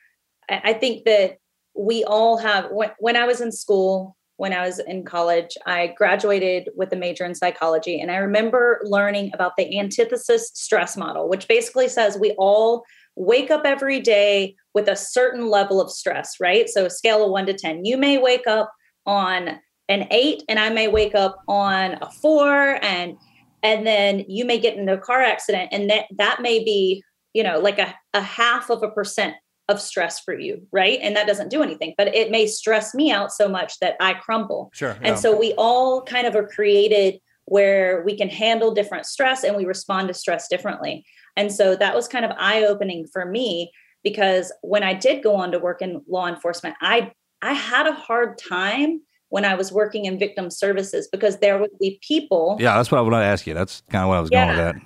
I, 0.49 0.61
I 0.65 0.73
think 0.75 1.05
that 1.05 1.39
we 1.77 2.05
all 2.05 2.39
have, 2.39 2.71
when, 2.71 2.91
when 3.01 3.17
I 3.17 3.25
was 3.25 3.41
in 3.41 3.51
school, 3.51 4.17
when 4.37 4.53
I 4.53 4.67
was 4.67 4.81
in 4.81 5.05
college, 5.05 5.57
I 5.67 5.89
graduated 5.97 6.71
with 6.77 6.93
a 6.93 6.97
major 6.97 7.25
in 7.25 7.35
psychology. 7.35 8.01
And 8.01 8.11
I 8.11 8.17
remember 8.17 8.81
learning 8.85 9.31
about 9.33 9.57
the 9.57 9.65
diathesis 9.65 10.51
stress 10.55 10.97
model, 10.97 11.29
which 11.29 11.47
basically 11.47 11.89
says 11.89 12.19
we 12.19 12.33
all 12.33 12.85
wake 13.17 13.51
up 13.51 13.63
every 13.65 14.01
day 14.01 14.57
with 14.75 14.89
a 14.89 14.97
certain 14.97 15.49
level 15.49 15.81
of 15.81 15.91
stress, 15.91 16.41
right? 16.41 16.69
So 16.69 16.87
a 16.87 16.91
scale 16.91 17.25
of 17.25 17.31
one 17.31 17.47
to 17.47 17.55
10. 17.55 17.85
You 17.85 17.97
may 17.97 18.19
wake 18.19 18.47
up 18.47 18.73
on 19.07 19.61
an 19.89 20.07
eight, 20.11 20.43
and 20.49 20.59
I 20.59 20.71
may 20.71 20.89
wake 20.89 21.15
up 21.15 21.37
on 21.47 21.99
a 22.01 22.11
four, 22.11 22.83
and 22.83 23.17
and 23.63 23.87
then 23.87 24.25
you 24.29 24.45
may 24.45 24.59
get 24.59 24.77
into 24.77 24.93
a 24.93 24.99
car 24.99 25.23
accident 25.23 25.71
and 25.73 25.91
that 25.91 26.05
that 26.17 26.43
may 26.43 26.63
be 26.63 27.03
you 27.33 27.43
know 27.43 27.59
like 27.59 27.79
a, 27.79 27.95
a 28.13 28.21
half 28.21 28.71
of 28.71 28.83
a 28.83 28.91
percent 28.91 29.35
of 29.69 29.81
stress 29.81 30.21
for 30.21 30.39
you 30.39 30.67
right 30.73 30.99
and 31.03 31.17
that 31.17 31.27
doesn't 31.27 31.49
do 31.49 31.63
anything 31.63 31.95
but 31.97 32.15
it 32.15 32.31
may 32.31 32.47
stress 32.47 32.95
me 32.95 33.11
out 33.11 33.33
so 33.33 33.49
much 33.49 33.79
that 33.81 33.97
i 33.99 34.13
crumble 34.13 34.71
sure. 34.75 34.97
and 35.03 35.19
so 35.19 35.37
we 35.37 35.55
all 35.57 36.03
kind 36.03 36.27
of 36.27 36.35
are 36.37 36.47
created 36.47 37.19
where 37.47 38.03
we 38.05 38.17
can 38.17 38.29
handle 38.29 38.75
different 38.75 39.07
stress 39.07 39.43
and 39.43 39.57
we 39.57 39.65
respond 39.65 40.09
to 40.09 40.15
stress 40.15 40.49
differently 40.49 41.05
and 41.37 41.51
so 41.51 41.75
that 41.75 41.95
was 41.95 42.07
kind 42.07 42.25
of 42.25 42.33
eye 42.39 42.65
opening 42.65 43.07
for 43.11 43.25
me 43.25 43.71
because 44.03 44.53
when 44.61 44.83
i 44.83 44.93
did 44.93 45.23
go 45.23 45.35
on 45.35 45.51
to 45.51 45.59
work 45.59 45.81
in 45.81 46.03
law 46.09 46.27
enforcement 46.27 46.77
i 46.83 47.11
i 47.41 47.53
had 47.53 47.87
a 47.87 47.93
hard 47.93 48.37
time 48.37 49.01
when 49.31 49.47
i 49.47 49.55
was 49.55 49.73
working 49.73 50.05
in 50.05 50.19
victim 50.19 50.51
services 50.51 51.09
because 51.11 51.39
there 51.39 51.59
would 51.59 51.77
be 51.81 51.99
people 52.07 52.59
yeah, 52.61 52.77
that's 52.77 52.91
what 52.91 53.01
I 53.01 53.09
to 53.09 53.17
ask 53.17 53.47
you. 53.47 53.55
That's 53.55 53.83
kind 53.91 54.03
of 54.03 54.09
what 54.09 54.19
I 54.19 54.21
was 54.21 54.31
going 54.31 54.49
with 54.49 54.57
that. 54.57 54.77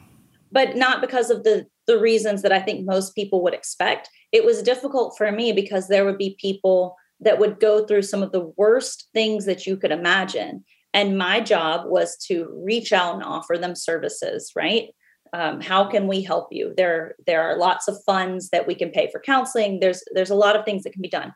but 0.52 0.76
not 0.76 1.00
because 1.00 1.30
of 1.30 1.42
the 1.42 1.66
the 1.88 1.98
reasons 1.98 2.42
that 2.42 2.52
I 2.52 2.60
think 2.60 2.86
most 2.86 3.14
people 3.16 3.42
would 3.42 3.54
expect. 3.54 4.08
It 4.30 4.44
was 4.44 4.62
difficult 4.62 5.14
for 5.18 5.32
me 5.32 5.52
because 5.52 5.88
there 5.88 6.04
would 6.04 6.18
be 6.18 6.36
people 6.40 6.94
that 7.18 7.40
would 7.40 7.58
go 7.58 7.84
through 7.84 8.02
some 8.02 8.22
of 8.22 8.30
the 8.30 8.52
worst 8.56 9.08
things 9.12 9.46
that 9.46 9.66
you 9.66 9.76
could 9.76 9.90
imagine, 9.90 10.64
and 10.94 11.18
my 11.18 11.40
job 11.40 11.86
was 11.86 12.16
to 12.28 12.48
reach 12.64 12.92
out 12.92 13.14
and 13.14 13.24
offer 13.24 13.58
them 13.58 13.74
services. 13.74 14.52
Right? 14.54 14.90
Um, 15.32 15.60
how 15.60 15.90
can 15.90 16.06
we 16.06 16.22
help 16.22 16.48
you? 16.52 16.72
There 16.76 17.16
there 17.26 17.42
are 17.42 17.58
lots 17.58 17.88
of 17.88 17.98
funds 18.06 18.50
that 18.50 18.66
we 18.68 18.76
can 18.76 18.90
pay 18.90 19.10
for 19.10 19.20
counseling. 19.20 19.80
There's 19.80 20.04
there's 20.14 20.30
a 20.30 20.36
lot 20.36 20.54
of 20.54 20.64
things 20.64 20.84
that 20.84 20.92
can 20.92 21.02
be 21.02 21.08
done, 21.08 21.32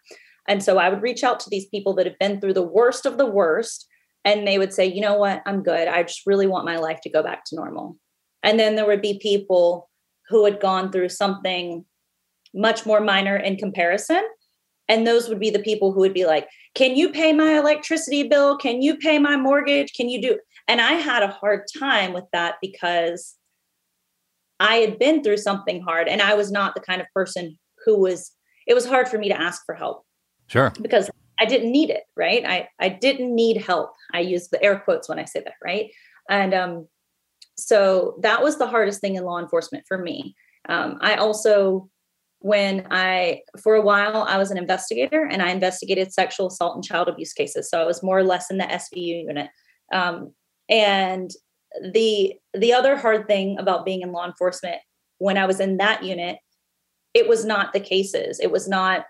and 0.47 0.63
so 0.63 0.79
I 0.79 0.89
would 0.89 1.03
reach 1.03 1.25
out 1.25 1.41
to 1.41 1.51
these 1.51 1.67
people 1.67 1.95
that 1.95 2.07
have 2.07 2.19
been 2.19 2.41
through 2.41 2.55
the 2.55 2.63
worst 2.63 3.07
of 3.07 3.19
the 3.19 3.27
worst. 3.27 3.89
And 4.25 4.47
they 4.47 4.57
would 4.57 4.73
say, 4.73 4.87
you 4.87 5.01
know 5.01 5.17
what, 5.17 5.43
I'm 5.47 5.65
good. 5.65 5.89
I 5.89 6.05
just 6.05 6.27
really 6.27 6.47
want 6.47 6.65
my 6.65 6.77
life 6.77 7.01
to 7.03 7.11
go 7.11 7.25
back 7.25 7.45
to 7.47 7.57
normal. 7.57 7.97
And 8.45 8.59
then 8.59 8.77
there 8.77 8.87
would 8.87 9.03
be 9.03 9.19
people 9.19 9.91
who 10.33 10.45
had 10.47 10.61
gone 10.61 10.91
through 10.91 11.11
something 11.11 11.85
much 12.55 12.85
more 12.85 13.01
minor 13.01 13.37
in 13.37 13.57
comparison. 13.57 14.23
And 14.89 15.07
those 15.07 15.29
would 15.29 15.39
be 15.39 15.51
the 15.51 15.59
people 15.61 15.93
who 15.93 16.01
would 16.01 16.15
be 16.15 16.27
like, 16.27 16.49
Can 16.75 16.97
you 16.97 17.11
pay 17.11 17.33
my 17.33 17.59
electricity 17.59 18.25
bill? 18.25 18.57
Can 18.57 18.83
you 18.83 18.97
pay 18.97 19.19
my 19.19 19.37
mortgage? 19.37 19.93
Can 19.93 20.09
you 20.09 20.21
do? 20.21 20.39
And 20.67 20.81
I 20.81 20.95
had 20.95 21.23
a 21.23 21.29
hard 21.29 21.63
time 21.79 22.13
with 22.13 22.25
that 22.33 22.57
because 22.61 23.37
I 24.59 24.77
had 24.77 24.99
been 24.99 25.23
through 25.23 25.39
something 25.39 25.83
hard 25.83 26.09
and 26.09 26.23
I 26.23 26.35
was 26.35 26.51
not 26.51 26.75
the 26.75 26.81
kind 26.81 27.01
of 27.01 27.07
person 27.15 27.59
who 27.85 27.99
was, 27.99 28.33
it 28.67 28.75
was 28.75 28.87
hard 28.87 29.09
for 29.09 29.19
me 29.19 29.29
to 29.29 29.41
ask 29.41 29.63
for 29.67 29.75
help 29.75 30.05
Sure. 30.47 30.73
because 30.81 31.11
I 31.41 31.47
didn't 31.47 31.73
need 31.73 31.91
it, 31.91 32.05
right? 32.17 32.45
I, 32.47 32.69
I 32.81 32.89
didn't 32.89 33.35
need 33.35 33.57
help. 33.57 33.93
I 34.15 34.21
use 34.21 34.49
the 34.49 34.63
air 34.63 34.79
quotes 34.79 35.09
when 35.09 35.19
I 35.19 35.25
say 35.25 35.41
that, 35.41 35.55
right? 35.65 35.91
And 36.31 36.55
um, 36.55 36.87
so 37.57 38.17
that 38.23 38.43
was 38.43 38.59
the 38.59 38.67
hardest 38.67 39.01
thing 39.01 39.17
in 39.17 39.25
law 39.25 39.39
enforcement 39.39 39.85
for 39.87 39.99
me. 39.99 40.35
Um, 40.69 40.99
I 41.01 41.17
also, 41.17 41.89
when 42.41 42.87
I, 42.91 43.43
for 43.63 43.75
a 43.75 43.83
while, 43.83 44.25
I 44.29 44.39
was 44.39 44.51
an 44.51 44.59
investigator 44.59 45.25
and 45.25 45.43
I 45.43 45.51
investigated 45.51 46.13
sexual 46.13 46.49
assault 46.49 46.75
and 46.75 46.85
child 46.85 47.09
abuse 47.09 47.33
cases. 47.33 47.69
So 47.69 47.81
I 47.81 47.85
was 47.85 48.03
more 48.03 48.19
or 48.19 48.25
less 48.25 48.51
in 48.51 48.59
the 48.59 48.65
SVU 48.65 49.25
unit. 49.25 49.51
Um, 49.93 50.33
and 50.69 51.31
the 51.93 52.35
the 52.55 52.73
other 52.73 52.97
hard 52.97 53.27
thing 53.27 53.59
about 53.59 53.87
being 53.87 54.03
in 54.03 54.13
law 54.13 54.27
enforcement 54.27 54.77
when 55.19 55.39
I 55.39 55.47
was 55.47 55.61
in 55.61 55.77
that 55.77 56.03
unit, 56.03 56.39
it 57.15 57.29
was 57.29 57.45
not 57.45 57.73
the 57.73 57.81
cases. 57.81 58.41
It 58.41 58.51
was 58.51 58.69
not 58.69 59.07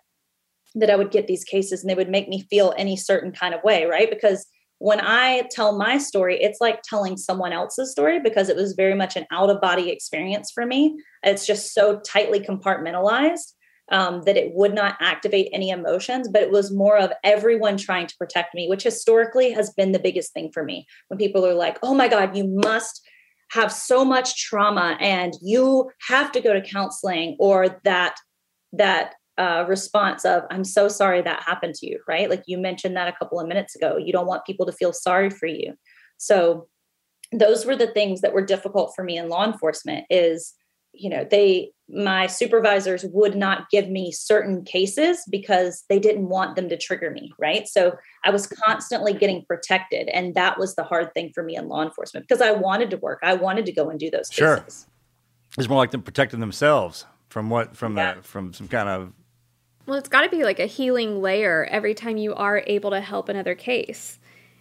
that 0.75 0.91
I 0.91 0.97
would 0.97 1.11
get 1.11 1.27
these 1.27 1.45
cases 1.45 1.83
and 1.83 1.91
they 1.91 1.95
would 1.95 2.11
make 2.11 2.29
me 2.29 2.47
feel 2.51 2.75
any 2.77 2.97
certain 2.97 3.33
kind 3.33 3.55
of 3.55 3.65
way, 3.65 3.85
right? 3.87 4.11
Because 4.11 4.47
when 4.83 5.01
I 5.01 5.45
tell 5.53 5.79
my 5.79 5.97
story, 5.97 6.43
it's 6.43 6.61
like 6.61 6.83
telling 6.83 7.17
someone 7.17 7.53
else's 7.53 7.93
story 7.93 8.19
because 8.19 8.49
it 8.49 8.57
was 8.57 8.73
very 8.73 8.97
much 8.97 9.15
an 9.15 9.27
out 9.31 9.49
of 9.49 9.61
body 9.61 9.91
experience 9.91 10.51
for 10.51 10.67
me. 10.67 11.01
It's 11.23 11.47
just 11.47 11.73
so 11.73 12.01
tightly 12.01 12.41
compartmentalized 12.41 13.53
um, 13.93 14.23
that 14.23 14.37
it 14.37 14.55
would 14.55 14.75
not 14.75 14.97
activate 15.01 15.51
any 15.53 15.71
emotions, 15.71 16.29
but 16.29 16.43
it 16.43 16.51
was 16.51 16.73
more 16.73 16.99
of 16.99 17.13
everyone 17.23 17.77
trying 17.77 18.09
to 18.09 18.17
protect 18.17 18.57
me, 18.57 18.67
which 18.69 18.83
historically 18.83 19.53
has 19.53 19.71
been 19.71 19.93
the 19.93 20.01
biggest 20.01 20.33
thing 20.33 20.51
for 20.53 20.65
me. 20.65 20.85
When 21.07 21.17
people 21.17 21.47
are 21.47 21.55
like, 21.55 21.79
oh 21.85 21.95
my 21.95 22.09
God, 22.09 22.37
you 22.37 22.49
must 22.49 23.07
have 23.53 23.71
so 23.71 24.05
much 24.05 24.43
trauma 24.43 24.97
and 24.99 25.33
you 25.41 25.93
have 26.09 26.33
to 26.33 26.41
go 26.41 26.55
to 26.55 26.61
counseling 26.61 27.37
or 27.39 27.81
that 27.85 28.17
that 28.73 29.15
uh, 29.39 29.65
response 29.67 30.25
of 30.25 30.43
i'm 30.51 30.65
so 30.65 30.89
sorry 30.89 31.23
that 31.23 31.43
happened 31.43 31.75
to 31.75 31.87
you 31.87 31.99
right? 32.07 32.29
Like 32.31 32.45
you 32.47 32.59
mentioned 32.59 32.97
that 32.97 33.09
a 33.09 33.13
couple 33.13 33.41
of 33.41 33.49
minutes 33.49 33.75
ago. 33.75 33.97
You 33.97 34.13
don't 34.13 34.27
want 34.27 34.45
people 34.45 34.67
to 34.67 34.73
feel 34.73 34.93
sorry 34.93 35.31
for 35.31 35.47
you. 35.47 35.75
So 36.19 36.69
those 37.33 37.65
were 37.65 37.77
the 37.77 37.87
things 37.87 38.21
that 38.21 38.35
were 38.35 38.45
difficult 38.45 38.93
for 38.95 39.03
me 39.05 39.17
in 39.17 39.29
law 39.29 39.45
enforcement 39.45 40.05
is 40.11 40.55
you 40.93 41.09
know 41.09 41.27
they 41.31 41.71
my 41.89 42.27
supervisors 42.27 43.05
would 43.13 43.35
not 43.35 43.71
give 43.71 43.89
me 43.89 44.13
certain 44.13 44.63
cases 44.65 45.25
because 45.31 45.85
they 45.89 45.99
didn't 45.99 46.29
want 46.29 46.55
them 46.57 46.69
to 46.69 46.77
trigger 46.77 47.11
me 47.11 47.33
right? 47.39 47.67
So 47.67 47.97
i 48.25 48.31
was 48.31 48.47
constantly 48.47 49.15
getting 49.15 49.45
protected 49.47 50.09
and 50.09 50.35
that 50.35 50.59
was 50.59 50.75
the 50.75 50.85
hard 50.85 51.15
thing 51.15 51.33
for 51.35 51.43
me 51.43 51.57
in 51.57 51.69
law 51.69 51.83
enforcement 51.83 52.27
because 52.29 52.43
i 52.43 52.53
wanted 52.53 52.91
to 52.91 52.99
work. 52.99 53.21
I 53.23 53.35
wanted 53.35 53.65
to 53.67 53.73
go 53.73 53.89
and 53.89 53.99
do 53.99 54.11
those 54.11 54.29
sure. 54.31 54.59
cases. 54.59 54.87
it's 55.59 55.69
more 55.69 55.79
like 55.79 55.93
them 55.93 56.03
protecting 56.03 56.41
themselves 56.41 57.07
from 57.31 57.49
what 57.49 57.75
from 57.75 57.97
Yeah. 57.97 58.15
the 58.17 58.23
from 58.23 58.53
some 58.53 58.69
kind 58.69 58.89
of 58.91 59.13
Well, 59.87 59.99
it's 59.99 60.09
got 60.09 60.23
to 60.23 60.29
be 60.29 60.45
like 60.45 60.61
a 60.61 60.67
healing 60.67 61.21
layer 61.21 61.67
every 61.71 61.95
time 61.95 62.17
you 62.17 62.35
are 62.35 62.63
able 62.67 62.91
to 62.91 63.01
help 63.01 63.29
another 63.29 63.55
case. 63.55 64.19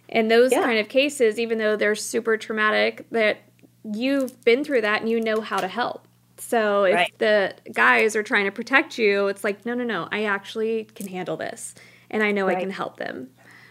And 0.08 0.30
those 0.30 0.52
Yeah. 0.52 0.62
kind 0.62 0.78
of 0.78 0.88
cases, 0.88 1.38
even 1.38 1.58
though 1.58 1.76
they're 1.76 1.94
super 1.94 2.36
traumatic, 2.36 3.06
that 3.10 3.38
you've 3.84 4.44
been 4.44 4.64
through 4.64 4.82
that 4.82 5.00
and 5.00 5.10
you 5.10 5.20
know 5.20 5.40
how 5.40 5.58
to 5.58 5.68
help. 5.68 6.06
So 6.38 6.84
if 6.84 6.94
Right. 6.94 7.12
the 7.18 7.54
guys 7.72 8.16
are 8.16 8.22
trying 8.22 8.46
to 8.46 8.50
protect 8.52 8.98
you, 8.98 9.28
it's 9.28 9.44
like, 9.44 9.64
no, 9.64 9.74
no, 9.74 9.84
no, 9.84 10.08
I 10.10 10.24
actually 10.24 10.88
can 10.94 11.06
handle 11.08 11.36
this. 11.36 11.74
And 12.10 12.22
I 12.22 12.32
know 12.32 12.48
I 12.48 12.56
can 12.56 12.70
help 12.70 12.96
them. 12.98 13.28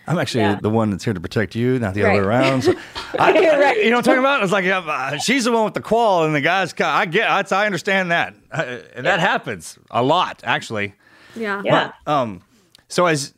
I'm 0.08 0.18
actually 0.18 0.42
Yeah. 0.46 0.56
the 0.60 0.70
one 0.70 0.90
that's 0.90 1.04
here 1.04 1.14
to 1.14 1.20
protect 1.20 1.54
you, 1.54 1.78
not 1.78 1.94
the 1.94 2.04
other 2.04 2.14
way 2.14 2.20
around. 2.20 2.64
So 2.64 2.74
I, 3.20 3.32
Right. 3.34 3.84
You 3.84 3.92
know 3.92 3.98
what 3.98 4.08
I'm 4.08 4.16
talking 4.16 4.20
about? 4.20 4.42
It's 4.44 4.52
like 4.52 4.66
uh, 4.66 5.18
she's 5.20 5.44
the 5.44 5.52
one 5.52 5.66
with 5.66 5.76
the 5.76 5.82
qual, 5.82 6.24
and 6.24 6.34
the 6.34 6.42
guys. 6.42 6.74
I 6.80 7.06
get. 7.06 7.30
I, 7.30 7.44
I 7.56 7.66
understand 7.68 8.10
that, 8.12 8.34
uh, 8.52 8.78
and 8.96 9.06
that 9.06 9.20
happens 9.20 9.78
a 9.92 10.02
lot, 10.02 10.42
actually. 10.44 10.96
Yeah. 11.36 11.62
yeah 11.64 11.92
Um, 12.08 12.42
so 12.88 13.06
as 13.06 13.34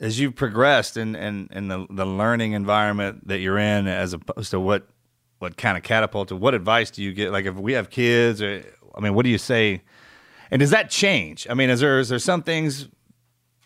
as 0.00 0.20
you've 0.20 0.34
progressed 0.34 0.96
and 0.96 1.16
and 1.16 1.50
in 1.52 1.68
the, 1.68 1.86
the 1.90 2.06
learning 2.06 2.52
environment 2.52 3.26
that 3.28 3.38
you're 3.38 3.58
in, 3.58 3.86
as 3.86 4.12
opposed 4.12 4.50
to 4.50 4.60
what 4.60 4.88
what 5.38 5.56
kind 5.56 5.76
of 5.76 5.82
catapulted, 5.82 6.38
what 6.38 6.54
advice 6.54 6.90
do 6.90 7.02
you 7.02 7.12
get? 7.12 7.30
Like 7.32 7.44
if 7.44 7.54
we 7.54 7.74
have 7.74 7.90
kids, 7.90 8.40
or 8.40 8.64
I 8.94 9.00
mean, 9.00 9.14
what 9.14 9.24
do 9.24 9.30
you 9.30 9.38
say? 9.38 9.82
And 10.50 10.60
does 10.60 10.70
that 10.70 10.90
change? 10.90 11.46
I 11.50 11.54
mean, 11.54 11.70
is 11.70 11.80
there 11.80 11.98
is 11.98 12.08
there 12.08 12.18
some 12.18 12.42
things 12.42 12.88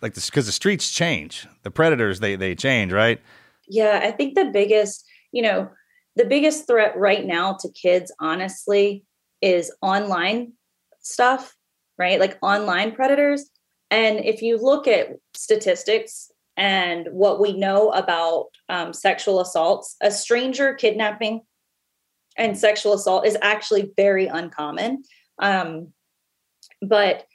like 0.02 0.14
this 0.14 0.30
because 0.30 0.46
the 0.46 0.52
streets 0.52 0.90
change, 0.90 1.46
the 1.62 1.70
predators 1.70 2.20
they 2.20 2.36
they 2.36 2.54
change, 2.54 2.92
right? 2.92 3.20
Yeah, 3.68 4.00
I 4.02 4.10
think 4.10 4.34
the 4.34 4.46
biggest, 4.46 5.04
you 5.32 5.42
know, 5.42 5.70
the 6.16 6.24
biggest 6.24 6.66
threat 6.66 6.96
right 6.96 7.24
now 7.24 7.56
to 7.60 7.68
kids, 7.70 8.12
honestly, 8.18 9.04
is 9.40 9.72
online 9.80 10.54
stuff, 11.00 11.56
right? 11.98 12.18
Like 12.18 12.38
online 12.42 12.92
predators. 12.92 13.48
And 13.90 14.24
if 14.24 14.42
you 14.42 14.56
look 14.56 14.86
at 14.86 15.16
statistics 15.34 16.30
and 16.56 17.08
what 17.10 17.40
we 17.40 17.56
know 17.56 17.90
about 17.90 18.46
um, 18.68 18.92
sexual 18.92 19.40
assaults, 19.40 19.96
a 20.00 20.10
stranger 20.10 20.74
kidnapping 20.74 21.42
and 22.36 22.56
sexual 22.56 22.92
assault 22.92 23.26
is 23.26 23.36
actually 23.42 23.92
very 23.96 24.26
uncommon. 24.26 25.02
Um, 25.38 25.92
but 26.80 27.26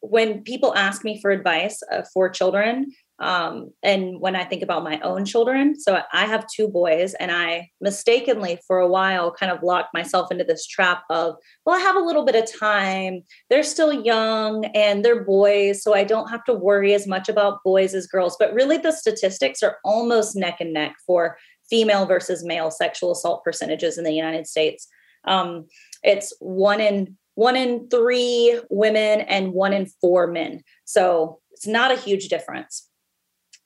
when 0.00 0.42
people 0.42 0.74
ask 0.74 1.02
me 1.02 1.20
for 1.20 1.30
advice 1.30 1.82
uh, 1.90 2.02
for 2.12 2.28
children, 2.28 2.92
um, 3.20 3.70
and 3.82 4.20
when 4.20 4.34
I 4.34 4.44
think 4.44 4.62
about 4.62 4.82
my 4.82 4.98
own 5.00 5.24
children, 5.24 5.78
so 5.78 6.02
I 6.12 6.26
have 6.26 6.46
two 6.52 6.66
boys, 6.66 7.14
and 7.14 7.30
I 7.30 7.70
mistakenly 7.80 8.58
for 8.66 8.78
a 8.78 8.88
while 8.88 9.32
kind 9.32 9.52
of 9.52 9.62
locked 9.62 9.94
myself 9.94 10.32
into 10.32 10.42
this 10.42 10.66
trap 10.66 11.04
of, 11.10 11.36
well, 11.64 11.76
I 11.76 11.80
have 11.80 11.94
a 11.94 12.00
little 12.00 12.24
bit 12.24 12.34
of 12.34 12.52
time. 12.58 13.22
They're 13.50 13.62
still 13.62 13.92
young 13.92 14.64
and 14.74 15.04
they're 15.04 15.24
boys, 15.24 15.82
so 15.82 15.94
I 15.94 16.02
don't 16.02 16.28
have 16.28 16.44
to 16.44 16.54
worry 16.54 16.92
as 16.92 17.06
much 17.06 17.28
about 17.28 17.62
boys 17.64 17.94
as 17.94 18.08
girls. 18.08 18.36
But 18.38 18.52
really, 18.52 18.78
the 18.78 18.92
statistics 18.92 19.62
are 19.62 19.78
almost 19.84 20.34
neck 20.34 20.56
and 20.60 20.72
neck 20.72 20.96
for 21.06 21.38
female 21.70 22.06
versus 22.06 22.44
male 22.44 22.70
sexual 22.70 23.12
assault 23.12 23.44
percentages 23.44 23.96
in 23.96 24.04
the 24.04 24.12
United 24.12 24.48
States. 24.48 24.88
Um, 25.24 25.66
it's 26.02 26.34
one 26.40 26.80
in 26.80 27.16
one 27.36 27.56
in 27.56 27.88
three 27.88 28.60
women 28.70 29.20
and 29.22 29.52
one 29.52 29.72
in 29.72 29.86
four 30.00 30.26
men. 30.26 30.62
So 30.84 31.40
it's 31.52 31.66
not 31.66 31.90
a 31.90 31.96
huge 31.96 32.28
difference. 32.28 32.88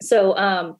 So, 0.03 0.37
um, 0.37 0.77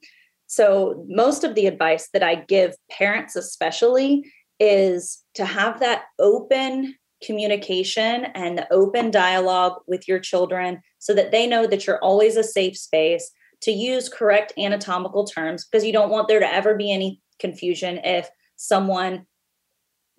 so 0.47 1.05
most 1.07 1.43
of 1.43 1.55
the 1.55 1.67
advice 1.67 2.09
that 2.13 2.23
I 2.23 2.35
give 2.35 2.73
parents, 2.89 3.35
especially, 3.35 4.23
is 4.59 5.23
to 5.35 5.45
have 5.45 5.79
that 5.79 6.03
open 6.17 6.95
communication 7.23 8.25
and 8.33 8.57
the 8.57 8.71
open 8.71 9.11
dialogue 9.11 9.81
with 9.87 10.07
your 10.07 10.19
children 10.19 10.81
so 10.99 11.13
that 11.13 11.31
they 11.31 11.45
know 11.45 11.67
that 11.67 11.85
you're 11.85 12.03
always 12.03 12.37
a 12.37 12.43
safe 12.43 12.77
space 12.77 13.29
to 13.61 13.71
use 13.71 14.07
correct 14.07 14.53
anatomical 14.57 15.25
terms 15.25 15.65
because 15.65 15.85
you 15.85 15.91
don't 15.91 16.09
want 16.09 16.27
there 16.27 16.39
to 16.39 16.53
ever 16.53 16.75
be 16.75 16.91
any 16.91 17.21
confusion 17.39 17.99
if 18.03 18.29
someone 18.55 19.25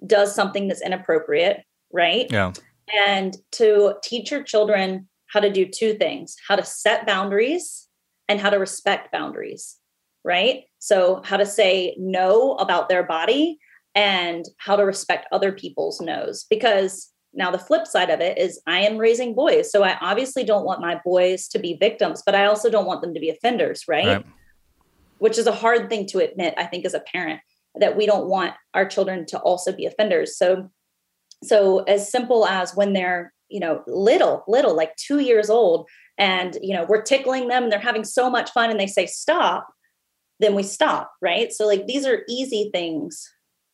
does 0.07 0.35
something 0.35 0.69
that's 0.69 0.83
inappropriate, 0.83 1.63
right? 1.93 2.27
Yeah. 2.31 2.53
and 2.95 3.37
to 3.53 3.95
teach 4.03 4.31
your 4.31 4.43
children 4.43 5.09
how 5.33 5.41
to 5.41 5.51
do 5.51 5.67
two 5.67 5.95
things 5.95 6.37
how 6.49 6.57
to 6.57 6.65
set 6.65 7.07
boundaries 7.07 7.89
and 8.31 8.41
how 8.41 8.49
to 8.49 8.57
respect 8.59 9.13
boundaries 9.13 9.77
right? 10.23 10.65
So 10.81 11.23
how 11.25 11.39
to 11.39 11.47
say 11.47 11.97
no 11.99 12.53
about 12.57 12.91
their 12.91 13.03
body 13.03 13.59
and 13.95 14.45
how 14.59 14.77
to 14.77 14.85
respect 14.85 15.27
other 15.33 15.51
people's 15.51 15.99
no's. 15.99 16.45
Because 16.51 17.11
now 17.33 17.51
the 17.51 17.59
flip 17.59 17.87
side 17.87 18.11
of 18.11 18.21
it 18.21 18.37
is 18.39 18.61
i 18.67 18.81
am 18.81 18.99
raising 18.99 19.37
boys 19.37 19.71
so 19.71 19.85
i 19.85 19.97
obviously 20.01 20.43
don't 20.43 20.65
want 20.65 20.81
my 20.81 21.01
boys 21.05 21.47
to 21.47 21.61
be 21.61 21.75
victims 21.75 22.25
but 22.27 22.35
i 22.35 22.45
also 22.45 22.69
don't 22.69 22.87
want 22.87 23.03
them 23.03 23.15
to 23.15 23.21
be 23.21 23.31
offenders 23.31 23.85
right, 23.87 24.05
Right. 24.05 24.27
which 25.19 25.39
is 25.39 25.47
a 25.47 25.53
hard 25.53 25.89
thing 25.89 26.07
to 26.07 26.19
admit 26.19 26.55
i 26.59 26.65
think 26.65 26.85
as 26.85 26.93
a 26.93 26.99
parent 26.99 27.41
that 27.77 27.97
we 27.97 28.07
don't 28.07 28.29
want 28.29 28.55
our 28.75 28.85
children 28.85 29.27
to 29.27 29.39
also 29.39 29.73
be 29.73 29.87
offenders. 29.87 30.37
So 30.37 30.71
so 31.43 31.81
as 31.85 32.11
simple 32.11 32.47
as 32.47 32.75
when 32.77 32.93
they're 32.93 33.33
you 33.49 33.61
know 33.61 33.83
little 33.87 34.45
little 34.47 34.75
like 34.75 34.95
two 34.97 35.21
years 35.21 35.51
old 35.51 35.89
and 36.21 36.59
you 36.63 36.75
know 36.77 36.85
we're 36.89 37.03
tickling 37.03 37.49
them 37.49 37.65
and 37.65 37.73
they're 37.73 37.81
having 37.81 38.05
so 38.05 38.31
much 38.31 38.51
fun 38.51 38.71
and 38.71 38.79
they 38.79 38.87
say 38.87 39.07
stop 39.07 39.67
then 40.39 40.55
we 40.55 40.63
stop 40.63 41.13
right? 41.21 41.53
So 41.53 41.67
like 41.67 41.87
these 41.87 42.07
are 42.07 42.25
easy 42.29 42.71
things 42.73 43.29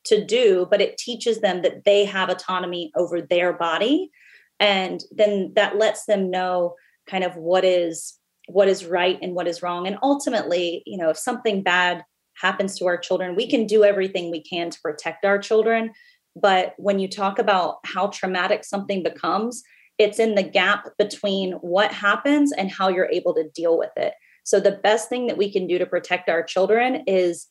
to 0.06 0.24
do 0.24 0.66
but 0.70 0.80
it 0.80 0.96
teaches 0.96 1.40
them 1.40 1.62
that 1.62 1.84
they 1.84 2.06
have 2.06 2.30
autonomy 2.30 2.90
over 2.96 3.20
their 3.20 3.52
body. 3.52 4.10
And 4.58 5.02
then 5.10 5.52
that 5.56 5.76
lets 5.76 6.06
them 6.06 6.30
know 6.30 6.76
kind 7.06 7.24
of 7.24 7.36
what 7.36 7.64
is 7.64 8.18
what 8.48 8.68
is 8.68 8.86
right 8.86 9.18
and 9.20 9.34
what 9.34 9.48
is 9.48 9.60
wrong. 9.62 9.86
And 9.86 9.98
ultimately 10.02 10.82
you 10.86 10.96
know 10.96 11.10
if 11.10 11.18
something 11.18 11.62
bad 11.62 12.04
happens 12.34 12.78
to 12.78 12.86
our 12.86 12.98
children 12.98 13.34
we 13.34 13.48
can 13.48 13.66
do 13.66 13.82
everything 13.82 14.30
we 14.30 14.42
can 14.42 14.70
to 14.70 14.80
protect 14.80 15.24
our 15.24 15.38
children. 15.38 15.90
But 16.36 16.74
when 16.76 16.98
you 16.98 17.08
talk 17.08 17.38
about 17.38 17.78
how 17.84 18.08
traumatic 18.08 18.62
something 18.62 19.02
becomes 19.02 19.62
it's 19.98 20.18
in 20.18 20.34
the 20.34 20.42
gap 20.42 20.88
between 20.98 21.52
what 21.54 21.92
happens 21.92 22.52
and 22.52 22.70
how 22.70 22.88
you're 22.88 23.10
able 23.10 23.34
to 23.34 23.48
deal 23.54 23.78
with 23.78 23.92
it 23.96 24.14
so 24.44 24.60
the 24.60 24.78
best 24.82 25.08
thing 25.08 25.26
that 25.26 25.36
we 25.36 25.50
can 25.50 25.66
do 25.66 25.76
to 25.76 25.86
protect 25.86 26.28
our 26.28 26.42
children 26.42 27.02
is 27.06 27.48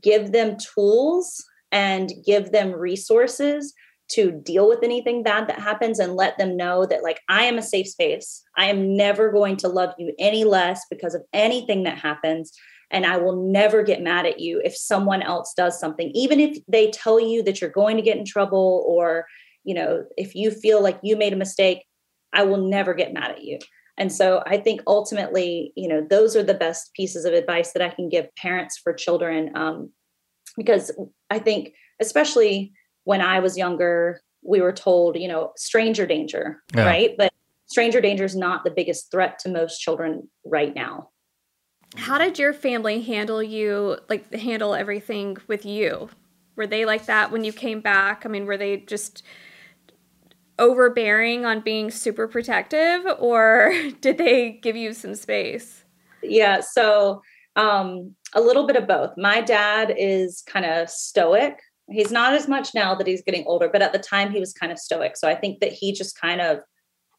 give 0.00 0.32
them 0.32 0.56
tools 0.56 1.44
and 1.72 2.12
give 2.24 2.52
them 2.52 2.72
resources 2.72 3.74
to 4.08 4.30
deal 4.30 4.68
with 4.68 4.84
anything 4.84 5.22
bad 5.22 5.48
that 5.48 5.58
happens 5.58 5.98
and 5.98 6.14
let 6.14 6.38
them 6.38 6.56
know 6.56 6.86
that 6.86 7.02
like 7.02 7.20
I 7.28 7.44
am 7.44 7.58
a 7.58 7.62
safe 7.62 7.88
space. 7.88 8.42
I 8.56 8.66
am 8.66 8.96
never 8.96 9.32
going 9.32 9.56
to 9.58 9.68
love 9.68 9.90
you 9.98 10.14
any 10.18 10.44
less 10.44 10.82
because 10.88 11.14
of 11.14 11.22
anything 11.32 11.82
that 11.82 11.98
happens 11.98 12.52
and 12.92 13.04
I 13.04 13.16
will 13.16 13.50
never 13.50 13.82
get 13.82 14.00
mad 14.00 14.26
at 14.26 14.38
you 14.38 14.60
if 14.64 14.76
someone 14.76 15.22
else 15.22 15.52
does 15.56 15.80
something 15.80 16.12
even 16.14 16.38
if 16.38 16.58
they 16.68 16.90
tell 16.92 17.18
you 17.18 17.42
that 17.42 17.60
you're 17.60 17.70
going 17.70 17.96
to 17.96 18.02
get 18.02 18.16
in 18.16 18.24
trouble 18.24 18.84
or 18.86 19.26
you 19.66 19.74
know 19.74 20.04
if 20.16 20.34
you 20.34 20.50
feel 20.50 20.82
like 20.82 20.98
you 21.02 21.16
made 21.16 21.34
a 21.34 21.36
mistake 21.36 21.82
I 22.32 22.42
will 22.42 22.68
never 22.68 22.94
get 22.94 23.14
mad 23.14 23.30
at 23.30 23.44
you. 23.44 23.58
And 23.98 24.12
so 24.12 24.42
I 24.46 24.58
think 24.58 24.82
ultimately, 24.86 25.72
you 25.74 25.88
know, 25.88 26.06
those 26.08 26.36
are 26.36 26.42
the 26.42 26.54
best 26.54 26.92
pieces 26.92 27.24
of 27.24 27.32
advice 27.32 27.72
that 27.72 27.82
I 27.82 27.88
can 27.88 28.08
give 28.10 28.34
parents 28.36 28.76
for 28.76 28.92
children. 28.92 29.56
Um, 29.56 29.90
because 30.56 30.92
I 31.30 31.38
think, 31.38 31.72
especially 32.00 32.72
when 33.04 33.22
I 33.22 33.40
was 33.40 33.56
younger, 33.56 34.20
we 34.42 34.60
were 34.60 34.72
told, 34.72 35.16
you 35.16 35.28
know, 35.28 35.52
stranger 35.56 36.06
danger, 36.06 36.62
Yeah. 36.74 36.86
right? 36.86 37.14
But 37.16 37.32
stranger 37.66 38.02
danger 38.02 38.24
is 38.24 38.36
not 38.36 38.64
the 38.64 38.70
biggest 38.70 39.10
threat 39.10 39.38
to 39.40 39.48
most 39.48 39.78
children 39.80 40.28
right 40.44 40.74
now. 40.74 41.10
How 41.96 42.18
did 42.18 42.38
your 42.38 42.52
family 42.52 43.00
handle 43.00 43.42
you, 43.42 43.96
like 44.10 44.32
handle 44.34 44.74
everything 44.74 45.38
with 45.46 45.64
you? 45.64 46.10
Were 46.54 46.66
they 46.66 46.84
like 46.84 47.06
that 47.06 47.32
when 47.32 47.44
you 47.44 47.52
came 47.52 47.80
back? 47.80 48.26
I 48.26 48.28
mean, 48.28 48.44
were 48.44 48.58
they 48.58 48.78
just 48.78 49.22
overbearing 50.58 51.44
on 51.44 51.60
being 51.60 51.90
super 51.90 52.26
protective 52.26 53.04
or 53.18 53.72
did 54.00 54.18
they 54.18 54.52
give 54.62 54.76
you 54.76 54.92
some 54.92 55.14
space? 55.14 55.84
Yeah. 56.22 56.60
So 56.60 57.22
um, 57.56 58.14
a 58.34 58.40
little 58.40 58.66
bit 58.66 58.76
of 58.76 58.86
both. 58.86 59.12
My 59.16 59.40
dad 59.40 59.94
is 59.96 60.42
kind 60.46 60.66
of 60.66 60.90
stoic. 60.90 61.58
He's 61.88 62.10
not 62.10 62.34
as 62.34 62.48
much 62.48 62.74
now 62.74 62.94
that 62.94 63.06
he's 63.06 63.22
getting 63.22 63.44
older, 63.46 63.68
but 63.72 63.82
at 63.82 63.92
the 63.92 63.98
time 63.98 64.30
he 64.30 64.40
was 64.40 64.52
kind 64.52 64.72
of 64.72 64.78
stoic. 64.78 65.16
So 65.16 65.28
I 65.28 65.34
think 65.34 65.60
that 65.60 65.72
he 65.72 65.92
just 65.92 66.20
kind 66.20 66.40
of 66.40 66.60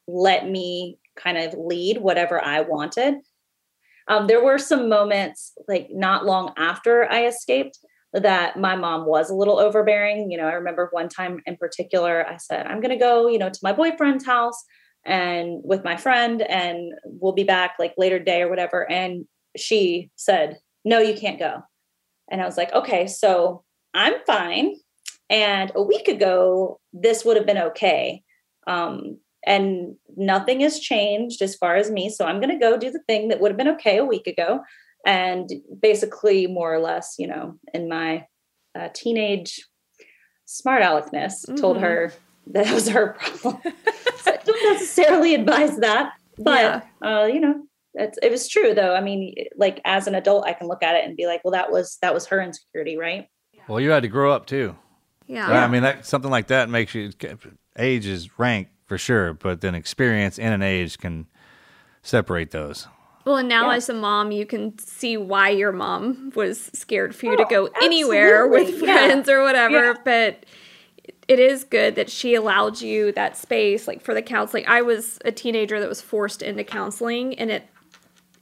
let 0.06 0.48
me 0.48 0.98
kind 1.16 1.38
of 1.38 1.54
lead 1.54 1.98
whatever 1.98 2.42
I 2.42 2.60
wanted. 2.60 3.16
Um, 4.08 4.26
there 4.26 4.42
were 4.42 4.58
some 4.58 4.88
moments, 4.88 5.52
like 5.66 5.88
not 5.90 6.24
long 6.24 6.52
after 6.56 7.10
I 7.10 7.26
escaped, 7.26 7.78
that 8.12 8.58
my 8.58 8.74
mom 8.74 9.06
was 9.06 9.30
a 9.30 9.34
little 9.34 9.58
overbearing. 9.58 10.30
You 10.30 10.38
know, 10.38 10.46
I 10.46 10.52
remember 10.52 10.88
one 10.92 11.08
time 11.08 11.40
in 11.46 11.56
particular, 11.56 12.26
I 12.26 12.36
said, 12.38 12.66
I'm 12.66 12.80
going 12.80 12.90
to 12.90 12.96
go, 12.96 13.28
you 13.28 13.38
know, 13.38 13.50
to 13.50 13.60
my 13.62 13.72
boyfriend's 13.72 14.24
house 14.24 14.64
and 15.04 15.60
with 15.64 15.84
my 15.84 15.96
friend, 15.96 16.42
and 16.42 16.92
we'll 17.04 17.32
be 17.32 17.44
back 17.44 17.74
like 17.78 17.94
later 17.96 18.18
day 18.18 18.42
or 18.42 18.48
whatever. 18.48 18.90
And 18.90 19.26
she 19.56 20.10
said, 20.16 20.58
No, 20.84 20.98
you 20.98 21.14
can't 21.14 21.38
go. 21.38 21.62
And 22.30 22.40
I 22.40 22.44
was 22.44 22.56
like, 22.56 22.72
Okay, 22.72 23.06
so 23.06 23.64
I'm 23.94 24.14
fine. 24.26 24.74
And 25.30 25.72
a 25.74 25.82
week 25.82 26.08
ago, 26.08 26.80
this 26.92 27.24
would 27.24 27.36
have 27.36 27.46
been 27.46 27.58
okay. 27.58 28.22
Um, 28.66 29.18
and 29.46 29.94
nothing 30.16 30.60
has 30.60 30.80
changed 30.80 31.42
as 31.42 31.54
far 31.54 31.76
as 31.76 31.90
me. 31.90 32.10
So 32.10 32.24
I'm 32.24 32.40
going 32.40 32.50
to 32.50 32.58
go 32.58 32.76
do 32.76 32.90
the 32.90 33.02
thing 33.06 33.28
that 33.28 33.40
would 33.40 33.50
have 33.50 33.58
been 33.58 33.68
okay 33.68 33.98
a 33.98 34.04
week 34.04 34.26
ago. 34.26 34.60
And 35.06 35.50
basically, 35.80 36.46
more 36.46 36.72
or 36.74 36.80
less, 36.80 37.14
you 37.18 37.26
know, 37.26 37.54
in 37.72 37.88
my 37.88 38.26
uh, 38.78 38.88
teenage 38.92 39.64
smart 40.44 40.82
aleckness, 40.82 41.44
told 41.60 41.76
Mhm. 41.76 41.80
her 41.80 42.12
that 42.48 42.72
was 42.74 42.88
her 42.88 43.12
problem. 43.18 43.62
so 44.18 44.32
I 44.32 44.36
don't 44.44 44.72
necessarily 44.72 45.34
advise 45.34 45.76
that, 45.78 46.12
but 46.38 46.84
uh, 47.04 47.24
you 47.32 47.40
know, 47.40 47.62
it's, 47.94 48.18
it 48.22 48.30
was 48.30 48.48
true 48.48 48.74
though. 48.74 48.94
I 48.94 49.00
mean, 49.00 49.34
like 49.56 49.80
as 49.84 50.06
an 50.06 50.14
adult, 50.14 50.46
I 50.46 50.52
can 50.52 50.66
look 50.68 50.82
at 50.82 50.94
it 50.96 51.04
and 51.04 51.16
be 51.16 51.26
like, 51.26 51.42
well, 51.44 51.52
that 51.52 51.70
was 51.70 51.98
that 52.02 52.14
was 52.14 52.26
her 52.26 52.40
insecurity, 52.40 52.96
right? 52.96 53.26
Well, 53.68 53.80
you 53.80 53.90
had 53.90 54.02
to 54.02 54.08
grow 54.08 54.32
up 54.32 54.46
too. 54.46 54.76
Yeah. 55.26 55.50
I 55.50 55.68
mean, 55.68 55.82
that 55.82 56.06
something 56.06 56.30
like 56.30 56.46
that 56.48 56.70
makes 56.70 56.94
you. 56.94 57.10
Age 57.78 58.06
is 58.06 58.38
rank 58.38 58.68
for 58.86 58.96
sure, 58.98 59.34
but 59.34 59.60
then 59.60 59.74
experience 59.74 60.38
and 60.38 60.54
an 60.54 60.62
age 60.62 60.98
can 60.98 61.26
separate 62.02 62.50
those. 62.50 62.88
Well, 63.28 63.36
and 63.36 63.48
now 63.48 63.70
Yeah. 63.70 63.76
as 63.76 63.90
a 63.90 63.94
mom, 63.94 64.30
you 64.30 64.46
can 64.46 64.78
see 64.78 65.18
why 65.18 65.50
your 65.50 65.70
mom 65.70 66.32
was 66.34 66.70
scared 66.72 67.14
for 67.14 67.26
you 67.26 67.36
to 67.36 67.44
oh, 67.44 67.46
go 67.50 67.68
anywhere 67.82 68.44
Oh, 68.46 68.54
absolutely. 68.56 68.72
with 68.80 68.88
Yeah. 68.88 68.94
friends 69.06 69.28
or 69.28 69.42
whatever. 69.42 69.84
Yeah. 69.84 69.94
But 70.02 70.46
it 71.28 71.38
is 71.38 71.62
good 71.64 71.94
that 71.96 72.08
she 72.08 72.34
allowed 72.34 72.80
you 72.80 73.12
that 73.12 73.36
space, 73.36 73.86
like 73.86 74.00
for 74.00 74.14
the 74.14 74.22
counseling. 74.22 74.64
I 74.66 74.80
was 74.80 75.18
a 75.26 75.30
teenager 75.30 75.78
that 75.78 75.88
was 75.90 76.00
forced 76.00 76.40
into 76.40 76.64
counseling, 76.64 77.38
and 77.38 77.50
it 77.50 77.64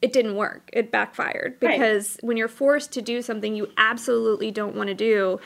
it 0.02 0.12
didn't 0.12 0.36
work. 0.36 0.70
It 0.72 0.92
backfired 0.92 1.56
Right. 1.60 1.72
because 1.80 2.16
when 2.20 2.36
you're 2.36 2.46
forced 2.46 2.92
to 2.92 3.02
do 3.02 3.22
something 3.22 3.56
you 3.56 3.70
absolutely 3.78 4.52
don't 4.52 4.76
want 4.76 4.88
to 4.88 4.94
do, 4.94 5.40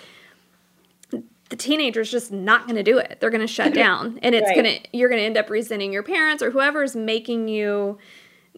the 1.48 1.56
teenager's 1.56 2.10
just 2.10 2.30
not 2.30 2.64
going 2.66 2.76
to 2.76 2.82
do 2.82 2.98
it. 2.98 3.18
They're 3.20 3.30
going 3.30 3.40
to 3.40 3.46
shut 3.46 3.72
down, 3.72 4.18
and 4.22 4.34
it's 4.34 4.48
Right. 4.48 4.56
going 4.56 4.80
to 4.82 4.88
you're 4.92 5.08
going 5.08 5.20
to 5.20 5.24
end 5.24 5.38
up 5.38 5.48
resenting 5.48 5.92
your 5.94 6.02
parents 6.02 6.42
or 6.42 6.50
whoever's 6.50 6.94
making 6.94 7.48
you 7.48 7.96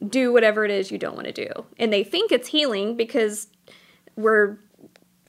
do 0.09 0.33
whatever 0.33 0.65
it 0.65 0.71
is 0.71 0.91
you 0.91 0.99
don't 0.99 1.15
want 1.15 1.27
to 1.27 1.33
do. 1.33 1.49
And 1.79 1.93
they 1.93 2.05
think 2.05 2.33
it's 2.33 2.49
healing 2.49 2.97
because 2.97 3.49
we're 4.17 4.59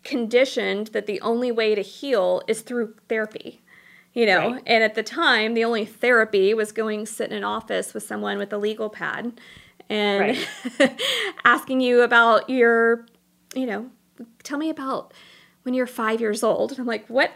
conditioned 0.03 0.87
that 0.87 1.05
the 1.05 1.21
only 1.21 1.51
way 1.51 1.75
to 1.75 1.81
heal 1.81 2.41
is 2.47 2.61
through 2.61 2.95
therapy. 3.09 3.61
You 4.13 4.27
know, 4.27 4.51
Right. 4.51 4.63
and 4.67 4.83
at 4.83 4.93
the 4.93 5.01
time, 5.01 5.55
the 5.55 5.63
only 5.63 5.85
therapy 5.85 6.53
was 6.53 6.71
going 6.71 7.07
sit 7.07 7.31
in 7.31 7.37
an 7.37 7.43
office 7.43 7.95
with 7.95 8.03
someone 8.03 8.37
with 8.37 8.53
a 8.53 8.59
legal 8.59 8.87
pad 8.89 9.39
and 9.89 10.37
asking 11.43 11.81
you 11.81 12.01
about 12.01 12.47
your, 12.47 13.07
you 13.55 13.65
know, 13.65 13.89
tell 14.43 14.59
me 14.59 14.69
about 14.69 15.13
when 15.63 15.73
you're 15.73 15.87
five 15.87 16.21
years 16.21 16.43
old. 16.43 16.71
And 16.71 16.79
I'm 16.79 16.85
like, 16.85 17.07
what? 17.07 17.31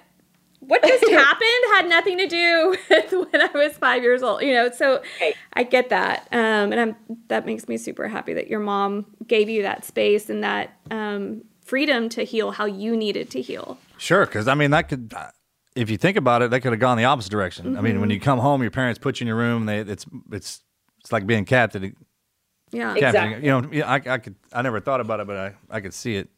What 0.67 0.83
just 0.83 1.09
happened 1.09 1.49
had 1.73 1.87
nothing 1.89 2.17
to 2.19 2.27
do 2.27 2.77
with 2.89 3.11
when 3.31 3.41
I 3.41 3.49
was 3.53 3.73
five 3.77 4.03
years 4.03 4.21
old, 4.21 4.41
you 4.41 4.53
know. 4.53 4.69
So 4.71 5.01
Right. 5.21 5.33
I 5.53 5.63
get 5.63 5.89
that, 5.89 6.27
um, 6.31 6.71
and 6.71 6.79
I'm 6.79 6.95
that 7.29 7.45
makes 7.45 7.67
me 7.67 7.77
super 7.77 8.07
happy 8.07 8.33
that 8.33 8.47
your 8.47 8.59
mom 8.59 9.05
gave 9.25 9.49
you 9.49 9.63
that 9.63 9.85
space 9.85 10.29
and 10.29 10.43
that 10.43 10.77
um, 10.91 11.43
freedom 11.63 12.09
to 12.09 12.23
heal 12.23 12.51
how 12.51 12.65
you 12.65 12.95
needed 12.95 13.29
to 13.31 13.41
heal. 13.41 13.77
Sure, 13.97 14.25
because 14.25 14.47
I 14.47 14.53
mean 14.55 14.71
that 14.71 14.89
could, 14.89 15.13
uh, 15.15 15.31
if 15.75 15.89
you 15.89 15.97
think 15.97 16.17
about 16.17 16.41
it, 16.41 16.51
that 16.51 16.61
could 16.61 16.71
have 16.73 16.79
gone 16.79 16.97
the 16.97 17.05
opposite 17.05 17.31
direction. 17.31 17.77
I 17.77 17.81
mean, 17.81 18.01
when 18.01 18.09
you 18.09 18.19
come 18.19 18.39
home, 18.39 18.61
your 18.61 18.71
parents 18.71 18.99
put 18.99 19.19
you 19.19 19.23
in 19.23 19.27
your 19.27 19.37
room. 19.37 19.65
They, 19.65 19.79
it's 19.79 20.05
it's 20.31 20.61
it's 20.99 21.11
like 21.11 21.25
being 21.25 21.45
captive. 21.45 21.93
Yeah, 22.71 22.91
Ex- 22.91 22.99
captive. 22.99 23.23
Exactly. 23.23 23.45
You 23.45 23.61
know, 23.61 23.69
yeah, 23.71 23.89
I, 23.89 23.95
I 23.95 24.17
could 24.17 24.35
I 24.51 24.61
never 24.61 24.79
thought 24.81 24.99
about 24.99 25.19
it, 25.21 25.27
but 25.27 25.37
I, 25.37 25.53
I 25.69 25.79
could 25.79 25.93
see 25.93 26.17
it. 26.17 26.29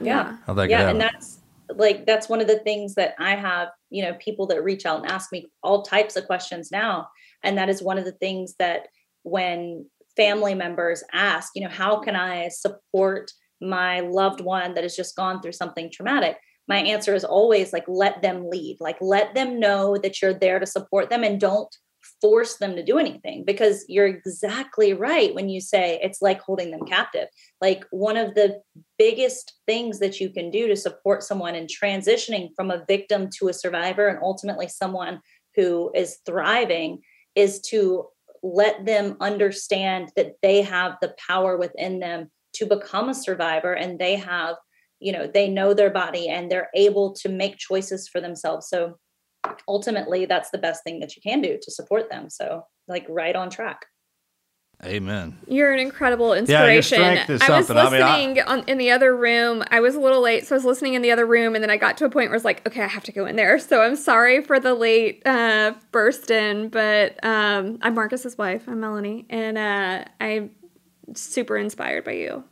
Yeah. 0.00 0.36
How 0.46 0.54
that 0.54 0.64
could 0.64 0.70
yeah. 0.70 0.90
And 0.90 1.00
that's 1.00 1.37
like, 1.74 2.06
that's 2.06 2.28
one 2.28 2.40
of 2.40 2.46
the 2.46 2.58
things 2.60 2.94
that 2.94 3.14
I 3.18 3.34
have, 3.36 3.68
you 3.90 4.02
know, 4.02 4.14
people 4.14 4.46
that 4.48 4.64
reach 4.64 4.86
out 4.86 5.00
and 5.00 5.10
ask 5.10 5.32
me 5.32 5.50
all 5.62 5.82
types 5.82 6.16
of 6.16 6.26
questions 6.26 6.70
now. 6.70 7.08
And 7.42 7.58
that 7.58 7.68
is 7.68 7.82
one 7.82 7.98
of 7.98 8.04
the 8.04 8.12
things 8.12 8.54
that 8.58 8.88
when 9.22 9.86
family 10.16 10.54
members 10.54 11.04
ask, 11.12 11.52
you 11.54 11.62
know, 11.62 11.70
how 11.70 12.00
can 12.00 12.16
I 12.16 12.48
support 12.48 13.30
my 13.60 14.00
loved 14.00 14.40
one 14.40 14.74
that 14.74 14.84
has 14.84 14.96
just 14.96 15.16
gone 15.16 15.40
through 15.40 15.52
something 15.52 15.90
traumatic? 15.92 16.36
My 16.66 16.78
answer 16.78 17.14
is 17.14 17.24
always 17.24 17.72
like, 17.72 17.84
let 17.86 18.22
them 18.22 18.48
lead, 18.50 18.76
like, 18.80 18.98
let 19.00 19.34
them 19.34 19.58
know 19.58 19.96
that 20.02 20.20
you're 20.20 20.34
there 20.34 20.58
to 20.58 20.66
support 20.66 21.08
them 21.10 21.24
and 21.24 21.40
don't 21.40 21.74
force 22.20 22.56
them 22.56 22.76
to 22.76 22.84
do 22.84 22.98
anything 22.98 23.44
because 23.44 23.84
you're 23.88 24.06
exactly 24.06 24.92
right 24.92 25.34
when 25.34 25.48
you 25.48 25.60
say 25.60 25.98
it's 26.02 26.22
like 26.22 26.40
holding 26.40 26.70
them 26.70 26.84
captive. 26.86 27.28
Like, 27.60 27.84
one 27.90 28.16
of 28.16 28.34
the 28.34 28.60
biggest 28.98 29.54
things 29.66 29.98
that 29.98 30.20
you 30.20 30.30
can 30.30 30.50
do 30.50 30.68
to 30.68 30.76
support 30.76 31.22
someone 31.22 31.54
in 31.54 31.66
transitioning 31.66 32.50
from 32.56 32.70
a 32.70 32.84
victim 32.86 33.28
to 33.38 33.48
a 33.48 33.52
survivor 33.52 34.08
and 34.08 34.18
ultimately 34.22 34.68
someone 34.68 35.20
who 35.56 35.90
is 35.94 36.18
thriving 36.24 37.00
is 37.34 37.60
to 37.60 38.06
let 38.42 38.84
them 38.86 39.16
understand 39.20 40.10
that 40.16 40.34
they 40.42 40.62
have 40.62 40.96
the 41.00 41.14
power 41.26 41.56
within 41.56 41.98
them 41.98 42.30
to 42.54 42.66
become 42.66 43.08
a 43.08 43.14
survivor 43.14 43.72
and 43.72 43.98
they 43.98 44.16
have 44.16 44.56
you 45.00 45.12
know 45.12 45.26
they 45.26 45.48
know 45.48 45.74
their 45.74 45.90
body 45.90 46.28
and 46.28 46.50
they're 46.50 46.70
able 46.74 47.12
to 47.12 47.28
make 47.28 47.56
choices 47.56 48.08
for 48.08 48.20
themselves 48.20 48.68
so 48.68 48.98
ultimately 49.66 50.26
that's 50.26 50.50
the 50.50 50.58
best 50.58 50.82
thing 50.84 51.00
that 51.00 51.14
you 51.16 51.22
can 51.22 51.40
do 51.40 51.58
to 51.60 51.70
support 51.70 52.10
them 52.10 52.28
so 52.30 52.64
like 52.88 53.06
right 53.08 53.36
on 53.36 53.50
track 53.50 53.86
Amen. 54.84 55.36
You're 55.48 55.72
an 55.72 55.80
incredible 55.80 56.28
your 56.28 56.36
inspiration. 56.36 56.98
strength 56.98 57.30
is 57.30 57.42
I 57.42 57.50
was 57.58 57.66
something. 57.66 57.84
I 57.84 57.90
mean, 57.90 58.00
I- 58.00 58.16
listening 58.16 58.42
on, 58.44 58.68
in 58.68 58.78
the 58.78 58.92
other 58.92 59.16
room. 59.16 59.64
I 59.72 59.80
was 59.80 59.96
a 59.96 60.00
little 60.00 60.20
late, 60.20 60.46
so 60.46 60.54
I 60.54 60.56
was 60.58 60.64
listening 60.64 60.94
in 60.94 61.02
the 61.02 61.10
other 61.10 61.26
room, 61.26 61.56
and 61.56 61.64
then 61.64 61.68
I 61.68 61.76
got 61.76 61.96
to 61.96 62.04
a 62.04 62.08
point 62.10 62.30
where 62.30 62.36
it's 62.36 62.44
like, 62.44 62.64
okay, 62.64 62.82
I 62.82 62.86
have 62.86 63.02
to 63.04 63.10
go 63.10 63.26
in 63.26 63.34
there. 63.34 63.58
So 63.58 63.82
I'm 63.82 63.96
sorry 63.96 64.40
for 64.40 64.60
the 64.60 64.74
late 64.74 65.20
uh, 65.26 65.74
burst 65.90 66.30
in, 66.30 66.68
but 66.68 67.18
um, 67.24 67.80
I'm 67.82 67.94
Marcus's 67.94 68.38
wife. 68.38 68.68
I'm 68.68 68.78
Melanie, 68.78 69.26
and 69.28 69.58
uh, 69.58 70.04
I'm 70.20 70.52
super 71.14 71.56
inspired 71.56 72.04
by 72.04 72.12
you. 72.12 72.44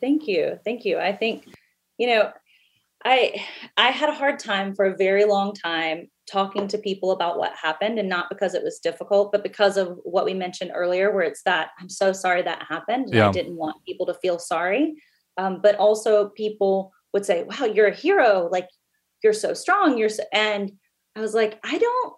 thank 0.00 0.26
you 0.26 0.58
thank 0.64 0.84
you 0.84 0.98
i 0.98 1.12
think 1.12 1.46
you 1.98 2.06
know 2.08 2.32
i 3.04 3.44
i 3.76 3.88
had 3.88 4.08
a 4.08 4.14
hard 4.14 4.38
time 4.38 4.74
for 4.74 4.86
a 4.86 4.96
very 4.96 5.24
long 5.24 5.52
time 5.52 6.08
talking 6.30 6.66
to 6.66 6.78
people 6.78 7.10
about 7.10 7.38
what 7.38 7.54
happened 7.54 7.98
and 7.98 8.08
not 8.08 8.28
because 8.28 8.54
it 8.54 8.62
was 8.62 8.78
difficult 8.78 9.30
but 9.30 9.42
because 9.42 9.76
of 9.76 9.98
what 10.04 10.24
we 10.24 10.34
mentioned 10.34 10.70
earlier 10.74 11.12
where 11.12 11.24
it's 11.24 11.42
that 11.42 11.70
i'm 11.78 11.88
so 11.88 12.12
sorry 12.12 12.42
that 12.42 12.64
happened 12.68 13.06
and 13.06 13.14
Yeah. 13.14 13.28
i 13.28 13.32
didn't 13.32 13.56
want 13.56 13.84
people 13.86 14.06
to 14.06 14.14
feel 14.14 14.38
sorry 14.38 14.94
um, 15.36 15.60
but 15.62 15.74
also 15.76 16.28
people 16.30 16.92
would 17.12 17.26
say 17.26 17.44
wow 17.44 17.66
you're 17.66 17.88
a 17.88 17.94
hero 17.94 18.48
like 18.50 18.68
you're 19.22 19.32
so 19.32 19.54
strong 19.54 19.98
you're 19.98 20.08
so, 20.08 20.24
and 20.32 20.72
i 21.16 21.20
was 21.20 21.34
like 21.34 21.58
i 21.64 21.78
don't 21.78 22.14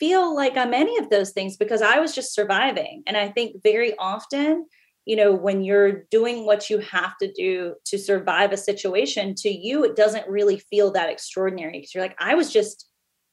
feel 0.00 0.34
like 0.34 0.56
i'm 0.56 0.74
any 0.74 0.96
of 0.98 1.10
those 1.10 1.30
things 1.30 1.56
because 1.56 1.82
i 1.82 1.98
was 1.98 2.14
just 2.14 2.34
surviving 2.34 3.02
and 3.06 3.16
i 3.16 3.28
think 3.28 3.62
very 3.62 3.96
often 3.98 4.66
you 5.04 5.16
know 5.16 5.32
when 5.32 5.62
you're 5.62 6.04
doing 6.10 6.46
what 6.46 6.70
you 6.70 6.78
have 6.78 7.16
to 7.18 7.30
do 7.32 7.74
to 7.84 7.98
survive 7.98 8.52
a 8.52 8.56
situation 8.56 9.34
to 9.34 9.50
you 9.50 9.84
it 9.84 9.96
doesn't 9.96 10.28
really 10.28 10.58
feel 10.58 10.92
that 10.92 11.10
extraordinary 11.10 11.72
because 11.72 11.94
you're 11.94 12.04
like 12.04 12.16
i 12.18 12.34
was 12.34 12.52
just 12.52 12.88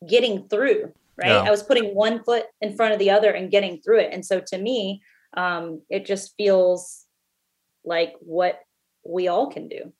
getting 0.07 0.47
through 0.47 0.91
right? 1.17 1.29
Yeah. 1.29 1.41
i 1.41 1.51
was 1.51 1.63
putting 1.63 1.95
one 1.95 2.23
foot 2.23 2.45
in 2.61 2.75
front 2.75 2.93
of 2.93 2.99
the 2.99 3.11
other 3.11 3.31
and 3.31 3.51
getting 3.51 3.81
through 3.81 3.99
it. 3.99 4.13
And 4.13 4.25
so 4.25 4.41
to 4.47 4.57
me 4.57 5.01
um 5.37 5.81
it 5.89 6.05
just 6.05 6.33
feels 6.37 7.05
like 7.83 8.13
what 8.19 8.59
we 9.05 9.27
all 9.27 9.47
can 9.51 9.67
do 9.67 9.93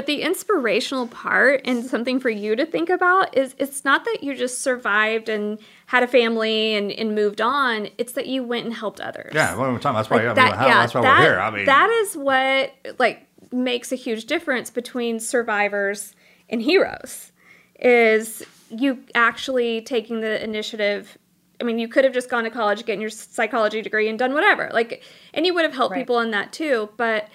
But 0.00 0.06
the 0.06 0.22
inspirational 0.22 1.08
part 1.08 1.60
and 1.66 1.84
something 1.84 2.20
for 2.20 2.30
you 2.30 2.56
to 2.56 2.64
think 2.64 2.88
about 2.88 3.36
is 3.36 3.54
it's 3.58 3.84
not 3.84 4.06
that 4.06 4.22
you 4.22 4.34
just 4.34 4.62
survived 4.62 5.28
and 5.28 5.58
had 5.84 6.02
a 6.02 6.06
family 6.06 6.74
and, 6.74 6.90
and 6.90 7.14
moved 7.14 7.42
on. 7.42 7.88
It's 7.98 8.12
that 8.14 8.26
you 8.26 8.42
went 8.42 8.64
and 8.64 8.72
helped 8.72 8.98
others. 9.02 9.30
Yeah, 9.34 9.54
one 9.56 9.68
more 9.68 9.78
time. 9.78 9.92
That's 9.94 10.08
why, 10.08 10.16
Like 10.16 10.24
I 10.24 10.28
mean, 10.28 10.34
that- 10.36 10.54
how- 10.56 10.66
yeah, 10.68 10.80
that's 10.80 10.94
why 10.94 11.02
that- 11.02 11.18
we're 11.18 11.24
here. 11.26 11.38
I 11.38 11.50
mean, 11.50 11.64
that 11.66 11.90
is 11.90 12.16
what 12.16 12.72
like 12.98 13.26
makes 13.52 13.92
a 13.92 13.94
huge 13.94 14.24
difference 14.24 14.70
between 14.70 15.20
survivors 15.20 16.14
and 16.48 16.62
heroes. 16.62 17.30
Is 17.78 18.42
you 18.70 19.00
actually 19.14 19.82
taking 19.82 20.20
the 20.22 20.42
initiative. 20.42 21.18
I 21.60 21.64
mean, 21.64 21.78
you 21.78 21.88
could 21.88 22.04
have 22.04 22.14
just 22.14 22.30
gone 22.30 22.44
to 22.44 22.50
college, 22.50 22.86
getting 22.86 23.02
your 23.02 23.10
psychology 23.10 23.82
degree, 23.82 24.08
and 24.08 24.18
done 24.18 24.32
whatever. 24.32 24.70
Like, 24.72 25.02
and 25.34 25.44
you 25.44 25.52
would 25.52 25.64
have 25.66 25.74
helped 25.74 25.92
Right. 25.92 26.00
people 26.00 26.20
in 26.20 26.30
that 26.30 26.54
too. 26.54 26.88
But 26.96 27.28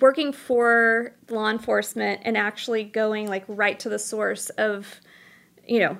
working 0.00 0.32
for 0.32 1.14
law 1.30 1.50
enforcement 1.50 2.20
and 2.24 2.36
actually 2.36 2.84
going 2.84 3.28
like 3.28 3.44
right 3.48 3.78
to 3.80 3.88
the 3.88 3.98
source 3.98 4.50
of, 4.50 5.00
you 5.66 5.80
know, 5.80 5.96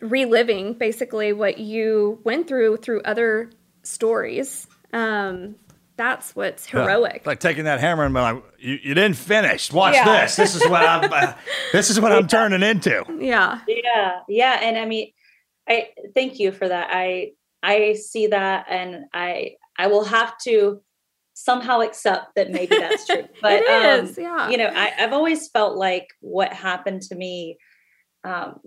reliving 0.00 0.74
basically 0.74 1.32
what 1.32 1.58
you 1.58 2.20
went 2.24 2.48
through 2.48 2.78
through 2.78 3.02
other 3.02 3.50
stories. 3.82 4.66
Um, 4.92 5.56
that's 5.96 6.34
what's 6.34 6.72
yeah. 6.72 6.80
heroic. 6.82 7.22
Like 7.26 7.40
taking 7.40 7.64
that 7.64 7.80
hammer 7.80 8.04
and 8.04 8.14
being 8.14 8.24
like, 8.24 8.42
you, 8.58 8.78
you 8.82 8.94
didn't 8.94 9.16
finish. 9.16 9.70
Watch 9.72 9.94
Yeah. 9.94 10.22
this. 10.22 10.36
This 10.36 10.54
is 10.54 10.66
what 10.68 10.82
I'm. 10.82 11.12
Uh, 11.12 11.34
this 11.72 11.90
is 11.90 12.00
what 12.00 12.12
I'm 12.12 12.26
turning 12.26 12.62
into. 12.62 13.04
yeah. 13.18 13.60
Yeah, 13.68 14.20
yeah, 14.28 14.58
and 14.62 14.78
I 14.78 14.86
mean, 14.86 15.12
I 15.68 15.88
thank 16.14 16.38
you 16.38 16.52
for 16.52 16.66
that. 16.66 16.88
I 16.90 17.32
I 17.62 17.92
see 17.94 18.28
that, 18.28 18.66
and 18.70 19.04
I 19.12 19.56
I 19.76 19.88
will 19.88 20.04
have 20.04 20.38
to 20.44 20.80
somehow 21.42 21.80
accept 21.80 22.34
that 22.36 22.50
maybe 22.50 22.76
that's 22.76 23.06
true. 23.06 23.24
But 23.42 23.66
um, 23.66 24.04
is, 24.04 24.18
yeah. 24.18 24.50
you 24.50 24.58
know, 24.58 24.70
I, 24.74 24.92
I've 24.98 25.12
always 25.12 25.48
felt 25.48 25.76
like 25.76 26.08
what 26.20 26.52
happened 26.52 27.02
to 27.02 27.14
me 27.14 27.56
um, 28.24 28.60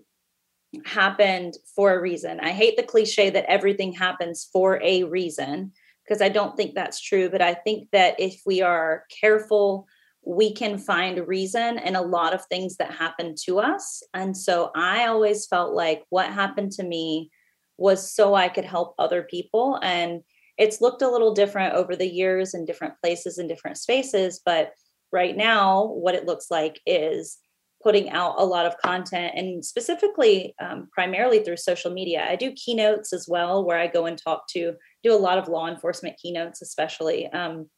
happened 0.83 1.53
for 1.75 1.93
a 1.93 2.01
reason. 2.01 2.39
I 2.39 2.49
hate 2.49 2.75
the 2.75 2.83
cliche 2.83 3.29
that 3.29 3.45
everything 3.45 3.93
happens 3.93 4.49
for 4.51 4.81
a 4.81 5.03
reason 5.03 5.71
because 6.03 6.21
I 6.21 6.29
don't 6.29 6.57
think 6.57 6.73
that's 6.73 6.99
true. 6.99 7.29
But 7.29 7.43
I 7.43 7.53
think 7.53 7.89
that 7.91 8.19
if 8.19 8.41
we 8.45 8.61
are 8.61 9.05
careful, 9.21 9.85
we 10.25 10.51
can 10.51 10.79
find 10.79 11.27
reason 11.27 11.77
in 11.77 11.95
a 11.95 12.01
lot 12.01 12.33
of 12.33 12.45
things 12.45 12.77
that 12.77 12.91
happen 12.91 13.35
to 13.45 13.59
us. 13.59 14.01
And 14.15 14.35
so 14.35 14.71
I 14.75 15.05
always 15.05 15.45
felt 15.45 15.73
like 15.73 16.03
what 16.09 16.31
happened 16.31 16.71
to 16.73 16.83
me 16.83 17.29
was 17.77 18.11
so 18.11 18.33
I 18.33 18.49
could 18.49 18.65
help 18.65 18.95
other 18.97 19.21
people. 19.23 19.79
And 19.83 20.21
it's 20.57 20.81
looked 20.81 21.01
a 21.01 21.09
little 21.09 21.33
different 21.33 21.73
over 21.73 21.95
the 21.95 22.07
years 22.07 22.53
in 22.53 22.65
different 22.65 22.93
places 23.01 23.37
and 23.37 23.49
different 23.49 23.77
spaces. 23.77 24.41
But 24.45 24.71
right 25.11 25.35
now, 25.35 25.85
what 25.85 26.15
it 26.15 26.25
looks 26.25 26.47
like 26.51 26.79
is 26.85 27.37
putting 27.83 28.09
out 28.09 28.35
a 28.37 28.45
lot 28.45 28.65
of 28.65 28.77
content 28.77 29.33
and 29.35 29.63
specifically 29.63 30.55
um, 30.61 30.87
primarily 30.93 31.43
through 31.43 31.57
social 31.57 31.91
media 31.91 32.25
i 32.27 32.35
do 32.35 32.53
keynotes 32.53 33.11
as 33.11 33.27
well 33.27 33.65
where 33.65 33.77
i 33.77 33.87
go 33.87 34.05
and 34.05 34.17
talk 34.17 34.47
to 34.47 34.73
do 35.03 35.13
a 35.13 35.19
lot 35.19 35.37
of 35.37 35.49
law 35.49 35.67
enforcement 35.67 36.15
keynotes 36.17 36.61
especially 36.61 37.27
um, 37.33 37.69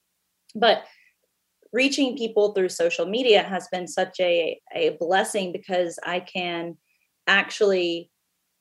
but 0.54 0.84
reaching 1.74 2.16
people 2.16 2.54
through 2.54 2.70
social 2.70 3.06
media 3.06 3.42
has 3.42 3.68
been 3.72 3.88
such 3.88 4.18
a, 4.20 4.60
a 4.76 4.96
blessing 5.00 5.52
because 5.52 5.98
i 6.06 6.20
can 6.20 6.78
actually 7.28 8.12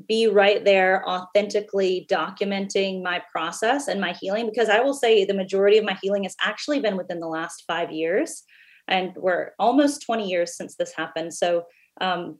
be 0.08 0.26
right 0.26 0.64
there 0.64 1.08
authentically 1.08 2.06
documenting 2.10 3.02
my 3.02 3.22
process 3.30 3.86
and 3.86 4.00
my 4.00 4.12
healing 4.12 4.44
because 4.44 4.68
i 4.68 4.80
will 4.80 4.92
say 4.92 5.24
the 5.24 5.32
majority 5.32 5.78
of 5.78 5.84
my 5.84 5.96
healing 6.02 6.24
has 6.24 6.34
actually 6.42 6.80
been 6.80 6.96
within 6.96 7.20
the 7.20 7.28
last 7.28 7.62
five 7.66 7.92
years 7.92 8.42
and 8.88 9.12
we're 9.16 9.52
almost 9.58 10.02
20 10.02 10.28
years 10.28 10.56
since 10.56 10.76
this 10.76 10.92
happened. 10.94 11.32
So 11.34 11.64
um 12.00 12.38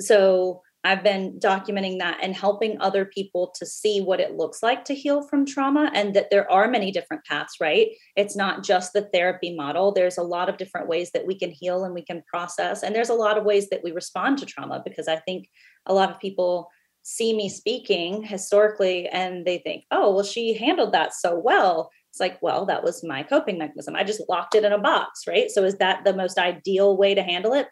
so 0.00 0.62
i've 0.84 1.04
been 1.04 1.38
documenting 1.38 1.98
that 1.98 2.18
and 2.22 2.34
helping 2.34 2.80
other 2.80 3.04
people 3.04 3.52
to 3.56 3.66
see 3.66 4.00
what 4.00 4.20
it 4.20 4.36
looks 4.36 4.62
like 4.62 4.84
to 4.84 4.94
heal 4.94 5.22
from 5.28 5.44
trauma 5.44 5.90
and 5.94 6.14
that 6.14 6.30
there 6.30 6.50
are 6.50 6.68
many 6.68 6.90
different 6.90 7.24
paths 7.24 7.56
right? 7.60 7.88
It's 8.16 8.36
not 8.36 8.64
just 8.64 8.92
the 8.92 9.08
therapy 9.12 9.54
model. 9.54 9.92
There's 9.92 10.18
a 10.18 10.22
lot 10.22 10.48
of 10.48 10.56
different 10.56 10.88
ways 10.88 11.10
that 11.12 11.26
we 11.26 11.38
can 11.38 11.50
heal 11.50 11.84
and 11.84 11.92
we 11.92 12.04
can 12.04 12.22
process 12.26 12.82
and 12.82 12.94
there's 12.94 13.10
a 13.10 13.14
lot 13.14 13.36
of 13.36 13.44
ways 13.44 13.68
that 13.68 13.82
we 13.84 13.90
respond 13.92 14.38
to 14.38 14.46
trauma 14.46 14.80
because 14.84 15.08
i 15.08 15.16
think 15.16 15.48
a 15.86 15.94
lot 15.94 16.10
of 16.10 16.20
people 16.20 16.68
see 17.02 17.34
me 17.34 17.48
speaking 17.48 18.22
historically 18.22 19.08
and 19.08 19.44
they 19.44 19.58
think 19.58 19.84
oh 19.90 20.14
well 20.14 20.24
she 20.24 20.54
handled 20.54 20.92
that 20.92 21.12
so 21.12 21.36
well 21.36 21.90
it's 22.12 22.20
like, 22.20 22.42
well, 22.42 22.66
that 22.66 22.84
was 22.84 23.02
my 23.02 23.22
coping 23.22 23.56
mechanism. 23.56 23.96
I 23.96 24.04
just 24.04 24.28
locked 24.28 24.54
it 24.54 24.64
in 24.64 24.72
a 24.72 24.78
box, 24.78 25.22
right? 25.26 25.50
So 25.50 25.64
is 25.64 25.78
that 25.78 26.04
the 26.04 26.12
most 26.12 26.38
ideal 26.38 26.94
way 26.94 27.14
to 27.14 27.22
handle 27.22 27.54
it? 27.54 27.68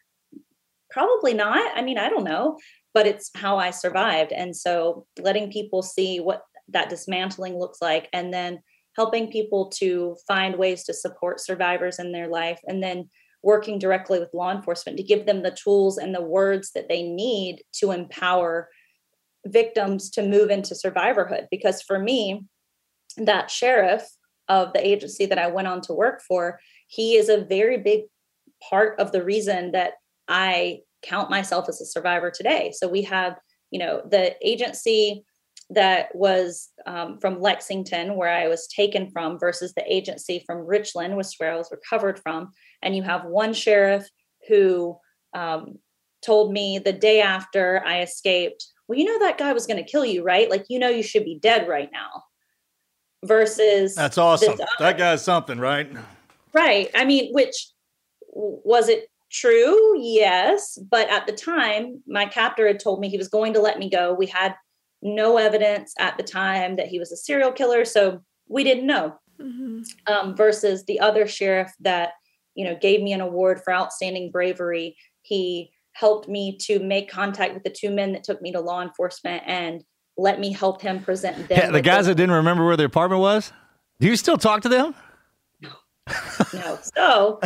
Probably 0.90 1.34
not. 1.34 1.76
I 1.76 1.82
mean, 1.82 1.98
I 1.98 2.08
don't 2.08 2.24
know, 2.24 2.56
but 2.94 3.06
it's 3.06 3.30
how 3.34 3.58
I 3.58 3.68
survived. 3.68 4.32
And 4.32 4.56
so 4.56 5.06
letting 5.18 5.52
people 5.52 5.82
see 5.82 6.20
what 6.20 6.40
that 6.70 6.88
dismantling 6.88 7.58
looks 7.58 7.82
like 7.82 8.08
and 8.14 8.32
then 8.32 8.60
helping 8.96 9.30
people 9.30 9.68
to 9.76 10.16
find 10.26 10.56
ways 10.56 10.84
to 10.84 10.94
support 10.94 11.40
survivors 11.40 11.98
in 11.98 12.10
their 12.10 12.28
life 12.28 12.60
and 12.66 12.82
then 12.82 13.10
working 13.42 13.78
directly 13.78 14.18
with 14.18 14.34
law 14.34 14.52
enforcement 14.52 14.98
to 14.98 15.04
give 15.04 15.26
them 15.26 15.42
the 15.42 15.50
tools 15.50 15.98
and 15.98 16.14
the 16.14 16.22
words 16.22 16.72
that 16.72 16.88
they 16.88 17.02
need 17.02 17.62
to 17.72 17.90
empower 17.90 18.68
victims 19.46 20.10
to 20.10 20.26
move 20.26 20.50
into 20.50 20.74
survivorhood 20.74 21.46
because 21.50 21.80
for 21.80 21.98
me 21.98 22.44
that 23.16 23.50
sheriff 23.50 24.06
of 24.48 24.72
the 24.72 24.86
agency 24.86 25.26
that 25.26 25.38
I 25.38 25.46
went 25.46 25.68
on 25.68 25.80
to 25.82 25.94
work 25.94 26.20
for, 26.26 26.58
he 26.88 27.16
is 27.16 27.28
a 27.28 27.44
very 27.44 27.78
big 27.78 28.02
part 28.68 28.98
of 28.98 29.12
the 29.12 29.24
reason 29.24 29.72
that 29.72 29.94
I 30.28 30.80
count 31.02 31.30
myself 31.30 31.68
as 31.68 31.80
a 31.80 31.86
survivor 31.86 32.30
today. 32.30 32.72
So 32.74 32.88
we 32.88 33.02
have, 33.02 33.38
you 33.70 33.78
know, 33.78 34.02
the 34.10 34.34
agency 34.46 35.24
that 35.70 36.14
was 36.14 36.68
um, 36.86 37.18
from 37.18 37.40
Lexington, 37.40 38.16
where 38.16 38.30
I 38.30 38.48
was 38.48 38.66
taken 38.66 39.10
from, 39.10 39.38
versus 39.38 39.72
the 39.74 39.84
agency 39.92 40.42
from 40.46 40.66
Richland, 40.66 41.16
which 41.16 41.28
is 41.28 41.34
where 41.38 41.52
I 41.52 41.56
was 41.56 41.70
recovered 41.70 42.18
from. 42.18 42.50
And 42.82 42.96
you 42.96 43.02
have 43.02 43.24
one 43.24 43.52
sheriff 43.52 44.08
who 44.48 44.98
um, 45.34 45.78
told 46.24 46.52
me 46.52 46.78
the 46.78 46.92
day 46.92 47.20
after 47.20 47.82
I 47.86 48.02
escaped, 48.02 48.66
well, 48.88 48.98
you 48.98 49.04
know, 49.04 49.18
that 49.20 49.38
guy 49.38 49.52
was 49.52 49.66
going 49.66 49.82
to 49.82 49.90
kill 49.90 50.04
you, 50.04 50.24
right? 50.24 50.50
Like, 50.50 50.64
you 50.68 50.78
know, 50.78 50.88
you 50.88 51.02
should 51.02 51.24
be 51.24 51.38
dead 51.40 51.68
right 51.68 51.90
now 51.92 52.24
versus 53.24 53.94
That's 53.94 54.18
awesome. 54.18 54.58
That 54.78 54.98
guy's 54.98 55.22
something, 55.22 55.58
right? 55.58 55.88
right 56.52 56.90
i 56.94 57.04
mean 57.04 57.32
which 57.32 57.68
was 58.32 58.88
it 58.88 59.08
true 59.30 59.98
yes 60.00 60.78
but 60.90 61.08
at 61.08 61.26
the 61.26 61.32
time 61.32 62.02
my 62.06 62.26
captor 62.26 62.66
had 62.66 62.80
told 62.80 63.00
me 63.00 63.08
he 63.08 63.18
was 63.18 63.28
going 63.28 63.52
to 63.52 63.60
let 63.60 63.78
me 63.78 63.88
go 63.88 64.12
we 64.12 64.26
had 64.26 64.54
no 65.02 65.36
evidence 65.38 65.94
at 65.98 66.16
the 66.16 66.22
time 66.22 66.76
that 66.76 66.88
he 66.88 66.98
was 66.98 67.10
a 67.12 67.16
serial 67.16 67.52
killer 67.52 67.84
so 67.84 68.20
we 68.48 68.64
didn't 68.64 68.86
know 68.86 69.14
Mhm. 69.40 69.84
um, 70.06 70.36
versus 70.36 70.84
the 70.84 71.00
other 71.00 71.26
sheriff 71.26 71.72
that 71.80 72.10
you 72.54 72.64
know 72.64 72.76
gave 72.80 73.00
me 73.02 73.12
an 73.14 73.20
award 73.22 73.60
for 73.64 73.72
outstanding 73.72 74.30
bravery 74.30 74.96
he 75.22 75.70
helped 75.92 76.28
me 76.28 76.56
to 76.58 76.78
make 76.78 77.10
contact 77.10 77.54
with 77.54 77.62
the 77.64 77.70
two 77.70 77.90
men 77.90 78.12
that 78.12 78.24
took 78.24 78.40
me 78.42 78.52
to 78.52 78.60
law 78.60 78.82
enforcement 78.82 79.42
and 79.46 79.82
let 80.18 80.38
me 80.40 80.52
help 80.52 80.82
him 80.82 81.00
present 81.02 81.48
them 81.48 81.58
Yeah, 81.58 81.70
the 81.70 81.80
guys 81.80 82.04
the- 82.04 82.10
that 82.10 82.14
didn't 82.16 82.34
remember 82.36 82.66
where 82.66 82.76
their 82.76 82.86
apartment 82.86 83.20
was. 83.22 83.52
Do 84.00 84.06
you 84.08 84.16
still 84.16 84.36
talk 84.36 84.60
to 84.62 84.68
them? 84.68 84.94
no. 86.54 86.78
So 86.94 87.38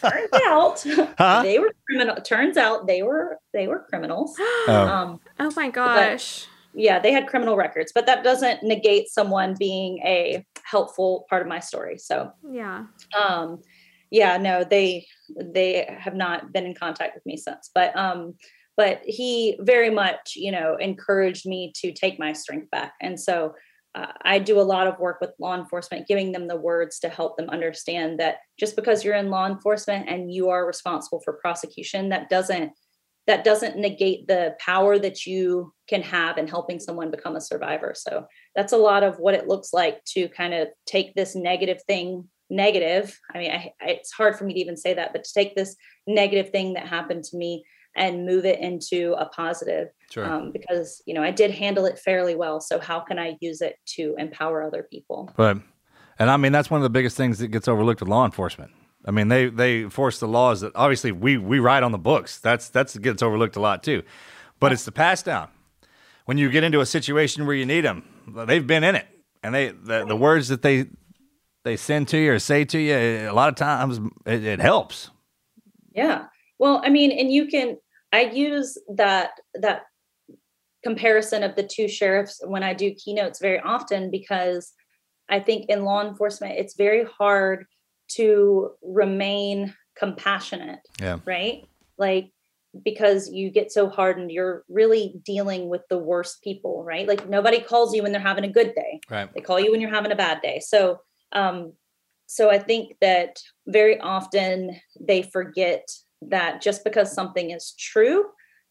turns 0.00 0.30
out 0.46 0.84
Huh? 1.18 1.42
they 1.42 1.58
were 1.58 1.72
criminal. 1.86 2.16
Turns 2.16 2.56
out 2.56 2.86
they 2.86 3.02
were 3.02 3.38
they 3.52 3.66
were 3.66 3.80
criminals. 3.88 4.34
Oh. 4.38 4.66
Um, 4.68 5.20
Oh 5.38 5.50
my 5.56 5.70
gosh. 5.70 6.46
Yeah, 6.74 6.98
they 6.98 7.12
had 7.12 7.26
criminal 7.26 7.56
records, 7.56 7.92
but 7.94 8.06
that 8.06 8.24
doesn't 8.24 8.62
negate 8.62 9.08
someone 9.08 9.54
being 9.58 9.98
a 9.98 10.44
helpful 10.64 11.26
part 11.28 11.42
of 11.42 11.48
my 11.48 11.60
story. 11.60 11.98
So, 11.98 12.32
Yeah. 12.48 12.84
um, 13.20 13.62
yeah, 14.10 14.36
no, 14.38 14.64
they 14.64 15.06
they 15.36 15.86
have 15.98 16.14
not 16.14 16.52
been 16.52 16.66
in 16.66 16.74
contact 16.74 17.14
with 17.14 17.24
me 17.26 17.36
since. 17.36 17.70
But 17.74 17.96
um, 17.96 18.34
but 18.76 19.02
he 19.04 19.56
very 19.60 19.90
much, 19.90 20.34
you 20.36 20.50
know, 20.50 20.76
encouraged 20.76 21.46
me 21.46 21.72
to 21.76 21.92
take 21.92 22.18
my 22.18 22.32
strength 22.32 22.70
back, 22.70 22.94
and 23.00 23.20
so 23.20 23.54
uh, 23.94 24.12
I 24.22 24.38
do 24.38 24.60
a 24.60 24.62
lot 24.62 24.86
of 24.86 24.98
work 24.98 25.20
with 25.20 25.30
law 25.40 25.56
enforcement, 25.56 26.06
giving 26.06 26.32
them 26.32 26.46
the 26.46 26.56
words 26.56 27.00
to 27.00 27.08
help 27.08 27.36
them 27.36 27.50
understand 27.50 28.20
that 28.20 28.38
just 28.58 28.76
because 28.76 29.04
you're 29.04 29.16
in 29.16 29.30
law 29.30 29.46
enforcement 29.46 30.08
and 30.08 30.32
you 30.32 30.48
are 30.50 30.66
responsible 30.66 31.20
for 31.24 31.34
prosecution, 31.34 32.08
that 32.10 32.28
doesn't 32.28 32.72
that 33.26 33.44
doesn't 33.44 33.76
negate 33.76 34.26
the 34.26 34.54
power 34.58 34.98
that 34.98 35.26
you 35.26 35.72
can 35.88 36.02
have 36.02 36.38
in 36.38 36.48
helping 36.48 36.80
someone 36.80 37.10
become 37.10 37.36
a 37.36 37.40
survivor. 37.40 37.94
So 37.96 38.26
that's 38.56 38.72
a 38.72 38.78
lot 38.78 39.02
of 39.02 39.18
what 39.18 39.34
it 39.34 39.46
looks 39.46 39.72
like 39.72 40.04
to 40.06 40.28
kind 40.28 40.54
of 40.54 40.68
take 40.86 41.14
this 41.14 41.36
negative 41.36 41.82
thing 41.86 42.28
negative. 42.50 43.18
I 43.32 43.38
mean, 43.38 43.50
I, 43.52 43.72
I, 43.80 43.90
it's 43.90 44.12
hard 44.12 44.36
for 44.36 44.44
me 44.44 44.54
to 44.54 44.60
even 44.60 44.76
say 44.76 44.94
that, 44.94 45.12
but 45.12 45.24
to 45.24 45.32
take 45.32 45.54
this 45.54 45.76
negative 46.06 46.50
thing 46.50 46.74
that 46.74 46.86
happened 46.86 47.24
to 47.24 47.36
me 47.36 47.64
and 47.96 48.26
move 48.26 48.44
it 48.44 48.60
into 48.60 49.14
a 49.18 49.26
positive 49.26 49.88
Sure. 50.10 50.24
um, 50.24 50.50
because 50.50 51.02
you 51.06 51.14
know 51.14 51.22
I 51.22 51.30
did 51.30 51.52
handle 51.52 51.86
it 51.86 51.98
fairly 51.98 52.34
well. 52.34 52.60
So 52.60 52.80
how 52.80 52.98
can 53.00 53.18
I 53.18 53.36
use 53.40 53.60
it 53.60 53.76
to 53.94 54.16
empower 54.18 54.62
other 54.62 54.86
people? 54.90 55.32
But, 55.36 55.58
and 56.18 56.28
I 56.28 56.36
mean, 56.36 56.50
that's 56.50 56.68
one 56.68 56.78
of 56.78 56.82
the 56.82 56.90
biggest 56.90 57.16
things 57.16 57.38
that 57.38 57.48
gets 57.48 57.68
overlooked 57.68 58.00
with 58.00 58.08
law 58.08 58.24
enforcement. 58.24 58.72
I 59.04 59.10
mean, 59.10 59.28
they 59.28 59.48
they 59.48 59.80
enforce 59.80 60.20
the 60.20 60.28
laws 60.28 60.60
that 60.60 60.72
obviously 60.74 61.12
we 61.12 61.38
we 61.38 61.58
write 61.58 61.82
on 61.82 61.92
the 61.92 61.98
books. 61.98 62.38
That's 62.38 62.68
that's 62.68 62.96
gets 62.98 63.22
overlooked 63.22 63.56
a 63.56 63.60
lot 63.60 63.82
too. 63.82 64.02
But 64.58 64.72
it's 64.72 64.84
the 64.84 64.92
pass 64.92 65.22
down. 65.22 65.48
When 66.26 66.36
you 66.36 66.50
get 66.50 66.64
into 66.64 66.80
a 66.80 66.86
situation 66.86 67.46
where 67.46 67.56
you 67.56 67.64
need 67.66 67.80
them, 67.82 68.04
they've 68.46 68.66
been 68.66 68.84
in 68.84 68.94
it, 68.94 69.06
and 69.42 69.54
they 69.54 69.68
the, 69.68 70.04
the 70.06 70.16
words 70.16 70.48
that 70.48 70.62
they 70.62 70.86
they 71.64 71.76
send 71.76 72.08
to 72.08 72.18
you 72.18 72.32
or 72.32 72.38
say 72.38 72.64
to 72.64 72.78
you, 72.78 72.92
eh, 72.92 73.30
a 73.30 73.32
lot 73.32 73.48
of 73.48 73.54
times 73.54 73.98
it, 74.26 74.44
it 74.44 74.60
helps. 74.60 75.10
Yeah. 75.92 76.26
Well, 76.58 76.82
I 76.84 76.90
mean, 76.90 77.10
and 77.10 77.32
you 77.32 77.46
can 77.46 77.78
I 78.12 78.22
use 78.22 78.76
that 78.94 79.30
that 79.54 79.82
comparison 80.84 81.42
of 81.42 81.56
the 81.56 81.62
two 81.62 81.88
sheriffs 81.88 82.40
when 82.44 82.62
I 82.62 82.74
do 82.74 82.94
keynotes 82.94 83.38
very 83.38 83.60
often 83.60 84.10
because 84.10 84.72
I 85.28 85.40
think 85.40 85.66
in 85.68 85.84
law 85.84 86.06
enforcement 86.06 86.58
it's 86.58 86.74
very 86.74 87.04
hard 87.04 87.66
to 88.16 88.70
remain 88.82 89.74
compassionate. 89.98 90.80
Yeah. 91.00 91.18
Right? 91.24 91.68
Like 91.98 92.32
because 92.84 93.28
you 93.28 93.50
get 93.50 93.72
so 93.72 93.88
hardened 93.88 94.30
you're 94.30 94.62
really 94.68 95.20
dealing 95.24 95.68
with 95.68 95.82
the 95.90 95.98
worst 95.98 96.40
people, 96.42 96.84
right? 96.84 97.08
Like 97.08 97.28
nobody 97.28 97.60
calls 97.60 97.94
you 97.94 98.02
when 98.02 98.12
they're 98.12 98.20
having 98.20 98.44
a 98.44 98.52
good 98.52 98.74
day. 98.74 99.00
Right. 99.10 99.32
They 99.34 99.40
call 99.40 99.58
you 99.58 99.72
when 99.72 99.80
you're 99.80 99.90
having 99.90 100.12
a 100.12 100.16
bad 100.16 100.40
day. 100.42 100.60
So 100.60 101.00
um 101.32 101.72
so 102.26 102.48
I 102.48 102.60
think 102.60 102.94
that 103.00 103.40
very 103.66 103.98
often 103.98 104.80
they 105.00 105.22
forget 105.22 105.88
that 106.22 106.62
just 106.62 106.84
because 106.84 107.12
something 107.12 107.50
is 107.50 107.74
true 107.76 108.24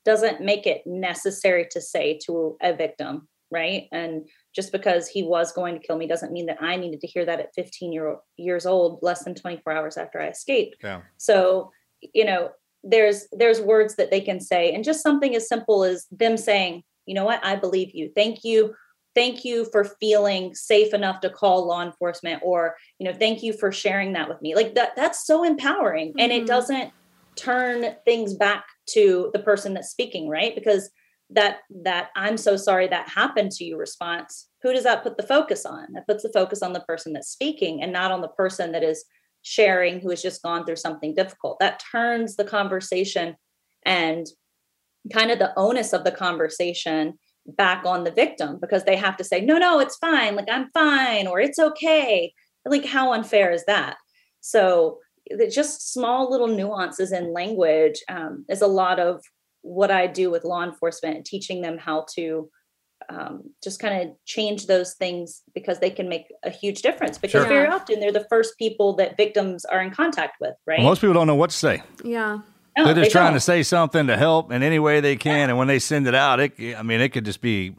doesn't 0.05 0.39
make 0.39 0.65
it 0.65 0.81
necessary 0.85 1.67
to 1.71 1.81
say 1.81 2.17
to 2.25 2.55
a 2.61 2.73
victim, 2.73 3.27
right? 3.51 3.87
And 3.91 4.29
just 4.55 4.71
because 4.71 5.07
he 5.07 5.23
was 5.23 5.51
going 5.51 5.75
to 5.79 5.85
kill 5.85 5.97
me 5.97 6.07
doesn't 6.07 6.31
mean 6.31 6.47
that 6.47 6.61
I 6.61 6.75
needed 6.75 7.01
to 7.01 7.07
hear 7.07 7.25
that 7.25 7.39
at 7.39 7.53
15 7.55 7.91
year, 7.91 8.17
years 8.37 8.65
old, 8.65 8.99
less 9.01 9.23
than 9.23 9.35
24 9.35 9.73
hours 9.73 9.97
after 9.97 10.21
I 10.21 10.27
escaped. 10.27 10.77
Yeah. 10.83 11.01
So, 11.17 11.71
you 12.13 12.25
know, 12.25 12.49
there's 12.83 13.27
there's 13.33 13.59
words 13.59 13.95
that 13.95 14.09
they 14.09 14.21
can 14.21 14.39
say 14.39 14.73
and 14.73 14.83
just 14.85 15.03
something 15.03 15.35
as 15.35 15.47
simple 15.49 15.83
as 15.83 16.07
them 16.11 16.37
saying, 16.37 16.83
"You 17.05 17.13
know 17.13 17.25
what? 17.25 17.43
I 17.45 17.55
believe 17.55 17.93
you. 17.93 18.11
Thank 18.15 18.43
you. 18.43 18.73
Thank 19.15 19.43
you 19.43 19.65
for 19.71 19.83
feeling 19.99 20.55
safe 20.55 20.93
enough 20.93 21.19
to 21.21 21.29
call 21.29 21.67
law 21.67 21.83
enforcement 21.83 22.41
or, 22.43 22.77
you 22.97 23.05
know, 23.05 23.17
thank 23.17 23.43
you 23.43 23.51
for 23.51 23.71
sharing 23.71 24.13
that 24.13 24.29
with 24.29 24.41
me." 24.41 24.55
Like 24.55 24.75
that 24.75 24.95
that's 24.95 25.27
so 25.27 25.43
empowering 25.43 26.13
and 26.17 26.31
it 26.31 26.43
Mhm. 26.43 26.47
doesn't 26.47 26.93
turn 27.35 27.95
things 28.05 28.33
back 28.33 28.65
to 28.87 29.29
the 29.33 29.39
person 29.39 29.73
that's 29.73 29.89
speaking, 29.89 30.29
right? 30.29 30.55
Because 30.55 30.89
that 31.31 31.59
that 31.83 32.09
I'm 32.15 32.37
so 32.37 32.57
sorry 32.57 32.87
that 32.87 33.09
happened 33.09 33.51
to 33.51 33.63
you 33.63 33.77
response, 33.77 34.49
who 34.61 34.73
does 34.73 34.83
that 34.83 35.03
put 35.03 35.17
the 35.17 35.23
focus 35.23 35.65
on? 35.65 35.87
That 35.93 36.07
puts 36.07 36.23
the 36.23 36.31
focus 36.33 36.61
on 36.61 36.73
the 36.73 36.81
person 36.81 37.13
that's 37.13 37.29
speaking 37.29 37.81
and 37.81 37.93
not 37.93 38.11
on 38.11 38.21
the 38.21 38.27
person 38.29 38.71
that 38.71 38.83
is 38.83 39.05
sharing 39.41 39.99
who 39.99 40.09
has 40.09 40.21
just 40.21 40.41
gone 40.41 40.65
through 40.65 40.75
something 40.75 41.13
difficult. 41.13 41.59
That 41.59 41.81
turns 41.91 42.35
the 42.35 42.43
conversation 42.43 43.35
and 43.85 44.27
kind 45.13 45.31
of 45.31 45.39
the 45.39 45.53
onus 45.57 45.93
of 45.93 46.03
the 46.03 46.11
conversation 46.11 47.17
back 47.45 47.85
on 47.85 48.03
the 48.03 48.11
victim 48.11 48.57
because 48.59 48.83
they 48.83 48.95
have 48.95 49.17
to 49.17 49.23
say, 49.23 49.41
no, 49.41 49.57
no, 49.57 49.79
it's 49.79 49.97
fine. 49.97 50.35
Like 50.35 50.49
I'm 50.51 50.69
fine, 50.73 51.27
or 51.27 51.39
it's 51.39 51.59
okay. 51.59 52.33
Like, 52.65 52.85
how 52.85 53.13
unfair 53.13 53.51
is 53.51 53.65
that? 53.65 53.97
So, 54.41 54.99
just 55.51 55.93
small 55.93 56.29
little 56.29 56.47
nuances 56.47 57.11
in 57.11 57.33
language 57.33 58.01
um, 58.09 58.45
is 58.49 58.61
a 58.61 58.67
lot 58.67 58.99
of 58.99 59.23
what 59.61 59.91
I 59.91 60.07
do 60.07 60.29
with 60.31 60.43
law 60.43 60.63
enforcement 60.63 61.15
and 61.17 61.25
teaching 61.25 61.61
them 61.61 61.77
how 61.77 62.05
to 62.15 62.49
um, 63.09 63.43
just 63.63 63.79
kind 63.79 64.09
of 64.09 64.15
change 64.25 64.67
those 64.67 64.93
things 64.93 65.41
because 65.55 65.79
they 65.79 65.89
can 65.89 66.09
make 66.09 66.25
a 66.43 66.49
huge 66.49 66.81
difference. 66.81 67.17
Because 67.17 67.41
Sure. 67.43 67.47
very 67.49 67.67
often 67.67 67.99
they're 67.99 68.11
the 68.11 68.27
first 68.29 68.57
people 68.57 68.93
that 68.97 69.15
victims 69.17 69.65
are 69.65 69.81
in 69.81 69.89
contact 69.91 70.35
with, 70.41 70.53
right? 70.67 70.79
Well, 70.79 70.89
most 70.89 71.01
people 71.01 71.13
don't 71.13 71.27
know 71.27 71.35
what 71.35 71.49
to 71.49 71.55
say. 71.55 71.81
Yeah. 72.03 72.39
No, 72.77 72.85
They're 72.85 72.93
just 72.93 73.09
they 73.09 73.11
trying 73.11 73.25
don't. 73.27 73.33
to 73.35 73.39
say 73.39 73.63
something 73.63 74.07
to 74.07 74.15
help 74.17 74.51
in 74.51 74.63
any 74.63 74.79
way 74.79 74.99
they 75.01 75.15
can, 75.15 75.49
and 75.49 75.57
when 75.57 75.67
they 75.67 75.79
send 75.79 76.07
it 76.07 76.15
out, 76.15 76.39
it 76.39 76.53
I 76.77 76.83
mean, 76.83 77.01
it 77.01 77.09
could 77.09 77.25
just 77.25 77.41
be 77.41 77.75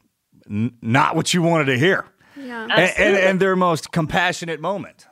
n- 0.51 0.73
not 0.83 1.17
what 1.17 1.33
you 1.33 1.43
wanted 1.43 1.67
to 1.67 1.79
hear, 1.79 2.07
Yeah. 2.37 2.63
and, 2.65 2.73
and, 2.99 3.17
and 3.17 3.41
their 3.41 3.57
most 3.57 3.93
compassionate 3.93 4.61
moment. 4.61 5.07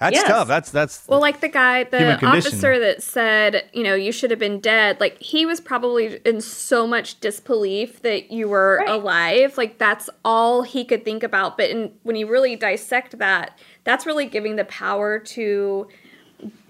That's 0.00 0.14
Yes. 0.14 0.28
tough. 0.28 0.46
That's 0.46 0.70
that's 0.70 1.02
Well, 1.08 1.20
like 1.20 1.40
the 1.40 1.48
guy, 1.48 1.82
the 1.84 2.24
officer 2.24 2.78
that 2.78 3.02
said, 3.02 3.64
you 3.72 3.82
know, 3.82 3.94
you 3.96 4.12
should 4.12 4.30
have 4.30 4.38
been 4.38 4.60
dead, 4.60 5.00
like 5.00 5.20
he 5.20 5.44
was 5.44 5.60
probably 5.60 6.20
in 6.24 6.40
so 6.40 6.86
much 6.86 7.18
disbelief 7.20 8.02
that 8.02 8.30
you 8.30 8.48
were 8.48 8.78
Right. 8.78 8.88
alive. 8.90 9.58
Like 9.58 9.78
that's 9.78 10.08
all 10.24 10.62
he 10.62 10.84
could 10.84 11.04
think 11.04 11.24
about. 11.24 11.56
But 11.56 11.70
in, 11.70 11.92
when 12.04 12.14
you 12.14 12.28
really 12.28 12.54
dissect 12.54 13.18
that, 13.18 13.58
that's 13.82 14.06
really 14.06 14.26
giving 14.26 14.54
the 14.54 14.64
power 14.66 15.18
to 15.18 15.88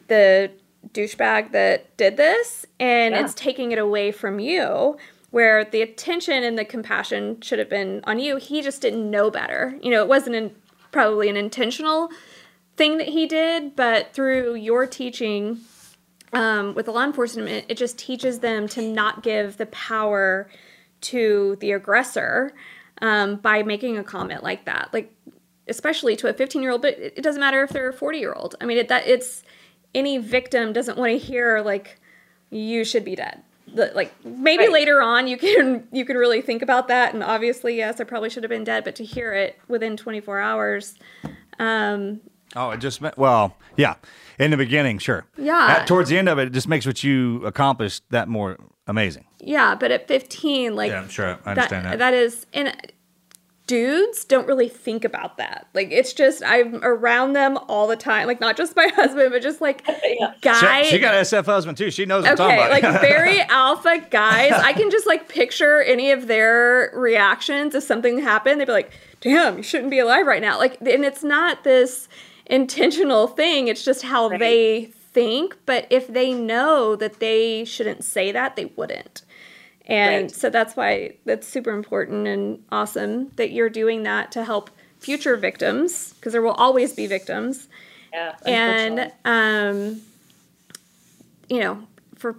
the 0.07 0.51
douchebag 0.95 1.53
that 1.53 1.95
did 1.99 2.16
this, 2.16 2.64
and 2.81 3.14
Yeah. 3.14 3.24
it's 3.24 3.35
taking 3.35 3.72
it 3.72 3.79
away 3.79 4.11
from 4.11 4.39
you. 4.39 4.97
Where 5.31 5.62
the 5.62 5.83
attention 5.83 6.43
and 6.43 6.57
the 6.59 6.64
compassion 6.64 7.43
should 7.43 7.59
have 7.59 7.68
been 7.68 8.01
on 8.05 8.18
you, 8.18 8.37
he 8.39 8.62
just 8.62 8.81
didn't 8.81 9.11
know 9.11 9.31
better. 9.31 9.74
You 9.83 9.91
know, 9.91 10.01
it 10.01 10.09
wasn't 10.09 10.37
in, 10.37 10.55
probably 10.91 11.29
an 11.29 11.37
intentional 11.37 12.09
thing 12.79 12.97
that 12.99 13.09
he 13.09 13.26
did, 13.26 13.76
but 13.76 14.14
through 14.14 14.55
your 14.55 14.87
teaching 14.87 15.59
um, 16.33 16.74
with 16.74 16.87
the 16.87 16.93
law 16.93 17.05
enforcement, 17.05 17.66
it 17.68 17.76
just 17.76 17.99
teaches 17.99 18.39
them 18.39 18.68
to 18.68 18.81
not 18.83 19.22
give 19.22 19.57
the 19.59 19.66
power 19.66 20.49
to 21.03 21.57
the 21.61 21.72
aggressor 21.72 22.53
um, 23.03 23.37
by 23.37 23.62
making 23.62 23.99
a 23.99 24.05
comment 24.05 24.43
like 24.43 24.64
that. 24.64 24.89
Like, 24.93 25.12
especially 25.68 26.16
to 26.16 26.29
a 26.29 26.33
15 26.33 26.62
year 26.62 26.70
old, 26.72 26.83
but 26.83 26.95
it 26.99 27.22
doesn't 27.22 27.41
matter 27.41 27.62
if 27.62 27.70
they're 27.70 27.91
a 27.91 27.93
40 27.93 28.18
year 28.18 28.33
old. 28.33 28.55
I 28.61 28.64
mean, 28.64 28.79
it, 28.79 28.89
that 28.89 29.07
it's 29.07 29.43
any 29.95 30.18
victim 30.18 30.72
doesn't 30.72 30.97
want 30.99 31.12
to 31.12 31.18
hear 31.18 31.61
like 31.61 31.99
you 32.51 32.85
should 32.85 33.05
be 33.05 33.14
dead. 33.16 33.43
The- 33.74 33.93
Like 33.95 34.12
maybe 34.24 34.64
Right. 34.64 34.72
later 34.72 35.03
on 35.03 35.29
you 35.29 35.37
can 35.37 35.87
you 35.93 36.05
can 36.05 36.16
really 36.16 36.41
think 36.41 36.62
about 36.62 36.89
that, 36.89 37.12
and 37.14 37.22
obviously 37.22 37.76
yes, 37.76 38.01
I 38.01 38.05
probably 38.05 38.31
should 38.31 38.43
have 38.43 38.51
been 38.51 38.64
dead. 38.64 38.85
But 38.85 38.97
to 38.97 39.05
hear 39.05 39.33
it 39.35 39.59
within 39.68 39.97
24 39.97 40.39
hours, 40.41 40.95
um, 41.59 42.20
oh, 42.57 42.71
it 42.71 42.79
just 42.79 43.01
meant 43.01 43.17
well, 43.19 43.57
yeah. 43.77 43.95
In 44.39 44.51
the 44.53 44.57
beginning, 44.57 44.99
sure, 44.99 45.25
Yeah. 45.37 45.79
At- 45.81 45.87
towards 45.89 46.11
the 46.11 46.17
end 46.19 46.29
of 46.29 46.39
it, 46.39 46.47
it 46.49 46.53
just 46.53 46.69
makes 46.69 46.87
what 46.87 47.03
you 47.03 47.45
accomplished 47.45 48.05
that 48.11 48.29
more 48.29 48.57
amazing. 48.87 49.25
Yeah, 49.41 49.75
but 49.75 49.91
at 49.91 50.07
15, 50.09 50.77
like 50.77 50.91
Yeah, 50.91 51.07
sure, 51.09 51.39
I 51.45 51.51
understand 51.51 51.87
that. 51.87 51.99
That 51.99 52.15
is, 52.15 52.47
and 52.55 52.75
dudes 53.67 54.25
don't 54.25 54.47
really 54.49 54.69
think 54.69 55.05
about 55.05 55.37
that. 55.37 55.67
Like 55.75 55.89
it's 55.91 56.13
just 56.15 56.43
I'm 56.45 56.83
around 56.83 57.35
them 57.35 57.59
all 57.69 57.87
the 57.87 57.97
time. 57.97 58.27
Like 58.27 58.41
not 58.41 58.57
just 58.57 58.75
my 58.77 58.89
husband, 58.95 59.31
but 59.31 59.43
just 59.43 59.61
like 59.61 59.83
Yeah. 60.05 60.33
guy. 60.41 60.85
she, 60.85 60.91
she 60.93 60.99
got 60.99 61.15
an 61.15 61.21
SF 61.23 61.45
husband 61.45 61.77
too. 61.77 61.91
She 61.91 62.07
knows 62.07 62.23
what 62.25 62.41
I'm 62.41 62.47
Okay, 62.47 62.57
talking 62.57 62.83
about. 62.83 62.93
like 62.93 63.01
very 63.03 63.41
alpha 63.43 64.07
guys. 64.11 64.53
I 64.53 64.73
can 64.73 64.91
just 64.91 65.07
like 65.07 65.29
picture 65.29 65.83
any 65.83 66.12
of 66.12 66.29
their 66.29 66.91
reactions 66.95 67.75
if 67.75 67.83
something 67.85 68.20
happened. 68.20 68.61
They'd 68.61 68.66
be 68.66 68.73
like, 68.73 68.93
"Damn, 69.20 69.59
you 69.59 69.62
shouldn't 69.62 69.91
be 69.91 69.99
alive 69.99 70.27
right 70.27 70.41
now." 70.41 70.57
Like, 70.59 70.81
and 70.81 71.05
it's 71.05 71.23
not 71.23 71.62
this 71.65 72.09
intentional 72.49 73.27
thing. 73.27 73.69
It's 73.69 73.85
just 73.85 74.03
how 74.03 74.29
Right. 74.29 74.41
they 74.41 74.85
think. 75.12 75.57
But 75.66 75.87
if 75.91 76.09
they 76.09 76.33
know 76.33 76.97
that 76.97 77.20
they 77.20 77.65
shouldn't 77.65 78.05
say 78.05 78.33
that, 78.33 78.57
they 78.57 78.66
wouldn't. 78.77 79.23
And 79.87 80.23
Right. 80.25 80.31
so 80.31 80.51
that's 80.51 80.77
why 80.77 81.15
that's 81.25 81.47
super 81.47 81.70
important 81.70 82.27
and 82.27 82.62
awesome 82.70 83.31
that 83.37 83.53
you're 83.53 83.70
doing 83.70 84.03
that 84.03 84.33
to 84.33 84.45
help 84.45 84.70
future 84.99 85.37
victims 85.37 86.12
because 86.15 86.33
there 86.33 86.43
will 86.43 86.51
always 86.53 86.93
be 86.93 87.07
victims 87.07 87.69
Yeah, 88.12 88.35
and 88.45 89.12
um 89.25 90.03
you 91.49 91.61
know 91.61 91.87
for 92.16 92.37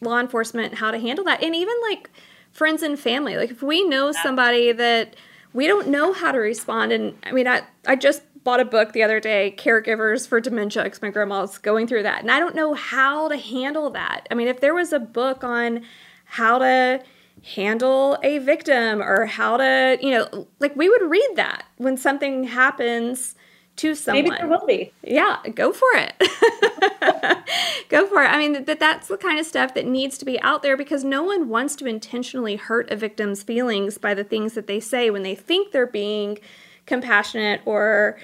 law 0.00 0.20
enforcement 0.20 0.74
how 0.74 0.92
to 0.92 0.98
handle 0.98 1.24
that 1.24 1.42
and 1.42 1.54
even 1.54 1.74
like 1.90 2.08
friends 2.52 2.82
and 2.82 2.98
family 2.98 3.36
like 3.36 3.50
if 3.50 3.60
we 3.62 3.82
know 3.88 4.12
somebody 4.12 4.70
that 4.72 5.16
we 5.52 5.66
don't 5.66 5.88
know 5.88 6.12
how 6.12 6.30
to 6.30 6.38
respond 6.38 6.92
and 6.92 7.12
i 7.24 7.32
mean 7.32 7.48
i 7.48 7.60
i 7.86 7.96
just 7.96 8.22
bought 8.46 8.60
a 8.60 8.64
book 8.64 8.92
the 8.92 9.02
other 9.02 9.18
day 9.18 9.52
caregivers 9.58 10.26
for 10.26 10.40
dementia 10.40 10.84
because 10.84 11.02
my 11.02 11.10
grandma's 11.10 11.58
going 11.58 11.86
through 11.86 12.04
that 12.04 12.22
and 12.22 12.30
i 12.30 12.38
don't 12.38 12.54
know 12.54 12.74
how 12.74 13.28
to 13.28 13.36
handle 13.36 13.90
that 13.90 14.26
i 14.30 14.34
mean 14.34 14.46
if 14.46 14.60
there 14.60 14.72
was 14.72 14.92
a 14.92 15.00
book 15.00 15.42
on 15.42 15.82
how 16.24 16.56
to 16.56 17.02
handle 17.42 18.16
a 18.22 18.38
victim 18.38 19.02
or 19.02 19.26
how 19.26 19.56
to 19.56 19.98
you 20.00 20.10
know 20.12 20.46
like 20.60 20.74
we 20.76 20.88
would 20.88 21.02
read 21.02 21.30
that 21.34 21.64
when 21.76 21.96
something 21.96 22.44
happens 22.44 23.34
to 23.76 23.94
someone 23.94 24.24
maybe 24.24 24.36
there 24.36 24.48
will 24.48 24.66
be. 24.66 24.92
yeah, 25.02 25.38
go 25.54 25.72
for 25.72 25.86
it. 25.94 26.14
go 27.88 28.06
for 28.06 28.22
it. 28.22 28.28
I 28.28 28.38
mean, 28.38 28.64
that 28.64 28.80
that's 28.80 29.08
the 29.08 29.18
kind 29.18 29.38
of 29.38 29.46
stuff 29.46 29.74
that 29.74 29.86
needs 29.86 30.18
to 30.18 30.24
be 30.24 30.40
out 30.40 30.62
there 30.62 30.76
because 30.76 31.04
no 31.04 31.22
one 31.22 31.48
wants 31.48 31.76
to 31.76 31.86
intentionally 31.86 32.56
hurt 32.56 32.90
a 32.90 32.96
victim's 32.96 33.42
feelings 33.42 33.98
by 33.98 34.14
the 34.14 34.24
things 34.24 34.54
that 34.54 34.66
they 34.66 34.80
say 34.80 35.10
when 35.10 35.22
they 35.22 35.34
think 35.34 35.72
they're 35.72 35.86
being 35.86 36.38
compassionate 36.86 37.60
or 37.64 38.18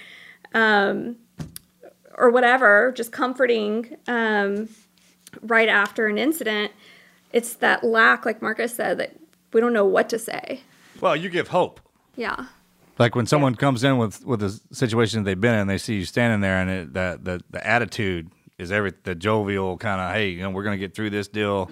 um, 0.55 1.17
or 2.17 2.31
whatever, 2.31 2.93
just 2.97 3.11
comforting 3.13 3.97
um, 4.07 4.69
right 5.43 5.69
after 5.69 6.07
an 6.07 6.19
incident. 6.19 6.73
It's 7.33 7.55
that 7.55 7.83
lack, 7.83 8.27
like 8.27 8.43
Marcus 8.43 8.75
said, 8.75 8.99
that 8.99 9.17
we 9.53 9.61
don't 9.61 9.73
know 9.73 9.87
what 9.87 10.09
to 10.11 10.19
say. 10.19 10.61
well, 11.01 11.17
you 11.17 11.29
give 11.31 11.49
hope. 11.49 11.81
Yeah. 12.17 12.47
Like 12.99 13.15
when 13.15 13.27
someone 13.27 13.55
comes 13.55 13.83
in 13.85 13.97
with 13.99 14.25
with 14.27 14.43
a 14.43 14.61
situation 14.73 15.23
that 15.23 15.25
they've 15.25 15.41
been 15.41 15.55
in, 15.59 15.67
they 15.67 15.79
see 15.79 15.95
you 15.97 16.05
standing 16.05 16.41
there, 16.41 16.59
and 16.59 16.71
it, 16.71 16.93
the 16.93 17.19
the 17.23 17.41
the 17.51 17.67
attitude 17.67 18.31
is 18.59 18.71
every 18.71 18.93
the 19.05 19.15
jovial 19.15 19.79
kind 19.79 20.01
of 20.01 20.13
hey, 20.15 20.29
you 20.29 20.43
know, 20.43 20.51
we're 20.51 20.63
gonna 20.63 20.77
get 20.77 20.95
through 20.95 21.11
this 21.11 21.27
deal. 21.29 21.71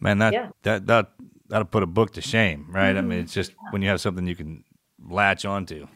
Man, 0.00 0.18
that 0.18 0.32
Yeah. 0.32 0.48
that 0.64 0.86
that 0.88 1.12
that'll 1.48 1.66
put 1.66 1.84
a 1.84 1.86
book 1.86 2.12
to 2.14 2.20
shame, 2.20 2.66
right? 2.70 2.96
I 2.96 3.00
mean, 3.00 3.10
Mm-hmm. 3.10 3.20
it's 3.20 3.32
just 3.32 3.52
when 3.70 3.80
you 3.82 3.88
have 3.88 4.00
something 4.00 4.26
you 4.26 4.34
can 4.34 4.64
latch 5.08 5.44
onto. 5.44 5.86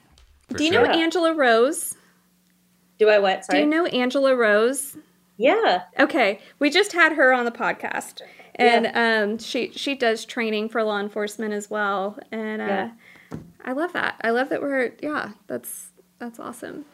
For 0.48 0.58
Do 0.58 0.64
you 0.64 0.72
sure. 0.72 0.86
know 0.86 0.92
Angela 0.92 1.34
Rose? 1.34 1.96
Do 2.98 3.08
I 3.08 3.18
what? 3.18 3.44
Do 3.50 3.58
you 3.58 3.66
know 3.66 3.86
Angela 3.86 4.34
Rose? 4.36 4.96
yeah. 5.36 5.82
Okay, 5.98 6.40
we 6.58 6.70
just 6.70 6.92
had 6.92 7.12
her 7.12 7.32
on 7.32 7.44
the 7.44 7.50
podcast, 7.50 8.20
and 8.54 8.86
um, 8.94 9.38
she 9.38 9.72
she 9.72 9.94
does 9.94 10.24
training 10.24 10.68
for 10.68 10.82
law 10.84 11.00
enforcement 11.00 11.52
as 11.52 11.68
well, 11.68 12.18
and 12.30 12.62
uh, 12.62 12.64
Yeah. 12.66 12.90
I 13.64 13.72
love 13.72 13.92
that. 13.94 14.20
I 14.22 14.30
love 14.30 14.50
that 14.50 14.60
we're 14.62 14.92
yeah, 15.02 15.30
that's 15.48 15.90
that's 16.18 16.38
awesome. 16.38 16.84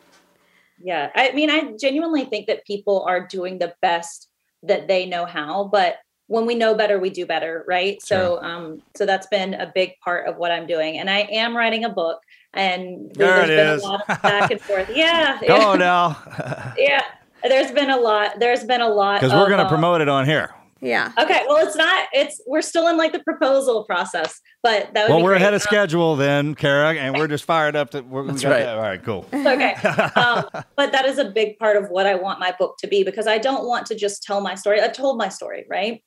Yeah. 0.83 1.11
I 1.15 1.33
mean, 1.33 1.51
I 1.51 1.75
genuinely 1.79 2.25
think 2.25 2.47
that 2.47 2.65
people 2.65 3.03
are 3.07 3.27
doing 3.27 3.59
the 3.59 3.75
best 3.83 4.29
that 4.63 4.89
they 4.89 5.05
know 5.05 5.27
how, 5.27 5.65
but 5.65 5.97
when 6.29 6.47
we 6.47 6.55
know 6.55 6.75
better, 6.75 6.99
we 6.99 7.11
do 7.11 7.27
better, 7.27 7.65
right? 7.69 8.01
So 8.01 8.41
um 8.43 8.81
so 8.97 9.05
that's 9.05 9.27
been 9.27 9.53
a 9.55 9.71
big 9.75 9.93
part 10.03 10.27
of 10.29 10.37
what 10.37 10.53
I'm 10.53 10.67
doing. 10.67 10.97
And 10.99 11.11
I 11.11 11.21
am 11.31 11.55
writing 11.57 11.85
a 11.85 11.91
book 11.91 12.21
and 12.55 13.11
there 13.15 13.47
there's 13.47 13.51
it 13.51 13.57
been 13.57 13.75
is. 13.77 13.83
a 13.83 13.87
lot 13.87 14.01
of 14.09 14.23
back 14.23 14.51
and 14.51 14.61
forth. 14.61 14.91
Yeah. 14.95 15.39
Go 15.47 15.73
yeah. 15.73 15.77
now. 15.77 16.75
yeah. 16.79 17.03
There's 17.43 17.71
been 17.71 17.91
a 17.91 17.97
lot. 17.97 18.39
There's 18.39 18.65
been 18.65 18.81
a 18.81 18.89
lot 18.89 19.21
because 19.21 19.33
we're 19.33 19.49
gonna 19.49 19.63
um, 19.63 19.69
promote 19.69 20.01
it 20.01 20.09
on 20.09 20.27
here. 20.27 20.55
Yeah, 20.83 21.13
Okay, 21.19 21.43
well, 21.47 21.67
it's 21.67 21.77
not. 21.77 22.09
It's 22.15 22.41
we're 22.47 22.63
still 22.63 22.89
in 22.89 22.97
like 22.97 23.13
the 23.13 23.19
proposal 23.19 23.85
process, 23.85 24.41
but 24.63 24.93
that 24.95 25.03
would 25.05 25.11
Well, 25.11 25.19
be 25.19 25.25
we're 25.25 25.31
great. 25.33 25.43
ahead 25.43 25.55
of 25.55 25.61
schedule 25.61 26.17
then, 26.17 26.55
Kara, 26.55 26.95
and 26.95 27.19
we're 27.19 27.29
just 27.29 27.45
fired 27.45 27.77
up. 27.77 27.91
To, 27.91 28.01
we're, 28.01 28.23
we 28.23 28.31
right. 28.31 28.41
that. 28.41 28.77
All 28.77 28.81
right, 28.81 29.03
cool. 29.03 29.27
okay 29.35 29.75
um, 30.17 30.45
but 30.77 30.91
that 30.93 31.05
is 31.05 31.19
a 31.19 31.27
big 31.27 31.59
part 31.59 31.77
of 31.77 31.91
what 31.91 32.07
i 32.07 32.15
want 32.15 32.41
my 32.41 32.55
book 32.59 32.77
to 32.79 32.87
be 32.87 33.05
because 33.05 33.27
i 33.27 33.37
don't 33.39 33.67
want 33.67 33.87
to 33.87 33.95
just 33.95 34.23
tell 34.23 34.41
my 34.41 34.55
story 34.55 34.81
i've 34.81 34.93
told 34.93 35.19
my 35.19 35.29
story 35.29 35.65
right 35.69 36.03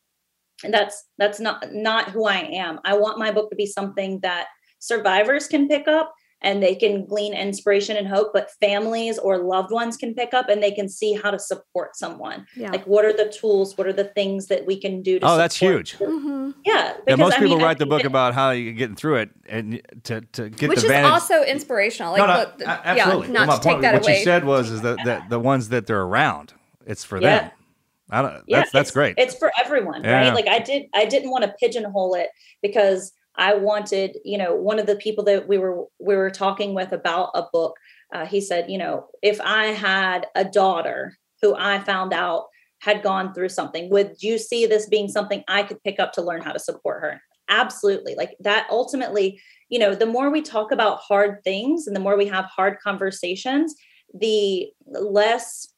and 0.63 0.73
that's 0.73 1.05
that's 1.17 1.39
not 1.39 1.71
not 1.71 2.09
who 2.09 2.25
i 2.25 2.37
am 2.37 2.79
i 2.83 2.95
want 2.95 3.17
my 3.19 3.31
book 3.31 3.49
to 3.49 3.55
be 3.55 3.65
something 3.65 4.19
that 4.21 4.47
survivors 4.79 5.47
can 5.47 5.67
pick 5.67 5.87
up 5.87 6.13
and 6.43 6.61
they 6.61 6.75
can 6.75 7.05
glean 7.05 7.33
inspiration 7.33 7.95
and 7.97 8.07
hope 8.07 8.31
but 8.33 8.51
families 8.59 9.17
or 9.17 9.37
loved 9.37 9.71
ones 9.71 9.97
can 9.97 10.13
pick 10.13 10.33
up 10.33 10.49
and 10.49 10.61
they 10.61 10.71
can 10.71 10.87
see 10.89 11.13
how 11.13 11.31
to 11.31 11.39
support 11.39 11.95
someone 11.95 12.45
yeah. 12.55 12.69
like 12.69 12.85
what 12.85 13.05
are 13.05 13.13
the 13.13 13.29
tools 13.39 13.77
what 13.77 13.87
are 13.87 13.93
the 13.93 14.03
things 14.03 14.47
that 14.47 14.65
we 14.65 14.79
can 14.79 15.01
do 15.01 15.19
to 15.19 15.25
Oh, 15.25 15.37
that's 15.37 15.57
support- 15.57 15.89
huge. 15.89 15.95
hmm 15.95 16.51
yeah 16.65 16.93
Yeah, 17.07 17.15
most 17.15 17.35
I 17.35 17.39
people 17.39 17.55
mean, 17.55 17.61
I 17.63 17.67
write 17.67 17.79
the 17.79 17.85
book 17.85 18.01
that- 18.03 18.07
about 18.07 18.33
how 18.33 18.51
you're 18.51 18.73
getting 18.73 18.95
through 18.95 19.15
it, 19.17 19.29
and 19.47 19.81
to 20.03 20.21
to 20.33 20.49
get 20.49 20.69
Which 20.69 20.79
the 20.81 20.85
is 20.85 20.91
advantage. 20.91 21.11
also 21.11 21.43
inspirational. 21.43 22.11
Like, 22.13 22.19
no, 22.27 22.33
no, 22.33 22.39
look, 22.39 22.61
a- 22.61 22.87
absolutely. 22.87 23.27
yeah, 23.27 23.33
not 23.33 23.47
My 23.47 23.55
to 23.55 23.61
take 23.61 23.71
point- 23.71 23.81
that 23.83 23.93
what 23.93 24.03
away. 24.03 24.17
you 24.19 24.23
said 24.23 24.45
was 24.45 24.69
is 24.69 24.81
that 24.81 24.97
the, 25.03 25.23
the 25.29 25.39
ones 25.39 25.69
that 25.69 25.87
they're 25.87 26.01
around, 26.01 26.53
it's 26.85 27.03
for 27.03 27.19
Yeah. 27.21 27.39
them. 27.39 27.51
I 28.11 28.21
don't. 28.21 28.43
yeah, 28.47 28.59
that's 28.59 28.71
that's 28.71 28.89
it's- 28.89 28.91
great. 28.91 29.15
It's 29.17 29.35
for 29.35 29.51
everyone, 29.63 30.03
Yeah. 30.03 30.27
right? 30.27 30.33
Like 30.35 30.47
I 30.47 30.59
did, 30.59 30.83
I 30.93 31.05
didn't 31.05 31.31
want 31.31 31.43
to 31.45 31.53
pigeonhole 31.59 32.13
it 32.15 32.29
because 32.61 33.11
I 33.35 33.55
wanted, 33.55 34.17
you 34.23 34.37
know, 34.37 34.55
one 34.55 34.79
of 34.79 34.85
the 34.85 34.95
people 34.95 35.23
that 35.25 35.47
we 35.47 35.57
were 35.57 35.85
we 35.99 36.15
were 36.15 36.29
talking 36.29 36.73
with 36.73 36.91
about 36.91 37.31
a 37.33 37.43
book. 37.51 37.75
Uh, 38.13 38.25
he 38.25 38.39
said, 38.41 38.69
you 38.69 38.77
know, 38.77 39.07
if 39.21 39.41
I 39.41 39.67
had 39.67 40.27
a 40.35 40.45
daughter 40.45 41.17
who 41.41 41.55
I 41.55 41.79
found 41.79 42.13
out 42.13 42.45
had 42.79 43.01
gone 43.01 43.33
through 43.33 43.49
something, 43.49 43.89
would 43.89 44.15
you 44.19 44.37
see 44.37 44.65
this 44.65 44.87
being 44.87 45.07
something 45.07 45.43
I 45.47 45.63
could 45.63 45.81
pick 45.83 45.99
up 45.99 46.13
to 46.13 46.21
learn 46.21 46.41
how 46.41 46.51
to 46.51 46.59
support 46.59 47.01
her? 47.01 47.21
Absolutely. 47.49 48.15
Like 48.15 48.35
that 48.39 48.67
ultimately, 48.69 49.41
you 49.69 49.79
know, 49.79 49.95
the 49.95 50.05
more 50.05 50.29
we 50.29 50.41
talk 50.41 50.71
about 50.71 50.99
hard 50.99 51.43
things 51.43 51.87
and 51.87 51.95
the 51.95 51.99
more 51.99 52.17
we 52.17 52.27
have 52.27 52.45
hard 52.45 52.77
conversations, 52.79 53.75
the 54.13 54.67
less 54.85 55.69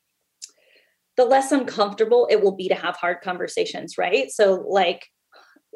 the 1.18 1.26
less 1.26 1.52
uncomfortable 1.52 2.28
it 2.30 2.42
will 2.42 2.56
be 2.56 2.68
to 2.68 2.76
have 2.76 2.98
hard 2.98 3.22
conversations, 3.24 3.98
right? 3.98 4.30
So, 4.30 4.66
like, 4.68 5.08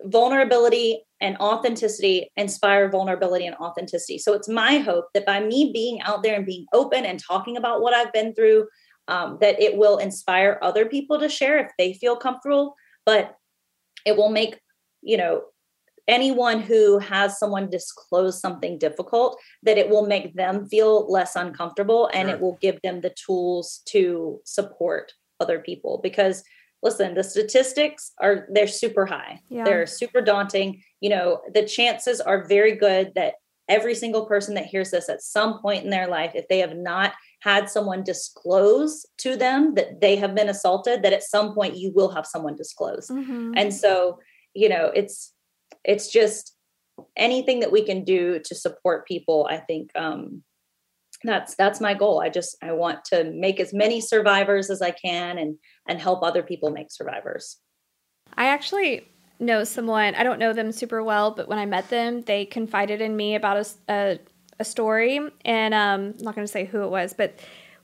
vulnerability 0.05 1.03
and 1.21 1.35
authenticity 1.37 2.31
inspire 2.37 2.89
vulnerability 2.89 3.45
and 3.45 3.55
authenticity. 3.57 4.17
So, 4.17 4.33
it's 4.33 4.47
my 4.47 4.77
hope 4.77 5.05
that 5.13 5.25
by 5.25 5.39
me 5.41 5.71
being 5.73 6.01
out 6.01 6.23
there 6.23 6.35
and 6.35 6.45
being 6.45 6.65
open 6.73 7.05
and 7.05 7.19
talking 7.19 7.57
about 7.57 7.81
what 7.81 7.93
I've 7.93 8.13
been 8.13 8.33
through, 8.33 8.67
um, 9.07 9.37
that 9.41 9.59
it 9.61 9.77
will 9.77 9.97
inspire 9.97 10.59
other 10.61 10.85
people 10.85 11.19
to 11.19 11.29
share 11.29 11.57
if 11.57 11.71
they 11.77 11.93
feel 11.93 12.15
comfortable, 12.15 12.75
but 13.05 13.35
it 14.05 14.15
will 14.15 14.29
make, 14.29 14.59
you 15.01 15.17
know, 15.17 15.43
anyone 16.07 16.59
who 16.59 16.97
has 16.97 17.37
someone 17.37 17.69
disclose 17.69 18.41
something 18.41 18.79
difficult 18.79 19.39
that 19.63 19.77
it 19.77 19.89
will 19.89 20.07
make 20.07 20.35
them 20.35 20.67
feel 20.67 21.09
less 21.11 21.35
uncomfortable 21.35 22.09
and 22.13 22.27
Sure. 22.27 22.35
it 22.35 22.41
will 22.41 22.57
give 22.59 22.81
them 22.81 23.01
the 23.01 23.11
tools 23.11 23.81
to 23.85 24.41
support 24.43 25.13
other 25.39 25.59
people 25.59 25.99
because 26.01 26.43
listen 26.81 27.13
the 27.13 27.23
statistics 27.23 28.11
are 28.21 28.47
they're 28.51 28.67
super 28.67 29.05
high 29.05 29.39
Yeah. 29.49 29.63
they're 29.65 29.87
super 29.87 30.21
daunting 30.21 30.81
you 31.01 31.09
know 31.09 31.41
the 31.53 31.65
chances 31.65 32.21
are 32.21 32.47
very 32.47 32.75
good 32.75 33.11
that 33.15 33.35
every 33.67 33.93
single 33.93 34.25
person 34.25 34.55
that 34.55 34.65
hears 34.65 34.89
this 34.91 35.09
at 35.09 35.21
some 35.21 35.61
point 35.61 35.83
in 35.83 35.89
their 35.89 36.07
life 36.07 36.31
if 36.35 36.47
they 36.47 36.59
have 36.59 36.75
not 36.75 37.13
had 37.41 37.69
someone 37.69 38.03
disclose 38.03 39.05
to 39.19 39.35
them 39.35 39.75
that 39.75 40.01
they 40.01 40.15
have 40.15 40.33
been 40.35 40.49
assaulted 40.49 41.03
that 41.03 41.13
at 41.13 41.23
some 41.23 41.53
point 41.53 41.77
you 41.77 41.91
will 41.93 42.09
have 42.09 42.25
someone 42.25 42.55
disclose 42.55 43.07
Mhm. 43.09 43.53
and 43.55 43.73
so 43.73 44.19
you 44.53 44.69
know 44.69 44.91
it's 44.95 45.33
it's 45.83 46.11
just 46.11 46.55
anything 47.15 47.59
that 47.61 47.71
we 47.71 47.83
can 47.83 48.03
do 48.03 48.39
to 48.39 48.55
support 48.55 49.07
people 49.07 49.47
i 49.49 49.57
think 49.57 49.91
um 49.95 50.43
that's 51.23 51.55
that's 51.55 51.81
my 51.81 51.93
goal 51.93 52.21
i 52.21 52.29
just 52.29 52.55
i 52.61 52.71
want 52.71 53.03
to 53.03 53.25
make 53.35 53.59
as 53.59 53.73
many 53.73 53.99
survivors 53.99 54.69
as 54.69 54.81
i 54.81 54.91
can 54.91 55.37
and 55.37 55.57
and 55.87 55.99
help 55.99 56.23
other 56.23 56.43
people 56.43 56.69
make 56.69 56.91
survivors 56.91 57.57
I 58.37 58.47
actually 58.47 59.07
know 59.39 59.63
someone. 59.63 60.15
I 60.15 60.23
don't 60.23 60.39
know 60.39 60.53
them 60.53 60.71
super 60.71 61.03
well, 61.03 61.31
but 61.31 61.47
when 61.47 61.57
I 61.57 61.65
met 61.65 61.89
them, 61.89 62.21
they 62.21 62.45
confided 62.45 63.01
in 63.01 63.15
me 63.15 63.35
about 63.35 63.75
a 63.87 64.19
a 64.61 64.65
story, 64.65 65.21
and 65.45 65.73
um, 65.73 66.15
I'm 66.19 66.25
not 66.25 66.35
going 66.35 66.45
to 66.45 66.51
say 66.51 66.65
who 66.65 66.83
it 66.83 66.89
was, 66.89 67.13
but 67.13 67.39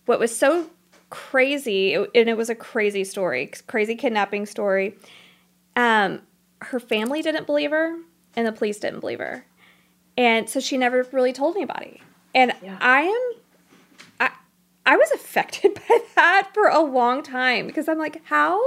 what 0.07 0.19
was 0.19 0.35
so 0.35 0.69
crazy, 1.09 1.93
and 1.93 2.09
it 2.13 2.35
was 2.35 2.49
a 2.49 2.55
crazy 2.55 3.05
story, 3.05 3.49
crazy 3.67 3.95
kidnapping 3.95 4.45
story. 4.45 4.97
Um, 5.77 6.21
her 6.61 6.81
family 6.81 7.21
didn't 7.21 7.45
believe 7.45 7.71
her, 7.71 7.95
and 8.35 8.45
the 8.45 8.51
police 8.51 8.77
didn't 8.79 8.99
believe 8.99 9.19
her, 9.19 9.45
and 10.17 10.49
so 10.49 10.59
she 10.59 10.77
never 10.77 11.07
really 11.13 11.31
told 11.31 11.55
anybody. 11.55 12.01
And 12.35 12.53
Yeah. 12.61 12.77
I 12.81 13.01
am 13.01 13.31
I 14.19 14.31
I 14.85 14.97
was 14.97 15.11
affected 15.15 15.73
by 15.73 15.99
that 16.15 16.49
for 16.53 16.67
a 16.67 16.81
long 16.81 17.23
time 17.23 17.65
because 17.65 17.87
I'm 17.89 17.97
like, 17.97 18.21
how 18.25 18.61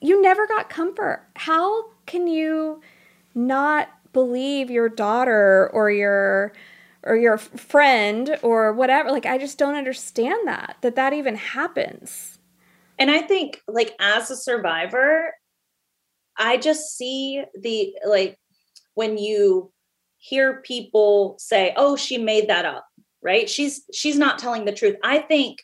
you 0.00 0.22
never 0.22 0.46
got 0.46 0.70
comfort. 0.70 1.24
How 1.36 1.86
can 2.06 2.26
you 2.28 2.80
not 3.34 3.88
believe 4.12 4.70
your 4.70 4.88
daughter 4.88 5.70
or 5.72 5.90
your 5.90 6.52
or 7.04 7.16
your 7.16 7.38
friend 7.38 8.38
or 8.42 8.72
whatever? 8.72 9.10
Like 9.10 9.26
I 9.26 9.38
just 9.38 9.58
don't 9.58 9.74
understand 9.74 10.46
that 10.46 10.76
that 10.82 10.94
that 10.96 11.12
even 11.12 11.34
happens. 11.36 12.38
and 12.98 13.10
i 13.10 13.20
think 13.22 13.60
like 13.66 13.94
as 13.98 14.30
a 14.30 14.36
survivor 14.36 15.32
i 16.38 16.56
just 16.58 16.96
see 16.96 17.42
the 17.60 17.94
like 18.06 18.38
when 18.94 19.16
you 19.18 19.71
hear 20.22 20.60
people 20.60 21.34
say 21.40 21.72
oh 21.76 21.96
she 21.96 22.16
made 22.16 22.48
that 22.48 22.64
up 22.64 22.86
right 23.22 23.50
she's 23.50 23.82
she's 23.92 24.16
not 24.16 24.38
telling 24.38 24.64
the 24.64 24.72
truth 24.72 24.94
i 25.02 25.18
think 25.18 25.58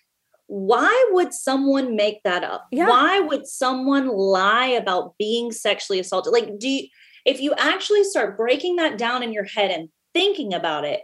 why 0.49 1.09
would 1.13 1.33
someone 1.33 1.95
make 1.95 2.21
that 2.25 2.43
up 2.43 2.67
Yeah. 2.73 2.89
why 2.89 3.21
would 3.21 3.47
someone 3.47 4.09
lie 4.09 4.67
about 4.67 5.17
being 5.17 5.53
sexually 5.53 6.01
assaulted 6.01 6.33
like 6.33 6.59
do 6.59 6.69
you 6.69 6.89
if 7.25 7.41
you 7.41 7.55
actually 7.57 8.03
start 8.03 8.37
breaking 8.37 8.77
that 8.77 8.99
down 8.99 9.23
in 9.23 9.33
your 9.33 9.45
head 9.45 9.71
and 9.71 9.91
thinking 10.13 10.53
about 10.53 10.85
it 10.85 11.03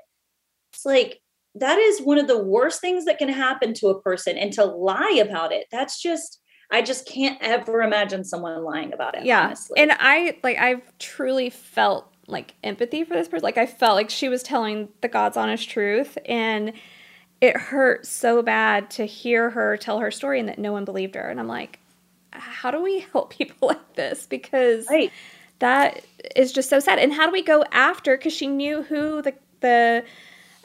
it's 0.72 0.84
like 0.84 1.20
that 1.54 1.78
is 1.78 2.02
one 2.02 2.18
of 2.18 2.26
the 2.26 2.42
worst 2.42 2.80
things 2.80 3.04
that 3.04 3.18
can 3.18 3.28
happen 3.28 3.72
to 3.74 3.86
a 3.86 4.02
person 4.02 4.36
and 4.36 4.52
to 4.54 4.64
lie 4.64 5.20
about 5.24 5.52
it 5.52 5.66
that's 5.70 6.02
just 6.02 6.40
i 6.72 6.82
just 6.82 7.06
can't 7.06 7.38
ever 7.40 7.82
imagine 7.82 8.24
someone 8.24 8.64
lying 8.64 8.92
about 8.92 9.16
it 9.16 9.24
yeah. 9.24 9.44
honestly. 9.44 9.78
And 9.78 9.92
I 9.92 10.38
like 10.42 10.58
I've 10.58 10.98
truly 10.98 11.50
felt 11.50 12.10
like 12.26 12.54
empathy 12.62 13.04
for 13.04 13.14
this 13.14 13.28
person. 13.28 13.44
Like 13.44 13.58
I 13.58 13.66
felt 13.66 13.96
like 13.96 14.10
she 14.10 14.28
was 14.28 14.42
telling 14.42 14.88
the 15.00 15.08
God's 15.08 15.36
honest 15.36 15.68
truth 15.68 16.16
and 16.26 16.72
it 17.40 17.56
hurt 17.56 18.06
so 18.06 18.42
bad 18.42 18.90
to 18.92 19.04
hear 19.04 19.50
her 19.50 19.76
tell 19.76 19.98
her 19.98 20.10
story 20.10 20.40
and 20.40 20.48
that 20.48 20.58
no 20.58 20.72
one 20.72 20.84
believed 20.84 21.14
her. 21.14 21.28
And 21.28 21.38
I'm 21.38 21.48
like, 21.48 21.78
how 22.30 22.70
do 22.70 22.82
we 22.82 23.00
help 23.12 23.30
people 23.30 23.68
like 23.68 23.94
this? 23.94 24.26
Because 24.26 24.86
right 24.88 25.12
that 25.64 26.04
is 26.36 26.52
just 26.52 26.68
so 26.68 26.80
sad. 26.80 26.98
And 26.98 27.12
how 27.12 27.26
do 27.26 27.32
we 27.32 27.42
go 27.42 27.64
after? 27.72 28.16
Because 28.16 28.32
she 28.32 28.46
knew 28.46 28.82
who 28.82 29.22
the 29.22 29.34
the 29.60 30.04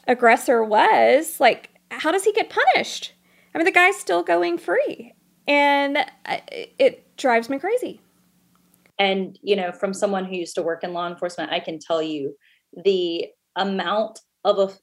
aggressor 0.07 0.63
was. 0.63 1.39
Like, 1.39 1.69
how 1.91 2.11
does 2.11 2.23
he 2.23 2.33
get 2.33 2.49
punished? 2.49 3.13
I 3.53 3.57
mean, 3.57 3.65
the 3.65 3.71
guy's 3.71 3.97
still 3.97 4.23
going 4.23 4.57
free, 4.57 5.13
and 5.47 5.97
it 6.77 7.15
drives 7.17 7.49
me 7.49 7.59
crazy. 7.59 8.01
And 8.99 9.39
you 9.41 9.55
know 9.55 9.71
from 9.71 9.93
someone 9.93 10.25
who 10.25 10.35
used 10.35 10.55
to 10.55 10.61
work 10.61 10.83
in 10.83 10.93
law 10.93 11.07
enforcement 11.07 11.51
i 11.51 11.59
can 11.59 11.79
tell 11.79 12.01
you 12.01 12.35
the 12.83 13.25
amount 13.55 14.19
of 14.43 14.77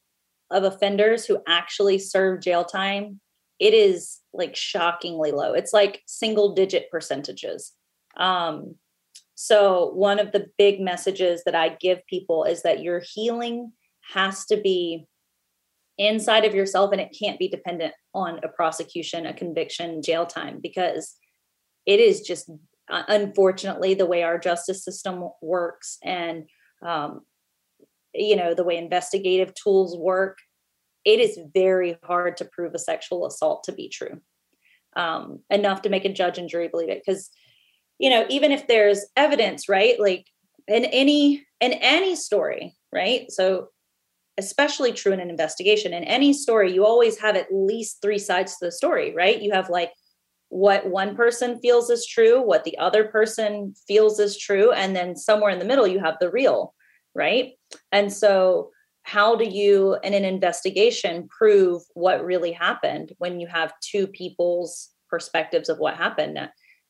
of 0.50 0.64
offenders 0.64 1.26
who 1.26 1.38
actually 1.46 1.98
serve 1.98 2.40
jail 2.40 2.64
time 2.64 3.20
it 3.58 3.74
is 3.74 4.20
like 4.32 4.54
shockingly 4.54 5.32
low. 5.32 5.52
It's 5.54 5.72
like 5.72 6.02
single 6.06 6.54
digit 6.54 6.90
percentages. 6.90 7.72
Um, 8.16 8.76
so, 9.34 9.90
one 9.94 10.18
of 10.18 10.32
the 10.32 10.46
big 10.58 10.80
messages 10.80 11.42
that 11.44 11.54
I 11.54 11.76
give 11.80 12.06
people 12.06 12.44
is 12.44 12.62
that 12.62 12.82
your 12.82 13.02
healing 13.04 13.72
has 14.14 14.46
to 14.46 14.56
be 14.56 15.06
inside 15.98 16.44
of 16.44 16.54
yourself 16.54 16.92
and 16.92 17.00
it 17.00 17.16
can't 17.18 17.38
be 17.38 17.48
dependent 17.48 17.94
on 18.14 18.40
a 18.42 18.48
prosecution, 18.48 19.26
a 19.26 19.34
conviction, 19.34 20.02
jail 20.02 20.26
time, 20.26 20.60
because 20.62 21.16
it 21.86 22.00
is 22.00 22.20
just 22.22 22.50
unfortunately 22.88 23.94
the 23.94 24.06
way 24.06 24.22
our 24.22 24.38
justice 24.38 24.84
system 24.84 25.28
works 25.42 25.98
and 26.04 26.44
um, 26.84 27.20
you 28.14 28.36
know 28.36 28.54
the 28.54 28.64
way 28.64 28.76
investigative 28.76 29.52
tools 29.54 29.96
work 29.96 30.38
it 31.04 31.20
is 31.20 31.38
very 31.54 31.96
hard 32.02 32.36
to 32.36 32.44
prove 32.44 32.74
a 32.74 32.78
sexual 32.78 33.26
assault 33.26 33.64
to 33.64 33.72
be 33.72 33.88
true 33.88 34.20
um, 34.96 35.40
enough 35.50 35.82
to 35.82 35.88
make 35.88 36.04
a 36.04 36.12
judge 36.12 36.38
and 36.38 36.48
jury 36.48 36.68
believe 36.68 36.88
it. 36.88 37.02
Because 37.04 37.30
you 37.98 38.10
know 38.10 38.26
even 38.28 38.52
if 38.52 38.66
there's 38.66 39.06
evidence 39.16 39.68
right 39.68 39.98
like 39.98 40.26
in 40.68 40.84
any 40.86 41.44
in 41.60 41.72
any 41.74 42.14
story 42.14 42.74
right 42.92 43.30
so 43.30 43.68
especially 44.38 44.92
true 44.92 45.12
in 45.12 45.20
an 45.20 45.30
investigation 45.30 45.94
in 45.94 46.04
any 46.04 46.32
story 46.32 46.72
you 46.72 46.84
always 46.84 47.18
have 47.18 47.36
at 47.36 47.46
least 47.50 48.02
three 48.02 48.18
sides 48.18 48.58
to 48.58 48.66
the 48.66 48.72
story 48.72 49.14
right? 49.14 49.40
You 49.40 49.52
have 49.52 49.70
like 49.70 49.92
what 50.48 50.88
one 50.88 51.16
person 51.16 51.58
feels 51.60 51.90
is 51.90 52.06
true 52.06 52.40
what 52.40 52.64
the 52.64 52.78
other 52.78 53.04
person 53.04 53.74
feels 53.88 54.20
is 54.20 54.38
true 54.38 54.70
and 54.72 54.94
then 54.94 55.16
somewhere 55.16 55.50
in 55.50 55.58
the 55.58 55.64
middle 55.64 55.86
you 55.86 55.98
have 55.98 56.16
the 56.20 56.30
real 56.30 56.72
right? 57.16 57.54
And 57.90 58.12
so 58.12 58.70
how 59.02 59.34
do 59.34 59.44
you 59.44 59.96
in 60.04 60.14
an 60.14 60.24
investigation 60.24 61.28
prove 61.28 61.82
what 61.94 62.24
really 62.24 62.52
happened 62.52 63.12
when 63.18 63.40
you 63.40 63.46
have 63.46 63.72
two 63.80 64.06
people's 64.06 64.90
perspectives 65.08 65.68
of 65.68 65.78
what 65.78 65.96
happened? 65.96 66.38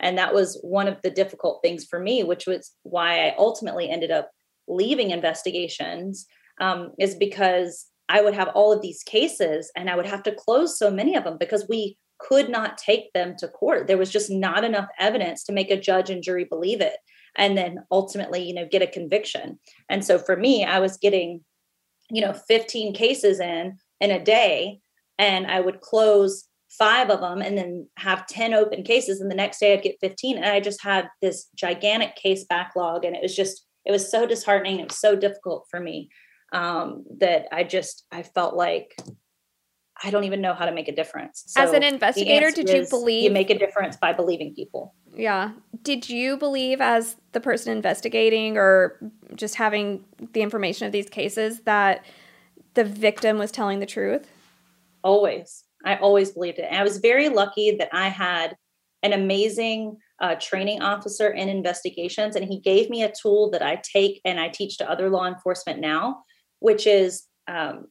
And 0.00 0.18
that 0.18 0.34
was 0.34 0.58
one 0.62 0.88
of 0.88 1.00
the 1.02 1.10
difficult 1.10 1.60
things 1.62 1.86
for 1.86 1.98
me 1.98 2.22
which 2.22 2.46
was 2.46 2.72
why 2.82 3.26
i 3.26 3.34
ultimately 3.38 3.88
ended 3.88 4.10
up 4.10 4.30
leaving 4.68 5.10
investigations 5.10 6.26
um, 6.60 6.90
is 6.98 7.14
because 7.14 7.86
i 8.10 8.20
would 8.20 8.34
have 8.34 8.48
all 8.48 8.74
of 8.74 8.82
these 8.82 9.02
cases 9.02 9.72
and 9.74 9.88
i 9.88 9.96
would 9.96 10.04
have 10.04 10.22
to 10.24 10.34
close 10.34 10.78
so 10.78 10.90
many 10.90 11.16
of 11.16 11.24
them 11.24 11.38
because 11.38 11.66
we 11.70 11.96
could 12.18 12.48
not 12.48 12.78
take 12.78 13.12
them 13.12 13.34
to 13.38 13.48
court. 13.48 13.86
There 13.86 13.98
was 13.98 14.10
just 14.10 14.30
not 14.30 14.64
enough 14.64 14.88
evidence 14.98 15.44
to 15.44 15.52
make 15.52 15.70
a 15.70 15.80
judge 15.80 16.10
and 16.10 16.22
jury 16.22 16.44
believe 16.44 16.80
it 16.80 16.96
and 17.36 17.56
then 17.56 17.84
ultimately 17.90 18.42
you 18.42 18.54
know 18.54 18.66
get 18.70 18.82
a 18.82 18.86
conviction. 18.86 19.58
And 19.88 20.04
so 20.04 20.18
for 20.18 20.36
me 20.36 20.64
i 20.64 20.78
was 20.78 20.96
getting 20.96 21.44
you 22.10 22.22
know 22.22 22.32
15 22.32 22.94
cases 22.94 23.40
in 23.40 23.78
in 24.00 24.10
a 24.10 24.22
day 24.22 24.80
and 25.18 25.46
i 25.46 25.60
would 25.60 25.80
close 25.80 26.48
five 26.68 27.10
of 27.10 27.20
them 27.20 27.40
and 27.40 27.56
then 27.56 27.88
have 27.96 28.26
10 28.26 28.52
open 28.52 28.82
cases 28.82 29.20
and 29.20 29.30
the 29.30 29.34
next 29.34 29.58
day 29.58 29.72
i'd 29.72 29.82
get 29.82 29.96
15 30.00 30.36
and 30.36 30.46
i 30.46 30.60
just 30.60 30.82
had 30.82 31.08
this 31.22 31.48
gigantic 31.54 32.14
case 32.16 32.44
backlog 32.44 33.04
and 33.04 33.16
it 33.16 33.22
was 33.22 33.34
just 33.34 33.66
it 33.84 33.92
was 33.92 34.10
so 34.10 34.26
disheartening 34.26 34.80
it 34.80 34.88
was 34.88 34.98
so 34.98 35.16
difficult 35.16 35.66
for 35.70 35.80
me 35.80 36.08
um, 36.52 37.04
that 37.18 37.46
i 37.52 37.64
just 37.64 38.04
i 38.12 38.22
felt 38.22 38.54
like 38.54 38.96
i 40.04 40.10
don't 40.10 40.24
even 40.24 40.40
know 40.40 40.54
how 40.54 40.66
to 40.66 40.72
make 40.72 40.88
a 40.88 40.94
difference. 40.94 41.44
So 41.46 41.62
as 41.62 41.72
an 41.72 41.82
investigator 41.82 42.50
did 42.50 42.68
you 42.68 42.86
believe 42.88 43.24
you 43.24 43.30
make 43.30 43.50
a 43.50 43.58
difference 43.58 43.96
by 43.96 44.12
believing 44.12 44.54
people. 44.54 44.94
Yeah. 45.16 45.52
Did 45.82 46.10
you 46.10 46.36
believe 46.36 46.80
as 46.80 47.16
the 47.32 47.40
person 47.40 47.72
investigating 47.72 48.58
or 48.58 48.98
just 49.34 49.54
having 49.54 50.04
the 50.32 50.42
information 50.42 50.86
of 50.86 50.92
these 50.92 51.08
cases 51.08 51.60
that 51.60 52.04
the 52.74 52.84
victim 52.84 53.38
was 53.38 53.50
telling 53.50 53.80
the 53.80 53.86
truth? 53.86 54.30
Always. 55.02 55.64
I 55.84 55.96
always 55.96 56.32
believed 56.32 56.58
it. 56.58 56.66
And 56.68 56.76
I 56.76 56.82
was 56.82 56.98
very 56.98 57.28
lucky 57.28 57.76
that 57.76 57.88
I 57.92 58.08
had 58.08 58.56
an 59.02 59.12
amazing 59.12 59.96
uh, 60.20 60.34
training 60.40 60.82
officer 60.82 61.28
in 61.28 61.48
investigations, 61.48 62.36
and 62.36 62.44
he 62.44 62.58
gave 62.60 62.90
me 62.90 63.02
a 63.02 63.12
tool 63.12 63.50
that 63.50 63.62
I 63.62 63.80
take 63.82 64.20
and 64.24 64.40
I 64.40 64.48
teach 64.48 64.78
to 64.78 64.90
other 64.90 65.10
law 65.10 65.26
enforcement 65.26 65.80
now, 65.80 66.22
which 66.60 66.86
is 66.86 67.24
um, 67.46 67.86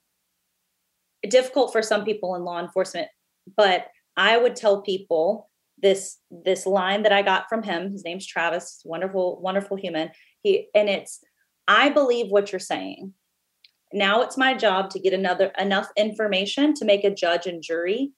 difficult 1.29 1.71
for 1.71 1.81
some 1.81 2.03
people 2.03 2.35
in 2.35 2.43
law 2.43 2.59
enforcement. 2.59 3.07
But 3.55 3.87
I 4.17 4.37
would 4.37 4.55
tell 4.55 4.81
people 4.81 5.49
this 5.81 6.17
this 6.31 6.65
line 6.65 7.03
that 7.03 7.11
I 7.11 7.21
got 7.21 7.49
from 7.49 7.63
him. 7.63 7.91
His 7.91 8.03
name's 8.03 8.25
Travis, 8.25 8.81
wonderful, 8.85 9.41
wonderful 9.41 9.77
human. 9.77 10.11
He 10.41 10.69
and 10.73 10.89
it's 10.89 11.23
I 11.67 11.89
believe 11.89 12.27
what 12.29 12.51
you're 12.51 12.59
saying. 12.59 13.13
Now 13.93 14.21
it's 14.21 14.37
my 14.37 14.53
job 14.53 14.89
to 14.91 14.99
get 14.99 15.13
another 15.13 15.51
enough 15.57 15.89
information 15.95 16.73
to 16.75 16.85
make 16.85 17.03
a 17.03 17.13
judge 17.13 17.45
and 17.45 17.61
jury 17.61 18.11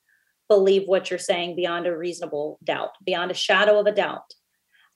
believe 0.48 0.84
what 0.86 1.10
you're 1.10 1.20
saying 1.20 1.56
beyond 1.56 1.86
a 1.88 1.98
reasonable 1.98 2.58
doubt, 2.64 2.92
beyond 3.06 3.32
a 3.32 3.36
shadow 3.36 3.80
of 3.80 3.86
a 3.86 3.92
doubt. 3.92 4.34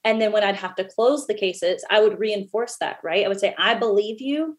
And 0.04 0.20
then 0.20 0.32
when 0.32 0.44
I'd 0.44 0.56
have 0.56 0.76
to 0.76 0.86
close 0.86 1.28
the 1.28 1.34
cases, 1.34 1.84
I 1.90 2.02
would 2.02 2.20
reinforce 2.20 2.78
that, 2.80 2.98
right? 3.04 3.26
I 3.26 3.28
would 3.28 3.40
say, 3.40 3.54
I 3.58 3.76
believe 3.76 4.20
you, 4.22 4.58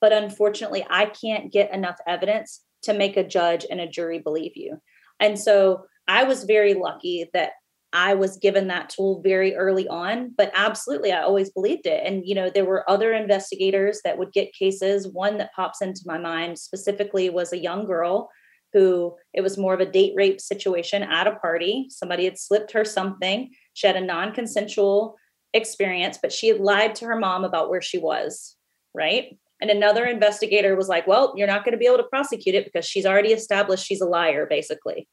but 0.00 0.12
unfortunately, 0.12 0.84
I 0.90 1.06
can't 1.06 1.52
get 1.52 1.72
enough 1.72 1.96
evidence 2.06 2.60
to 2.82 2.92
make 2.92 3.16
a 3.16 3.26
judge 3.26 3.64
and 3.70 3.80
a 3.80 3.88
jury 3.88 4.18
believe 4.18 4.52
you. 4.56 4.78
And 5.20 5.38
so 5.38 5.84
I 6.08 6.24
was 6.24 6.44
very 6.44 6.74
lucky 6.74 7.28
that 7.32 7.52
I 7.92 8.14
was 8.14 8.38
given 8.38 8.68
that 8.68 8.88
tool 8.88 9.20
very 9.22 9.54
early 9.54 9.86
on, 9.86 10.32
but 10.36 10.50
absolutely, 10.54 11.12
I 11.12 11.22
always 11.22 11.50
believed 11.50 11.86
it. 11.86 12.02
And, 12.04 12.26
you 12.26 12.34
know, 12.34 12.48
there 12.48 12.64
were 12.64 12.88
other 12.88 13.12
investigators 13.12 14.00
that 14.04 14.16
would 14.16 14.32
get 14.32 14.54
cases. 14.54 15.06
One 15.06 15.36
that 15.38 15.52
pops 15.54 15.82
into 15.82 16.00
my 16.06 16.16
mind 16.16 16.58
specifically 16.58 17.28
was 17.28 17.52
a 17.52 17.58
young 17.58 17.84
girl 17.86 18.30
who 18.72 19.14
it 19.34 19.42
was 19.42 19.58
more 19.58 19.74
of 19.74 19.80
a 19.80 19.86
date 19.86 20.14
rape 20.16 20.40
situation 20.40 21.02
at 21.02 21.26
a 21.26 21.36
party. 21.36 21.86
Somebody 21.90 22.24
had 22.24 22.38
slipped 22.38 22.72
her 22.72 22.84
something. 22.84 23.50
She 23.74 23.86
had 23.86 23.96
a 23.96 24.00
non 24.00 24.32
consensual 24.32 25.16
experience, 25.52 26.18
but 26.20 26.32
she 26.32 26.48
had 26.48 26.60
lied 26.60 26.94
to 26.96 27.04
her 27.04 27.18
mom 27.18 27.44
about 27.44 27.68
where 27.68 27.82
she 27.82 27.98
was, 27.98 28.56
right? 28.94 29.36
And 29.62 29.70
another 29.70 30.04
investigator 30.04 30.74
was 30.74 30.88
like, 30.88 31.06
well, 31.06 31.32
you're 31.36 31.46
not 31.46 31.64
going 31.64 31.70
to 31.70 31.78
be 31.78 31.86
able 31.86 31.98
to 31.98 32.02
prosecute 32.02 32.56
it 32.56 32.64
because 32.64 32.84
she's 32.84 33.06
already 33.06 33.32
established 33.32 33.86
she's 33.86 34.00
a 34.00 34.06
liar, 34.06 34.44
basically. 34.44 35.08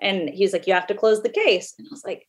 And 0.00 0.30
he's 0.30 0.54
like, 0.54 0.66
you 0.66 0.72
have 0.72 0.86
to 0.86 0.94
close 0.94 1.22
the 1.22 1.28
case. 1.28 1.74
And 1.78 1.86
I 1.86 1.90
was 1.90 2.02
like, 2.02 2.26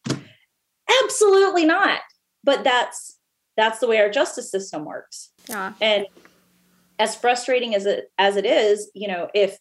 absolutely 1.03 1.65
not. 1.65 2.01
But 2.43 2.65
that's 2.65 3.17
that's 3.55 3.79
the 3.79 3.87
way 3.87 3.99
our 3.99 4.09
justice 4.09 4.51
system 4.51 4.83
works. 4.83 5.31
Yeah. 5.47 5.71
And 5.79 6.05
as 6.99 7.15
frustrating 7.15 7.73
as 7.75 7.85
it 7.85 8.11
as 8.17 8.35
it 8.35 8.45
is, 8.45 8.91
you 8.93 9.07
know, 9.07 9.29
if 9.33 9.57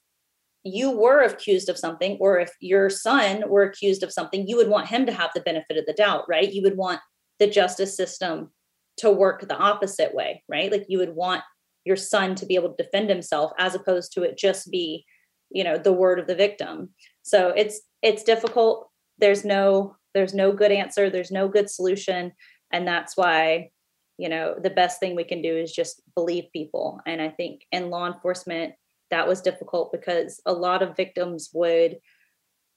you 0.65 0.91
were 0.91 1.23
accused 1.23 1.69
of 1.69 1.79
something 1.79 2.17
or 2.21 2.41
if 2.41 2.51
your 2.59 2.91
son 2.91 3.45
were 3.49 3.63
accused 3.63 4.03
of 4.03 4.13
something, 4.13 4.49
you 4.49 4.57
would 4.57 4.69
want 4.69 4.89
him 4.89 5.07
to 5.07 5.13
have 5.13 5.31
the 5.37 5.41
benefit 5.41 5.77
of 5.77 5.87
the 5.87 5.93
doubt, 5.93 6.25
right? 6.29 6.53
You 6.53 6.63
would 6.63 6.77
want 6.77 6.99
the 7.39 7.47
justice 7.47 7.97
system 7.97 8.51
to 8.97 9.11
work 9.11 9.47
the 9.47 9.57
opposite 9.57 10.13
way, 10.15 10.43
right? 10.49 10.71
Like 10.73 10.87
you 10.89 10.99
would 10.99 11.15
want 11.15 11.43
your 11.85 11.97
son 11.97 12.35
to 12.37 12.47
be 12.47 12.55
able 12.55 12.71
to 12.73 12.83
defend 12.83 13.11
himself 13.11 13.53
as 13.59 13.75
opposed 13.75 14.13
to 14.13 14.23
it 14.23 14.39
just 14.39 14.71
be, 14.71 15.05
you 15.51 15.65
know, 15.65 15.79
the 15.79 15.93
word 15.93 16.19
of 16.19 16.27
the 16.27 16.35
victim. 16.35 16.91
So 17.23 17.49
it's 17.57 17.81
it's 18.03 18.23
difficult. 18.23 18.89
There's 19.19 19.45
no 19.45 19.97
there's 20.15 20.35
no 20.35 20.53
good 20.53 20.73
answer. 20.73 21.11
There's 21.11 21.31
no 21.31 21.49
good 21.49 21.71
solution. 21.71 22.33
And 22.73 22.87
that's 22.87 23.17
why 23.17 23.71
you 24.19 24.29
know 24.29 24.55
the 24.63 24.71
best 24.71 25.01
thing 25.01 25.17
we 25.17 25.25
can 25.25 25.43
do 25.43 25.57
is 25.57 25.73
just 25.73 26.03
believe 26.15 26.45
people. 26.53 27.01
And 27.07 27.21
i 27.21 27.29
think 27.29 27.63
in 27.73 27.91
law 27.91 28.07
enforcement 28.07 28.75
that 29.11 29.29
was 29.29 29.43
difficult 29.43 29.93
because 29.93 30.41
a 30.47 30.53
lot 30.53 30.83
of 30.83 30.97
victims 30.97 31.51
would 31.53 31.99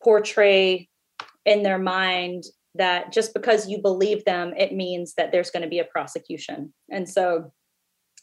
portray 0.03 0.89
in 1.45 1.63
their 1.63 1.79
mind 1.79 2.43
that 2.75 3.13
just 3.13 3.33
because 3.33 3.69
you 3.69 3.81
believe 3.81 4.25
them 4.25 4.53
it 4.57 4.73
means 4.73 5.13
that 5.15 5.31
there's 5.31 5.49
going 5.49 5.63
to 5.63 5.69
be 5.69 5.79
a 5.79 5.85
prosecution. 5.85 6.73
And 6.91 7.09
so 7.09 7.53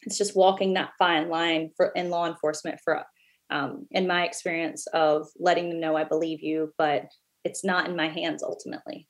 it's 0.05 0.17
just 0.17 0.35
walking 0.35 0.73
that 0.73 0.91
fine 0.97 1.29
line 1.29 1.71
for 1.75 1.87
in 1.95 2.09
law 2.09 2.27
enforcement 2.27 2.79
for 2.83 3.03
um, 3.49 3.85
in 3.91 4.07
my 4.07 4.25
experience 4.25 4.87
of 4.87 5.27
letting 5.39 5.69
them 5.69 5.79
know 5.79 5.95
I 5.95 6.03
believe 6.03 6.41
you, 6.41 6.73
but 6.77 7.07
it's 7.43 7.63
not 7.63 7.87
in 7.87 7.95
my 7.95 8.07
hands 8.07 8.41
ultimately. 8.41 9.07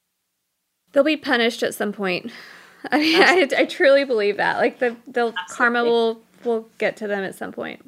They'll 0.91 1.03
be 1.03 1.17
punished 1.17 1.63
at 1.63 1.73
some 1.73 1.93
point. 1.93 2.31
I 2.91 2.97
mean, 2.97 3.21
I, 3.21 3.61
I, 3.61 3.65
truly 3.65 4.03
believe 4.03 4.37
that. 4.37 4.57
Like 4.57 4.79
the 4.79 4.97
the 5.07 5.33
karma 5.49 5.85
will 5.85 6.21
will 6.43 6.67
get 6.77 6.97
to 6.97 7.07
them 7.07 7.23
at 7.23 7.35
some 7.35 7.53
point. 7.53 7.81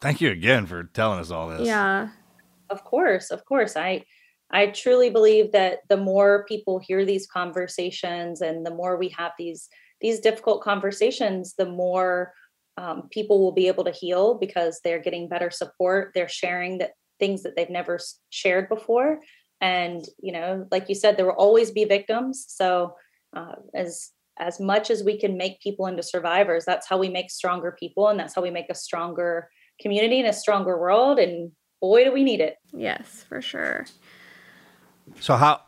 Thank 0.00 0.20
you 0.20 0.30
again 0.30 0.66
for 0.66 0.84
telling 0.84 1.20
us 1.20 1.30
all 1.30 1.48
this. 1.48 1.66
Yeah. 1.66 2.08
Of 2.68 2.82
course, 2.82 3.30
of 3.30 3.44
course. 3.44 3.76
I 3.76 4.04
I 4.50 4.68
truly 4.68 5.10
believe 5.10 5.52
that 5.52 5.80
the 5.88 5.96
more 5.96 6.44
people 6.48 6.80
hear 6.80 7.04
these 7.04 7.26
conversations 7.26 8.40
and 8.40 8.66
the 8.66 8.74
more 8.74 8.96
we 8.96 9.08
have 9.10 9.32
these 9.38 9.68
these 10.04 10.20
difficult 10.20 10.62
conversations, 10.62 11.54
the 11.56 11.64
more 11.64 12.34
um, 12.76 13.08
people 13.10 13.40
will 13.40 13.52
be 13.52 13.68
able 13.68 13.84
to 13.84 13.90
heal 13.90 14.34
because 14.34 14.78
they're 14.84 15.00
getting 15.00 15.30
better 15.30 15.50
support. 15.50 16.10
They're 16.14 16.28
sharing 16.28 16.76
that 16.78 16.90
things 17.18 17.42
that 17.42 17.56
they've 17.56 17.70
never 17.70 17.98
shared 18.28 18.68
before. 18.68 19.20
And 19.62 20.04
you 20.20 20.32
know 20.32 20.68
like 20.70 20.90
you 20.90 20.94
said 20.94 21.16
there 21.16 21.24
will 21.24 21.32
always 21.32 21.70
be 21.70 21.86
victims. 21.86 22.44
So 22.48 22.96
uh, 23.34 23.54
as 23.74 24.10
as 24.38 24.60
much 24.60 24.90
as 24.90 25.02
we 25.02 25.18
can 25.18 25.38
make 25.38 25.62
people 25.62 25.86
into 25.86 26.02
survivors 26.02 26.64
that's 26.66 26.86
how 26.86 26.98
we 26.98 27.08
make 27.08 27.30
stronger 27.30 27.74
people 27.78 28.08
and 28.08 28.20
that's 28.20 28.34
how 28.34 28.42
we 28.42 28.50
make 28.50 28.68
a 28.68 28.74
stronger 28.74 29.48
community 29.80 30.20
and 30.20 30.28
a 30.28 30.34
stronger 30.34 30.78
world. 30.78 31.18
And 31.18 31.52
boy 31.80 32.04
do 32.04 32.12
we 32.12 32.24
need 32.24 32.40
it. 32.40 32.56
Yes 32.74 33.24
for 33.26 33.40
sure. 33.40 33.86
So 35.20 35.36
how 35.36 35.62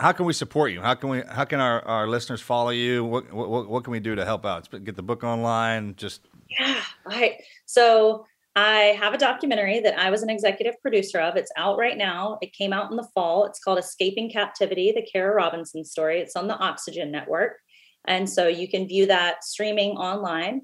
how 0.00 0.12
can 0.12 0.26
we 0.26 0.32
support 0.32 0.72
you? 0.72 0.80
How 0.80 0.94
can 0.94 1.10
we 1.10 1.22
how 1.28 1.44
can 1.44 1.60
our, 1.60 1.82
our 1.82 2.06
listeners 2.06 2.40
follow 2.40 2.70
you? 2.70 3.04
What, 3.04 3.32
what 3.32 3.68
what 3.68 3.84
can 3.84 3.90
we 3.90 4.00
do 4.00 4.14
to 4.14 4.24
help 4.24 4.44
out? 4.46 4.68
Get 4.84 4.96
the 4.96 5.02
book 5.02 5.24
online. 5.24 5.94
Just 5.96 6.28
Yeah. 6.58 6.82
I 7.06 7.38
so 7.66 8.24
I 8.54 8.96
have 8.98 9.14
a 9.14 9.18
documentary 9.18 9.80
that 9.80 9.98
I 9.98 10.10
was 10.10 10.22
an 10.22 10.30
executive 10.30 10.74
producer 10.82 11.20
of. 11.20 11.36
It's 11.36 11.52
out 11.56 11.78
right 11.78 11.96
now. 11.96 12.38
It 12.42 12.52
came 12.52 12.72
out 12.72 12.90
in 12.90 12.96
the 12.96 13.08
fall. 13.14 13.44
It's 13.44 13.60
called 13.60 13.78
Escaping 13.78 14.30
Captivity: 14.30 14.92
The 14.92 15.02
Kara 15.02 15.34
Robinson 15.34 15.84
Story. 15.84 16.20
It's 16.20 16.36
on 16.36 16.48
the 16.48 16.58
Oxygen 16.58 17.10
Network, 17.10 17.58
and 18.06 18.28
so 18.28 18.46
you 18.46 18.68
can 18.68 18.86
view 18.86 19.06
that 19.06 19.44
streaming 19.44 19.96
online. 19.96 20.62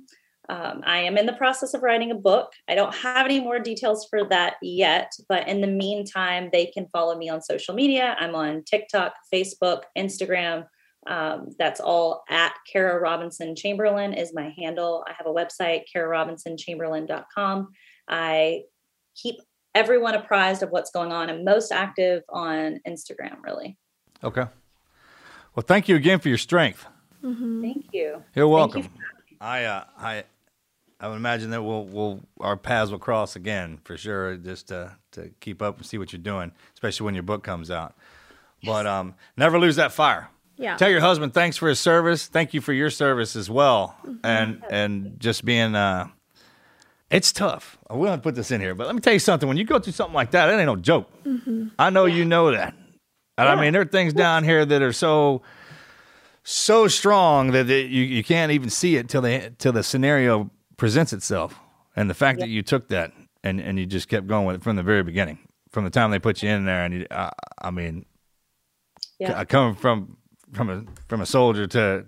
Um, 0.49 0.83
I 0.85 0.99
am 0.99 1.17
in 1.17 1.27
the 1.27 1.33
process 1.33 1.73
of 1.75 1.83
writing 1.83 2.11
a 2.11 2.15
book. 2.15 2.53
I 2.69 2.75
don't 2.75 2.95
have 2.95 3.25
any 3.25 3.41
more 3.41 3.59
details 3.59 4.07
for 4.11 4.25
that 4.29 4.57
yet, 4.61 5.13
but 5.29 5.49
in 5.49 5.61
the 5.61 5.67
meantime, 5.67 6.51
they 6.53 6.67
can 6.67 6.87
follow 6.89 7.17
me 7.17 7.29
on 7.29 7.41
social 7.41 7.75
media. 7.75 8.15
I'm 8.19 8.35
on 8.35 8.63
TikTok, 8.65 9.15
Facebook, 9.33 9.83
Instagram. 9.97 10.67
Um, 11.07 11.51
that's 11.59 11.81
all 11.81 12.25
at 12.29 12.55
Kara 12.71 13.01
Robinson 13.01 13.55
Chamberlain 13.57 14.15
is 14.15 14.33
my 14.35 14.55
handle. 14.59 15.05
I 15.09 15.13
have 15.17 15.27
a 15.27 15.31
website, 15.31 15.83
KaraRobinsonChamberlain.com. 15.95 17.69
I 18.09 18.63
keep 19.15 19.37
everyone 19.75 20.15
apprised 20.15 20.63
of 20.63 20.71
what's 20.71 20.91
going 20.91 21.13
on. 21.13 21.31
I'm 21.31 21.45
most 21.45 21.73
active 21.73 22.23
on 22.29 22.81
Instagram, 22.87 23.43
really. 23.43 23.77
okay. 24.23 24.45
Well, 25.55 25.65
thank 25.67 25.89
you 25.89 25.95
again 25.95 26.19
for 26.19 26.29
your 26.29 26.39
strength. 26.39 26.85
Thank 27.23 27.87
you. 27.93 28.23
You're 28.35 28.49
welcome. 28.49 28.83
you. 28.83 28.89
I 29.41 29.65
uh, 29.65 29.85
I 29.97 30.25
I 31.01 31.09
would 31.09 31.17
imagine 31.17 31.51
that 31.51 31.63
we'll 31.63 31.85
we'll 31.85 32.21
our 32.41 32.57
paths 32.57 32.91
will 32.91 32.99
cross 32.99 33.37
again 33.37 33.79
for 33.85 33.97
sure. 33.97 34.37
Just 34.37 34.69
to 34.69 34.97
to 35.13 35.31
keep 35.41 35.63
up 35.63 35.79
and 35.79 35.87
see 35.87 35.99
what 35.99 36.13
you're 36.13 36.23
doing, 36.23 36.53
especially 36.75 37.05
when 37.05 37.15
your 37.15 37.23
book 37.23 37.43
comes 37.43 37.71
out. 37.71 37.95
But 38.65 38.87
um, 38.87 39.15
never 39.37 39.59
lose 39.59 39.77
that 39.77 39.93
fire. 39.93 40.31
Yeah. 40.57 40.77
Tell 40.77 40.89
your 40.89 41.01
husband 41.01 41.35
thanks 41.35 41.57
for 41.57 41.69
his 41.69 41.81
service. 41.81 42.27
Thank 42.27 42.55
you 42.55 42.61
for 42.61 42.73
your 42.73 42.91
service 42.91 43.37
as 43.37 43.51
well, 43.51 43.97
and 44.23 44.63
and 44.71 45.19
just 45.19 45.45
being. 45.45 45.75
Uh, 45.75 46.09
it's 47.11 47.33
tough. 47.33 47.79
I 47.89 47.95
will 47.95 48.19
put 48.19 48.35
this 48.35 48.51
in 48.51 48.61
here, 48.61 48.75
but 48.75 48.87
let 48.87 48.95
me 48.97 49.01
tell 49.01 49.13
you 49.13 49.19
something. 49.19 49.49
When 49.49 49.57
you 49.57 49.65
go 49.65 49.79
through 49.79 49.93
something 49.93 50.15
like 50.15 50.33
that, 50.33 50.49
it 50.49 50.55
ain't 50.55 50.67
no 50.67 50.75
joke. 50.77 51.09
I 51.79 51.91
know 51.91 52.07
you 52.07 52.25
know 52.25 52.51
that. 52.51 52.75
And 53.37 53.49
I 53.49 53.61
mean, 53.61 53.73
there 53.73 53.83
are 53.83 53.87
things 53.87 54.13
down 54.13 54.43
here 54.45 54.65
that 54.65 54.83
are 54.83 54.93
so 54.93 55.43
so 56.45 56.89
strong 56.89 57.53
that 57.53 57.69
it, 57.71 57.91
you 57.91 58.03
you 58.03 58.23
can't 58.25 58.53
even 58.53 58.71
see 58.71 58.97
it 58.97 59.09
till 59.09 59.23
the 59.23 59.53
till 59.59 59.73
the 59.73 59.83
scenario 59.83 60.51
presents 60.77 61.13
itself. 61.13 61.59
And 61.97 62.11
the 62.11 62.15
fact 62.15 62.41
that 62.41 62.49
you 62.49 62.63
took 62.63 62.89
that 62.89 63.13
and 63.43 63.61
and 63.61 63.79
you 63.79 63.87
just 63.87 64.09
kept 64.09 64.27
going 64.27 64.47
with 64.47 64.57
it 64.57 64.63
from 64.63 64.77
the 64.77 64.83
very 64.83 65.03
beginning, 65.03 65.39
from 65.71 65.85
the 65.85 65.91
time 65.91 66.11
they 66.11 66.19
put 66.19 66.43
you 66.43 66.49
in 66.51 66.65
there, 66.65 66.85
and 66.85 66.95
you, 66.95 67.07
uh, 67.11 67.31
I 67.61 67.71
mean, 67.71 68.07
Yeah. 69.19 69.39
c- 69.41 69.47
coming 69.47 69.75
from 69.75 70.17
from 70.53 70.71
a 70.71 70.85
from 71.09 71.21
a 71.21 71.27
soldier 71.27 71.67
to 71.69 72.07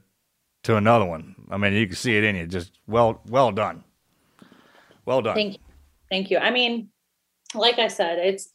to 0.65 0.77
another 0.77 1.05
one. 1.05 1.37
I 1.51 1.57
mean, 1.57 1.73
you 1.75 1.87
can 1.87 1.95
see 1.97 2.17
it 2.17 2.25
in 2.25 2.35
you. 2.37 2.47
Just 2.47 2.79
well 2.87 3.21
well 3.29 3.53
done, 3.53 3.85
well 5.05 5.23
done. 5.23 5.35
Thank 5.35 5.53
you. 5.55 5.61
Thank 6.11 6.31
you. 6.31 6.39
I 6.39 6.51
mean, 6.51 6.89
like 7.55 7.79
I 7.79 7.89
said, 7.89 8.19
it's 8.19 8.53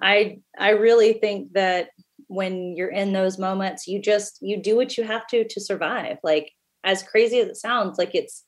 I 0.00 0.40
I 0.58 0.70
really 0.70 1.14
think 1.14 1.52
that 1.54 1.90
when 2.26 2.74
you're 2.76 2.90
in 2.90 3.12
those 3.12 3.38
moments, 3.38 3.86
you 3.86 4.00
just 4.00 4.38
you 4.42 4.60
do 4.60 4.76
what 4.76 4.98
you 4.98 5.04
have 5.04 5.26
to 5.28 5.44
to 5.48 5.60
survive. 5.60 6.18
Like 6.22 6.52
as 6.82 7.02
crazy 7.02 7.38
as 7.40 7.48
it 7.48 7.56
sounds, 7.56 7.96
like 7.98 8.14
it's 8.14 8.44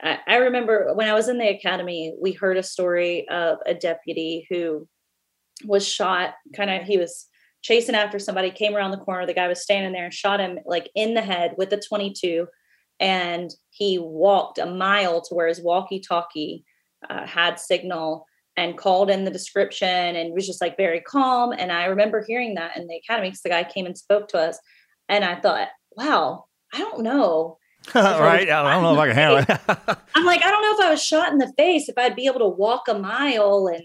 I, 0.00 0.36
remember 0.36 0.92
when 0.94 1.08
I 1.08 1.14
was 1.14 1.28
in 1.28 1.38
the 1.38 1.48
academy, 1.48 2.14
we 2.20 2.32
heard 2.32 2.56
a 2.56 2.62
story 2.62 3.28
of 3.28 3.58
a 3.66 3.74
deputy 3.74 4.46
who 4.48 4.86
was 5.64 5.86
shot 5.86 6.34
kind 6.54 6.70
of 6.70 6.86
he 6.86 6.98
was 6.98 7.26
chasing 7.62 7.96
after 7.96 8.20
somebody 8.20 8.52
came 8.52 8.76
around 8.76 8.92
the 8.92 8.96
corner 8.96 9.26
the 9.26 9.34
guy 9.34 9.48
was 9.48 9.60
standing 9.60 9.92
there 9.92 10.04
and 10.04 10.14
shot 10.14 10.38
him 10.38 10.60
like 10.64 10.88
in 10.94 11.14
the 11.14 11.20
head 11.20 11.52
with 11.58 11.72
a 11.72 11.80
22 11.80 12.46
and 13.00 13.50
he 13.70 13.98
walked 13.98 14.58
a 14.58 14.66
mile 14.66 15.20
to 15.20 15.34
where 15.34 15.48
his 15.48 15.60
walkie 15.60 16.00
talkie 16.00 16.64
uh, 17.08 17.26
had 17.26 17.58
signal 17.58 18.26
and 18.56 18.76
called 18.76 19.08
in 19.08 19.24
the 19.24 19.30
description 19.30 19.88
and 19.88 20.34
was 20.34 20.46
just 20.46 20.60
like 20.60 20.76
very 20.76 21.00
calm. 21.00 21.52
And 21.52 21.70
I 21.70 21.84
remember 21.84 22.24
hearing 22.26 22.54
that 22.54 22.76
in 22.76 22.88
the 22.88 22.96
academy 22.96 23.28
because 23.28 23.42
the 23.42 23.50
guy 23.50 23.62
came 23.62 23.86
and 23.86 23.96
spoke 23.96 24.28
to 24.28 24.38
us. 24.38 24.58
And 25.08 25.24
I 25.24 25.40
thought, 25.40 25.68
wow, 25.96 26.46
I 26.72 26.78
don't 26.78 27.02
know. 27.02 27.57
Right? 27.94 28.48
I 28.50 28.72
don't 28.74 28.82
know 28.82 28.92
if 28.94 28.98
I 28.98 29.06
can 29.06 29.16
handle 29.16 29.38
it. 29.38 29.98
I'm 30.14 30.24
like, 30.24 30.44
I 30.44 30.50
don't 30.50 30.62
know 30.62 30.74
if 30.74 30.80
I 30.80 30.90
was 30.90 31.02
shot 31.02 31.30
in 31.32 31.38
the 31.38 31.52
face, 31.56 31.88
if 31.88 31.96
I'd 31.98 32.16
be 32.16 32.26
able 32.26 32.40
to 32.40 32.48
walk 32.48 32.88
a 32.88 32.98
mile 32.98 33.68
and 33.72 33.82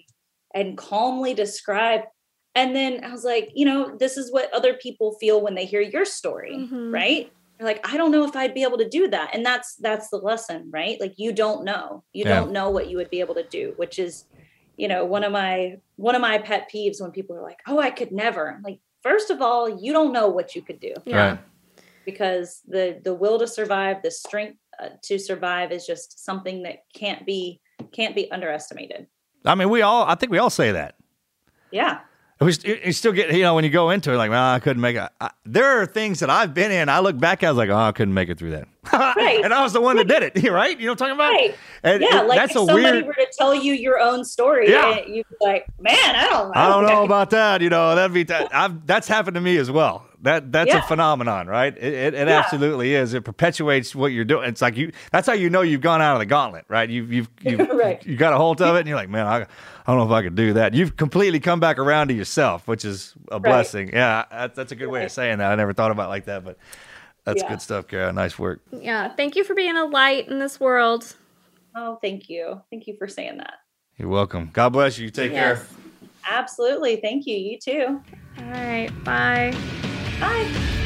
and 0.56 0.78
calmly 0.78 1.34
describe. 1.34 2.02
And 2.56 2.76
then 2.76 3.04
I 3.04 3.12
was 3.12 3.24
like, 3.24 3.50
you 3.56 3.66
know, 3.66 3.96
this 3.98 4.18
is 4.18 4.32
what 4.32 4.54
other 4.54 4.76
people 4.76 5.18
feel 5.20 5.42
when 5.42 5.56
they 5.56 5.66
hear 5.66 5.82
your 5.82 6.06
story, 6.06 6.56
Mhm. 6.72 6.94
right? 6.94 7.32
They're 7.58 7.68
like, 7.68 7.88
I 7.92 7.98
don't 7.98 8.12
know 8.12 8.24
if 8.26 8.36
I'd 8.36 8.54
be 8.54 8.62
able 8.62 8.78
to 8.78 8.88
do 8.88 9.08
that. 9.10 9.32
And 9.34 9.44
that's 9.46 9.76
that's 9.78 10.10
the 10.10 10.18
lesson, 10.18 10.70
right? 10.72 11.00
Like 11.02 11.14
you 11.18 11.32
don't 11.34 11.64
know. 11.64 12.04
You 12.14 12.26
Yeah. 12.26 12.40
don't 12.40 12.52
know 12.52 12.70
what 12.70 12.90
you 12.90 12.98
would 12.98 13.10
be 13.10 13.20
able 13.22 13.36
to 13.36 13.44
do, 13.48 13.74
which 13.78 13.98
is, 13.98 14.26
you 14.78 14.88
know, 14.88 15.04
one 15.06 15.24
of 15.24 15.32
my 15.32 15.78
one 15.96 16.14
of 16.16 16.22
my 16.22 16.38
pet 16.38 16.70
peeves 16.74 17.02
when 17.02 17.12
people 17.12 17.36
are 17.36 17.42
like, 17.44 17.60
"Oh, 17.68 17.80
I 17.80 17.90
could 17.90 18.12
never." 18.12 18.52
I'm 18.52 18.62
like, 18.64 18.80
first 19.02 19.30
of 19.32 19.42
all, 19.42 19.68
you 19.82 19.92
don't 19.94 20.14
know 20.14 20.28
what 20.28 20.56
you 20.56 20.62
could 20.62 20.80
do 20.80 20.94
Yeah. 21.06 21.30
Right. 21.32 21.40
Because 22.06 22.62
the 22.68 23.00
the 23.04 23.14
will 23.14 23.40
to 23.40 23.48
survive 23.48 24.02
the 24.04 24.12
strength 24.12 24.58
uh, 24.80 24.90
to 25.04 25.18
survive 25.20 25.72
is 25.72 25.86
just 25.86 26.24
something 26.24 26.64
that 26.64 26.78
can't 26.94 27.26
be 27.26 27.62
can't 27.92 28.16
be 28.16 28.32
underestimated 28.32 29.08
I 29.46 29.56
mean, 29.56 29.70
we 29.70 29.82
all. 29.82 30.06
I 30.06 30.16
think 30.16 30.32
we 30.32 30.38
all 30.38 30.50
say 30.50 30.72
that. 30.72 30.96
yeah 31.72 32.00
you 32.48 32.92
still 32.94 33.12
get, 33.12 33.34
you 33.34 33.42
know, 33.44 33.56
when 33.56 33.64
you 33.64 33.70
go 33.70 33.90
into 33.90 34.12
it, 34.14 34.18
like, 34.18 34.30
well, 34.30 34.54
I 34.54 34.60
couldn't 34.60 34.82
make 34.82 34.96
it. 34.96 35.10
I, 35.22 35.32
there 35.46 35.82
are 35.82 35.86
things 35.86 36.20
that 36.22 36.30
I've 36.30 36.54
been 36.54 36.72
in. 36.72 36.90
I 36.90 37.00
look 37.00 37.18
back, 37.18 37.44
I 37.44 37.50
was 37.50 37.58
like, 37.58 37.70
oh, 37.70 37.76
I 37.78 37.92
couldn't 37.92 38.14
make 38.14 38.30
it 38.30 38.38
through 38.38 38.52
that. 38.52 38.68
Right. 38.94 39.42
and 39.44 39.54
I 39.54 39.64
was 39.64 39.72
the 39.74 39.80
one 39.82 39.96
that 39.96 40.08
did 40.08 40.24
it, 40.24 40.44
right? 40.52 40.78
You 40.78 40.88
know 40.88 40.92
what 40.92 41.02
I'm 41.02 41.16
talking 41.16 41.16
about? 41.16 41.32
right 41.32 41.56
And 41.84 42.02
yeah 42.04 42.22
it- 42.22 42.28
like 42.28 42.38
that's 42.38 42.52
if 42.52 42.58
a 42.62 42.66
somebody 42.66 42.82
weird. 42.84 43.06
were 43.08 43.14
to 43.14 43.28
tell 43.38 43.56
you 43.56 43.74
your 43.74 43.98
own 44.00 44.26
story 44.26 44.70
Yeah. 44.70 45.00
you'd 45.06 45.26
be 45.30 45.36
like 45.40 45.66
man 45.80 45.96
i 46.16 46.28
don't 46.30 46.56
I 46.56 46.68
don't 46.70 46.86
know 46.86 47.04
about 47.04 47.30
that. 47.32 47.62
You 47.62 47.70
know, 47.70 47.96
that'd 47.96 48.14
be 48.14 48.24
that. 48.24 48.54
I've, 48.54 48.86
that's 48.86 49.08
happened 49.08 49.36
to 49.36 49.42
me 49.42 49.58
as 49.58 49.72
well. 49.72 50.06
That 50.22 50.52
that's 50.54 50.74
a 50.74 50.82
phenomenon, 50.84 51.48
right? 51.48 51.76
It, 51.78 51.94
it, 51.94 52.14
it 52.14 52.28
Yeah. 52.28 52.40
absolutely 52.40 52.94
is. 52.94 53.14
It 53.14 53.26
perpetuates 53.26 53.94
what 53.96 54.08
you're 54.14 54.24
doing. 54.26 54.48
It's 54.50 54.62
like 54.62 54.78
you. 54.78 54.92
That's 55.12 55.28
how 55.28 55.34
you 55.34 55.50
know 55.50 55.62
you've 55.62 55.82
gone 55.82 56.02
out 56.02 56.14
of 56.16 56.20
the 56.20 56.26
gauntlet, 56.26 56.64
right? 56.70 56.90
You've 56.90 57.12
you've 57.12 57.30
you've 57.42 57.60
Right. 57.70 58.06
you 58.06 58.16
got 58.16 58.32
a 58.34 58.38
hold 58.38 58.62
of 58.62 58.76
it, 58.76 58.80
and 58.80 58.88
you're 58.88 58.96
like, 58.98 59.10
man, 59.10 59.28
I, 59.28 59.48
I 59.86 59.92
don't 59.92 59.98
know 60.00 60.06
if 60.14 60.18
I 60.18 60.24
could 60.24 60.36
do 60.36 60.54
that. 60.54 60.74
You've 60.74 60.96
completely 60.96 61.40
come 61.40 61.60
back 61.60 61.78
around 61.78 62.08
to 62.08 62.14
yourself, 62.14 62.68
which 62.68 62.86
is 62.86 63.14
a 63.30 63.40
blessing. 63.40 63.90
Yeah, 63.92 64.24
that's, 64.32 64.56
that's 64.56 64.72
a 64.72 64.76
good 64.76 64.88
way 64.88 65.04
of 65.06 65.12
saying 65.12 65.40
that. 65.40 65.52
I 65.52 65.56
never 65.56 65.74
thought 65.74 65.92
about 65.92 66.06
it 66.06 66.10
like 66.10 66.26
that, 66.26 66.46
but 66.46 66.58
that's 67.26 67.42
Yeah. 67.44 67.50
good 67.50 67.62
stuff, 67.62 67.88
Kara. 67.88 68.12
Nice 68.14 68.40
work. 68.40 68.62
Yeah. 68.72 69.14
Thank 69.16 69.36
you 69.36 69.44
for 69.44 69.54
being 69.56 69.76
a 69.76 69.86
light 69.86 70.28
in 70.30 70.40
this 70.40 70.60
world. 70.60 71.16
oh 71.76 71.98
thank 72.02 72.30
you 72.30 72.62
thank 72.70 72.86
you 72.88 72.96
for 72.98 73.08
saying 73.08 73.38
that 73.38 73.56
You're 73.98 74.08
welcome. 74.10 74.50
God 74.54 74.70
bless 74.70 74.98
you. 75.00 75.10
Take 75.10 75.32
care. 75.34 75.66
Absolutely 76.30 76.98
thank 76.98 77.26
you 77.26 77.36
you 77.36 77.58
too 77.60 78.02
All 78.40 78.46
right. 78.52 78.90
Bye. 79.04 79.54
bye 80.22 80.80